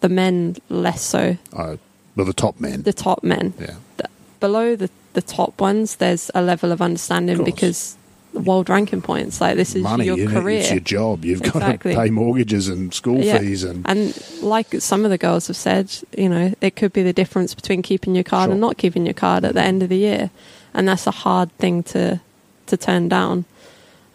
The 0.00 0.08
men 0.08 0.56
less 0.68 1.02
so. 1.02 1.36
Uh, 1.52 1.76
well, 2.16 2.26
the 2.26 2.32
top 2.32 2.60
men. 2.60 2.82
The 2.82 2.92
top 2.92 3.22
men. 3.24 3.54
yeah. 3.60 3.74
The, 3.96 4.08
below 4.40 4.76
the 4.76 4.88
the 5.14 5.22
top 5.22 5.60
ones, 5.60 5.96
there's 5.96 6.30
a 6.34 6.42
level 6.42 6.72
of 6.72 6.80
understanding 6.82 7.38
Of 7.40 7.44
because 7.44 7.96
world 8.34 8.68
ranking 8.68 9.00
points. 9.00 9.40
Like 9.40 9.56
this 9.56 9.74
is 9.76 9.82
Money, 9.82 10.06
your 10.06 10.28
career. 10.28 10.58
it's 10.60 10.70
your 10.70 10.80
job. 10.80 11.24
You've 11.24 11.40
Exactly. 11.40 11.94
got 11.94 12.00
to 12.02 12.06
pay 12.06 12.10
mortgages 12.10 12.68
and 12.68 12.92
school 12.92 13.20
Yeah. 13.22 13.38
fees 13.38 13.62
and 13.64 13.84
And 13.88 14.14
like 14.42 14.80
some 14.80 15.04
of 15.04 15.10
the 15.10 15.18
girls 15.18 15.46
have 15.46 15.56
said, 15.56 15.92
you 16.16 16.28
know, 16.28 16.52
it 16.60 16.76
could 16.76 16.92
be 16.92 17.02
the 17.02 17.12
difference 17.12 17.54
between 17.54 17.80
keeping 17.82 18.14
your 18.14 18.24
card 18.24 18.46
Sure. 18.48 18.52
and 18.52 18.60
not 18.60 18.76
keeping 18.76 19.06
your 19.06 19.14
card 19.14 19.44
at 19.44 19.54
the 19.54 19.62
end 19.62 19.82
of 19.82 19.88
the 19.88 19.96
year, 19.98 20.30
and 20.74 20.88
that's 20.88 21.06
a 21.06 21.10
hard 21.12 21.56
thing 21.58 21.82
to 21.84 22.20
to 22.66 22.76
turn 22.76 23.08
down. 23.08 23.44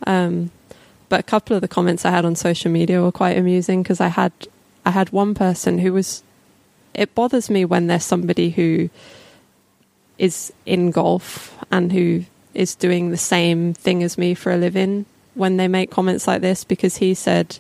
Um, 0.08 0.52
but 1.08 1.20
a 1.20 1.24
couple 1.24 1.56
of 1.56 1.62
the 1.62 1.68
comments 1.68 2.06
I 2.06 2.12
had 2.12 2.26
on 2.26 2.36
social 2.36 2.72
media 2.72 3.02
were 3.02 3.12
quite 3.12 3.38
amusing 3.38 3.84
because 3.84 4.00
I 4.02 4.08
had 4.10 4.32
I 4.86 4.92
had 4.92 5.12
one 5.12 5.34
person 5.34 5.80
who 5.80 5.94
was. 5.94 6.24
It 6.96 7.14
bothers 7.16 7.50
me 7.50 7.64
when 7.66 7.88
there's 7.88 8.04
somebody 8.04 8.50
who 8.50 8.90
is 10.18 10.52
in 10.66 10.92
golf 10.92 11.56
and 11.72 11.92
who 11.94 12.26
is 12.54 12.76
doing 12.76 13.12
the 13.12 13.18
same 13.18 13.74
thing 13.74 14.04
as 14.04 14.18
me 14.18 14.34
for 14.34 14.52
a 14.52 14.58
living 14.58 15.06
when 15.36 15.58
they 15.58 15.68
make 15.68 15.92
comments 15.92 16.28
like 16.28 16.42
this 16.42 16.64
because 16.64 16.98
he 16.98 17.14
said 17.14 17.58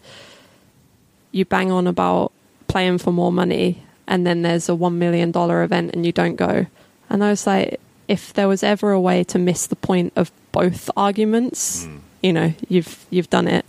you 1.31 1.45
bang 1.45 1.71
on 1.71 1.87
about 1.87 2.31
playing 2.67 2.97
for 2.97 3.11
more 3.11 3.31
money 3.31 3.83
and 4.07 4.25
then 4.25 4.41
there's 4.41 4.67
a 4.67 4.73
$1 4.73 4.93
million 4.93 5.31
event 5.35 5.91
and 5.93 6.05
you 6.05 6.11
don't 6.11 6.35
go. 6.35 6.65
And 7.09 7.23
I 7.23 7.29
was 7.29 7.45
like, 7.45 7.79
if 8.07 8.33
there 8.33 8.47
was 8.47 8.63
ever 8.63 8.91
a 8.91 8.99
way 8.99 9.23
to 9.25 9.37
miss 9.37 9.67
the 9.67 9.75
point 9.75 10.13
of 10.15 10.31
both 10.51 10.89
arguments, 10.97 11.87
you 12.23 12.33
know, 12.33 12.53
you've 12.67 13.05
you've 13.11 13.29
done 13.29 13.47
it. 13.47 13.65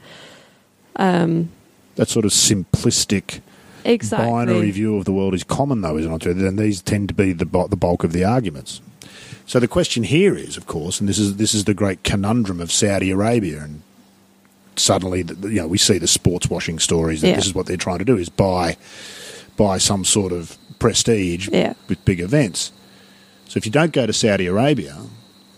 Um, 0.97 1.51
that 1.97 2.09
sort 2.09 2.25
of 2.25 2.31
simplistic 2.31 3.41
exactly. 3.85 4.31
binary 4.31 4.71
view 4.71 4.97
of 4.97 5.05
the 5.05 5.13
world 5.13 5.35
is 5.35 5.45
common, 5.45 5.83
though, 5.83 5.99
isn't 5.99 6.27
it? 6.27 6.37
And 6.39 6.59
these 6.59 6.81
tend 6.81 7.09
to 7.09 7.15
be 7.15 7.33
the 7.33 7.45
the 7.45 7.77
bulk 7.77 8.03
of 8.03 8.13
the 8.13 8.25
arguments. 8.25 8.81
So 9.51 9.59
the 9.59 9.67
question 9.67 10.05
here 10.05 10.37
is, 10.37 10.57
of 10.57 10.69
course, 10.69 11.01
and 11.01 11.09
this 11.09 11.19
is 11.19 11.35
this 11.35 11.55
is 11.55 11.65
the 11.65 11.75
great 11.75 12.05
conundrum 12.05 12.61
of 12.61 12.71
Saudi 12.71 13.11
Arabia, 13.11 13.65
and 13.65 13.83
suddenly, 14.77 15.25
you 15.43 15.61
know, 15.61 15.67
we 15.67 15.77
see 15.77 15.99
the 15.99 16.07
sports 16.07 16.49
washing 16.49 16.79
stories 16.79 17.21
that 17.21 17.31
Yeah. 17.31 17.35
this 17.35 17.47
is 17.47 17.53
what 17.55 17.67
they're 17.67 17.77
trying 17.77 17.99
to 17.99 18.05
do 18.05 18.17
is 18.17 18.29
buy 18.29 18.77
buy 19.57 19.79
some 19.79 20.05
sort 20.05 20.31
of 20.31 20.57
prestige 20.79 21.49
Yeah. 21.49 21.73
with 21.89 21.99
big 22.05 22.21
events. 22.21 22.71
So 23.49 23.59
if 23.59 23.67
you 23.67 23.73
don't 23.73 23.91
go 23.93 24.07
to 24.07 24.13
Saudi 24.13 24.47
Arabia, 24.47 24.97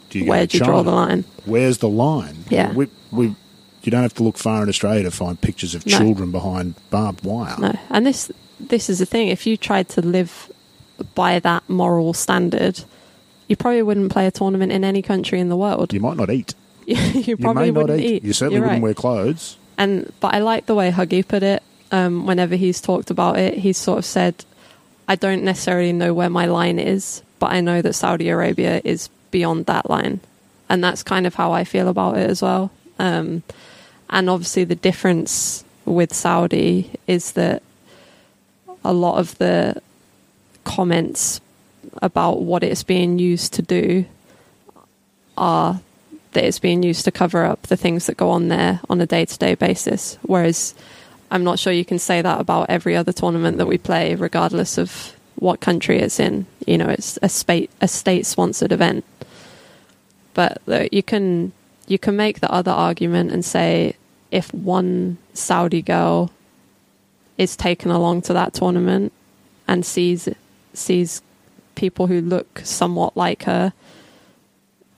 do 0.08 0.20
you 0.20 0.24
Where 0.24 0.46
to 0.46 0.46
do 0.46 0.56
you 0.56 0.64
draw 0.64 0.82
the 0.82 0.90
line? 0.90 1.24
Where's 1.44 1.76
the 1.76 1.90
line? 1.90 2.46
Yeah. 2.48 2.72
we, 2.72 2.86
we, 3.10 3.26
you 3.82 3.90
don't 3.92 4.00
have 4.08 4.14
to 4.14 4.22
look 4.22 4.38
far 4.38 4.62
in 4.62 4.70
Australia 4.70 5.02
to 5.02 5.10
find 5.10 5.38
pictures 5.38 5.74
of 5.74 5.84
No. 5.84 5.98
children 5.98 6.30
behind 6.30 6.76
barbed 6.88 7.26
wire. 7.26 7.56
No, 7.58 7.78
and 7.90 8.06
this 8.06 8.32
this 8.58 8.88
is 8.88 9.00
the 9.00 9.06
thing. 9.06 9.28
If 9.28 9.46
you 9.46 9.58
tried 9.58 9.90
to 9.90 10.00
live 10.00 10.50
by 11.14 11.40
that 11.40 11.62
moral 11.68 12.14
standard, 12.14 12.84
you 13.52 13.56
probably 13.56 13.82
wouldn't 13.82 14.10
play 14.10 14.26
a 14.26 14.30
tournament 14.30 14.72
in 14.72 14.82
any 14.82 15.02
country 15.02 15.38
in 15.38 15.50
the 15.50 15.56
world. 15.56 15.92
You 15.92 16.00
might 16.00 16.16
not 16.16 16.30
eat. 16.30 16.54
you 16.86 16.96
You 16.96 17.36
probably 17.36 17.70
may 17.70 17.80
wouldn't 17.82 18.00
eat. 18.00 18.14
eat. 18.14 18.24
You 18.24 18.32
certainly 18.32 18.56
You're 18.56 18.62
wouldn't 18.64 18.82
right. 18.82 18.82
wear 18.82 18.94
clothes. 18.94 19.58
And 19.76 20.10
but 20.20 20.32
I 20.34 20.38
like 20.38 20.64
the 20.64 20.74
way 20.74 20.90
Huggy 20.90 21.26
put 21.26 21.42
it. 21.42 21.62
Um, 21.90 22.24
whenever 22.26 22.56
he's 22.56 22.80
talked 22.80 23.10
about 23.10 23.38
it, 23.38 23.58
he's 23.58 23.76
sort 23.76 23.98
of 23.98 24.06
said, 24.06 24.34
"I 25.06 25.16
don't 25.16 25.44
necessarily 25.44 25.92
know 25.92 26.14
where 26.14 26.30
my 26.30 26.46
line 26.46 26.78
is, 26.78 27.22
but 27.38 27.52
I 27.52 27.60
know 27.60 27.82
that 27.82 27.92
Saudi 27.92 28.30
Arabia 28.30 28.80
is 28.84 29.10
beyond 29.30 29.66
that 29.66 29.90
line," 29.90 30.20
and 30.70 30.82
that's 30.82 31.02
kind 31.02 31.26
of 31.26 31.34
how 31.34 31.52
I 31.52 31.64
feel 31.64 31.88
about 31.88 32.16
it 32.16 32.30
as 32.30 32.40
well. 32.40 32.70
Um, 32.98 33.42
and 34.08 34.30
obviously, 34.30 34.64
the 34.64 34.74
difference 34.88 35.62
with 35.84 36.14
Saudi 36.14 36.90
is 37.06 37.32
that 37.32 37.62
a 38.82 38.92
lot 38.94 39.18
of 39.18 39.36
the 39.36 39.80
comments 40.64 41.40
about 42.00 42.42
what 42.42 42.62
it's 42.62 42.82
being 42.82 43.18
used 43.18 43.52
to 43.54 43.62
do 43.62 44.04
are 45.36 45.80
that 46.32 46.44
it's 46.44 46.58
being 46.58 46.82
used 46.82 47.04
to 47.04 47.10
cover 47.10 47.44
up 47.44 47.62
the 47.62 47.76
things 47.76 48.06
that 48.06 48.16
go 48.16 48.30
on 48.30 48.48
there 48.48 48.80
on 48.88 49.00
a 49.00 49.06
day 49.06 49.24
to 49.24 49.38
day 49.38 49.54
basis. 49.54 50.18
Whereas 50.22 50.74
I'm 51.30 51.44
not 51.44 51.58
sure 51.58 51.72
you 51.72 51.84
can 51.84 51.98
say 51.98 52.22
that 52.22 52.40
about 52.40 52.70
every 52.70 52.96
other 52.96 53.12
tournament 53.12 53.58
that 53.58 53.66
we 53.66 53.78
play, 53.78 54.14
regardless 54.14 54.78
of 54.78 55.16
what 55.36 55.60
country 55.60 55.98
it's 55.98 56.20
in. 56.20 56.46
You 56.66 56.78
know, 56.78 56.88
it's 56.88 57.18
a 57.22 57.28
state 57.28 57.70
a 57.80 57.88
state 57.88 58.26
sponsored 58.26 58.72
event. 58.72 59.04
But 60.34 60.62
you 60.92 61.02
can 61.02 61.52
you 61.86 61.98
can 61.98 62.16
make 62.16 62.40
the 62.40 62.50
other 62.50 62.70
argument 62.70 63.32
and 63.32 63.44
say 63.44 63.96
if 64.30 64.52
one 64.54 65.18
Saudi 65.34 65.82
girl 65.82 66.30
is 67.36 67.56
taken 67.56 67.90
along 67.90 68.22
to 68.22 68.32
that 68.32 68.54
tournament 68.54 69.12
and 69.66 69.84
sees 69.84 70.28
sees 70.74 71.22
people 71.82 72.06
who 72.06 72.20
look 72.20 72.60
somewhat 72.62 73.16
like 73.16 73.42
her, 73.42 73.72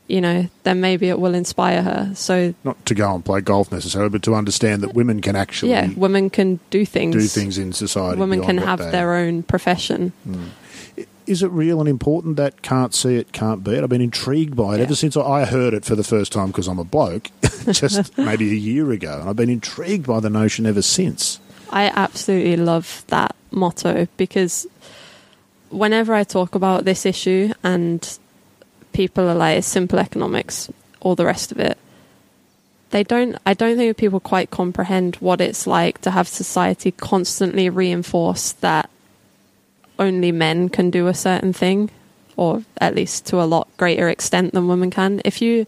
you 0.06 0.20
know, 0.20 0.48
then 0.64 0.82
maybe 0.82 1.08
it 1.08 1.18
will 1.18 1.34
inspire 1.34 1.82
her. 1.82 2.12
So 2.14 2.52
Not 2.62 2.84
to 2.84 2.94
go 2.94 3.14
and 3.14 3.24
play 3.24 3.40
golf 3.40 3.72
necessarily, 3.72 4.10
but 4.10 4.22
to 4.24 4.34
understand 4.34 4.82
that 4.82 4.92
women 4.92 5.22
can 5.22 5.34
actually 5.34 5.70
yeah, 5.70 5.88
women 5.96 6.28
can 6.28 6.60
do 6.68 6.84
things. 6.84 7.14
do 7.16 7.22
things 7.22 7.56
in 7.56 7.72
society. 7.72 8.20
Women 8.20 8.42
can 8.42 8.58
have 8.58 8.78
their 8.78 9.14
own 9.14 9.42
profession. 9.44 10.12
Hmm. 10.24 10.48
Is 11.26 11.42
it 11.42 11.50
real 11.52 11.80
and 11.80 11.88
important 11.88 12.36
that 12.36 12.60
can't 12.60 12.92
see 12.94 13.14
it, 13.16 13.32
can't 13.32 13.64
be 13.64 13.70
it? 13.76 13.82
I've 13.82 13.88
been 13.88 14.02
intrigued 14.02 14.54
by 14.54 14.74
it 14.74 14.78
Yeah. 14.78 14.84
ever 14.84 14.94
since 14.94 15.16
I 15.16 15.46
heard 15.46 15.72
it 15.72 15.86
for 15.86 15.96
the 15.96 16.04
first 16.04 16.32
time 16.32 16.48
because 16.48 16.68
I'm 16.68 16.78
a 16.78 16.84
bloke, 16.84 17.30
just 17.72 18.18
maybe 18.30 18.50
a 18.50 18.54
year 18.54 18.90
ago, 18.92 19.20
and 19.20 19.30
I've 19.30 19.36
been 19.36 19.48
intrigued 19.48 20.06
by 20.06 20.20
the 20.20 20.28
notion 20.28 20.66
ever 20.66 20.82
since. 20.82 21.40
I 21.70 21.84
absolutely 21.96 22.56
love 22.58 23.04
that 23.06 23.34
motto 23.50 24.06
because 24.18 24.66
whenever 25.74 26.14
I 26.14 26.24
talk 26.24 26.54
about 26.54 26.84
this 26.84 27.04
issue 27.04 27.52
and 27.62 28.18
people 28.92 29.28
are 29.28 29.34
like, 29.34 29.58
it's 29.58 29.66
simple 29.66 29.98
economics, 29.98 30.70
all 31.00 31.14
the 31.14 31.26
rest 31.26 31.52
of 31.52 31.58
it, 31.58 31.76
they 32.90 33.02
don't, 33.02 33.36
I 33.44 33.54
don't 33.54 33.76
think 33.76 33.96
people 33.96 34.20
quite 34.20 34.50
comprehend 34.50 35.16
what 35.16 35.40
it's 35.40 35.66
like 35.66 36.00
to 36.02 36.12
have 36.12 36.28
society 36.28 36.92
constantly 36.92 37.68
reinforce 37.68 38.52
that 38.52 38.88
only 39.98 40.30
men 40.30 40.68
can 40.68 40.90
do 40.90 41.08
a 41.08 41.14
certain 41.14 41.52
thing, 41.52 41.90
or 42.36 42.62
at 42.78 42.94
least 42.94 43.26
to 43.26 43.40
a 43.40 43.44
lot 43.44 43.68
greater 43.76 44.08
extent 44.08 44.54
than 44.54 44.68
women 44.68 44.90
can. 44.90 45.20
If 45.24 45.42
you, 45.42 45.66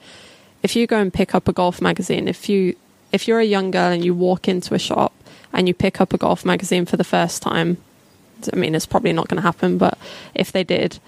if 0.63 0.77
you 0.77 0.87
go 0.87 1.01
and 1.01 1.13
pick 1.13 1.35
up 1.35 1.49
a 1.49 1.53
golf 1.53 1.81
magazine, 1.81 2.29
if 2.29 2.49
you, 2.49 2.77
if 3.13 3.27
you're 3.27 3.41
a 3.41 3.45
young 3.45 3.73
girl 3.73 3.91
and 3.91 4.05
you 4.05 4.15
walk 4.15 4.47
into 4.47 4.75
a 4.75 4.79
shop 4.79 5.13
and 5.53 5.67
you 5.67 5.75
pick 5.75 6.01
up 6.01 6.13
a 6.13 6.19
golf 6.19 6.45
magazine 6.45 6.87
for 6.87 6.97
the 6.97 7.05
first 7.05 7.43
time, 7.43 7.79
I 8.53 8.57
mean, 8.57 8.75
it's 8.75 8.87
probably 8.87 9.13
not 9.13 9.29
going 9.29 9.37
to 9.37 9.43
happen, 9.43 9.79
but 9.79 9.99
if 10.35 10.53
they 10.53 10.65
did, 10.65 10.99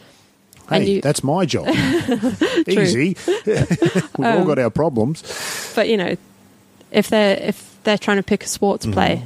Hey, 0.68 0.84
you- 0.96 1.00
that's 1.00 1.22
my 1.24 1.46
job. 1.46 1.66
Easy. 2.66 3.16
We've 3.46 4.12
all 4.18 4.24
Um, 4.24 4.44
got 4.46 4.59
our 4.59 4.70
problems. 4.70 5.22
but 5.74 5.88
you 5.88 5.96
know, 5.96 6.16
if 6.90 7.09
they're 7.09 7.36
if 7.40 7.76
they're 7.84 7.98
trying 7.98 8.18
to 8.18 8.22
pick 8.22 8.44
a 8.44 8.48
sport 8.48 8.80
to 8.82 8.90
play, 8.90 9.22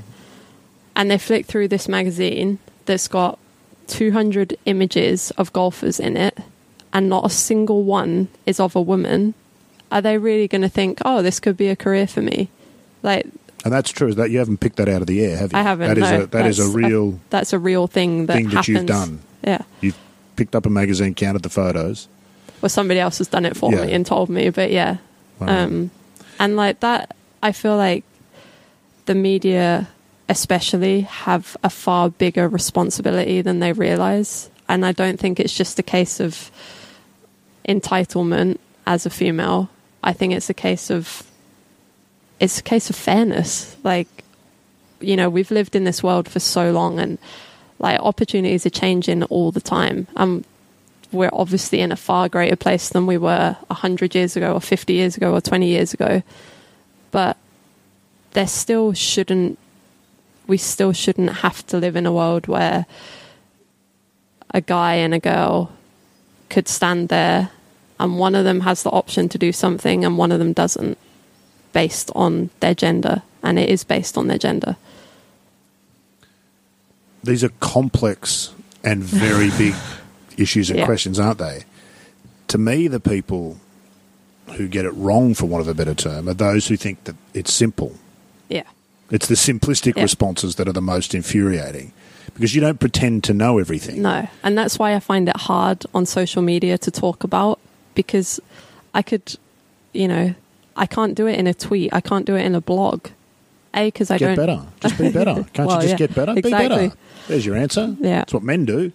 and 0.95 1.11
they 1.11 1.19
flick 1.19 1.47
through 1.47 1.69
this 1.69 1.89
magazine 1.89 2.59
that's 2.87 3.09
got 3.09 3.39
200 3.89 4.57
images 4.67 5.31
of 5.33 5.53
golfers 5.53 5.99
in 5.99 6.17
it, 6.17 6.39
and 6.93 7.09
not 7.09 7.25
a 7.25 7.31
single 7.31 7.83
one 7.83 8.29
is 8.47 8.61
of 8.61 8.77
a 8.77 8.81
woman, 8.83 9.35
are 9.91 10.01
they 10.01 10.19
really 10.19 10.47
going 10.49 10.63
to 10.63 10.69
think, 10.69 11.01
oh, 11.05 11.23
this 11.23 11.41
could 11.41 11.57
be 11.57 11.69
a 11.69 11.77
career 11.77 12.07
for 12.07 12.23
me? 12.23 12.49
Like, 13.03 13.27
And 13.65 13.73
that's 13.73 13.91
true. 13.91 14.13
That 14.15 14.31
you 14.31 14.39
haven't 14.39 14.59
picked 14.59 14.77
that 14.77 14.89
out 14.89 15.03
of 15.03 15.07
the 15.07 15.25
air, 15.25 15.37
have 15.37 15.53
you? 15.53 15.59
I 15.59 15.63
haven't. 15.63 15.89
That 15.89 15.99
is 15.99 16.11
no. 16.11 16.23
a 16.23 16.27
that 16.27 16.47
is 16.47 16.59
a 16.59 16.63
That's 16.65 16.75
real 16.75 17.21
that's 17.31 17.53
a 17.53 17.59
real 17.59 17.87
thing 17.87 18.27
that 18.27 18.35
thing 18.35 18.45
that 18.47 18.55
happens. 18.55 18.69
you've 18.69 18.87
done. 18.87 19.21
Yeah. 19.45 19.63
You've 19.81 19.99
picked 20.37 20.57
up 20.57 20.67
a 20.67 20.71
magazine, 20.71 21.15
counted 21.15 21.43
the 21.43 21.49
photos. 21.51 22.09
Well, 22.61 22.69
somebody 22.69 22.99
else 23.01 23.19
has 23.19 23.29
done 23.29 23.45
it 23.45 23.57
for 23.57 23.73
Yeah. 23.73 23.85
me 23.85 23.93
and 23.93 24.05
told 24.07 24.29
me, 24.29 24.51
but 24.51 24.71
yeah. 24.71 24.97
Wow. 25.41 25.65
Um, 25.65 25.91
and 26.39 26.57
like 26.57 26.81
that, 26.81 27.15
I 27.43 27.53
feel 27.53 27.77
like 27.77 28.05
the 29.07 29.15
media, 29.15 29.89
especially, 30.29 31.03
have 31.03 31.57
a 31.63 31.71
far 31.71 32.09
bigger 32.11 32.49
responsibility 32.49 33.43
than 33.43 33.59
they 33.61 33.73
realize. 33.73 34.49
And 34.69 34.87
I 34.87 34.93
don't 34.93 35.19
think 35.21 35.39
it's 35.41 35.53
just 35.57 35.79
a 35.79 35.83
case 35.83 36.19
of 36.21 36.51
entitlement 37.69 38.59
as 38.87 39.07
a 39.07 39.11
female. 39.11 39.69
I 40.03 40.13
think 40.13 40.33
it's 40.33 40.51
a 40.51 40.55
case 40.55 40.91
of 40.91 41.23
it's 42.43 42.59
a 42.59 42.63
case 42.63 42.91
of 42.91 42.97
fairness. 42.97 43.77
Like, 43.85 44.09
you 45.01 45.17
know, 45.17 45.31
we've 45.31 45.53
lived 45.53 45.77
in 45.77 45.85
this 45.85 46.03
world 46.03 46.29
for 46.29 46.41
so 46.41 46.73
long, 46.73 46.99
and 46.99 47.19
like 47.79 48.01
opportunities 48.01 48.67
are 48.67 48.71
changing 48.71 49.23
all 49.25 49.53
the 49.53 49.61
time. 49.61 50.09
Um, 50.17 50.45
we're 51.13 51.31
obviously 51.33 51.81
in 51.81 51.93
a 51.93 51.97
far 51.97 52.29
greater 52.29 52.57
place 52.57 52.89
than 52.89 53.07
we 53.07 53.17
were 53.17 53.57
100 53.69 54.15
years 54.15 54.37
ago 54.37 54.55
or 54.55 54.61
50 54.61 54.93
years 54.93 55.17
ago 55.17 55.33
or 55.33 55.41
20 55.43 55.67
years 55.67 55.93
ago 55.93 56.23
but 57.11 57.37
there 58.33 58.47
still 58.47 58.95
shouldn't 58.95 59.59
we 60.47 60.57
still 60.57 60.95
shouldn't 60.95 61.31
have 61.31 61.67
to 61.67 61.77
live 61.77 61.97
in 61.97 62.07
a 62.07 62.13
world 62.13 62.47
where 62.47 62.87
a 64.55 64.63
guy 64.63 64.95
and 64.95 65.13
a 65.13 65.19
girl 65.19 65.71
could 66.49 66.67
stand 66.67 67.11
there 67.11 67.51
and 68.01 68.19
one 68.19 68.35
of 68.35 68.45
them 68.45 68.61
has 68.61 68.83
the 68.83 68.91
option 68.91 69.29
to 69.29 69.37
do 69.37 69.53
something 69.53 70.07
and 70.07 70.17
one 70.17 70.33
of 70.33 70.39
them 70.39 70.55
doesn't 70.55 70.97
based 71.73 72.11
on 72.15 72.51
their 72.61 72.75
gender 72.75 73.23
and 73.43 73.59
it 73.59 73.69
is 73.69 73.85
based 73.85 74.17
on 74.19 74.29
their 74.29 74.39
gender 74.39 74.77
these 77.25 77.45
are 77.45 77.51
complex 77.61 78.53
and 78.83 79.03
very 79.03 79.51
big 79.59 79.75
issues 80.37 80.71
and 80.71 80.79
Yeah. 80.81 80.87
questions, 80.87 81.21
aren't 81.21 81.39
they? 81.39 81.65
To 82.49 82.59
me, 82.59 82.89
the 82.89 83.01
people 83.01 83.59
who 84.57 84.67
get 84.67 84.85
it 84.85 84.91
wrong, 84.91 85.35
for 85.35 85.47
want 85.47 85.63
of 85.63 85.69
a 85.69 85.75
better 85.75 85.95
term, 85.95 86.29
are 86.29 86.35
those 86.35 86.67
who 86.67 86.77
think 86.77 87.05
that 87.05 87.15
it's 87.33 87.53
simple. 87.53 87.95
Yeah. 88.49 88.65
It's 89.11 89.29
the 89.29 89.37
simplistic 89.37 89.97
Yeah. 89.97 90.03
responses 90.03 90.57
that 90.57 90.67
are 90.69 90.73
the 90.73 90.83
most 90.83 91.15
infuriating 91.15 91.93
because 92.35 92.55
you 92.55 92.61
don't 92.61 92.81
pretend 92.81 93.23
to 93.25 93.35
know 93.35 93.59
everything. 93.59 94.03
No. 94.03 94.27
And 94.43 94.59
that's 94.59 94.79
why 94.79 94.95
I 94.95 95.01
find 95.01 95.29
it 95.29 95.37
hard 95.37 95.85
on 95.95 96.07
social 96.07 96.43
media 96.43 96.77
to 96.79 96.91
talk 96.91 97.23
about 97.23 97.61
because 97.95 98.41
I 98.95 99.03
could, 99.03 99.37
you 99.93 100.09
know, 100.09 100.35
I 100.77 100.87
can't 100.87 101.15
do 101.15 101.27
it 101.27 101.39
in 101.39 101.47
a 101.47 101.55
tweet. 101.55 101.93
I 101.93 102.01
can't 102.01 102.25
do 102.27 102.35
it 102.37 102.45
in 102.45 102.55
a 102.55 102.61
blog. 102.61 103.09
A, 103.75 103.87
because 103.87 104.11
I 104.11 104.19
Get 104.19 104.37
don't. 104.37 104.47
better. 104.47 104.63
Just 104.81 104.99
be 104.99 105.11
better. 105.11 105.35
Can't 105.55 105.67
Well, 105.67 105.77
you 105.83 105.89
just 105.89 105.93
yeah, 105.93 106.07
get 106.07 106.15
better? 106.15 106.35
Be 106.35 106.41
exactly. 106.41 106.89
better. 106.89 106.97
There's 107.27 107.47
your 107.47 107.57
answer. 107.57 107.97
Yeah. 108.01 108.19
That's 108.19 108.35
what 108.35 108.43
men 108.43 108.67
do. 108.67 108.93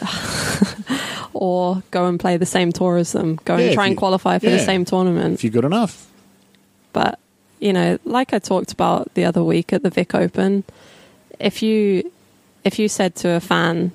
Or 1.34 1.82
go 1.90 2.06
and 2.06 2.20
play 2.20 2.36
the 2.36 2.46
same 2.46 2.72
tour 2.72 2.98
as 2.98 3.12
them. 3.12 3.40
Go 3.44 3.56
Yeah, 3.56 3.66
and 3.66 3.74
try 3.74 3.86
and 3.86 3.96
qualify 3.96 4.38
for 4.38 4.50
the 4.50 4.58
same 4.58 4.84
tournament. 4.84 5.34
If 5.34 5.44
you're 5.44 5.50
good 5.50 5.64
enough. 5.64 6.06
But, 6.92 7.18
you 7.58 7.72
know, 7.72 7.98
like 8.04 8.34
I 8.34 8.38
talked 8.38 8.70
about 8.72 9.12
the 9.14 9.24
other 9.24 9.42
week 9.42 9.72
at 9.72 9.82
the 9.82 9.88
Vic 9.90 10.14
Open, 10.14 10.62
if 11.40 11.62
you 11.62 12.12
if 12.64 12.78
you 12.78 12.86
said 12.88 13.14
to 13.16 13.30
a 13.30 13.40
fan, 13.40 13.92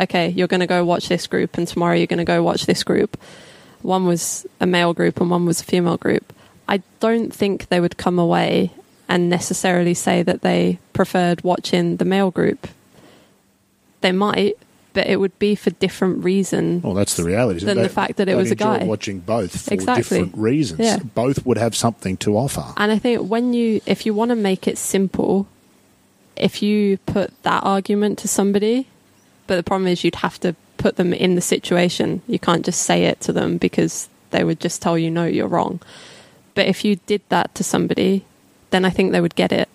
okay, 0.00 0.28
you're 0.28 0.46
going 0.46 0.60
to 0.60 0.66
go 0.68 0.84
watch 0.84 1.08
this 1.08 1.26
group 1.26 1.58
and 1.58 1.66
tomorrow 1.66 1.94
you're 1.94 2.06
going 2.06 2.18
to 2.18 2.24
go 2.24 2.40
watch 2.42 2.66
this 2.66 2.82
group, 2.84 3.18
one 3.82 4.06
was 4.06 4.46
a 4.60 4.66
male 4.66 4.94
group 4.94 5.20
and 5.20 5.28
one 5.28 5.44
was 5.44 5.60
a 5.60 5.64
female 5.64 5.96
group, 5.98 6.29
I 6.70 6.82
don't 7.00 7.34
think 7.34 7.68
they 7.68 7.80
would 7.80 7.96
come 7.96 8.18
away 8.18 8.70
and 9.08 9.28
necessarily 9.28 9.92
say 9.92 10.22
that 10.22 10.42
they 10.42 10.78
preferred 10.92 11.42
watching 11.42 11.96
the 11.96 12.04
male 12.04 12.30
group. 12.30 12.68
They 14.02 14.12
might, 14.12 14.56
but 14.92 15.08
it 15.08 15.18
would 15.18 15.36
be 15.40 15.56
for 15.56 15.70
different 15.70 16.22
reasons. 16.22 16.84
Well, 16.84 16.94
that's 16.94 17.16
the 17.16 17.24
reality. 17.24 17.66
Than 17.66 17.78
it? 17.78 17.82
the 17.82 17.88
fact 17.88 18.16
that 18.18 18.28
it 18.28 18.36
was 18.36 18.52
a 18.52 18.54
guy. 18.54 18.84
watching 18.84 19.18
both 19.18 19.64
for 19.64 19.74
Exactly. 19.74 20.18
different 20.18 20.36
reasons. 20.36 20.80
Yeah. 20.80 20.98
Both 20.98 21.44
would 21.44 21.58
have 21.58 21.74
something 21.74 22.16
to 22.18 22.36
offer. 22.36 22.72
And 22.76 22.92
I 22.92 22.98
think 22.98 23.28
when 23.28 23.52
you, 23.52 23.80
if 23.84 24.06
you 24.06 24.14
want 24.14 24.28
to 24.28 24.36
make 24.36 24.68
it 24.68 24.78
simple, 24.78 25.48
if 26.36 26.62
you 26.62 26.98
put 26.98 27.30
that 27.42 27.64
argument 27.64 28.16
to 28.20 28.28
somebody, 28.28 28.86
but 29.48 29.56
the 29.56 29.64
problem 29.64 29.88
is 29.88 30.04
you'd 30.04 30.14
have 30.14 30.38
to 30.40 30.54
put 30.78 30.94
them 30.96 31.12
in 31.12 31.34
the 31.34 31.40
situation. 31.40 32.22
You 32.28 32.38
can't 32.38 32.64
just 32.64 32.82
say 32.82 33.06
it 33.06 33.20
to 33.22 33.32
them 33.32 33.58
because 33.58 34.08
they 34.30 34.44
would 34.44 34.60
just 34.60 34.80
tell 34.80 34.96
you, 34.96 35.10
no, 35.10 35.24
you're 35.26 35.48
wrong. 35.48 35.80
But 36.60 36.66
if 36.66 36.84
you 36.84 36.96
did 36.96 37.22
that 37.30 37.54
to 37.54 37.64
somebody, 37.64 38.22
then 38.68 38.84
I 38.84 38.90
think 38.90 39.12
they 39.12 39.22
would 39.22 39.34
get 39.34 39.50
it. 39.50 39.66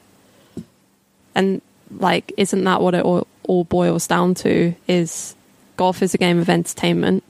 And 1.33 1.63
like, 1.89 2.31
isn't 2.37 2.63
that 2.63 2.79
what 2.79 2.93
it 2.93 3.03
all, 3.03 3.25
all 3.41 3.63
boils 3.63 4.05
down 4.05 4.35
to? 4.35 4.75
Is 4.87 5.33
golf 5.77 6.03
is 6.03 6.13
a 6.13 6.19
game 6.19 6.37
of 6.37 6.47
entertainment, 6.47 7.23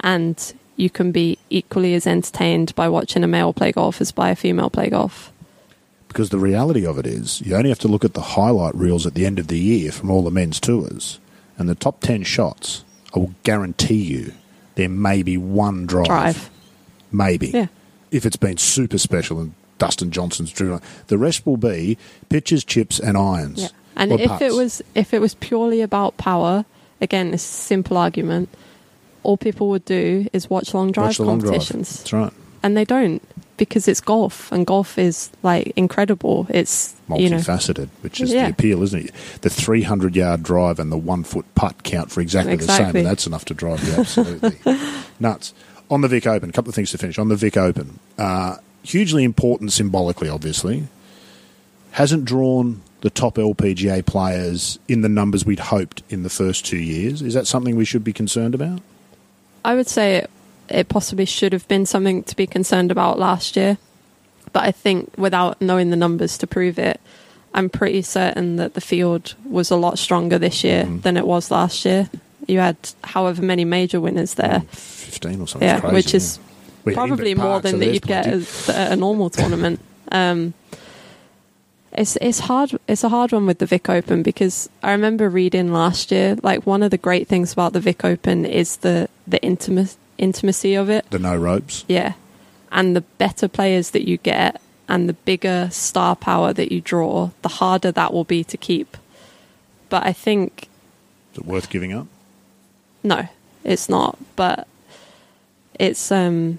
and 0.00 0.54
you 0.76 0.88
can 0.88 1.12
be 1.12 1.36
equally 1.50 1.92
as 1.92 2.06
entertained 2.06 2.74
by 2.74 2.88
watching 2.88 3.22
a 3.22 3.26
male 3.26 3.52
play 3.52 3.70
golf 3.70 4.00
as 4.00 4.12
by 4.12 4.30
a 4.30 4.34
female 4.34 4.70
play 4.70 4.88
golf. 4.88 5.30
Because 6.08 6.30
the 6.30 6.38
reality 6.38 6.86
of 6.86 6.96
it 6.96 7.06
is, 7.06 7.42
you 7.42 7.54
only 7.54 7.68
have 7.68 7.80
to 7.80 7.88
look 7.88 8.02
at 8.02 8.14
the 8.14 8.32
highlight 8.32 8.74
reels 8.74 9.06
at 9.06 9.12
the 9.12 9.26
end 9.26 9.38
of 9.38 9.48
the 9.48 9.58
year 9.58 9.92
from 9.92 10.10
all 10.10 10.22
the 10.22 10.30
men's 10.30 10.58
tours, 10.58 11.18
and 11.58 11.68
the 11.68 11.74
top 11.74 12.00
10 12.00 12.22
shots, 12.22 12.82
I 13.14 13.18
will 13.18 13.34
guarantee 13.42 14.04
you 14.04 14.32
there 14.76 14.88
may 14.88 15.22
be 15.22 15.36
one 15.36 15.84
drive. 15.84 16.06
Drive. 16.06 16.50
Maybe. 17.12 17.48
Yeah. 17.48 17.66
If 18.10 18.24
it's 18.26 18.36
been 18.36 18.56
super 18.56 18.98
special 18.98 19.40
and 19.40 19.52
Dustin 19.78 20.10
Johnson's 20.10 20.50
driven. 20.52 20.80
The 21.06 21.18
rest 21.18 21.46
will 21.46 21.56
be 21.56 21.96
pitches, 22.28 22.64
chips, 22.64 22.98
and 22.98 23.16
irons. 23.16 23.62
Yeah. 23.62 23.68
And 23.96 24.12
if 24.12 24.28
putts. 24.28 24.42
it 24.42 24.52
was 24.54 24.82
if 24.94 25.14
it 25.14 25.20
was 25.20 25.34
purely 25.34 25.80
about 25.82 26.16
power, 26.16 26.64
again, 27.00 27.32
a 27.32 27.38
simple 27.38 27.96
argument. 27.96 28.48
All 29.24 29.36
people 29.36 29.68
would 29.70 29.84
do 29.84 30.26
is 30.32 30.48
watch 30.48 30.72
long 30.74 30.90
drive 30.92 31.08
Watch 31.08 31.20
long 31.20 31.38
drive. 31.38 31.50
competitions, 31.52 31.98
That's 31.98 32.12
right. 32.12 32.32
and 32.62 32.76
they 32.76 32.84
don't 32.84 33.20
because 33.56 33.88
it's 33.88 34.00
golf, 34.00 34.50
and 34.52 34.64
golf 34.66 34.96
is 34.96 35.30
like 35.42 35.72
incredible. 35.76 36.46
It's 36.48 36.94
you 37.14 37.28
know, 37.28 37.36
multifaceted, 37.38 37.88
which 38.02 38.20
is 38.20 38.32
Yeah. 38.32 38.44
the 38.46 38.50
appeal, 38.52 38.82
isn't 38.84 39.06
it? 39.06 39.14
The 39.42 39.50
300 39.50 40.14
yard 40.16 40.42
drive 40.44 40.78
and 40.78 40.90
the 40.92 40.96
one 40.96 41.24
foot 41.24 41.44
putt 41.56 41.82
count 41.82 42.10
for 42.12 42.20
exactly, 42.20 42.56
the 42.56 42.64
same, 42.72 42.96
and 42.96 43.06
that's 43.06 43.26
enough 43.26 43.44
to 43.46 43.54
drive 43.54 43.84
you 43.86 43.94
absolutely 43.94 44.56
nuts. 45.20 45.52
On 45.90 46.00
the 46.02 46.08
Vic 46.08 46.26
Open, 46.26 46.50
a 46.50 46.52
couple 46.52 46.68
of 46.68 46.74
things 46.74 46.90
to 46.90 46.98
finish. 46.98 47.18
On 47.18 47.28
the 47.28 47.36
Vic 47.36 47.56
Open, 47.56 47.98
uh, 48.18 48.56
hugely 48.82 49.24
important 49.24 49.72
symbolically, 49.72 50.28
obviously, 50.28 50.84
hasn't 51.92 52.24
drawn 52.24 52.80
the 53.00 53.10
top 53.10 53.36
LPGA 53.36 54.04
players 54.04 54.78
in 54.88 55.00
the 55.02 55.08
numbers 55.08 55.46
we'd 55.46 55.60
hoped 55.60 56.02
in 56.10 56.24
the 56.24 56.28
first 56.30 56.66
two 56.66 56.78
years. 56.78 57.22
Is 57.22 57.34
that 57.34 57.46
something 57.46 57.76
we 57.76 57.84
should 57.84 58.04
be 58.04 58.12
concerned 58.12 58.54
about? 58.54 58.82
I 59.64 59.74
would 59.74 59.88
say 59.88 60.16
it, 60.16 60.30
it 60.68 60.88
possibly 60.88 61.24
should 61.24 61.52
have 61.52 61.66
been 61.68 61.86
something 61.86 62.22
to 62.24 62.36
be 62.36 62.46
concerned 62.46 62.90
about 62.90 63.18
last 63.18 63.56
year, 63.56 63.78
but 64.52 64.64
I 64.64 64.72
think 64.72 65.12
without 65.16 65.60
knowing 65.60 65.90
the 65.90 65.96
numbers 65.96 66.36
to 66.38 66.46
prove 66.46 66.78
it, 66.78 67.00
I'm 67.54 67.70
pretty 67.70 68.02
certain 68.02 68.56
that 68.56 68.74
the 68.74 68.80
field 68.80 69.34
was 69.48 69.70
a 69.70 69.76
lot 69.76 69.98
stronger 69.98 70.38
this 70.38 70.62
year 70.64 70.84
Mm. 70.84 71.02
than 71.02 71.16
it 71.16 71.26
was 71.26 71.50
last 71.50 71.84
year. 71.84 72.10
You 72.46 72.58
had 72.60 72.76
however 73.04 73.42
many 73.42 73.64
major 73.64 74.00
winners 74.00 74.34
there, 74.34 74.62
15 75.08 75.40
or 75.40 75.48
something. 75.48 75.66
yeah, 75.68 75.80
crazy, 75.80 75.94
which 75.94 76.14
is 76.14 76.38
yeah, 76.86 76.94
probably 76.94 77.34
more 77.34 77.60
than 77.60 77.78
that 77.80 77.92
you'd 77.94 78.06
get 78.06 78.26
at 78.26 78.92
a 78.92 78.96
normal 78.96 79.30
tournament. 79.30 79.80
Um, 80.12 80.54
it's 81.92 82.16
it's 82.20 82.40
hard. 82.40 82.78
It's 82.86 83.02
a 83.02 83.08
hard 83.08 83.32
one 83.32 83.46
with 83.46 83.58
the 83.58 83.66
Vic 83.66 83.88
Open 83.88 84.22
because 84.22 84.68
I 84.82 84.92
remember 84.92 85.28
reading 85.28 85.72
last 85.72 86.12
year. 86.12 86.36
Like 86.42 86.66
one 86.66 86.82
of 86.82 86.90
the 86.90 86.98
great 86.98 87.26
things 87.28 87.52
about 87.52 87.72
the 87.72 87.80
Vic 87.80 88.04
Open 88.04 88.44
is 88.44 88.76
the 88.78 89.08
the 89.26 89.42
intimacy 89.42 89.96
intimacy 90.18 90.74
of 90.74 90.90
it. 90.90 91.10
the 91.10 91.18
no 91.18 91.36
ropes. 91.36 91.84
Yeah, 91.88 92.12
and 92.70 92.94
the 92.94 93.00
better 93.00 93.48
players 93.48 93.90
that 93.90 94.06
you 94.06 94.18
get, 94.18 94.60
and 94.88 95.08
the 95.08 95.14
bigger 95.14 95.68
star 95.72 96.14
power 96.14 96.52
that 96.52 96.70
you 96.70 96.80
draw, 96.82 97.30
the 97.42 97.48
harder 97.48 97.90
that 97.92 98.12
will 98.12 98.24
be 98.24 98.44
to 98.44 98.56
keep. 98.58 98.96
But 99.88 100.04
I 100.06 100.12
think 100.12 100.68
Is 101.32 101.38
it 101.38 101.46
worth 101.46 101.70
giving 101.70 101.92
up? 101.94 102.06
no, 103.02 103.28
it's 103.64 103.88
not. 103.88 104.18
But 104.36 104.68
it's 105.78 106.10
um 106.10 106.58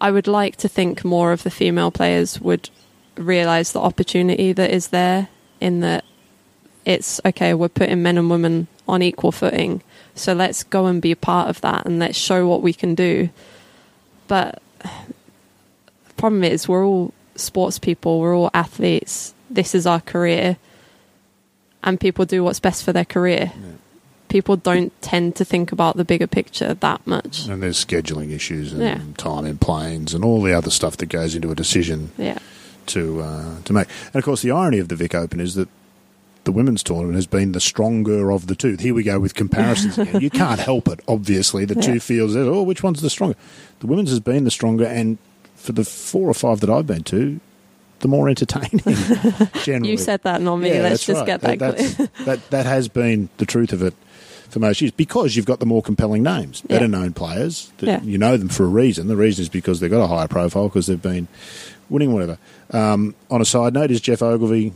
I 0.00 0.10
would 0.10 0.26
like 0.26 0.56
to 0.56 0.68
think 0.68 1.04
more 1.04 1.32
of 1.32 1.42
the 1.42 1.50
female 1.50 1.90
players 1.90 2.40
would 2.40 2.68
realize 3.16 3.72
the 3.72 3.80
opportunity 3.80 4.52
that 4.52 4.70
is 4.70 4.88
there 4.88 5.28
in 5.60 5.80
that 5.80 6.04
it's 6.84 7.20
okay, 7.24 7.54
we're 7.54 7.68
putting 7.68 8.02
men 8.02 8.18
and 8.18 8.30
women 8.30 8.68
on 8.86 9.02
equal 9.02 9.32
footing. 9.32 9.82
So 10.14 10.32
let's 10.32 10.62
go 10.62 10.86
and 10.86 11.02
be 11.02 11.12
a 11.12 11.16
part 11.16 11.48
of 11.48 11.60
that 11.62 11.86
and 11.86 11.98
let's 11.98 12.16
show 12.16 12.46
what 12.46 12.62
we 12.62 12.72
can 12.72 12.94
do. 12.94 13.30
But 14.28 14.62
the 14.80 16.14
problem 16.16 16.44
is 16.44 16.68
we're 16.68 16.86
all 16.86 17.12
sports 17.34 17.78
people, 17.78 18.20
we're 18.20 18.36
all 18.36 18.50
athletes. 18.54 19.34
This 19.50 19.74
is 19.74 19.86
our 19.86 20.00
career. 20.00 20.58
And 21.82 22.00
people 22.00 22.24
do 22.24 22.44
what's 22.44 22.60
best 22.60 22.84
for 22.84 22.92
their 22.92 23.04
career 23.04 23.52
people 24.28 24.56
don't 24.56 24.92
tend 25.02 25.36
to 25.36 25.44
think 25.44 25.72
about 25.72 25.96
the 25.96 26.04
bigger 26.04 26.26
picture 26.26 26.74
that 26.74 27.06
much. 27.06 27.46
And 27.46 27.62
there's 27.62 27.82
scheduling 27.84 28.30
issues 28.32 28.72
and 28.72 28.82
Yeah. 28.82 29.00
time 29.16 29.44
in 29.46 29.58
planes 29.58 30.14
and 30.14 30.24
all 30.24 30.42
the 30.42 30.52
other 30.52 30.70
stuff 30.70 30.96
that 30.98 31.06
goes 31.06 31.34
into 31.34 31.50
a 31.50 31.54
decision 31.54 32.10
Yeah. 32.18 32.38
to 32.86 33.20
uh, 33.22 33.44
to 33.64 33.72
make. 33.72 33.88
And 34.12 34.16
of 34.16 34.24
course, 34.24 34.42
the 34.42 34.50
irony 34.50 34.78
of 34.78 34.88
the 34.88 34.96
Vic 34.96 35.14
Open 35.14 35.40
is 35.40 35.54
that 35.54 35.68
the 36.44 36.52
women's 36.52 36.82
tournament 36.84 37.16
has 37.16 37.26
been 37.26 37.50
the 37.52 37.60
stronger 37.60 38.30
of 38.30 38.46
the 38.46 38.54
two. 38.54 38.76
Here 38.78 38.94
we 38.94 39.02
go 39.02 39.18
with 39.18 39.34
comparisons 39.34 39.98
again. 39.98 40.20
You 40.20 40.30
can't 40.30 40.60
help 40.60 40.86
it. 40.88 41.00
Obviously, 41.08 41.64
the 41.64 41.74
Yeah. 41.74 41.80
two 41.94 42.00
fields. 42.00 42.36
Oh, 42.36 42.62
which 42.62 42.82
one's 42.84 43.02
the 43.02 43.10
stronger? 43.10 43.34
The 43.80 43.86
women's 43.88 44.10
has 44.10 44.20
been 44.20 44.44
the 44.44 44.50
stronger, 44.52 44.84
and 44.84 45.18
for 45.56 45.72
the 45.72 45.84
four 45.84 46.28
or 46.30 46.34
five 46.34 46.60
that 46.60 46.70
I've 46.70 46.86
been 46.86 47.02
to, 47.04 47.40
the 48.00 48.08
more 48.08 48.28
entertaining. 48.28 48.78
generally, 49.64 49.90
You 49.90 49.96
said 49.96 50.22
that, 50.22 50.40
not 50.42 50.56
me. 50.56 50.68
Yeah, 50.68 50.82
Let's 50.82 51.04
just 51.06 51.18
right. 51.20 51.26
get 51.26 51.40
that 51.40 51.58
That's- 51.58 51.94
clear. 51.94 52.08
that 52.26 52.50
that 52.50 52.66
has 52.66 52.86
been 52.88 53.28
the 53.38 53.46
truth 53.46 53.72
of 53.72 53.82
it 53.82 53.94
for 54.50 54.58
most 54.60 54.80
years 54.80 54.92
because 54.92 55.36
you've 55.36 55.46
got 55.46 55.60
the 55.60 55.66
more 55.66 55.82
compelling 55.82 56.22
names, 56.22 56.60
better 56.62 56.88
known 56.88 57.12
players. 57.12 57.70
That 57.78 57.86
Yeah. 57.86 58.02
You 58.02 58.18
know 58.18 58.36
them 58.36 58.48
for 58.48 58.64
a 58.64 58.68
reason. 58.68 59.08
The 59.08 59.16
reason 59.16 59.42
is 59.42 59.48
because 59.48 59.80
they've 59.80 59.90
got 59.90 60.02
a 60.02 60.06
higher 60.06 60.28
profile 60.28 60.68
because 60.68 60.86
they've 60.86 61.00
been 61.00 61.28
winning 61.88 62.12
whatever. 62.12 62.38
Um, 62.70 63.14
on 63.30 63.40
a 63.40 63.44
side 63.44 63.74
note, 63.74 63.90
is 63.90 64.00
Geoff 64.00 64.22
Ogilvy 64.22 64.72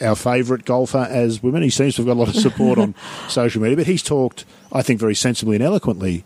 our 0.00 0.14
favourite 0.16 0.64
golfer 0.64 1.06
as 1.10 1.42
women? 1.42 1.62
He 1.62 1.70
seems 1.70 1.94
to 1.96 2.02
have 2.02 2.06
got 2.06 2.12
a 2.14 2.20
lot 2.20 2.28
of 2.28 2.36
support 2.36 2.78
on 2.78 2.94
social 3.28 3.60
media, 3.62 3.76
but 3.76 3.86
he's 3.86 4.02
talked, 4.02 4.44
I 4.72 4.82
think, 4.82 4.98
very 5.00 5.14
sensibly 5.14 5.56
and 5.56 5.64
eloquently 5.64 6.24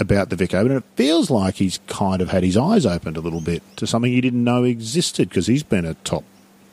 about 0.00 0.30
the 0.30 0.36
Vic 0.36 0.54
Open, 0.54 0.72
and 0.72 0.78
it 0.82 0.86
feels 0.96 1.30
like 1.30 1.56
he's 1.56 1.78
kind 1.86 2.20
of 2.22 2.30
had 2.30 2.42
his 2.42 2.56
eyes 2.56 2.84
opened 2.86 3.16
a 3.16 3.20
little 3.20 3.40
bit 3.42 3.62
to 3.76 3.86
something 3.86 4.10
he 4.10 4.20
didn't 4.20 4.42
know 4.42 4.64
existed 4.64 5.28
because 5.28 5.46
he's 5.46 5.62
been 5.62 5.84
a 5.84 5.94
top 6.02 6.24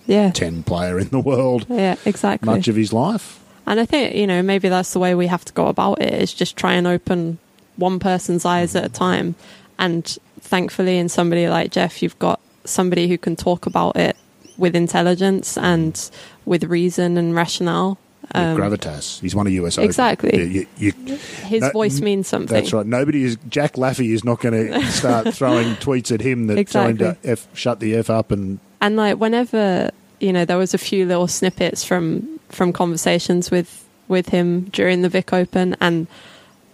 Yeah. 0.08 0.32
10 0.32 0.64
player 0.64 0.98
in 0.98 1.10
the 1.10 1.20
world 1.20 1.66
Yeah, 1.70 1.96
exactly. 2.06 2.46
much 2.48 2.68
of 2.68 2.76
his 2.76 2.92
life. 2.92 3.40
And 3.70 3.80
I 3.80 3.86
think, 3.86 4.16
you 4.16 4.28
know, 4.28 4.42
maybe 4.42 4.68
that's 4.68 4.92
the 4.94 5.00
way 5.00 5.14
we 5.16 5.28
have 5.28 5.46
to 5.46 5.54
go 5.54 5.68
about 5.68 6.02
it 6.02 6.12
is 6.14 6.34
just 6.34 6.58
try 6.58 6.74
and 6.74 6.86
open 6.88 7.38
one 7.78 8.00
person's 8.00 8.44
eyes 8.44 8.76
at 8.76 8.84
a 8.84 8.90
time. 8.90 9.36
And 9.78 10.06
thankfully, 10.42 10.98
in 10.98 11.08
somebody 11.08 11.48
like 11.48 11.72
Geoff, 11.72 12.02
you've 12.04 12.18
got 12.20 12.42
somebody 12.66 13.08
who 13.08 13.18
can 13.18 13.36
talk 13.36 13.66
about 13.68 13.96
it 13.96 14.18
with 14.58 14.76
intelligence 14.76 15.58
and 15.58 16.10
with 16.46 16.64
reason 16.66 17.16
and 17.18 17.34
rationale. 17.36 17.98
Um, 18.36 18.58
gravitas. 18.58 19.20
He's 19.22 19.34
won 19.36 19.48
a 19.48 19.52
US 19.52 19.78
Exactly. 19.78 20.32
Yeah, 20.38 20.44
you- 20.78 20.94
you- 21.06 21.18
his 21.46 21.62
No, 21.62 21.72
voice 21.72 22.02
means 22.02 22.28
something. 22.28 22.54
That's 22.54 22.74
right. 22.74 22.86
Nobody 22.86 23.24
is. 23.24 23.38
Jack 23.50 23.74
Laffey 23.74 24.14
is 24.14 24.24
not 24.24 24.40
going 24.42 24.54
to 24.74 24.86
start 24.92 25.34
throwing 25.34 25.76
tweets 25.76 26.12
at 26.12 26.22
him 26.22 26.48
that 26.48 26.68
tell 26.68 26.88
him 26.88 26.98
to 26.98 27.18
f, 27.24 27.48
shut 27.54 27.80
the 27.80 27.96
f 27.96 28.10
up 28.10 28.32
and 28.32 28.60
and 28.82 28.96
like 28.98 29.18
whenever 29.18 29.90
you 30.20 30.34
know 30.34 30.44
there 30.46 30.58
was 30.58 30.74
a 30.74 30.78
few 30.78 31.06
little 31.06 31.28
snippets 31.28 31.84
from 31.84 32.39
from 32.50 32.74
conversations 32.74 33.52
with 33.52 33.86
with 34.08 34.30
him 34.30 34.64
during 34.72 35.02
the 35.04 35.10
Vic 35.10 35.32
Open 35.34 35.76
and 35.80 36.08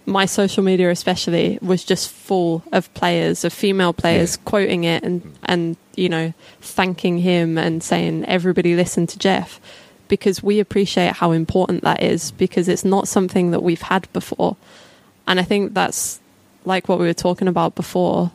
my 0.06 0.24
social 0.24 0.62
media 0.62 0.88
especially 0.90 1.58
was 1.60 1.84
just 1.84 2.08
full 2.10 2.62
of 2.72 2.92
players 2.94 3.44
of 3.44 3.52
female 3.52 3.92
players 3.92 4.36
Yeah. 4.36 4.42
quoting 4.44 4.84
it 4.84 5.02
and 5.02 5.34
and 5.44 5.76
you 5.96 6.08
know 6.08 6.32
thanking 6.60 7.18
him 7.18 7.58
and 7.58 7.82
saying 7.82 8.24
everybody 8.26 8.74
listen 8.76 9.06
to 9.08 9.18
Geoff 9.18 9.60
because 10.08 10.42
we 10.42 10.60
appreciate 10.60 11.14
how 11.14 11.32
important 11.32 11.82
that 11.82 12.02
is 12.02 12.30
because 12.30 12.68
it's 12.68 12.84
not 12.84 13.08
something 13.08 13.50
that 13.50 13.62
we've 13.62 13.82
had 13.82 14.10
before 14.12 14.56
and 15.26 15.40
I 15.40 15.42
think 15.42 15.74
that's 15.74 16.20
like 16.64 16.88
what 16.88 16.98
we 17.00 17.06
were 17.06 17.14
talking 17.14 17.48
about 17.48 17.74
before 17.74 18.30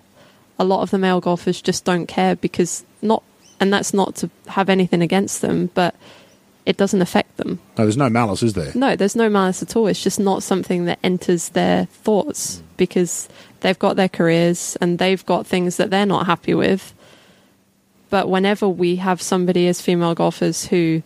a 0.60 0.66
lot 0.66 0.82
of 0.82 0.92
the 0.92 0.98
male 0.98 1.22
golfers 1.22 1.62
just 1.62 1.86
don't 1.86 2.06
care 2.08 2.36
because 2.36 2.84
not 3.02 3.24
and 3.62 3.72
that's 3.74 3.94
not 3.94 4.16
to 4.18 4.30
have 4.48 4.70
anything 4.70 5.02
against 5.02 5.42
them 5.42 5.70
but 5.74 5.96
it 6.66 6.78
doesn't 6.78 7.02
affect 7.02 7.38
them. 7.38 7.60
No, 7.78 7.86
there's 7.86 7.98
no 7.98 8.10
malice, 8.10 8.44
is 8.44 8.54
there? 8.54 8.72
no 8.76 8.96
there's 8.96 9.16
no 9.16 9.30
malice 9.30 9.62
at 9.62 9.76
all. 9.76 9.88
It's 9.88 10.04
just 10.04 10.20
not 10.20 10.44
something 10.44 10.86
that 10.86 11.00
enters 11.04 11.50
their 11.50 11.86
thoughts 11.86 12.60
hmm. 12.60 12.66
because 12.78 13.28
they've 13.62 13.80
got 13.80 13.96
their 13.96 14.10
careers 14.10 14.78
and 14.82 15.00
they've 15.00 15.26
got 15.26 15.48
things 15.48 15.78
that 15.78 15.90
they're 15.90 16.06
not 16.06 16.26
happy 16.26 16.54
with. 16.54 16.94
But 18.10 18.30
whenever 18.30 18.68
we 18.68 18.98
have 18.98 19.22
somebody 19.22 19.68
as 19.68 19.82
female 19.82 20.14
golfers 20.14 20.66
who 20.66 21.02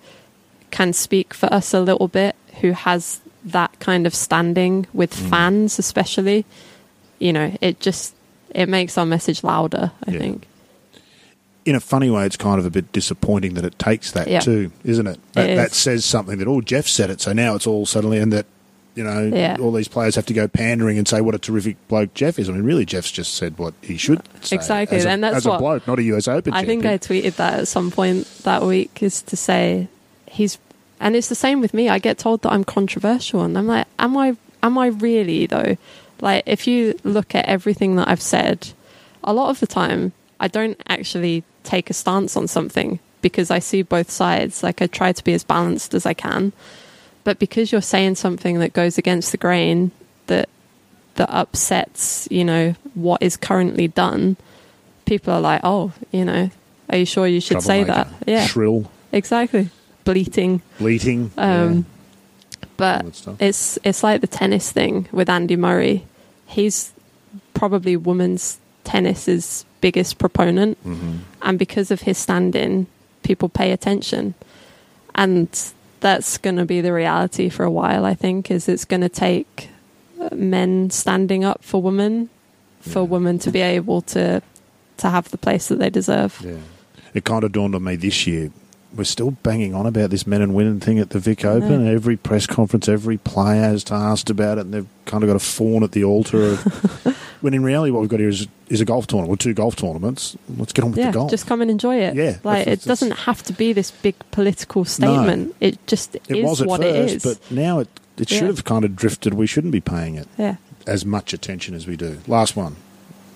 can 0.71 0.91
speak 0.91 1.33
for 1.33 1.51
us 1.53 1.73
a 1.73 1.79
little 1.79 2.07
bit 2.07 2.35
who 2.61 2.71
has 2.71 3.21
that 3.43 3.79
kind 3.79 4.07
of 4.07 4.15
standing 4.15 4.87
with 4.93 5.17
hmm. 5.17 5.29
fans 5.29 5.79
especially 5.79 6.43
you 7.19 7.31
know 7.31 7.55
it 7.61 7.79
just 7.79 8.15
it 8.49 8.67
makes 8.67 8.97
our 8.97 9.05
message 9.05 9.43
louder 9.43 9.91
i 10.07 10.11
Yeah. 10.11 10.19
think 10.19 10.47
In 11.65 11.73
a 11.75 11.79
funny 11.79 12.09
way, 12.11 12.25
it's 12.25 12.37
kind 12.37 12.59
of 12.59 12.65
a 12.65 12.69
bit 12.69 12.91
disappointing 12.91 13.55
that 13.55 13.65
it 13.65 13.77
takes 13.79 14.11
that 14.11 14.27
Yeah. 14.27 14.39
too, 14.39 14.71
isn't 14.83 15.07
it? 15.07 15.19
That, 15.33 15.49
It 15.49 15.55
that 15.55 15.73
says 15.73 16.05
something 16.05 16.37
that 16.37 16.47
oh, 16.47 16.61
Geoff 16.61 16.87
said 16.87 17.09
it, 17.09 17.21
so 17.21 17.33
now 17.33 17.55
it's 17.55 17.65
all 17.67 17.85
suddenly 17.85 18.19
and 18.19 18.31
that. 18.33 18.45
You 18.97 19.03
know, 19.03 19.23
Yeah. 19.33 19.57
all 19.59 19.73
these 19.73 19.89
players 19.89 20.15
have 20.15 20.25
to 20.27 20.33
go 20.33 20.47
pandering 20.47 20.97
and 20.97 21.05
say 21.05 21.19
what 21.19 21.35
a 21.35 21.37
terrific 21.37 21.75
bloke 21.89 22.13
Geoff 22.13 22.39
is. 22.39 22.47
I 22.47 22.53
mean, 22.53 22.63
really, 22.63 22.85
Geoff's 22.85 23.11
just 23.11 23.33
said 23.33 23.57
what 23.57 23.73
he 23.81 23.97
should 23.97 24.21
say. 24.39 24.55
Exactly, 24.55 24.95
as 24.99 25.03
a, 25.03 25.09
and 25.09 25.21
that's 25.21 25.35
as 25.35 25.45
a 25.45 25.49
what- 25.49 25.59
bloke, 25.59 25.85
not 25.87 25.99
a 25.99 26.03
US 26.03 26.29
Open. 26.29 26.53
I 26.53 26.63
think 26.63 26.85
I 26.85 26.97
tweeted 26.97 27.35
that 27.35 27.59
at 27.59 27.67
some 27.67 27.91
point 27.91 28.25
that 28.43 28.63
week 28.63 29.03
is 29.03 29.21
to 29.23 29.35
say 29.35 29.89
he's 30.31 30.57
and 31.01 31.13
it's 31.13 31.27
the 31.27 31.35
same 31.35 31.59
with 31.59 31.73
me. 31.73 31.89
I 31.89 31.99
get 31.99 32.17
told 32.17 32.41
that 32.43 32.53
I'm 32.53 32.63
controversial 32.63 33.41
and 33.41 33.57
I'm 33.57 33.67
like, 33.67 33.85
am 33.99 34.15
I 34.15 34.37
am 34.63 34.77
I 34.77 34.87
really 34.87 35.45
though? 35.47 35.75
Like 36.21 36.43
if 36.45 36.65
you 36.65 36.97
look 37.03 37.35
at 37.35 37.43
everything 37.47 37.97
that 37.97 38.07
I've 38.07 38.21
said, 38.21 38.69
a 39.25 39.33
lot 39.33 39.49
of 39.49 39.59
the 39.59 39.67
time 39.67 40.13
I 40.39 40.47
don't 40.47 40.79
actually 40.87 41.43
take 41.63 41.89
a 41.89 41.93
stance 41.93 42.35
on 42.37 42.47
something 42.47 42.99
because 43.21 43.49
I 43.49 43.59
see 43.59 43.81
both 43.81 44.11
sides. 44.11 44.63
Like 44.63 44.81
I 44.81 44.87
try 44.87 45.11
to 45.11 45.23
be 45.23 45.33
as 45.33 45.43
balanced 45.43 45.93
as 45.93 46.05
I 46.05 46.13
can. 46.13 46.53
But 47.23 47.39
because 47.39 47.71
you're 47.71 47.81
saying 47.81 48.15
something 48.15 48.59
that 48.59 48.73
goes 48.73 48.97
against 48.97 49.31
the 49.31 49.37
grain 49.37 49.91
that 50.27 50.47
that 51.15 51.29
upsets, 51.29 52.27
you 52.29 52.43
know, 52.43 52.75
what 52.93 53.21
is 53.23 53.37
currently 53.37 53.87
done, 53.87 54.37
people 55.05 55.33
are 55.33 55.41
like, 55.41 55.61
"Oh, 55.63 55.91
you 56.11 56.25
know, 56.25 56.51
are 56.89 56.97
you 56.97 57.05
sure 57.05 57.25
you 57.25 57.41
should 57.41 57.61
say 57.63 57.83
that?" 57.83 58.07
Yeah, 58.27 58.45
shrill, 58.45 58.91
exactly. 59.11 59.69
Bleating. 60.03 60.61
bleating. 60.77 61.31
Um, 61.37 61.85
But 62.77 63.05
that 63.05 63.15
stuff. 63.15 63.41
it's 63.41 63.79
it's 63.83 64.03
like 64.03 64.21
the 64.21 64.27
tennis 64.27 64.71
thing 64.71 65.07
with 65.11 65.29
Andy 65.29 65.55
Murray. 65.55 66.05
He's 66.45 66.91
probably 67.55 67.97
women's 67.97 68.59
tennis's 68.83 69.65
biggest 69.85 70.17
proponent, 70.17 70.77
yeah. 70.85 70.93
hmm 70.95 71.17
and 71.47 71.59
because 71.59 71.91
of 71.93 72.01
his 72.01 72.17
standing, 72.17 72.87
people 73.21 73.49
pay 73.49 73.71
attention, 73.71 74.33
and 75.13 75.47
that's 75.99 76.37
going 76.39 76.57
to 76.57 76.65
be 76.65 76.81
the 76.81 76.91
reality 76.91 77.49
for 77.49 77.63
a 77.63 77.71
while. 77.71 78.03
I 78.11 78.15
think 78.15 78.49
is 78.51 78.67
it's 78.67 78.85
going 78.85 79.01
to 79.09 79.09
take 79.09 79.69
uh, 80.19 80.29
men 80.35 80.89
standing 80.89 81.43
up 81.45 81.59
for 81.63 81.81
women, 81.81 82.29
for 82.81 83.01
Yeah. 83.03 83.11
women 83.15 83.39
to 83.39 83.51
be 83.51 83.61
able 83.61 84.01
to 84.15 84.41
to 84.97 85.09
have 85.09 85.25
the 85.29 85.37
place 85.37 85.67
that 85.69 85.79
they 85.79 85.89
deserve. 85.91 86.41
Yeah. 86.43 86.57
It 87.13 87.23
kind 87.25 87.43
of 87.43 87.51
dawned 87.51 87.75
on 87.75 87.83
me 87.83 87.95
this 87.97 88.25
year. 88.27 88.49
We're 88.97 89.03
still 89.17 89.31
banging 89.43 89.73
on 89.75 89.85
about 89.85 90.09
this 90.09 90.25
men 90.25 90.41
and 90.41 90.53
women 90.55 90.79
thing 90.79 90.99
at 90.99 91.09
the 91.09 91.19
Vic 91.19 91.43
Open. 91.45 91.83
know. 91.85 91.91
Every 91.93 92.15
press 92.17 92.47
conference, 92.47 92.87
every 92.89 93.17
player 93.17 93.61
has 93.73 93.83
asked 93.91 94.29
about 94.29 94.57
it, 94.57 94.61
and 94.65 94.73
they've 94.73 94.87
kind 95.05 95.21
of 95.23 95.27
got 95.29 95.35
a 95.35 95.39
fawn 95.55 95.83
at 95.83 95.91
the 95.91 96.03
altar 96.05 96.41
of. 96.53 96.59
when 97.41 97.53
in 97.53 97.63
reality, 97.63 97.91
what 97.91 98.01
we've 98.01 98.09
got 98.09 98.19
here 98.19 98.29
is, 98.29 98.47
is 98.69 98.81
a 98.81 98.85
golf 98.85 99.07
tournament, 99.07 99.33
or 99.33 99.37
two 99.41 99.53
golf 99.53 99.75
tournaments. 99.75 100.35
Let's 100.57 100.73
get 100.73 100.83
on 100.83 100.91
with 100.91 100.99
yeah, 100.99 101.11
the 101.11 101.13
golf. 101.19 101.29
just 101.31 101.47
come 101.47 101.61
and 101.61 101.69
enjoy 101.69 101.97
it. 101.97 102.15
Yeah, 102.15 102.37
like 102.43 102.67
it 102.67 102.83
doesn't 102.83 103.11
have 103.11 103.43
to 103.43 103.53
be 103.53 103.73
this 103.73 103.91
big 103.91 104.15
political 104.31 104.85
statement. 104.85 105.55
It 105.59 105.85
just 105.87 106.15
it 106.15 106.29
is 106.29 106.43
was 106.45 106.61
at 106.61 106.67
what 106.67 106.81
first, 106.81 107.13
it 107.13 107.15
is. 107.15 107.23
but 107.23 107.51
now 107.51 107.79
it, 107.79 107.89
it 108.17 108.29
should 108.29 108.41
Yeah. 108.41 108.47
have 108.47 108.63
kind 108.63 108.85
of 108.85 108.95
drifted. 108.95 109.33
We 109.33 109.47
shouldn't 109.47 109.71
be 109.73 109.81
paying 109.81 110.15
it 110.15 110.27
yeah, 110.37 110.55
as 110.87 111.05
much 111.05 111.33
attention 111.33 111.75
as 111.75 111.85
we 111.87 111.95
do. 111.95 112.19
Last 112.27 112.55
one, 112.55 112.75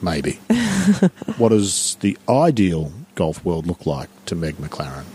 maybe. 0.02 0.34
what 1.38 1.50
does 1.50 1.96
the 2.02 2.18
ideal 2.28 2.92
golf 3.16 3.44
world 3.44 3.68
look 3.68 3.86
like 3.86 4.10
to 4.26 4.36
Meg 4.36 4.56
MacLaren? 4.58 5.06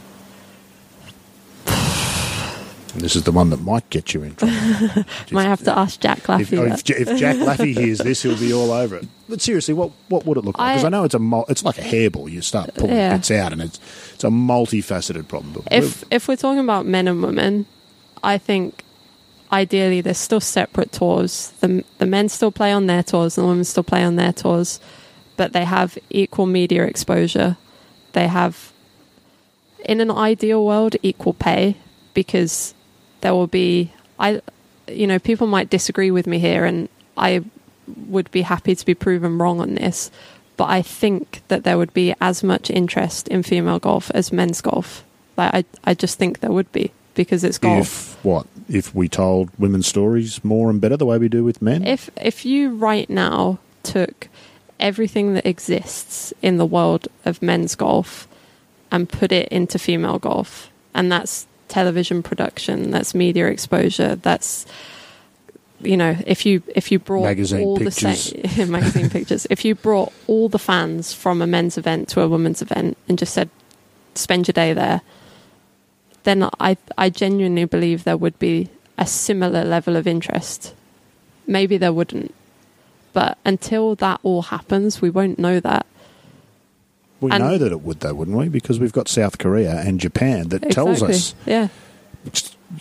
This 2.96 3.16
is 3.16 3.24
the 3.24 3.32
one 3.32 3.50
that 3.50 3.60
might 3.60 3.88
get 3.90 4.14
you 4.14 4.22
in 4.22 4.34
trouble. 4.36 4.54
might 5.32 5.44
have 5.44 5.62
to 5.64 5.76
uh, 5.76 5.82
ask 5.82 6.00
Jack 6.00 6.20
Laffey. 6.24 6.58
oh, 6.58 6.68
that. 6.68 6.88
if, 6.90 7.08
if 7.08 7.18
Jack 7.18 7.36
Laffey 7.48 7.76
hears 7.76 7.98
this, 7.98 8.22
he'll 8.22 8.38
be 8.38 8.52
all 8.52 8.70
over 8.70 8.96
it. 8.96 9.08
But 9.28 9.40
seriously, 9.40 9.74
what 9.74 9.90
what 10.08 10.24
would 10.26 10.38
it 10.38 10.44
look 10.44 10.58
like? 10.58 10.74
Because 10.76 10.84
I, 10.84 10.86
I- 10.86 10.90
know 10.90 11.04
it's 11.04 11.14
a 11.14 11.18
mul- 11.18 11.46
it's 11.48 11.64
like 11.64 11.78
a 11.78 11.82
hairball. 11.82 12.30
You 12.30 12.40
start 12.40 12.74
pulling 12.74 12.96
Yeah. 12.96 13.16
bits 13.16 13.30
out, 13.30 13.52
and 13.52 13.60
it's 13.62 13.80
it's 14.14 14.24
a 14.24 14.28
multifaceted 14.28 15.26
problem. 15.28 15.52
But 15.54 15.72
if 15.72 16.04
if 16.10 16.28
we're 16.28 16.36
talking 16.36 16.60
about 16.60 16.86
men 16.86 17.08
and 17.08 17.22
women, 17.22 17.66
I 18.22 18.38
think 18.38 18.84
ideally 19.52 20.00
there's 20.00 20.18
still 20.18 20.40
separate 20.40 20.92
tours. 20.92 21.52
The 21.60 21.84
the 21.98 22.06
men 22.06 22.28
still 22.28 22.52
play 22.52 22.72
on 22.72 22.86
their 22.86 23.02
tours, 23.02 23.36
and 23.36 23.44
the 23.44 23.48
women 23.48 23.64
still 23.64 23.82
play 23.84 24.04
on 24.04 24.16
their 24.16 24.32
tours, 24.32 24.78
but 25.36 25.52
they 25.52 25.64
have 25.64 25.98
equal 26.10 26.46
media 26.46 26.84
exposure. 26.84 27.56
They 28.12 28.28
have, 28.28 28.72
in 29.84 30.00
an 30.00 30.10
ideal 30.10 30.64
world, 30.64 30.94
equal 31.02 31.32
pay 31.34 31.76
because 32.14 32.72
there 33.24 33.34
will 33.34 33.46
be 33.46 33.90
I, 34.18 34.42
you 34.86 35.06
know, 35.06 35.18
people 35.18 35.46
might 35.46 35.70
disagree 35.70 36.10
with 36.10 36.26
me 36.26 36.38
here, 36.38 36.64
and 36.64 36.88
I 37.16 37.42
would 38.06 38.30
be 38.30 38.42
happy 38.42 38.74
to 38.74 38.86
be 38.86 38.94
proven 38.94 39.38
wrong 39.38 39.60
on 39.60 39.74
this. 39.74 40.10
But 40.56 40.68
I 40.68 40.82
think 40.82 41.42
that 41.48 41.64
there 41.64 41.78
would 41.78 41.92
be 41.94 42.14
as 42.20 42.44
much 42.44 42.70
interest 42.70 43.26
in 43.28 43.42
female 43.42 43.80
golf 43.80 44.10
as 44.12 44.30
men's 44.30 44.60
golf. 44.60 45.02
Like 45.36 45.54
I, 45.54 45.64
I 45.82 45.94
just 45.94 46.18
think 46.18 46.40
there 46.40 46.52
would 46.52 46.70
be 46.70 46.92
because 47.14 47.42
it's 47.42 47.58
golf. 47.58 47.80
if 47.80 48.24
what 48.24 48.46
if 48.68 48.94
we 48.94 49.08
told 49.08 49.50
women's 49.58 49.86
stories 49.86 50.44
more 50.44 50.70
and 50.70 50.80
better 50.80 50.96
the 50.96 51.06
way 51.06 51.18
we 51.18 51.28
do 51.28 51.42
with 51.42 51.62
men? 51.62 51.82
If 51.84 52.10
if 52.20 52.44
you 52.44 52.76
right 52.76 53.08
now 53.08 53.58
took 53.82 54.28
everything 54.78 55.32
that 55.32 55.46
exists 55.46 56.32
in 56.42 56.58
the 56.58 56.66
world 56.66 57.08
of 57.24 57.40
men's 57.40 57.74
golf 57.74 58.28
and 58.92 59.08
put 59.08 59.32
it 59.32 59.48
into 59.48 59.78
female 59.78 60.18
golf, 60.18 60.70
and 60.92 61.10
that's 61.10 61.46
television 61.74 62.22
production, 62.22 62.92
that's 62.92 63.16
media 63.16 63.48
exposure, 63.48 64.14
that's 64.14 64.64
you 65.80 65.96
know, 65.96 66.16
if 66.24 66.46
you 66.46 66.62
if 66.68 66.92
you 66.92 67.00
brought 67.00 67.24
Magazine 67.24 67.64
all 67.64 67.76
pictures. 67.76 68.30
the 68.30 68.48
same 68.48 68.70
magazine 68.70 69.10
pictures, 69.10 69.44
if 69.50 69.64
you 69.64 69.74
brought 69.74 70.12
all 70.28 70.48
the 70.48 70.58
fans 70.58 71.12
from 71.12 71.42
a 71.42 71.48
men's 71.48 71.76
event 71.76 72.08
to 72.10 72.20
a 72.20 72.28
women's 72.28 72.62
event 72.62 72.96
and 73.08 73.18
just 73.18 73.34
said, 73.34 73.50
spend 74.14 74.46
your 74.46 74.52
day 74.52 74.72
there, 74.72 75.02
then 76.22 76.48
I 76.60 76.76
I 76.96 77.10
genuinely 77.10 77.64
believe 77.64 78.04
there 78.04 78.16
would 78.16 78.38
be 78.38 78.68
a 78.96 79.06
similar 79.06 79.64
level 79.64 79.96
of 79.96 80.06
interest. 80.06 80.74
Maybe 81.44 81.76
there 81.76 81.92
wouldn't, 81.92 82.32
but 83.12 83.36
until 83.44 83.96
that 83.96 84.20
all 84.22 84.42
happens, 84.42 85.02
we 85.02 85.10
won't 85.10 85.40
know 85.40 85.58
that. 85.58 85.86
We 87.24 87.30
and- 87.32 87.42
know 87.42 87.58
that 87.58 87.72
it 87.72 87.80
would, 87.82 88.00
though, 88.00 88.14
wouldn't 88.14 88.36
we? 88.36 88.48
Because 88.48 88.78
we've 88.78 88.92
got 88.92 89.08
South 89.08 89.38
Korea 89.38 89.80
and 89.80 89.98
Japan 90.00 90.48
that 90.50 90.70
tells 90.70 91.02
us. 91.02 91.34
Yeah. 91.46 91.68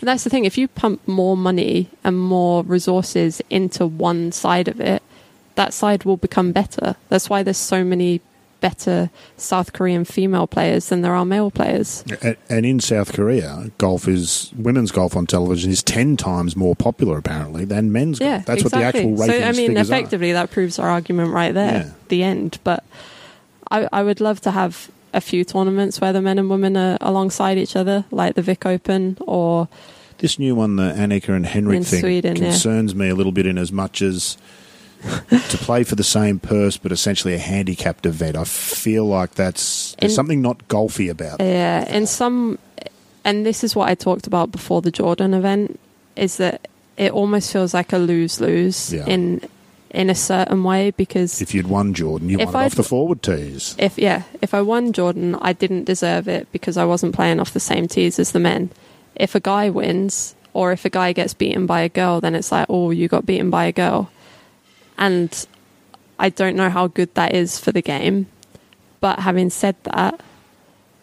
That's 0.02 0.24
the 0.24 0.30
thing. 0.30 0.44
If 0.44 0.56
you 0.58 0.66
pump 0.68 1.06
more 1.06 1.36
money 1.36 1.88
and 2.02 2.18
more 2.18 2.62
resources 2.64 3.40
into 3.50 3.86
one 3.86 4.32
side 4.32 4.68
of 4.68 4.80
it, 4.80 5.02
that 5.54 5.72
side 5.72 6.04
will 6.04 6.16
become 6.16 6.50
better. 6.52 6.96
That's 7.10 7.30
why 7.30 7.42
there's 7.42 7.58
so 7.58 7.84
many 7.84 8.20
better 8.60 9.10
South 9.36 9.74
Korean 9.74 10.04
female 10.06 10.46
players 10.46 10.88
than 10.88 11.02
there 11.02 11.14
are 11.14 11.26
male 11.26 11.50
players. 11.50 12.02
And, 12.48 12.64
in 12.64 12.80
South 12.80 13.12
Korea, 13.12 13.70
golf 13.76 14.08
is 14.08 14.50
women's 14.56 14.90
golf 14.90 15.14
on 15.14 15.26
television 15.26 15.70
is 15.70 15.82
ten 15.82 16.16
times 16.16 16.56
more 16.56 16.74
popular 16.74 17.18
apparently 17.18 17.66
than 17.66 17.92
men's 17.92 18.18
Yeah, 18.20 18.36
golf. 18.38 18.46
That's 18.46 18.62
exactly. 18.62 19.04
what 19.04 19.26
the 19.26 19.34
actual 19.34 19.34
ratings 19.34 19.42
So 19.42 19.48
I 19.48 19.52
mean, 19.52 19.68
figures 19.68 19.90
are. 19.90 19.94
effectively, 19.94 20.32
that 20.32 20.50
proves 20.50 20.78
our 20.78 20.88
argument 20.88 21.32
right 21.34 21.52
there, 21.52 21.72
Yeah. 21.72 21.90
the 22.08 22.22
end. 22.22 22.58
But 22.64 22.82
I, 23.70 23.88
I 23.92 24.02
would 24.02 24.20
love 24.20 24.40
to 24.42 24.50
have 24.50 24.90
a 25.12 25.20
few 25.20 25.44
tournaments 25.44 26.00
where 26.00 26.12
the 26.12 26.20
men 26.20 26.38
and 26.38 26.50
women 26.50 26.76
are 26.76 26.98
alongside 27.00 27.56
each 27.58 27.76
other, 27.76 28.04
like 28.10 28.34
the 28.34 28.42
Vic 28.42 28.66
Open 28.66 29.16
or 29.20 29.68
This 30.18 30.38
new 30.38 30.54
one, 30.54 30.76
the 30.76 30.92
Annika 30.92 31.30
and 31.30 31.46
Henrik 31.46 31.84
thing, 31.84 32.00
Sweden, 32.00 32.36
yeah. 32.36 32.50
concerns 32.50 32.94
me 32.94 33.08
a 33.08 33.14
little 33.14 33.32
bit 33.32 33.46
in 33.46 33.56
as 33.58 33.70
much 33.70 34.02
as 34.02 34.36
to 35.50 35.58
play 35.58 35.84
for 35.84 35.94
the 35.96 36.04
same 36.04 36.38
purse, 36.40 36.76
but 36.78 36.90
essentially 36.90 37.34
a 37.34 37.38
handicapped 37.38 38.06
event. 38.06 38.36
I 38.36 38.44
feel 38.44 39.04
like 39.04 39.34
that's 39.34 39.94
there's 40.00 40.12
In- 40.12 40.16
something 40.16 40.42
not 40.42 40.66
golfy 40.68 41.10
about. 41.10 41.40
it. 41.40 41.44
Yeah, 41.44 41.88
in 41.94 42.06
some, 42.06 42.58
and 43.24 43.44
this 43.44 43.62
is 43.62 43.76
what 43.76 43.88
I 43.88 43.94
talked 43.94 44.26
about 44.26 44.50
before 44.50 44.80
the 44.82 44.90
Jordan 44.90 45.34
event, 45.34 45.78
is 46.16 46.38
that 46.38 46.68
it 46.96 47.12
almost 47.12 47.52
feels 47.52 47.74
like 47.74 47.92
a 47.92 47.98
lose 47.98 48.40
lose 48.40 48.92
Yeah. 48.92 49.04
in 49.06 49.42
in 49.94 50.10
a 50.10 50.14
certain 50.14 50.64
way 50.64 50.90
because 50.90 51.40
If 51.40 51.54
you'd 51.54 51.68
won 51.68 51.94
Jordan, 51.94 52.28
you 52.28 52.38
won 52.38 52.54
off 52.54 52.74
the 52.74 52.82
forward 52.82 53.22
tees. 53.22 53.74
if 53.78 53.96
yeah, 53.96 54.24
if 54.42 54.52
I 54.52 54.60
won 54.60 54.92
Jordan, 54.92 55.36
I 55.36 55.52
didn't 55.52 55.84
deserve 55.84 56.28
it 56.28 56.50
because 56.52 56.76
I 56.76 56.84
wasn't 56.84 57.14
playing 57.14 57.40
off 57.40 57.52
the 57.52 57.60
same 57.60 57.86
tees 57.88 58.18
as 58.18 58.32
the 58.32 58.40
men. 58.40 58.70
If 59.14 59.34
a 59.34 59.40
guy 59.40 59.70
wins 59.70 60.34
or 60.52 60.72
if 60.72 60.84
a 60.84 60.90
guy 60.90 61.12
gets 61.12 61.34
beaten 61.34 61.66
by 61.66 61.80
a 61.80 61.88
girl, 61.88 62.20
then 62.20 62.34
it's 62.34 62.52
like, 62.52 62.66
oh, 62.68 62.90
you 62.90 63.08
got 63.08 63.26
beaten 63.26 63.50
by 63.50 63.66
a 63.66 63.72
girl, 63.72 64.10
and 64.98 65.46
I 66.18 66.28
don't 66.28 66.56
know 66.56 66.70
how 66.70 66.86
good 66.86 67.14
that 67.14 67.34
is 67.34 67.58
for 67.58 67.72
the 67.72 67.82
game. 67.82 68.26
But 69.00 69.18
having 69.20 69.50
said 69.50 69.76
that, 69.84 70.20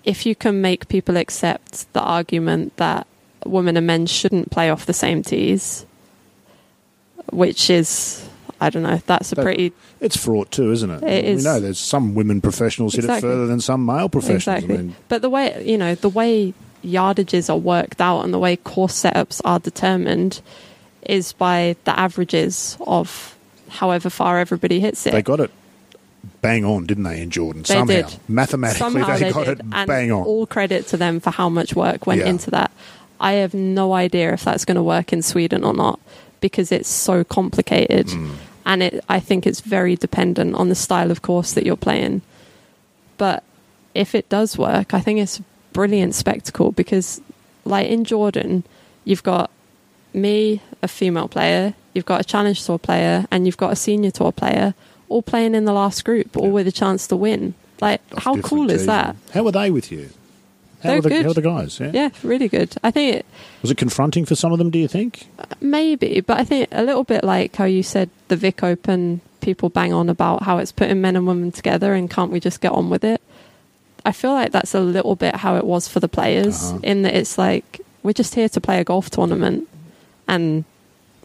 if 0.04 0.26
you 0.26 0.36
can 0.36 0.62
make 0.62 0.88
people 0.88 1.18
accept 1.18 1.92
the 1.94 2.02
argument 2.02 2.78
that 2.78 3.06
women 3.46 3.78
and 3.78 3.86
men 3.86 4.06
shouldn't 4.06 4.52
play 4.52 4.70
off 4.70 4.86
the 4.86 4.94
same 4.94 5.22
tees, 5.22 5.86
which 7.32 7.70
is, 7.70 8.28
I 8.62 8.70
don't 8.70 8.84
know, 8.84 9.02
that's 9.08 9.32
a 9.32 9.36
But- 9.36 9.44
pretty 9.44 9.74
It's 10.00 10.16
fraught 10.16 10.52
too, 10.52 10.72
isn't 10.72 10.90
it? 10.90 11.04
It 11.04 11.36
we 11.38 11.42
know 11.44 11.60
there's 11.60 11.80
some 11.80 12.14
women 12.14 12.40
professionals 12.42 12.94
hit 12.94 13.06
it 13.06 13.20
further 13.22 13.48
than 13.48 13.60
some 13.60 13.86
male 13.86 14.08
professionals. 14.08 14.64
Exactly. 14.64 14.76
I 14.76 14.78
mean, 14.78 14.96
but 15.10 15.22
the 15.24 15.30
way 15.30 15.64
you 15.66 15.78
know 15.78 15.96
the 15.96 16.10
way 16.10 16.54
yardages 16.86 17.50
are 17.50 17.58
worked 17.58 18.00
out 18.00 18.22
and 18.24 18.34
the 18.34 18.40
way 18.40 18.56
course 18.56 18.94
setups 19.04 19.42
are 19.44 19.60
determined 19.60 20.42
is 21.08 21.34
by 21.34 21.76
the 21.86 22.00
averages 22.00 22.78
of 22.88 23.36
however 23.70 24.10
far 24.10 24.40
everybody 24.40 24.80
hits 24.80 25.06
it. 25.08 25.12
they 25.12 25.22
got 25.22 25.40
it 25.40 25.50
bang 26.42 26.64
on, 26.66 26.86
didn't 26.86 27.04
they, 27.04 27.20
in 27.22 27.30
Jordan? 27.32 27.64
They 27.64 27.74
Somehow. 27.74 27.86
did. 28.10 28.18
Mathematically, 28.28 28.80
Somehow 28.80 29.14
they, 29.18 29.20
they 29.26 29.32
got 29.32 29.46
did, 29.46 29.60
it 29.60 29.66
and 29.72 29.88
bang 29.88 30.12
on. 30.12 30.24
all 30.24 30.46
credit 30.46 30.88
to 30.88 30.98
them 30.98 31.20
for 31.20 31.32
how 31.32 31.50
much 31.50 31.76
work 31.76 32.06
went 32.06 32.22
Yeah. 32.22 32.28
into 32.30 32.52
that. 32.52 32.72
I 33.20 33.34
have 33.34 33.54
no 33.56 33.94
idea 33.94 34.34
if 34.34 34.44
that's 34.44 34.66
going 34.66 34.76
to 34.76 34.84
work 34.84 35.14
in 35.14 35.22
Sweden 35.24 35.64
or 35.64 35.74
not 35.74 36.00
because 36.40 36.72
it's 36.72 36.90
so 36.90 37.24
complicated, 37.24 38.08
Mm. 38.08 38.32
And 38.66 38.84
it. 38.84 39.04
I 39.10 39.20
think 39.20 39.46
it's 39.48 39.62
very 39.62 39.96
dependent 39.96 40.56
on 40.56 40.70
the 40.70 40.76
style 40.76 41.12
of 41.12 41.22
course 41.22 41.54
that 41.54 41.66
you're 41.66 41.76
playing. 41.78 42.22
But 43.18 43.44
if 43.94 44.16
it 44.16 44.30
does 44.30 44.58
work, 44.58 44.94
I 44.94 45.00
think 45.00 45.20
it's 45.20 45.40
a 45.40 45.44
brilliant 45.74 46.16
spectacle 46.16 46.72
because, 46.72 47.22
like 47.66 47.88
in 47.88 48.04
Jordan, 48.04 48.64
you've 49.06 49.24
got 49.24 49.50
me, 50.14 50.62
a 50.82 50.88
female 50.88 51.28
player, 51.28 51.74
you've 51.94 52.06
got 52.06 52.22
a 52.22 52.24
challenge 52.24 52.66
tour 52.66 52.80
player, 52.80 53.26
and 53.32 53.46
you've 53.46 53.58
got 53.58 53.72
a 53.72 53.76
senior 53.76 54.12
tour 54.12 54.32
player, 54.32 54.74
all 55.10 55.22
playing 55.22 55.56
in 55.56 55.66
the 55.66 55.74
last 55.74 56.04
group, 56.06 56.36
all 56.38 56.48
Yeah. 56.48 56.52
with 56.52 56.68
a 56.68 56.72
chance 56.72 57.08
to 57.08 57.16
win. 57.16 57.54
Like, 57.80 58.02
Off 58.16 58.24
how 58.24 58.36
cool 58.38 58.70
is 58.70 58.86
that? 58.86 59.16
How 59.34 59.46
are 59.46 59.52
they 59.52 59.72
with 59.72 59.92
you? 59.92 60.10
How 60.82 60.90
They're 60.90 60.96
were 60.98 61.02
the, 61.04 61.10
good. 61.10 61.22
How 61.24 61.28
were 61.30 61.34
the 61.34 61.42
guys? 61.42 61.80
Yeah? 61.80 61.92
Yeah, 61.94 62.10
really 62.24 62.48
good. 62.48 62.76
I 62.84 62.92
think 62.92 63.16
it, 63.18 63.26
Was 63.62 63.72
it 63.72 63.78
confronting 63.78 64.26
for 64.26 64.36
some 64.36 64.52
of 64.52 64.58
them? 64.58 64.70
Do 64.70 64.80
you 64.80 64.88
think? 64.88 65.28
maybe, 65.60 66.22
but 66.22 66.38
I 66.40 66.44
think 66.44 66.70
a 66.72 66.84
little 66.84 67.04
bit 67.04 67.24
like 67.24 67.56
how 67.56 67.66
you 67.66 67.84
said 67.84 68.10
the 68.30 68.36
Vic 68.36 68.64
Open, 68.64 69.22
people 69.42 69.70
bang 69.70 69.94
on 69.94 70.10
about 70.10 70.44
how 70.44 70.58
it's 70.58 70.72
putting 70.72 71.02
men 71.02 71.16
and 71.16 71.28
women 71.28 71.52
together 71.52 71.94
and 71.94 72.10
can't 72.10 72.32
we 72.32 72.40
just 72.40 72.62
get 72.62 72.72
on 72.72 72.90
with 72.90 73.04
it? 73.04 73.22
I 74.06 74.12
feel 74.12 74.32
like 74.34 74.52
that's 74.52 74.74
a 74.74 74.80
little 74.80 75.16
bit 75.16 75.36
how 75.36 75.56
it 75.58 75.64
was 75.64 75.88
for 75.88 76.00
the 76.00 76.08
players, 76.08 76.64
Uh-huh. 76.72 76.80
in 76.84 77.04
that 77.04 77.14
it's 77.16 77.38
like 77.38 77.82
we're 78.04 78.14
just 78.14 78.34
here 78.34 78.50
to 78.50 78.60
play 78.62 78.80
a 78.80 78.84
golf 78.84 79.12
tournament 79.12 79.68
and, 80.28 80.66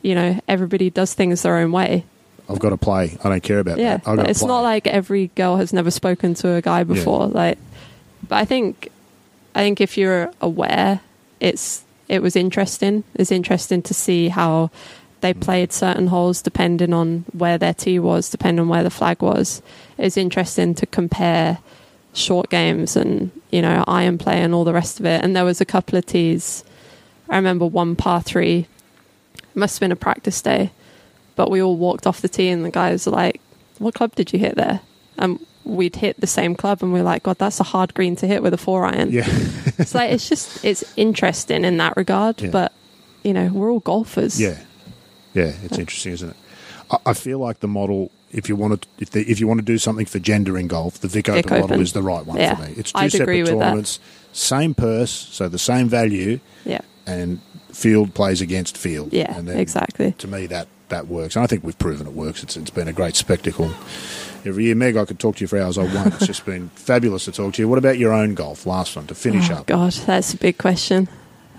you 0.02 0.14
know, 0.14 0.38
everybody 0.46 0.90
does 0.90 1.14
things 1.14 1.42
their 1.42 1.56
own 1.56 1.72
way. 1.72 2.04
I've 2.48 2.58
got 2.58 2.70
to 2.70 2.76
play. 2.76 3.16
I 3.24 3.28
don't 3.30 3.42
care 3.42 3.58
about 3.60 3.78
Yeah, 3.78 3.96
that. 3.96 4.08
I've 4.08 4.16
got 4.18 4.28
it's 4.30 4.42
not 4.44 4.60
like 4.60 4.86
every 4.86 5.28
girl 5.34 5.56
has 5.56 5.72
never 5.72 5.90
spoken 5.90 6.34
to 6.34 6.52
a 6.54 6.60
guy 6.62 6.84
before. 6.84 7.26
Like, 7.26 7.58
but 8.28 8.36
I 8.36 8.44
think, 8.44 8.90
I 9.56 9.60
think 9.60 9.80
if 9.80 9.98
you're 9.98 10.30
aware, 10.40 11.00
it's 11.40 11.82
it 12.08 12.22
was 12.22 12.36
interesting. 12.36 13.02
It's 13.14 13.32
interesting 13.32 13.82
to 13.82 13.94
see 13.94 14.28
how 14.28 14.70
they 15.22 15.34
Mm. 15.34 15.40
played 15.40 15.72
certain 15.72 16.06
holes 16.08 16.42
depending 16.42 16.92
on 16.92 17.24
where 17.32 17.58
their 17.58 17.74
tee 17.74 17.98
was, 17.98 18.30
depending 18.30 18.60
on 18.60 18.68
where 18.68 18.84
the 18.84 18.90
flag 18.90 19.22
was. 19.22 19.62
It's 19.98 20.16
interesting 20.16 20.74
to 20.76 20.86
compare 20.86 21.58
short 22.12 22.48
games 22.50 22.96
and 22.96 23.30
you 23.50 23.60
know 23.62 23.82
iron 23.88 24.18
play 24.18 24.40
and 24.42 24.54
all 24.54 24.64
the 24.64 24.72
rest 24.80 25.00
of 25.00 25.06
it. 25.06 25.24
And 25.24 25.34
there 25.34 25.44
was 25.44 25.60
a 25.60 25.64
couple 25.74 25.98
of 25.98 26.06
tees. 26.06 26.62
I 27.28 27.36
remember 27.36 27.66
one 27.66 27.96
par 27.96 28.22
three. 28.22 28.66
It 29.36 29.56
Must 29.56 29.76
have 29.76 29.80
been 29.80 29.92
a 29.92 29.96
practice 29.96 30.40
day 30.42 30.70
but 31.36 31.50
we 31.50 31.62
all 31.62 31.76
walked 31.76 32.06
off 32.06 32.22
the 32.22 32.28
tee 32.28 32.48
and 32.48 32.64
the 32.64 32.70
guys 32.70 33.04
were 33.06 33.12
like, 33.12 33.40
What 33.78 33.94
club 33.94 34.14
did 34.14 34.32
you 34.32 34.38
hit 34.38 34.56
there? 34.56 34.80
And 35.18 35.44
we'd 35.64 35.96
hit 35.96 36.20
the 36.20 36.26
same 36.26 36.54
club 36.54 36.82
and 36.82 36.92
we 36.92 37.00
are 37.00 37.04
like, 37.04 37.24
God, 37.24 37.38
that's 37.38 37.58
a 37.60 37.64
hard 37.64 37.92
green 37.94 38.14
to 38.16 38.26
hit 38.26 38.42
with 38.42 38.54
a 38.54 38.58
four 38.58 38.84
iron. 38.84 39.10
Yeah. 39.10 39.26
It's 39.78 39.94
like 39.94 40.10
it's 40.10 40.26
just 40.26 40.64
it's 40.64 40.82
interesting 40.96 41.62
in 41.64 41.76
that 41.76 41.96
regard, 41.98 42.40
Yeah. 42.40 42.48
but 42.50 42.72
you 43.22 43.34
know, 43.34 43.48
we're 43.52 43.70
all 43.70 43.80
golfers. 43.80 44.40
Yeah, 44.40 44.58
yeah, 45.34 45.52
it's 45.64 45.76
interesting, 45.76 46.12
isn't 46.12 46.30
it? 46.30 46.36
I, 46.90 46.96
I 47.10 47.12
feel 47.12 47.38
like 47.40 47.60
the 47.60 47.68
model, 47.68 48.10
if 48.32 48.48
you 48.48 48.56
want 48.56 48.80
to, 48.80 48.88
if, 48.98 49.10
the, 49.10 49.20
if 49.30 49.38
you 49.38 49.46
want 49.46 49.58
to 49.60 49.64
do 49.66 49.76
something 49.76 50.06
for 50.06 50.18
gender 50.18 50.56
in 50.56 50.66
golf, 50.66 50.98
the 51.00 51.08
Vic, 51.08 51.26
Vic 51.26 51.46
Open, 51.52 51.60
model 51.60 51.80
is 51.82 51.92
the 51.92 52.00
right 52.02 52.24
one 52.24 52.38
Yeah, 52.38 52.54
for 52.54 52.62
me. 52.62 52.74
It's 52.78 52.92
2 52.92 52.98
I'd 52.98 53.12
separate 53.12 53.42
with 53.42 53.50
that. 53.50 53.58
tournaments, 53.58 54.00
same 54.32 54.72
purse, 54.74 55.10
so 55.10 55.46
the 55.50 55.58
same 55.58 55.88
value, 55.90 56.40
Yeah. 56.64 56.80
and 57.06 57.40
field 57.70 58.14
plays 58.14 58.40
against 58.40 58.78
field. 58.78 59.12
Yeah, 59.12 59.36
and 59.36 59.46
then 59.46 59.58
exactly. 59.58 60.12
To 60.12 60.26
me, 60.26 60.46
that 60.46 60.68
that 60.88 61.06
works, 61.08 61.36
and 61.36 61.42
I 61.42 61.46
think 61.48 61.64
we've 61.64 61.78
proven 61.78 62.06
it 62.06 62.14
works. 62.14 62.42
It's 62.42 62.56
it's 62.56 62.70
been 62.70 62.88
a 62.88 62.94
great 62.94 63.16
spectacle. 63.16 63.72
Every 64.46 64.64
year, 64.64 64.74
Meg, 64.74 64.96
I 64.96 65.04
could 65.04 65.18
talk 65.18 65.36
to 65.36 65.40
you 65.42 65.48
for 65.48 65.58
hours. 65.58 65.76
I 65.78 65.82
won't. 65.92 66.14
It's 66.14 66.26
just 66.26 66.44
been 66.46 66.68
fabulous 66.74 67.24
to 67.26 67.32
talk 67.32 67.54
to 67.54 67.62
you. 67.62 67.68
What 67.68 67.78
about 67.78 67.98
your 67.98 68.12
own 68.12 68.34
golf? 68.34 68.66
Last 68.66 68.96
one 68.96 69.06
to 69.08 69.14
finish 69.14 69.50
Oh, 69.50 69.54
up. 69.54 69.66
God, 69.66 69.92
that's 69.92 70.32
a 70.34 70.36
big 70.36 70.58
question. 70.58 71.08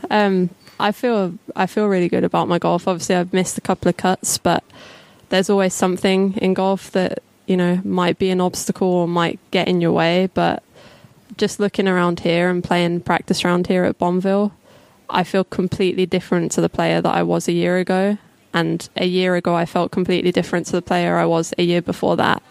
Um, 0.10 0.50
I 0.80 0.92
feel 0.92 1.34
I 1.56 1.66
feel 1.66 1.88
really 1.88 2.08
good 2.10 2.24
about 2.24 2.48
my 2.48 2.60
golf. 2.60 2.88
Obviously, 2.88 3.16
I've 3.16 3.34
missed 3.34 3.58
a 3.58 3.62
couple 3.62 3.90
of 3.90 3.98
cuts, 3.98 4.38
but 4.38 4.64
there's 5.30 5.50
always 5.50 5.74
something 5.74 6.36
in 6.38 6.54
golf 6.54 6.92
that 6.92 7.20
you 7.48 7.58
know 7.58 7.82
might 7.84 8.20
be 8.20 8.30
an 8.30 8.40
obstacle 8.42 8.88
or 8.88 9.08
might 9.08 9.40
get 9.52 9.68
in 9.68 9.82
your 9.82 9.92
way. 9.92 10.30
But 10.34 10.64
just 11.36 11.60
looking 11.60 11.88
around 11.88 12.22
here 12.22 12.50
and 12.50 12.64
playing 12.64 13.02
practice 13.02 13.44
round 13.44 13.68
here 13.68 13.84
at 13.86 13.98
Bonville, 13.98 14.52
I 15.10 15.24
feel 15.24 15.44
completely 15.44 16.06
different 16.06 16.52
to 16.54 16.62
the 16.62 16.70
player 16.70 17.02
that 17.02 17.14
I 17.14 17.24
was 17.24 17.48
a 17.48 17.54
year 17.54 17.78
ago. 17.78 18.18
And 18.54 18.88
a 18.96 19.06
year 19.06 19.36
ago, 19.36 19.56
I 19.56 19.66
felt 19.66 19.92
completely 19.92 20.32
different 20.32 20.66
to 20.68 20.72
the 20.72 20.82
player 20.82 21.18
I 21.18 21.26
was 21.26 21.54
a 21.58 21.64
year 21.64 21.82
before 21.82 22.16
that. 22.18 22.42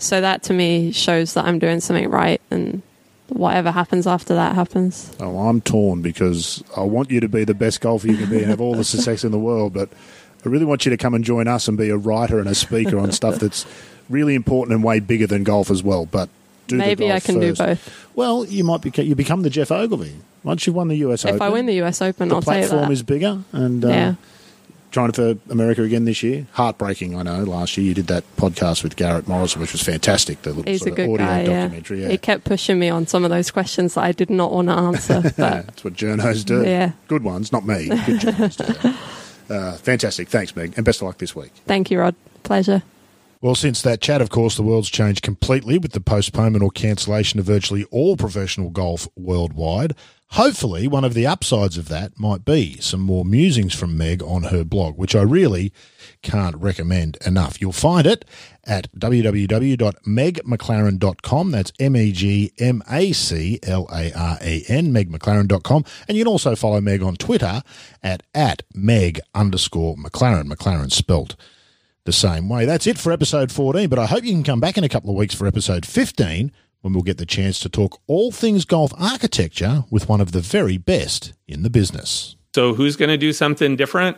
So 0.00 0.20
that 0.20 0.42
to 0.44 0.52
me 0.52 0.92
shows 0.92 1.34
that 1.34 1.44
I'm 1.44 1.58
doing 1.58 1.80
something 1.80 2.08
right, 2.10 2.40
and 2.50 2.82
whatever 3.28 3.70
happens 3.70 4.06
after 4.06 4.34
that 4.34 4.54
happens. 4.54 5.14
Oh, 5.20 5.38
I'm 5.48 5.60
torn 5.60 6.02
because 6.02 6.64
I 6.76 6.80
want 6.80 7.10
you 7.10 7.20
to 7.20 7.28
be 7.28 7.44
the 7.44 7.54
best 7.54 7.80
golfer 7.80 8.08
you 8.08 8.16
can 8.16 8.28
be 8.30 8.38
and 8.38 8.46
have 8.46 8.60
all 8.60 8.74
the 8.74 8.82
success 8.84 9.24
in 9.24 9.30
the 9.30 9.38
world, 9.38 9.72
but 9.74 9.88
I 10.44 10.48
really 10.48 10.64
want 10.64 10.84
you 10.86 10.90
to 10.90 10.96
come 10.96 11.14
and 11.14 11.22
join 11.22 11.46
us 11.46 11.68
and 11.68 11.76
be 11.76 11.90
a 11.90 11.96
writer 11.96 12.38
and 12.38 12.48
a 12.48 12.54
speaker 12.54 12.98
on 12.98 13.12
stuff 13.12 13.36
that's 13.40 13.66
really 14.08 14.34
important 14.34 14.74
and 14.74 14.82
way 14.82 15.00
bigger 15.00 15.26
than 15.26 15.44
golf 15.44 15.70
as 15.70 15.82
well. 15.82 16.06
But 16.06 16.28
do 16.66 16.76
Maybe 16.76 17.12
I 17.12 17.20
can 17.20 17.40
first. 17.40 17.58
do 17.60 17.64
both. 17.66 18.06
Well, 18.14 18.44
you 18.46 18.64
might 18.64 18.80
be 18.80 18.90
you 19.02 19.14
become 19.14 19.42
the 19.42 19.50
Geoff 19.50 19.70
Ogilvy 19.70 20.14
once 20.44 20.66
you've 20.66 20.76
won 20.76 20.88
the 20.88 20.96
US 20.98 21.24
Open. 21.24 21.36
If 21.36 21.42
I 21.42 21.48
win 21.50 21.66
the 21.66 21.82
US 21.82 22.00
Open, 22.00 22.28
the 22.28 22.36
I'll 22.36 22.42
tell 22.42 22.54
you 22.54 22.60
platform 22.60 22.82
that. 22.88 22.92
is 22.92 23.02
bigger 23.02 23.42
and 23.52 23.84
uh, 23.84 23.88
yeah, 23.88 24.14
trying 24.90 25.12
for 25.12 25.36
America 25.48 25.82
again 25.82 26.04
this 26.04 26.22
year. 26.22 26.46
Heartbreaking, 26.52 27.16
I 27.16 27.22
know. 27.22 27.44
Last 27.44 27.76
year 27.76 27.86
you 27.86 27.94
did 27.94 28.06
that 28.08 28.24
podcast 28.36 28.82
with 28.82 28.96
Garrett 28.96 29.28
Morrison, 29.28 29.60
which 29.60 29.72
was 29.72 29.82
fantastic. 29.82 30.42
The 30.42 30.50
little 30.50 30.70
he's 30.70 30.82
a 30.82 30.84
sort 30.84 30.96
good 30.96 31.04
of 31.08 31.14
audio 31.14 31.26
guy. 31.26 31.40
Yeah. 31.42 31.62
documentary. 31.62 32.02
Yeah, 32.02 32.08
he 32.08 32.18
kept 32.18 32.44
pushing 32.44 32.78
me 32.78 32.88
on 32.88 33.06
some 33.06 33.24
of 33.24 33.30
those 33.30 33.50
questions 33.50 33.94
that 33.94 34.04
I 34.04 34.12
did 34.12 34.30
not 34.30 34.52
want 34.52 34.68
to 34.68 34.74
answer. 34.74 35.22
But 35.36 35.36
that's 35.36 35.84
what 35.84 35.94
journos 35.94 36.44
do. 36.44 36.64
Yeah. 36.64 36.92
Good 37.08 37.22
ones, 37.24 37.52
not 37.52 37.66
me. 37.66 37.88
Good 37.88 38.20
journos 38.20 38.82
do. 38.82 38.94
Uh, 39.50 39.72
fantastic. 39.78 40.28
Thanks, 40.28 40.54
Meg, 40.54 40.74
and 40.76 40.84
best 40.84 41.00
of 41.02 41.06
luck 41.08 41.18
this 41.18 41.34
week. 41.34 41.50
thank 41.66 41.90
you, 41.90 41.98
Rod. 41.98 42.14
Pleasure. 42.44 42.84
Well, 43.40 43.56
since 43.56 43.82
that 43.82 44.00
chat, 44.00 44.20
of 44.22 44.30
course, 44.30 44.54
the 44.54 44.62
world's 44.62 44.88
changed 44.88 45.22
completely 45.22 45.76
with 45.76 45.90
the 45.90 46.00
postponement 46.00 46.62
or 46.62 46.70
cancellation 46.70 47.40
of 47.40 47.46
virtually 47.46 47.82
all 47.90 48.16
professional 48.16 48.70
golf 48.70 49.08
worldwide. 49.16 49.96
Hopefully, 50.34 50.86
one 50.86 51.04
of 51.04 51.14
the 51.14 51.26
upsides 51.26 51.76
of 51.76 51.88
that 51.88 52.16
might 52.16 52.44
be 52.44 52.80
some 52.80 53.00
more 53.00 53.24
musings 53.24 53.74
from 53.74 53.98
Meg 53.98 54.22
on 54.22 54.44
her 54.44 54.62
blog, 54.62 54.96
which 54.96 55.16
I 55.16 55.22
really 55.22 55.72
can't 56.22 56.54
recommend 56.54 57.18
enough. 57.26 57.60
You'll 57.60 57.72
find 57.72 58.06
it 58.06 58.24
at 58.64 58.86
www.megmaclaren.com. 58.96 61.50
That's 61.50 61.72
M 61.80 61.96
E 61.96 62.12
G 62.12 62.52
M 62.60 62.80
A 62.88 63.12
C 63.12 63.58
L 63.64 63.88
A 63.92 64.12
R 64.12 64.38
E 64.44 64.62
N, 64.68 64.92
megmaclaren.com. 64.92 65.84
And 66.06 66.16
you 66.16 66.22
can 66.22 66.30
also 66.30 66.54
follow 66.54 66.80
Meg 66.80 67.02
on 67.02 67.16
Twitter 67.16 67.64
at, 68.00 68.22
at 68.32 68.62
meg 68.72 69.18
underscore 69.34 69.96
MacLaren, 69.96 70.48
MacLaren 70.48 70.92
spelt 70.92 71.34
the 72.04 72.12
same 72.12 72.48
way. 72.48 72.66
That's 72.66 72.86
it 72.86 72.98
for 72.98 73.10
episode 73.12 73.50
14, 73.50 73.88
but 73.88 73.98
I 73.98 74.06
hope 74.06 74.22
you 74.22 74.30
can 74.30 74.44
come 74.44 74.60
back 74.60 74.78
in 74.78 74.84
a 74.84 74.88
couple 74.88 75.10
of 75.10 75.16
weeks 75.16 75.34
for 75.34 75.48
episode 75.48 75.84
15 75.84 76.52
when 76.80 76.92
we'll 76.92 77.02
get 77.02 77.18
the 77.18 77.26
chance 77.26 77.58
to 77.60 77.68
talk 77.68 78.00
all 78.06 78.30
things 78.30 78.64
golf 78.64 78.92
architecture 78.98 79.84
with 79.90 80.08
one 80.08 80.20
of 80.20 80.32
the 80.32 80.40
very 80.40 80.78
best 80.78 81.32
in 81.46 81.62
the 81.62 81.70
business. 81.70 82.36
So, 82.54 82.74
who's 82.74 82.96
going 82.96 83.10
to 83.10 83.16
do 83.16 83.32
something 83.32 83.76
different? 83.76 84.16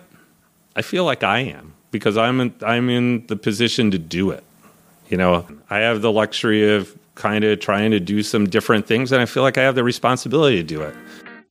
I 0.74 0.82
feel 0.82 1.05
like 1.05 1.22
I 1.22 1.40
am 1.40 1.74
because 1.90 2.16
I'm 2.16 2.40
in, 2.40 2.55
I'm 2.64 2.89
in 2.89 3.26
the 3.26 3.36
position 3.36 3.90
to 3.90 3.98
do 3.98 4.30
it. 4.30 4.43
You 5.09 5.18
know, 5.18 5.47
I 5.68 5.78
have 5.80 6.01
the 6.01 6.10
luxury 6.10 6.74
of 6.74 6.97
kind 7.14 7.44
of 7.44 7.60
trying 7.60 7.90
to 7.90 8.01
do 8.01 8.22
some 8.22 8.48
different 8.48 8.86
things, 8.86 9.12
and 9.12 9.20
I 9.20 9.26
feel 9.26 9.43
like 9.43 9.59
I 9.59 9.62
have 9.62 9.74
the 9.74 9.84
responsibility 9.84 10.56
to 10.56 10.62
do 10.62 10.80
it. 10.82 10.94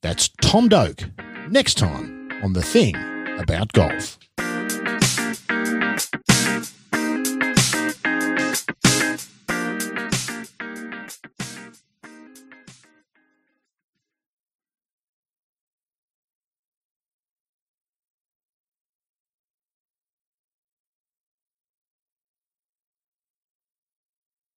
That's 0.02 0.30
Tom 0.42 0.68
Doak 0.68 1.04
next 1.50 1.78
time 1.78 2.32
on 2.44 2.54
The 2.54 2.64
Thing 2.64 2.96
About 3.38 3.72
Golf. 3.74 4.18